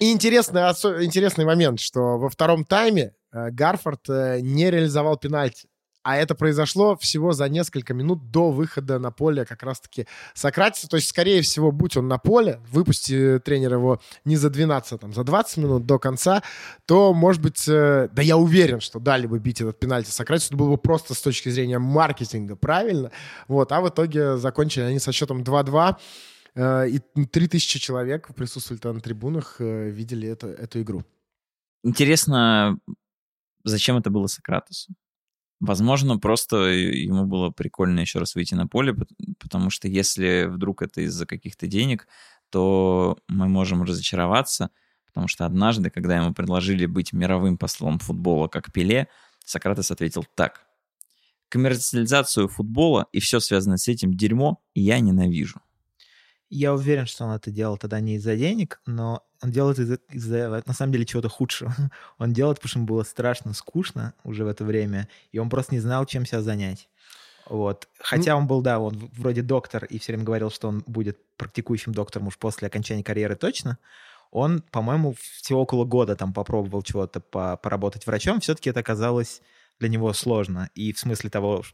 И 0.00 0.12
интересный, 0.12 0.62
интересный 1.04 1.44
момент, 1.44 1.78
что 1.78 2.16
во 2.16 2.30
втором 2.30 2.64
тайме 2.64 3.12
э, 3.32 3.50
Гарфорд 3.50 4.08
э, 4.08 4.40
не 4.40 4.70
реализовал 4.70 5.18
пенальти. 5.18 5.68
А 6.02 6.16
это 6.16 6.34
произошло 6.34 6.96
всего 6.96 7.32
за 7.32 7.46
несколько 7.50 7.92
минут 7.92 8.30
до 8.30 8.50
выхода 8.50 8.98
на 8.98 9.10
поле 9.10 9.44
как 9.44 9.62
раз-таки 9.62 10.06
Сократиса. 10.32 10.88
То 10.88 10.96
есть, 10.96 11.10
скорее 11.10 11.42
всего, 11.42 11.70
будь 11.70 11.98
он 11.98 12.08
на 12.08 12.16
поле, 12.16 12.60
выпусти 12.70 13.38
тренер 13.44 13.74
его 13.74 14.00
не 14.24 14.36
за 14.36 14.48
12, 14.48 14.92
а 14.92 14.98
там, 14.98 15.12
за 15.12 15.22
20 15.22 15.58
минут 15.58 15.84
до 15.84 15.98
конца, 15.98 16.42
то, 16.86 17.12
может 17.12 17.42
быть, 17.42 17.68
э, 17.68 18.08
да 18.10 18.22
я 18.22 18.38
уверен, 18.38 18.80
что 18.80 19.00
дали 19.00 19.26
бы 19.26 19.38
бить 19.38 19.60
этот 19.60 19.78
пенальти 19.78 20.08
Сократису. 20.08 20.48
Это 20.48 20.56
было 20.56 20.70
бы 20.70 20.78
просто 20.78 21.12
с 21.12 21.20
точки 21.20 21.50
зрения 21.50 21.78
маркетинга 21.78 22.56
правильно. 22.56 23.10
Вот, 23.48 23.70
а 23.70 23.82
в 23.82 23.88
итоге 23.90 24.38
закончили 24.38 24.84
они 24.84 24.98
со 24.98 25.12
счетом 25.12 25.42
2-2. 25.42 25.96
Э, 26.54 26.88
и 26.88 26.98
3000 26.98 27.78
человек 27.78 28.34
присутствовали 28.34 28.80
там 28.80 28.96
на 28.96 29.00
трибунах, 29.00 29.56
э, 29.60 29.90
видели 29.90 30.28
это, 30.28 30.48
эту 30.48 30.82
игру. 30.82 31.04
Интересно, 31.82 32.78
зачем 33.64 33.96
это 33.96 34.10
было 34.10 34.26
Сократусу? 34.26 34.94
Возможно, 35.60 36.18
просто 36.18 36.56
ему 36.56 37.26
было 37.26 37.50
прикольно 37.50 38.00
еще 38.00 38.18
раз 38.18 38.34
выйти 38.34 38.54
на 38.54 38.66
поле, 38.66 38.94
потому 39.38 39.68
что 39.68 39.88
если 39.88 40.46
вдруг 40.46 40.80
это 40.80 41.02
из-за 41.02 41.26
каких-то 41.26 41.66
денег, 41.66 42.08
то 42.48 43.18
мы 43.28 43.46
можем 43.46 43.82
разочароваться, 43.82 44.70
потому 45.06 45.28
что 45.28 45.44
однажды, 45.44 45.90
когда 45.90 46.16
ему 46.16 46.32
предложили 46.32 46.86
быть 46.86 47.12
мировым 47.12 47.58
послом 47.58 47.98
футбола, 47.98 48.48
как 48.48 48.72
Пеле, 48.72 49.08
Сократос 49.44 49.90
ответил 49.90 50.24
так. 50.34 50.66
Коммерциализацию 51.50 52.48
футбола 52.48 53.08
и 53.12 53.20
все 53.20 53.40
связанное 53.40 53.76
с 53.76 53.88
этим 53.88 54.14
дерьмо 54.14 54.62
я 54.74 54.98
ненавижу. 55.00 55.60
Я 56.50 56.74
уверен, 56.74 57.06
что 57.06 57.24
он 57.24 57.32
это 57.32 57.50
делал 57.50 57.78
тогда 57.78 58.00
не 58.00 58.16
из-за 58.16 58.36
денег, 58.36 58.80
но 58.84 59.22
он 59.40 59.52
делает 59.52 59.78
из-за, 59.78 59.94
из 60.10 60.26
на 60.66 60.74
самом 60.74 60.92
деле, 60.92 61.06
чего-то 61.06 61.28
худшего. 61.28 61.74
он 62.18 62.32
делает, 62.32 62.58
потому 62.58 62.68
что 62.68 62.78
ему 62.80 62.86
было 62.86 63.04
страшно 63.04 63.54
скучно 63.54 64.14
уже 64.24 64.44
в 64.44 64.48
это 64.48 64.64
время, 64.64 65.08
и 65.32 65.38
он 65.38 65.48
просто 65.48 65.74
не 65.74 65.80
знал, 65.80 66.04
чем 66.06 66.26
себя 66.26 66.42
занять. 66.42 66.88
Вот. 67.48 67.88
Хотя 67.98 68.36
он 68.36 68.46
был, 68.46 68.62
да, 68.62 68.78
он 68.78 69.10
вроде 69.12 69.42
доктор 69.42 69.84
и 69.84 69.98
все 69.98 70.12
время 70.12 70.24
говорил, 70.24 70.50
что 70.50 70.68
он 70.68 70.84
будет 70.86 71.18
практикующим 71.36 71.92
доктором 71.92 72.28
уж 72.28 72.38
после 72.38 72.66
окончания 72.66 73.02
карьеры 73.02 73.34
точно. 73.34 73.78
Он, 74.30 74.62
по-моему, 74.70 75.14
всего 75.18 75.62
около 75.62 75.84
года 75.84 76.14
там 76.14 76.32
попробовал 76.32 76.82
чего-то 76.82 77.20
по 77.20 77.56
поработать 77.56 78.06
врачом. 78.06 78.40
Все-таки 78.40 78.70
это 78.70 78.80
оказалось 78.80 79.42
для 79.80 79.88
него 79.88 80.12
сложно. 80.12 80.70
И 80.74 80.92
в 80.92 80.98
смысле 81.00 81.30
того, 81.30 81.64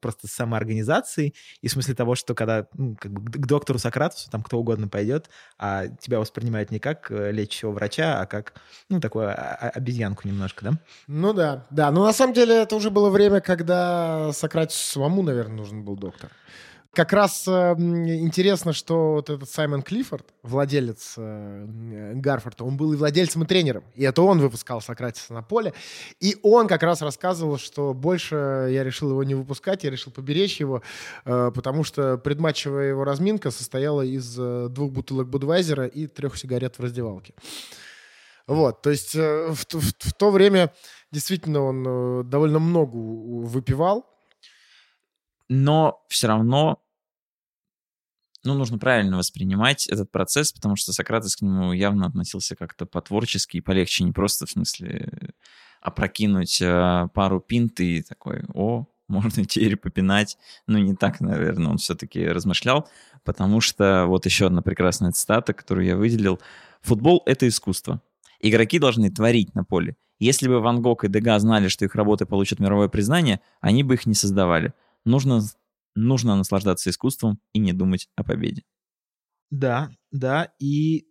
просто 0.00 0.28
самоорганизации, 0.28 1.34
и 1.60 1.68
в 1.68 1.72
смысле 1.72 1.94
того, 1.94 2.14
что 2.14 2.34
когда 2.34 2.66
ну, 2.74 2.96
как 2.98 3.12
бы 3.12 3.30
к 3.30 3.46
доктору 3.46 3.78
Сократусу 3.78 4.30
там 4.30 4.42
кто 4.42 4.58
угодно 4.58 4.88
пойдет, 4.88 5.30
а 5.58 5.86
тебя 5.88 6.20
воспринимают 6.20 6.70
не 6.70 6.78
как 6.78 7.10
э, 7.10 7.32
лечащего 7.32 7.70
врача, 7.70 8.20
а 8.20 8.26
как, 8.26 8.54
ну, 8.88 9.00
такую 9.00 9.34
обезьянку 9.36 10.26
немножко, 10.28 10.64
да? 10.64 10.70
Ну 11.06 11.32
да, 11.32 11.66
да. 11.70 11.90
Но 11.90 12.04
на 12.04 12.12
самом 12.12 12.34
деле 12.34 12.62
это 12.62 12.76
уже 12.76 12.90
было 12.90 13.10
время, 13.10 13.40
когда 13.40 14.32
Сократусу 14.32 14.84
самому, 14.84 15.22
наверное, 15.22 15.56
нужен 15.56 15.84
был 15.84 15.96
доктор. 15.96 16.30
Как 16.94 17.12
раз 17.12 17.48
э, 17.48 17.50
интересно, 17.50 18.72
что 18.72 19.14
вот 19.14 19.28
этот 19.28 19.50
Саймон 19.50 19.82
Клиффорд, 19.82 20.32
владелец 20.42 21.14
э, 21.16 22.12
Гарфорда, 22.14 22.62
он 22.62 22.76
был 22.76 22.92
и 22.92 22.96
владельцем, 22.96 23.42
и 23.42 23.46
тренером. 23.46 23.82
И 23.94 24.04
это 24.04 24.22
он 24.22 24.40
выпускал 24.40 24.80
Сократиса 24.80 25.32
на 25.34 25.42
поле. 25.42 25.74
И 26.20 26.36
он 26.42 26.68
как 26.68 26.84
раз 26.84 27.02
рассказывал, 27.02 27.58
что 27.58 27.94
больше 27.94 28.68
я 28.70 28.84
решил 28.84 29.10
его 29.10 29.24
не 29.24 29.34
выпускать, 29.34 29.82
я 29.82 29.90
решил 29.90 30.12
поберечь 30.12 30.60
его, 30.60 30.82
э, 31.24 31.50
потому 31.52 31.82
что 31.82 32.16
предматчевая 32.16 32.90
его 32.90 33.02
разминка 33.02 33.50
состояла 33.50 34.02
из 34.02 34.38
э, 34.38 34.68
двух 34.70 34.92
бутылок 34.92 35.28
Будвайзера 35.28 35.86
и 35.86 36.06
трех 36.06 36.36
сигарет 36.36 36.78
в 36.78 36.82
раздевалке. 36.82 37.34
Вот, 38.46 38.82
то 38.82 38.90
есть 38.90 39.16
э, 39.16 39.48
в, 39.50 39.64
в, 39.64 39.92
в 39.98 40.12
то 40.12 40.30
время 40.30 40.72
действительно 41.10 41.62
он 41.62 41.84
э, 41.86 42.22
довольно 42.24 42.60
много 42.60 42.94
выпивал, 42.94 44.06
но 45.48 46.04
все 46.08 46.28
равно 46.28 46.83
ну, 48.44 48.54
нужно 48.54 48.78
правильно 48.78 49.16
воспринимать 49.16 49.86
этот 49.86 50.10
процесс, 50.10 50.52
потому 50.52 50.76
что 50.76 50.92
Сократес 50.92 51.36
к 51.36 51.42
нему 51.42 51.72
явно 51.72 52.06
относился 52.06 52.56
как-то 52.56 52.86
по-творчески 52.86 53.56
и 53.56 53.60
полегче, 53.60 54.04
не 54.04 54.12
просто 54.12 54.46
в 54.46 54.50
смысле 54.50 55.32
опрокинуть 55.80 56.62
э, 56.62 57.08
пару 57.12 57.40
пинт 57.40 57.78
и 57.80 58.02
такой, 58.02 58.44
о, 58.54 58.86
можно 59.08 59.44
теперь 59.44 59.76
попинать. 59.76 60.38
Ну, 60.66 60.78
не 60.78 60.94
так, 60.94 61.20
наверное, 61.20 61.68
он 61.68 61.78
все-таки 61.78 62.26
размышлял, 62.26 62.88
потому 63.22 63.60
что 63.60 64.06
вот 64.06 64.24
еще 64.26 64.46
одна 64.46 64.62
прекрасная 64.62 65.12
цитата, 65.12 65.52
которую 65.52 65.86
я 65.86 65.96
выделил. 65.96 66.40
Футбол— 66.82 67.22
это 67.26 67.46
искусство. 67.48 68.00
Игроки 68.40 68.78
должны 68.78 69.10
творить 69.10 69.54
на 69.54 69.64
поле. 69.64 69.96
Если 70.18 70.48
бы 70.48 70.60
Ван 70.60 70.80
Гог 70.80 71.04
и 71.04 71.08
Дега 71.08 71.38
знали, 71.38 71.68
что 71.68 71.84
их 71.84 71.94
работы 71.94 72.24
получат 72.24 72.60
мировое 72.60 72.88
признание, 72.88 73.40
они 73.60 73.82
бы 73.82 73.94
их 73.94 74.06
не 74.06 74.14
создавали. 74.14 74.72
Нужно 75.04 75.42
нужно 75.94 76.36
наслаждаться 76.36 76.90
искусством 76.90 77.40
и 77.52 77.58
не 77.58 77.72
думать 77.72 78.08
о 78.16 78.24
победе. 78.24 78.62
Да, 79.50 79.90
да, 80.10 80.52
и 80.58 81.06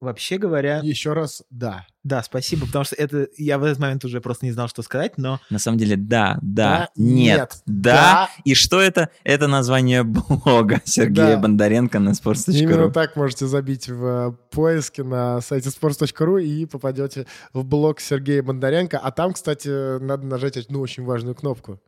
вообще 0.00 0.38
говоря... 0.38 0.80
Еще 0.82 1.12
раз, 1.12 1.42
да. 1.50 1.86
Да, 2.02 2.22
спасибо, 2.22 2.66
потому 2.66 2.84
что 2.84 2.96
это 2.96 3.28
я 3.36 3.58
в 3.58 3.64
этот 3.64 3.78
момент 3.78 4.04
уже 4.06 4.22
просто 4.22 4.46
не 4.46 4.52
знал, 4.52 4.68
что 4.68 4.82
сказать, 4.82 5.18
но... 5.18 5.38
На 5.50 5.58
самом 5.58 5.76
деле, 5.76 5.96
да, 5.96 6.38
да, 6.40 6.70
да 6.70 6.88
нет, 6.96 7.38
нет, 7.38 7.62
да. 7.66 7.92
да. 7.94 8.30
И 8.44 8.54
что 8.54 8.80
это? 8.80 9.10
Это 9.22 9.46
название 9.48 10.02
блога 10.02 10.80
Сергея 10.84 11.36
да. 11.36 11.42
Бондаренко 11.42 11.98
на 11.98 12.10
sports.ru. 12.10 12.52
Именно 12.52 12.90
так 12.90 13.16
можете 13.16 13.46
забить 13.46 13.88
в 13.88 14.04
э, 14.04 14.32
поиске 14.50 15.04
на 15.04 15.42
сайте 15.42 15.68
sports.ru 15.68 16.42
и 16.42 16.64
попадете 16.64 17.26
в 17.52 17.64
блог 17.64 18.00
Сергея 18.00 18.42
Бондаренко. 18.42 18.98
А 18.98 19.10
там, 19.10 19.34
кстати, 19.34 19.98
надо 19.98 20.26
нажать 20.26 20.56
одну 20.56 20.80
очень 20.80 21.04
важную 21.04 21.34
кнопку 21.34 21.80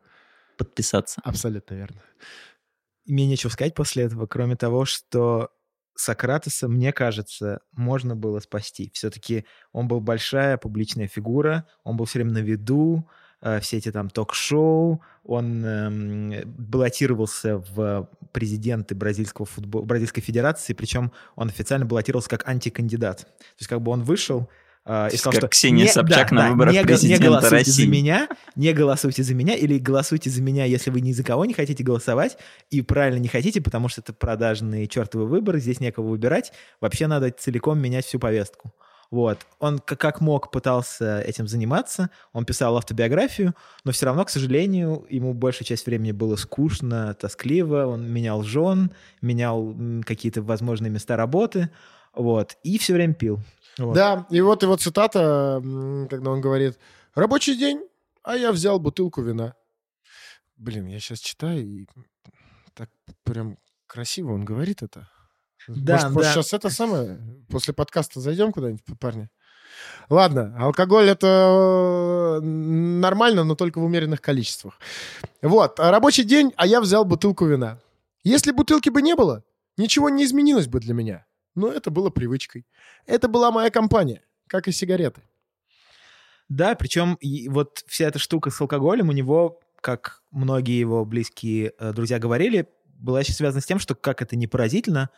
подписаться. 0.64 1.20
Абсолютно 1.24 1.74
верно. 1.74 2.00
Мне 3.06 3.26
нечего 3.26 3.50
сказать 3.50 3.74
после 3.74 4.04
этого, 4.04 4.26
кроме 4.26 4.56
того, 4.56 4.84
что 4.84 5.50
Сократоса, 5.94 6.68
мне 6.68 6.92
кажется, 6.92 7.60
можно 7.72 8.16
было 8.16 8.40
спасти. 8.40 8.90
Все-таки 8.94 9.44
он 9.72 9.88
был 9.88 10.00
большая 10.00 10.56
публичная 10.56 11.06
фигура, 11.06 11.66
он 11.84 11.96
был 11.96 12.06
все 12.06 12.20
время 12.20 12.32
на 12.32 12.38
виду, 12.38 13.08
э, 13.40 13.60
все 13.60 13.78
эти 13.78 13.92
там 13.92 14.08
ток-шоу, 14.08 15.02
он 15.24 15.64
э, 15.64 16.44
баллотировался 16.46 17.58
в 17.58 18.08
президенты 18.32 18.94
бразильского 18.94 19.46
футбола, 19.46 19.84
Бразильской 19.84 20.22
Федерации, 20.22 20.72
причем 20.72 21.12
он 21.36 21.48
официально 21.48 21.84
баллотировался 21.84 22.30
как 22.30 22.48
антикандидат. 22.48 23.18
То 23.18 23.58
есть 23.58 23.68
как 23.68 23.82
бы 23.82 23.92
он 23.92 24.02
вышел, 24.02 24.48
Uh, 24.84 25.12
и 25.12 25.16
сказал, 25.16 25.32
как 25.34 25.40
что 25.40 25.48
Ксения 25.48 25.84
не, 25.84 25.92
Собчак 25.92 26.30
да, 26.30 26.34
на 26.34 26.42
да, 26.42 26.50
выборах 26.50 26.74
не, 26.74 26.82
президента 26.82 27.22
не 27.22 27.28
голосуйте 27.28 27.56
России. 27.56 27.84
за 27.84 27.88
меня, 27.88 28.28
не 28.56 28.72
голосуйте 28.72 29.22
за 29.22 29.34
меня, 29.34 29.54
или 29.54 29.78
голосуйте 29.78 30.28
за 30.28 30.42
меня, 30.42 30.64
если 30.64 30.90
вы 30.90 31.00
ни 31.00 31.12
за 31.12 31.22
кого 31.22 31.44
не 31.44 31.54
хотите 31.54 31.84
голосовать, 31.84 32.36
и 32.70 32.82
правильно 32.82 33.20
не 33.20 33.28
хотите, 33.28 33.60
потому 33.60 33.88
что 33.88 34.00
это 34.00 34.12
продажные 34.12 34.88
чертовы 34.88 35.26
выборы, 35.26 35.60
здесь 35.60 35.78
некого 35.78 36.08
выбирать, 36.08 36.52
вообще 36.80 37.06
надо 37.06 37.30
целиком 37.30 37.78
менять 37.78 38.06
всю 38.06 38.18
повестку. 38.18 38.74
Вот. 39.12 39.46
Он 39.60 39.78
как 39.78 40.20
мог 40.22 40.50
пытался 40.50 41.20
этим 41.20 41.46
заниматься, 41.46 42.10
он 42.32 42.46
писал 42.46 42.76
автобиографию, 42.76 43.54
но 43.84 43.92
все 43.92 44.06
равно, 44.06 44.24
к 44.24 44.30
сожалению, 44.30 45.06
ему 45.10 45.32
большая 45.32 45.64
часть 45.64 45.86
времени 45.86 46.12
было 46.12 46.34
скучно, 46.34 47.14
тоскливо, 47.14 47.86
он 47.86 48.10
менял 48.10 48.42
жен, 48.42 48.90
менял 49.20 49.76
какие-то 50.04 50.42
возможные 50.42 50.90
места 50.90 51.16
работы, 51.16 51.68
вот, 52.14 52.56
и 52.62 52.78
все 52.78 52.94
время 52.94 53.12
пил. 53.12 53.38
Вот. 53.78 53.94
Да, 53.94 54.26
и 54.30 54.40
вот 54.40 54.62
его 54.62 54.76
цитата, 54.76 55.60
когда 56.10 56.30
он 56.30 56.40
говорит, 56.40 56.78
рабочий 57.14 57.56
день, 57.56 57.80
а 58.22 58.36
я 58.36 58.52
взял 58.52 58.78
бутылку 58.78 59.22
вина. 59.22 59.54
Блин, 60.56 60.86
я 60.86 61.00
сейчас 61.00 61.20
читаю, 61.20 61.64
и 61.64 61.86
так 62.74 62.90
прям 63.24 63.58
красиво 63.86 64.32
он 64.32 64.44
говорит 64.44 64.82
это. 64.82 65.08
Да, 65.68 65.94
может, 65.94 66.08
да. 66.08 66.10
может, 66.10 66.32
сейчас 66.32 66.52
это 66.52 66.70
самое, 66.70 67.18
после 67.48 67.72
подкаста 67.72 68.20
зайдем 68.20 68.52
куда-нибудь, 68.52 68.82
парни? 68.98 69.28
Ладно, 70.08 70.54
алкоголь 70.58 71.08
это 71.08 72.40
нормально, 72.42 73.44
но 73.44 73.54
только 73.54 73.78
в 73.78 73.84
умеренных 73.84 74.20
количествах. 74.20 74.78
Вот, 75.40 75.78
рабочий 75.78 76.24
день, 76.24 76.52
а 76.56 76.66
я 76.66 76.80
взял 76.80 77.04
бутылку 77.04 77.46
вина. 77.46 77.78
Если 78.24 78.52
бутылки 78.52 78.88
бы 78.88 79.02
не 79.02 79.14
было, 79.14 79.42
ничего 79.76 80.10
не 80.10 80.24
изменилось 80.24 80.66
бы 80.66 80.80
для 80.80 80.94
меня. 80.94 81.26
Но 81.54 81.68
это 81.68 81.90
было 81.90 82.10
привычкой. 82.10 82.66
Это 83.06 83.28
была 83.28 83.50
моя 83.50 83.70
компания, 83.70 84.22
как 84.46 84.68
и 84.68 84.72
сигареты. 84.72 85.22
Да, 86.48 86.74
причем 86.74 87.14
и 87.14 87.48
вот 87.48 87.82
вся 87.86 88.06
эта 88.06 88.18
штука 88.18 88.50
с 88.50 88.60
алкоголем 88.60 89.08
у 89.08 89.12
него, 89.12 89.60
как 89.80 90.22
многие 90.30 90.78
его 90.78 91.04
близкие 91.04 91.72
э, 91.78 91.92
друзья 91.92 92.18
говорили, 92.18 92.68
была 92.84 93.20
еще 93.20 93.32
связана 93.32 93.60
с 93.60 93.66
тем, 93.66 93.78
что, 93.78 93.94
как 93.94 94.22
это 94.22 94.36
не 94.36 94.46
поразительно, 94.46 95.10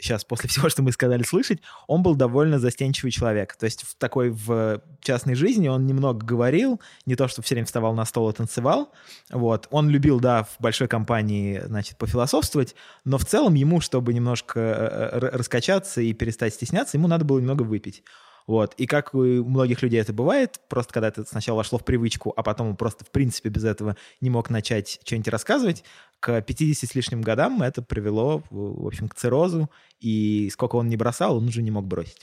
сейчас 0.00 0.24
после 0.24 0.48
всего, 0.48 0.68
что 0.68 0.82
мы 0.82 0.92
сказали 0.92 1.22
слышать, 1.22 1.60
он 1.86 2.02
был 2.02 2.14
довольно 2.14 2.58
застенчивый 2.58 3.10
человек. 3.10 3.56
То 3.56 3.64
есть 3.64 3.82
в 3.82 3.94
такой 3.96 4.30
в 4.30 4.80
частной 5.00 5.34
жизни 5.34 5.68
он 5.68 5.86
немного 5.86 6.24
говорил, 6.24 6.80
не 7.06 7.16
то, 7.16 7.28
что 7.28 7.42
все 7.42 7.54
время 7.54 7.66
вставал 7.66 7.94
на 7.94 8.04
стол 8.04 8.30
и 8.30 8.32
танцевал. 8.32 8.92
Вот. 9.30 9.68
Он 9.70 9.88
любил, 9.88 10.20
да, 10.20 10.44
в 10.44 10.56
большой 10.58 10.88
компании, 10.88 11.62
значит, 11.64 11.96
пофилософствовать, 11.98 12.74
но 13.04 13.18
в 13.18 13.24
целом 13.24 13.54
ему, 13.54 13.80
чтобы 13.80 14.12
немножко 14.12 14.60
э, 14.60 15.18
раскачаться 15.18 16.00
и 16.00 16.12
перестать 16.12 16.54
стесняться, 16.54 16.96
ему 16.96 17.08
надо 17.08 17.24
было 17.24 17.38
немного 17.38 17.62
выпить. 17.62 18.02
Вот. 18.50 18.74
И 18.78 18.86
как 18.86 19.14
у 19.14 19.18
многих 19.18 19.80
людей 19.82 20.00
это 20.00 20.12
бывает, 20.12 20.60
просто 20.68 20.92
когда 20.92 21.06
это 21.06 21.24
сначала 21.24 21.58
вошло 21.58 21.78
в 21.78 21.84
привычку, 21.84 22.32
а 22.36 22.42
потом 22.42 22.70
он 22.70 22.76
просто 22.76 23.04
в 23.04 23.10
принципе 23.10 23.48
без 23.48 23.64
этого 23.64 23.96
не 24.20 24.28
мог 24.28 24.50
начать 24.50 24.98
что-нибудь 25.04 25.28
рассказывать, 25.28 25.84
к 26.20 26.40
50 26.40 26.88
с 26.88 26.94
лишним 26.94 27.22
годам 27.22 27.62
это 27.62 27.82
привело, 27.82 28.42
в 28.50 28.86
общем, 28.86 29.08
к 29.08 29.14
циррозу, 29.14 29.70
и 29.98 30.50
сколько 30.52 30.76
он 30.76 30.88
не 30.88 30.96
бросал, 30.96 31.38
он 31.38 31.48
уже 31.48 31.62
не 31.62 31.70
мог 31.70 31.86
бросить. 31.86 32.18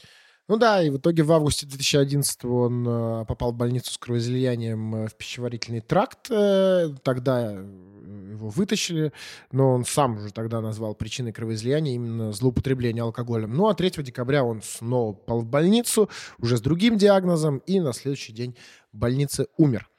Ну 0.47 0.55
да, 0.55 0.81
и 0.81 0.89
в 0.89 0.97
итоге 0.97 1.23
в 1.23 1.31
августе 1.33 1.65
2011 1.65 2.45
он 2.45 2.87
э, 2.87 3.25
попал 3.25 3.51
в 3.51 3.55
больницу 3.55 3.91
с 3.91 3.97
кровоизлиянием 3.97 4.95
э, 4.95 5.07
в 5.07 5.15
пищеварительный 5.15 5.81
тракт. 5.81 6.31
Э, 6.31 6.89
тогда 7.03 7.51
его 7.51 8.47
вытащили, 8.47 9.11
но 9.51 9.73
он 9.73 9.83
сам 9.83 10.17
уже 10.17 10.31
тогда 10.31 10.61
назвал 10.61 10.95
причиной 10.95 11.33
кровоизлияния 11.33 11.95
именно 11.95 12.31
злоупотребление 12.31 13.03
алкоголем. 13.03 13.53
Ну 13.53 13.67
а 13.67 13.73
3 13.73 14.03
декабря 14.03 14.45
он 14.45 14.61
снова 14.61 15.13
попал 15.13 15.41
в 15.41 15.45
больницу, 15.45 16.09
уже 16.37 16.55
с 16.55 16.61
другим 16.61 16.97
диагнозом, 16.97 17.57
и 17.65 17.81
на 17.81 17.91
следующий 17.91 18.31
день 18.31 18.55
в 18.93 18.97
больнице 18.97 19.47
умер. 19.57 19.89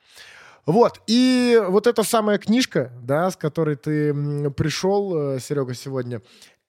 Вот, 0.69 1.01
и 1.07 1.59
вот 1.67 1.87
эта 1.87 2.03
самая 2.03 2.37
книжка, 2.37 2.93
да, 3.03 3.31
с 3.31 3.37
которой 3.37 3.75
ты 3.75 4.13
пришел, 4.51 5.41
Серега, 5.41 5.73
сегодня, 5.73 6.21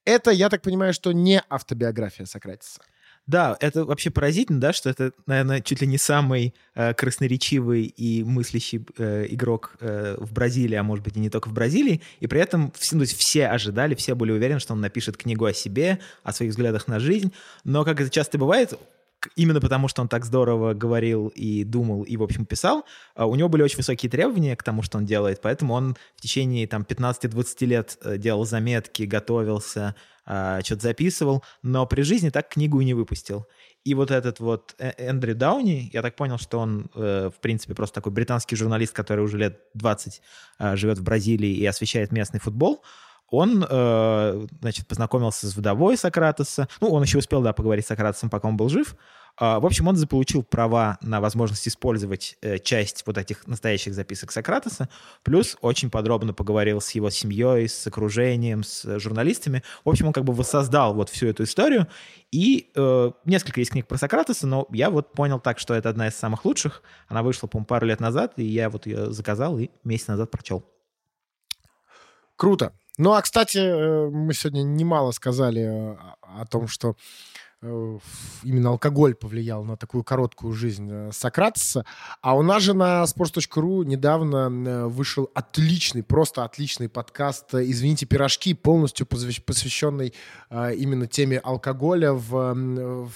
это, 0.05 0.31
я 0.31 0.47
так 0.47 0.61
понимаю, 0.61 0.93
что 0.93 1.11
не 1.11 1.43
автобиография 1.49 2.25
Сократиса. 2.25 2.79
Да, 3.27 3.57
это 3.59 3.83
вообще 3.83 4.09
поразительно, 4.09 4.61
да, 4.61 4.71
что 4.71 4.89
это, 4.89 5.11
наверное, 5.25 5.59
чуть 5.59 5.81
ли 5.81 5.87
не 5.87 5.97
самый 5.97 6.55
э, 6.75 6.93
красноречивый 6.93 7.83
и 7.83 8.23
мыслящий 8.23 8.85
э, 8.97 9.27
игрок 9.31 9.75
э, 9.81 10.15
в 10.17 10.31
Бразилии, 10.31 10.75
а 10.75 10.83
может 10.83 11.03
быть 11.03 11.17
и 11.17 11.19
не 11.19 11.29
только 11.29 11.49
в 11.49 11.53
Бразилии, 11.53 12.01
и 12.21 12.27
при 12.27 12.39
этом 12.39 12.71
все, 12.77 12.95
ну, 12.95 13.03
все 13.03 13.47
ожидали, 13.47 13.95
все 13.95 14.15
были 14.15 14.31
уверены, 14.31 14.61
что 14.61 14.71
он 14.71 14.79
напишет 14.79 15.17
книгу 15.17 15.43
о 15.43 15.51
себе, 15.51 15.99
о 16.23 16.31
своих 16.31 16.51
взглядах 16.51 16.87
на 16.87 17.01
жизнь, 17.01 17.33
но, 17.65 17.83
как 17.83 17.99
это 17.99 18.09
часто 18.09 18.37
бывает, 18.37 18.79
именно 19.35 19.61
потому, 19.61 19.87
что 19.87 20.01
он 20.01 20.07
так 20.07 20.25
здорово 20.25 20.73
говорил 20.73 21.27
и 21.27 21.63
думал, 21.63 22.03
и, 22.03 22.17
в 22.17 22.23
общем, 22.23 22.45
писал, 22.45 22.85
а, 23.15 23.25
у 23.25 23.35
него 23.35 23.49
были 23.49 23.63
очень 23.63 23.77
высокие 23.77 24.09
требования 24.09 24.55
к 24.55 24.63
тому, 24.63 24.81
что 24.81 24.97
он 24.97 25.05
делает, 25.05 25.41
поэтому 25.41 25.73
он 25.73 25.95
в 26.15 26.21
течение 26.21 26.67
там 26.67 26.83
15-20 26.83 27.65
лет 27.65 27.97
э, 28.01 28.17
делал 28.17 28.45
заметки, 28.45 29.03
готовился, 29.03 29.95
а, 30.25 30.61
что-то 30.61 30.83
записывал, 30.83 31.43
но 31.63 31.85
при 31.85 32.03
жизни 32.03 32.29
так 32.29 32.49
книгу 32.49 32.79
и 32.79 32.85
не 32.85 32.93
выпустил. 32.93 33.47
И 33.83 33.95
вот 33.95 34.11
этот 34.11 34.39
вот 34.39 34.75
э, 34.77 34.91
Эндрю 34.97 35.33
Дауни, 35.33 35.89
я 35.91 36.01
так 36.01 36.15
понял, 36.15 36.37
что 36.37 36.59
он, 36.59 36.89
э, 36.93 37.31
в 37.35 37.39
принципе, 37.41 37.73
просто 37.73 37.95
такой 37.95 38.11
британский 38.11 38.55
журналист, 38.55 38.93
который 38.93 39.23
уже 39.23 39.37
лет 39.37 39.59
20 39.73 40.21
а, 40.59 40.75
живет 40.75 40.99
в 40.99 41.03
Бразилии 41.03 41.49
и 41.49 41.65
освещает 41.65 42.11
местный 42.11 42.39
футбол, 42.39 42.83
он, 43.31 43.65
э, 43.67 44.47
значит, 44.61 44.87
познакомился 44.87 45.47
с 45.47 45.55
вдовой 45.55 45.97
Сократоса. 45.97 46.67
Ну, 46.81 46.89
он 46.89 47.03
еще 47.03 47.19
успел, 47.19 47.41
да, 47.41 47.53
поговорить 47.53 47.85
с 47.85 47.89
Сократосом, 47.89 48.29
пока 48.29 48.47
он 48.47 48.57
был 48.57 48.69
жив. 48.69 48.95
Э, 49.39 49.59
в 49.59 49.65
общем, 49.65 49.87
он 49.87 49.95
заполучил 49.95 50.43
права 50.43 50.97
на 51.01 51.21
возможность 51.21 51.67
использовать 51.67 52.37
э, 52.41 52.59
часть 52.59 53.03
вот 53.05 53.17
этих 53.17 53.47
настоящих 53.47 53.93
записок 53.93 54.31
Сократоса, 54.31 54.89
плюс 55.23 55.57
очень 55.61 55.89
подробно 55.89 56.33
поговорил 56.33 56.81
с 56.81 56.91
его 56.91 57.09
семьей, 57.09 57.69
с 57.69 57.87
окружением, 57.87 58.63
с 58.63 58.99
журналистами. 58.99 59.63
В 59.85 59.89
общем, 59.89 60.07
он 60.07 60.13
как 60.13 60.25
бы 60.25 60.33
воссоздал 60.33 60.93
вот 60.93 61.09
всю 61.09 61.27
эту 61.27 61.43
историю. 61.43 61.87
И 62.31 62.71
э, 62.75 63.11
несколько 63.25 63.59
есть 63.59 63.71
книг 63.71 63.87
про 63.87 63.97
Сократоса, 63.97 64.47
но 64.47 64.67
я 64.71 64.89
вот 64.89 65.13
понял 65.13 65.39
так, 65.39 65.59
что 65.59 65.73
это 65.73 65.89
одна 65.89 66.07
из 66.07 66.15
самых 66.15 66.45
лучших. 66.45 66.83
Она 67.07 67.23
вышла, 67.23 67.47
по-моему, 67.47 67.65
пару 67.65 67.85
лет 67.85 67.99
назад, 67.99 68.33
и 68.37 68.43
я 68.43 68.69
вот 68.69 68.85
ее 68.85 69.11
заказал 69.11 69.57
и 69.57 69.69
месяц 69.83 70.07
назад 70.07 70.29
прочел. 70.31 70.65
Круто. 72.35 72.71
Ну, 72.99 73.13
а, 73.13 73.21
кстати, 73.21 73.57
э, 73.59 74.09
мы 74.09 74.33
сегодня 74.33 74.61
немало 74.61 75.11
сказали 75.11 75.61
э, 75.61 75.95
о 76.19 76.45
том, 76.45 76.67
что 76.67 76.97
э, 77.61 77.99
именно 78.43 78.71
алкоголь 78.71 79.15
повлиял 79.15 79.63
на 79.63 79.77
такую 79.77 80.03
короткую 80.03 80.51
жизнь 80.51 81.09
Сократиса. 81.13 81.85
А 82.21 82.35
у 82.35 82.41
нас 82.41 82.61
же 82.61 82.73
на 82.73 83.05
sports.ru 83.05 83.85
недавно 83.85 84.89
вышел 84.89 85.31
отличный, 85.33 86.03
просто 86.03 86.43
отличный 86.43 86.89
подкаст 86.89 87.55
«Извините, 87.55 88.05
пирожки», 88.05 88.53
полностью 88.53 89.07
посвященный 89.07 90.13
именно 90.51 91.07
теме 91.07 91.37
алкоголя 91.37 92.11
в, 92.11 92.53
в 92.53 93.11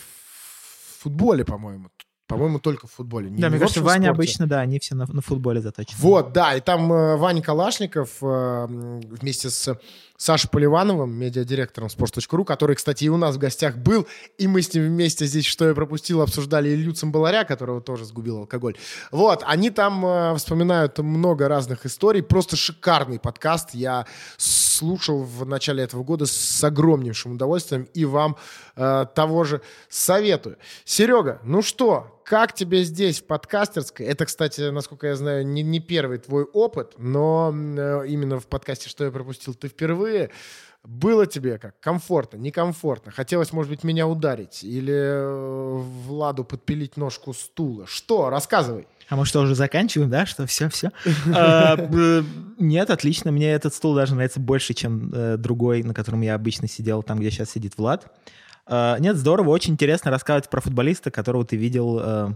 футболе, 1.01 1.43
по-моему. 1.43 1.89
По-моему, 2.33 2.59
только 2.59 2.87
в 2.87 2.91
футболе. 2.91 3.29
Не 3.29 3.41
да, 3.41 3.49
мне 3.49 3.59
кажется, 3.59 3.81
Ваня 3.81 4.05
спорте. 4.05 4.09
обычно, 4.11 4.47
да, 4.47 4.59
они 4.61 4.79
все 4.79 4.95
на, 4.95 5.05
на 5.05 5.21
футболе 5.21 5.61
заточены. 5.61 5.97
Вот, 5.99 6.33
да, 6.33 6.55
и 6.55 6.61
там 6.61 6.91
э, 6.91 7.17
Ваня 7.17 7.41
Калашников 7.41 8.09
э, 8.21 8.65
вместе 8.67 9.49
с 9.49 9.77
Сашей 10.17 10.49
Поливановым, 10.49 11.11
медиадиректором 11.11 11.89
sports.ru, 11.89 12.45
который, 12.45 12.75
кстати, 12.75 13.03
и 13.03 13.09
у 13.09 13.17
нас 13.17 13.35
в 13.35 13.39
гостях 13.39 13.77
был, 13.77 14.07
и 14.37 14.47
мы 14.47 14.61
с 14.61 14.73
ним 14.73 14.85
вместе 14.85 15.25
здесь 15.25 15.45
«Что 15.45 15.67
я 15.67 15.73
пропустил» 15.73 16.21
обсуждали 16.21 16.69
Илью 16.69 16.93
Цимбаларя, 16.93 17.43
которого 17.43 17.81
тоже 17.81 18.05
сгубил 18.05 18.37
алкоголь. 18.37 18.77
Вот, 19.11 19.43
они 19.45 19.69
там 19.69 20.05
э, 20.05 20.35
вспоминают 20.35 20.97
много 20.99 21.47
разных 21.47 21.85
историй, 21.85 22.23
просто 22.23 22.55
шикарный 22.55 23.19
подкаст, 23.19 23.71
я 23.73 24.05
слушал 24.37 25.23
в 25.23 25.45
начале 25.45 25.83
этого 25.83 26.03
года 26.03 26.25
с 26.25 26.63
огромнейшим 26.63 27.33
удовольствием, 27.33 27.87
и 27.93 28.05
вам 28.05 28.37
э, 28.75 29.05
того 29.13 29.43
же 29.43 29.61
советую. 29.89 30.57
Серега, 30.85 31.39
ну 31.43 31.61
что, 31.61 32.21
как 32.23 32.53
тебе 32.53 32.83
здесь, 32.83 33.21
в 33.21 33.25
подкастерской? 33.25 34.05
Это, 34.05 34.25
кстати, 34.25 34.69
насколько 34.69 35.07
я 35.07 35.15
знаю, 35.15 35.45
не, 35.45 35.61
не 35.61 35.79
первый 35.79 36.17
твой 36.17 36.43
опыт, 36.43 36.93
но 36.97 37.53
э, 37.53 38.05
именно 38.07 38.39
в 38.39 38.47
подкасте 38.47 38.89
«Что 38.89 39.05
я 39.05 39.11
пропустил» 39.11 39.53
ты 39.53 39.67
впервые. 39.67 40.31
Было 40.83 41.25
тебе 41.25 41.57
как? 41.59 41.79
Комфортно, 41.79 42.37
некомфортно? 42.37 43.11
Хотелось, 43.11 43.53
может 43.53 43.71
быть, 43.71 43.85
меня 43.85 44.05
ударить? 44.05 44.63
Или 44.65 44.93
э, 44.93 45.81
Владу 46.07 46.43
подпилить 46.43 46.97
ножку 46.97 47.33
стула? 47.33 47.87
Что? 47.87 48.29
Рассказывай. 48.29 48.85
А 49.07 49.15
мы 49.15 49.25
что, 49.25 49.41
уже 49.41 49.55
заканчиваем, 49.55 50.09
да? 50.09 50.25
Что 50.25 50.45
все, 50.45 50.69
все? 50.69 50.91
А, 51.33 51.77
нет, 52.57 52.89
отлично. 52.89 53.31
Мне 53.31 53.51
этот 53.53 53.73
стул 53.73 53.95
даже 53.95 54.13
нравится 54.15 54.41
больше, 54.41 54.73
чем 54.73 55.09
э, 55.13 55.37
другой, 55.37 55.83
на 55.83 55.93
котором 55.93 56.21
я 56.21 56.35
обычно 56.35 56.67
сидел, 56.67 57.01
там, 57.01 57.19
где 57.19 57.31
сейчас 57.31 57.51
сидит 57.51 57.77
Влад. 57.77 58.11
А, 58.65 58.97
нет, 58.99 59.15
здорово, 59.17 59.49
очень 59.49 59.73
интересно 59.73 60.11
рассказывать 60.11 60.49
про 60.49 60.61
футболиста, 60.61 61.11
которого 61.11 61.45
ты 61.45 61.57
видел, 61.57 61.99
э, 61.99 62.29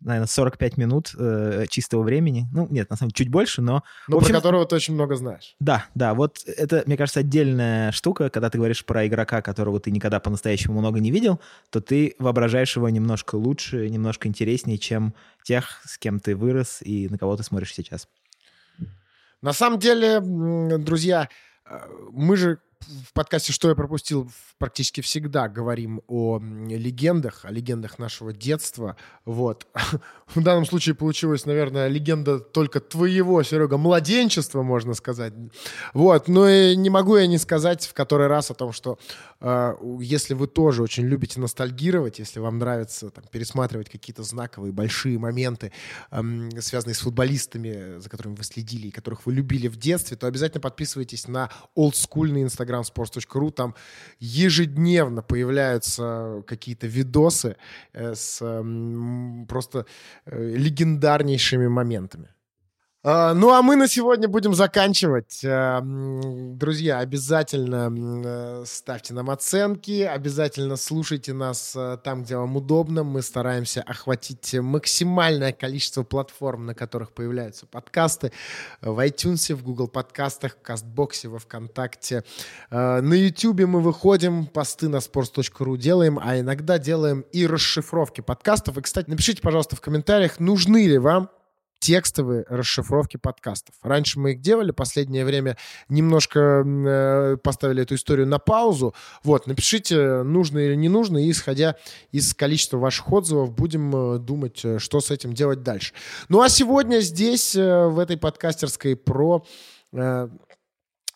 наверное, 0.00 0.28
45 0.28 0.76
минут 0.76 1.12
э, 1.18 1.66
чистого 1.68 2.02
времени. 2.02 2.46
Ну, 2.52 2.68
нет, 2.70 2.90
на 2.90 2.96
самом 2.96 3.10
деле, 3.10 3.24
чуть 3.24 3.30
больше, 3.30 3.60
но... 3.60 3.82
Ну, 4.06 4.18
общем, 4.18 4.30
про 4.30 4.36
которого 4.36 4.66
ты 4.66 4.76
очень 4.76 4.94
много 4.94 5.16
знаешь. 5.16 5.56
Да, 5.58 5.86
да, 5.94 6.14
вот 6.14 6.44
это, 6.46 6.84
мне 6.86 6.96
кажется, 6.96 7.20
отдельная 7.20 7.90
штука, 7.92 8.30
когда 8.30 8.50
ты 8.50 8.58
говоришь 8.58 8.84
про 8.84 9.06
игрока, 9.06 9.42
которого 9.42 9.80
ты 9.80 9.90
никогда 9.90 10.20
по-настоящему 10.20 10.78
много 10.78 11.00
не 11.00 11.10
видел, 11.10 11.40
то 11.70 11.80
ты 11.80 12.14
воображаешь 12.18 12.76
его 12.76 12.88
немножко 12.88 13.34
лучше, 13.34 13.88
немножко 13.88 14.28
интереснее, 14.28 14.78
чем 14.78 15.14
тех, 15.42 15.80
с 15.84 15.98
кем 15.98 16.20
ты 16.20 16.36
вырос 16.36 16.82
и 16.82 17.08
на 17.08 17.18
кого 17.18 17.36
ты 17.36 17.42
смотришь 17.42 17.74
сейчас. 17.74 18.08
На 19.40 19.52
самом 19.52 19.78
деле, 19.78 20.20
друзья, 20.20 21.28
э, 21.64 21.78
мы 22.12 22.36
же 22.36 22.58
в 22.86 23.12
подкасте 23.12 23.52
«Что 23.52 23.68
я 23.68 23.74
пропустил» 23.74 24.30
практически 24.58 25.00
всегда 25.00 25.48
говорим 25.48 26.00
о 26.08 26.40
легендах, 26.40 27.44
о 27.44 27.50
легендах 27.50 27.98
нашего 27.98 28.32
детства. 28.32 28.96
Вот. 29.24 29.66
В 30.34 30.42
данном 30.42 30.64
случае 30.64 30.94
получилась, 30.94 31.46
наверное, 31.46 31.88
легенда 31.88 32.38
только 32.38 32.80
твоего, 32.80 33.42
Серега, 33.42 33.76
младенчества, 33.76 34.62
можно 34.62 34.94
сказать. 34.94 35.32
Вот. 35.92 36.28
Но 36.28 36.48
и 36.48 36.76
не 36.76 36.90
могу 36.90 37.16
я 37.16 37.26
не 37.26 37.38
сказать 37.38 37.86
в 37.86 37.94
который 37.94 38.26
раз 38.26 38.50
о 38.50 38.54
том, 38.54 38.72
что 38.72 38.98
э, 39.40 39.74
если 40.00 40.34
вы 40.34 40.46
тоже 40.46 40.82
очень 40.82 41.04
любите 41.04 41.40
ностальгировать, 41.40 42.18
если 42.18 42.40
вам 42.40 42.58
нравится 42.58 43.10
там, 43.10 43.24
пересматривать 43.30 43.90
какие-то 43.90 44.22
знаковые 44.22 44.72
большие 44.72 45.18
моменты, 45.18 45.72
э, 46.10 46.22
связанные 46.60 46.94
с 46.94 47.00
футболистами, 47.00 47.98
за 48.00 48.08
которыми 48.08 48.34
вы 48.34 48.44
следили 48.44 48.88
и 48.88 48.90
которых 48.90 49.26
вы 49.26 49.34
любили 49.34 49.68
в 49.68 49.76
детстве, 49.76 50.16
то 50.16 50.26
обязательно 50.26 50.60
подписывайтесь 50.60 51.28
на 51.28 51.50
олдскульный 51.74 52.42
инстаграм 52.42 52.67
sports.ru. 52.68 53.50
Там 53.50 53.74
ежедневно 54.18 55.22
появляются 55.22 56.42
какие-то 56.46 56.86
видосы 56.86 57.56
э, 57.92 58.14
с 58.14 58.38
э, 58.40 59.46
просто 59.48 59.86
э, 60.26 60.54
легендарнейшими 60.56 61.68
моментами. 61.68 62.28
А, 63.04 63.32
ну, 63.32 63.52
а 63.52 63.62
мы 63.62 63.76
на 63.76 63.86
сегодня 63.86 64.26
будем 64.26 64.54
заканчивать. 64.54 65.40
А, 65.44 65.80
друзья, 65.84 66.98
обязательно 66.98 67.94
э, 68.26 68.64
ставьте 68.66 69.14
нам 69.14 69.30
оценки, 69.30 70.02
обязательно 70.02 70.74
слушайте 70.74 71.32
нас 71.32 71.74
э, 71.76 71.98
там, 72.02 72.24
где 72.24 72.36
вам 72.36 72.56
удобно. 72.56 73.04
Мы 73.04 73.22
стараемся 73.22 73.82
охватить 73.82 74.52
максимальное 74.54 75.52
количество 75.52 76.02
платформ, 76.02 76.66
на 76.66 76.74
которых 76.74 77.12
появляются 77.12 77.66
подкасты. 77.66 78.32
В 78.80 78.98
iTunes, 79.06 79.54
в 79.54 79.62
Google 79.62 79.86
подкастах, 79.86 80.56
в 80.56 80.62
Кастбоксе, 80.62 81.28
во 81.28 81.38
Вконтакте. 81.38 82.24
А, 82.68 83.00
на 83.00 83.14
YouTube 83.14 83.60
мы 83.60 83.80
выходим, 83.80 84.44
посты 84.44 84.88
на 84.88 84.96
sports.ru 84.96 85.76
делаем, 85.76 86.18
а 86.20 86.40
иногда 86.40 86.78
делаем 86.78 87.20
и 87.30 87.46
расшифровки 87.46 88.22
подкастов. 88.22 88.76
И, 88.76 88.82
кстати, 88.82 89.08
напишите, 89.08 89.40
пожалуйста, 89.40 89.76
в 89.76 89.80
комментариях, 89.80 90.40
нужны 90.40 90.88
ли 90.88 90.98
вам 90.98 91.30
текстовые 91.78 92.44
расшифровки 92.48 93.16
подкастов. 93.16 93.74
Раньше 93.82 94.18
мы 94.18 94.32
их 94.32 94.40
делали, 94.40 94.70
последнее 94.70 95.24
время 95.24 95.56
немножко 95.88 96.64
э, 96.64 97.36
поставили 97.42 97.82
эту 97.82 97.94
историю 97.94 98.26
на 98.26 98.38
паузу. 98.38 98.94
Вот, 99.22 99.46
напишите, 99.46 100.22
нужно 100.22 100.58
или 100.58 100.74
не 100.74 100.88
нужно, 100.88 101.18
и 101.18 101.30
исходя 101.30 101.76
из 102.10 102.34
количества 102.34 102.78
ваших 102.78 103.10
отзывов 103.12 103.52
будем 103.52 103.94
э, 103.94 104.18
думать, 104.18 104.64
э, 104.64 104.78
что 104.78 105.00
с 105.00 105.10
этим 105.10 105.32
делать 105.32 105.62
дальше. 105.62 105.94
Ну 106.28 106.40
а 106.40 106.48
сегодня 106.48 107.00
здесь, 107.00 107.54
э, 107.54 107.86
в 107.86 107.98
этой 107.98 108.16
подкастерской 108.16 108.96
про... 108.96 109.44
Э, 109.92 110.28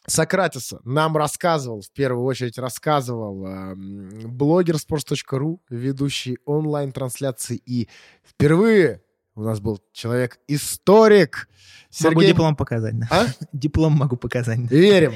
Сократиса 0.04 0.80
нам 0.82 1.16
рассказывал, 1.16 1.80
в 1.80 1.90
первую 1.92 2.24
очередь 2.24 2.58
рассказывал 2.58 3.46
э, 3.46 3.74
блогер 3.76 4.74
sports.ru, 4.74 5.60
ведущий 5.70 6.38
онлайн-трансляции 6.44 7.56
и 7.64 7.88
впервые 8.24 9.02
у 9.34 9.42
нас 9.42 9.60
был 9.60 9.80
человек-историк. 9.92 11.48
Сергей... 11.90 12.14
Могу 12.14 12.26
диплом 12.26 12.56
показать. 12.56 12.98
Да. 12.98 13.06
А? 13.10 13.26
Диплом 13.52 13.92
могу 13.92 14.16
показать. 14.16 14.66
Да. 14.66 14.74
Верим. 14.74 15.14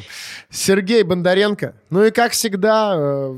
Сергей 0.51 1.03
Бондаренко. 1.03 1.75
Ну 1.91 2.05
и, 2.05 2.11
как 2.11 2.33
всегда, 2.33 2.95
э, 2.97 3.33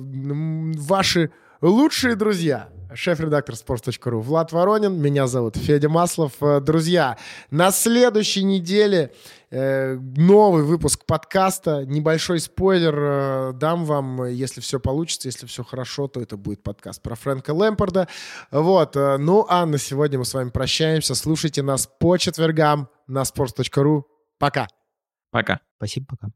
ваши 0.77 1.31
лучшие 1.61 2.17
друзья. 2.17 2.69
Шеф-редактор 2.95 3.55
sports.ru 3.55 4.21
Влад 4.21 4.53
Воронин. 4.53 5.01
Меня 5.01 5.27
зовут 5.27 5.57
Федя 5.57 5.89
Маслов. 5.89 6.33
Э, 6.41 6.61
друзья, 6.61 7.17
на 7.51 7.71
следующей 7.71 8.45
неделе 8.45 9.13
Э, 9.51 9.95
новый 9.95 10.63
выпуск 10.63 11.07
подкаста. 11.07 11.85
Небольшой 11.87 12.39
спойлер 12.41 12.95
э, 12.99 13.53
дам 13.55 13.85
вам, 13.85 14.27
если 14.27 14.61
все 14.61 14.79
получится, 14.79 15.29
если 15.29 15.47
все 15.47 15.65
хорошо, 15.65 16.07
то 16.07 16.21
это 16.21 16.37
будет 16.37 16.63
подкаст 16.63 17.01
про 17.01 17.15
Фрэнка 17.15 17.53
Лэмпорда. 17.53 18.09
Вот. 18.51 18.95
Ну, 18.95 19.47
а 19.49 19.65
на 19.65 19.79
сегодня 19.79 20.19
мы 20.19 20.27
с 20.27 20.35
вами 20.35 20.51
прощаемся. 20.51 21.15
Слушайте 21.15 21.63
нас 21.63 21.87
по 21.87 22.19
четвергам 22.19 22.89
на 23.07 23.23
sports.ru. 23.23 24.03
Пока. 24.39 24.69
Пока. 25.31 25.61
Спасибо, 25.79 26.07
пока. 26.11 26.29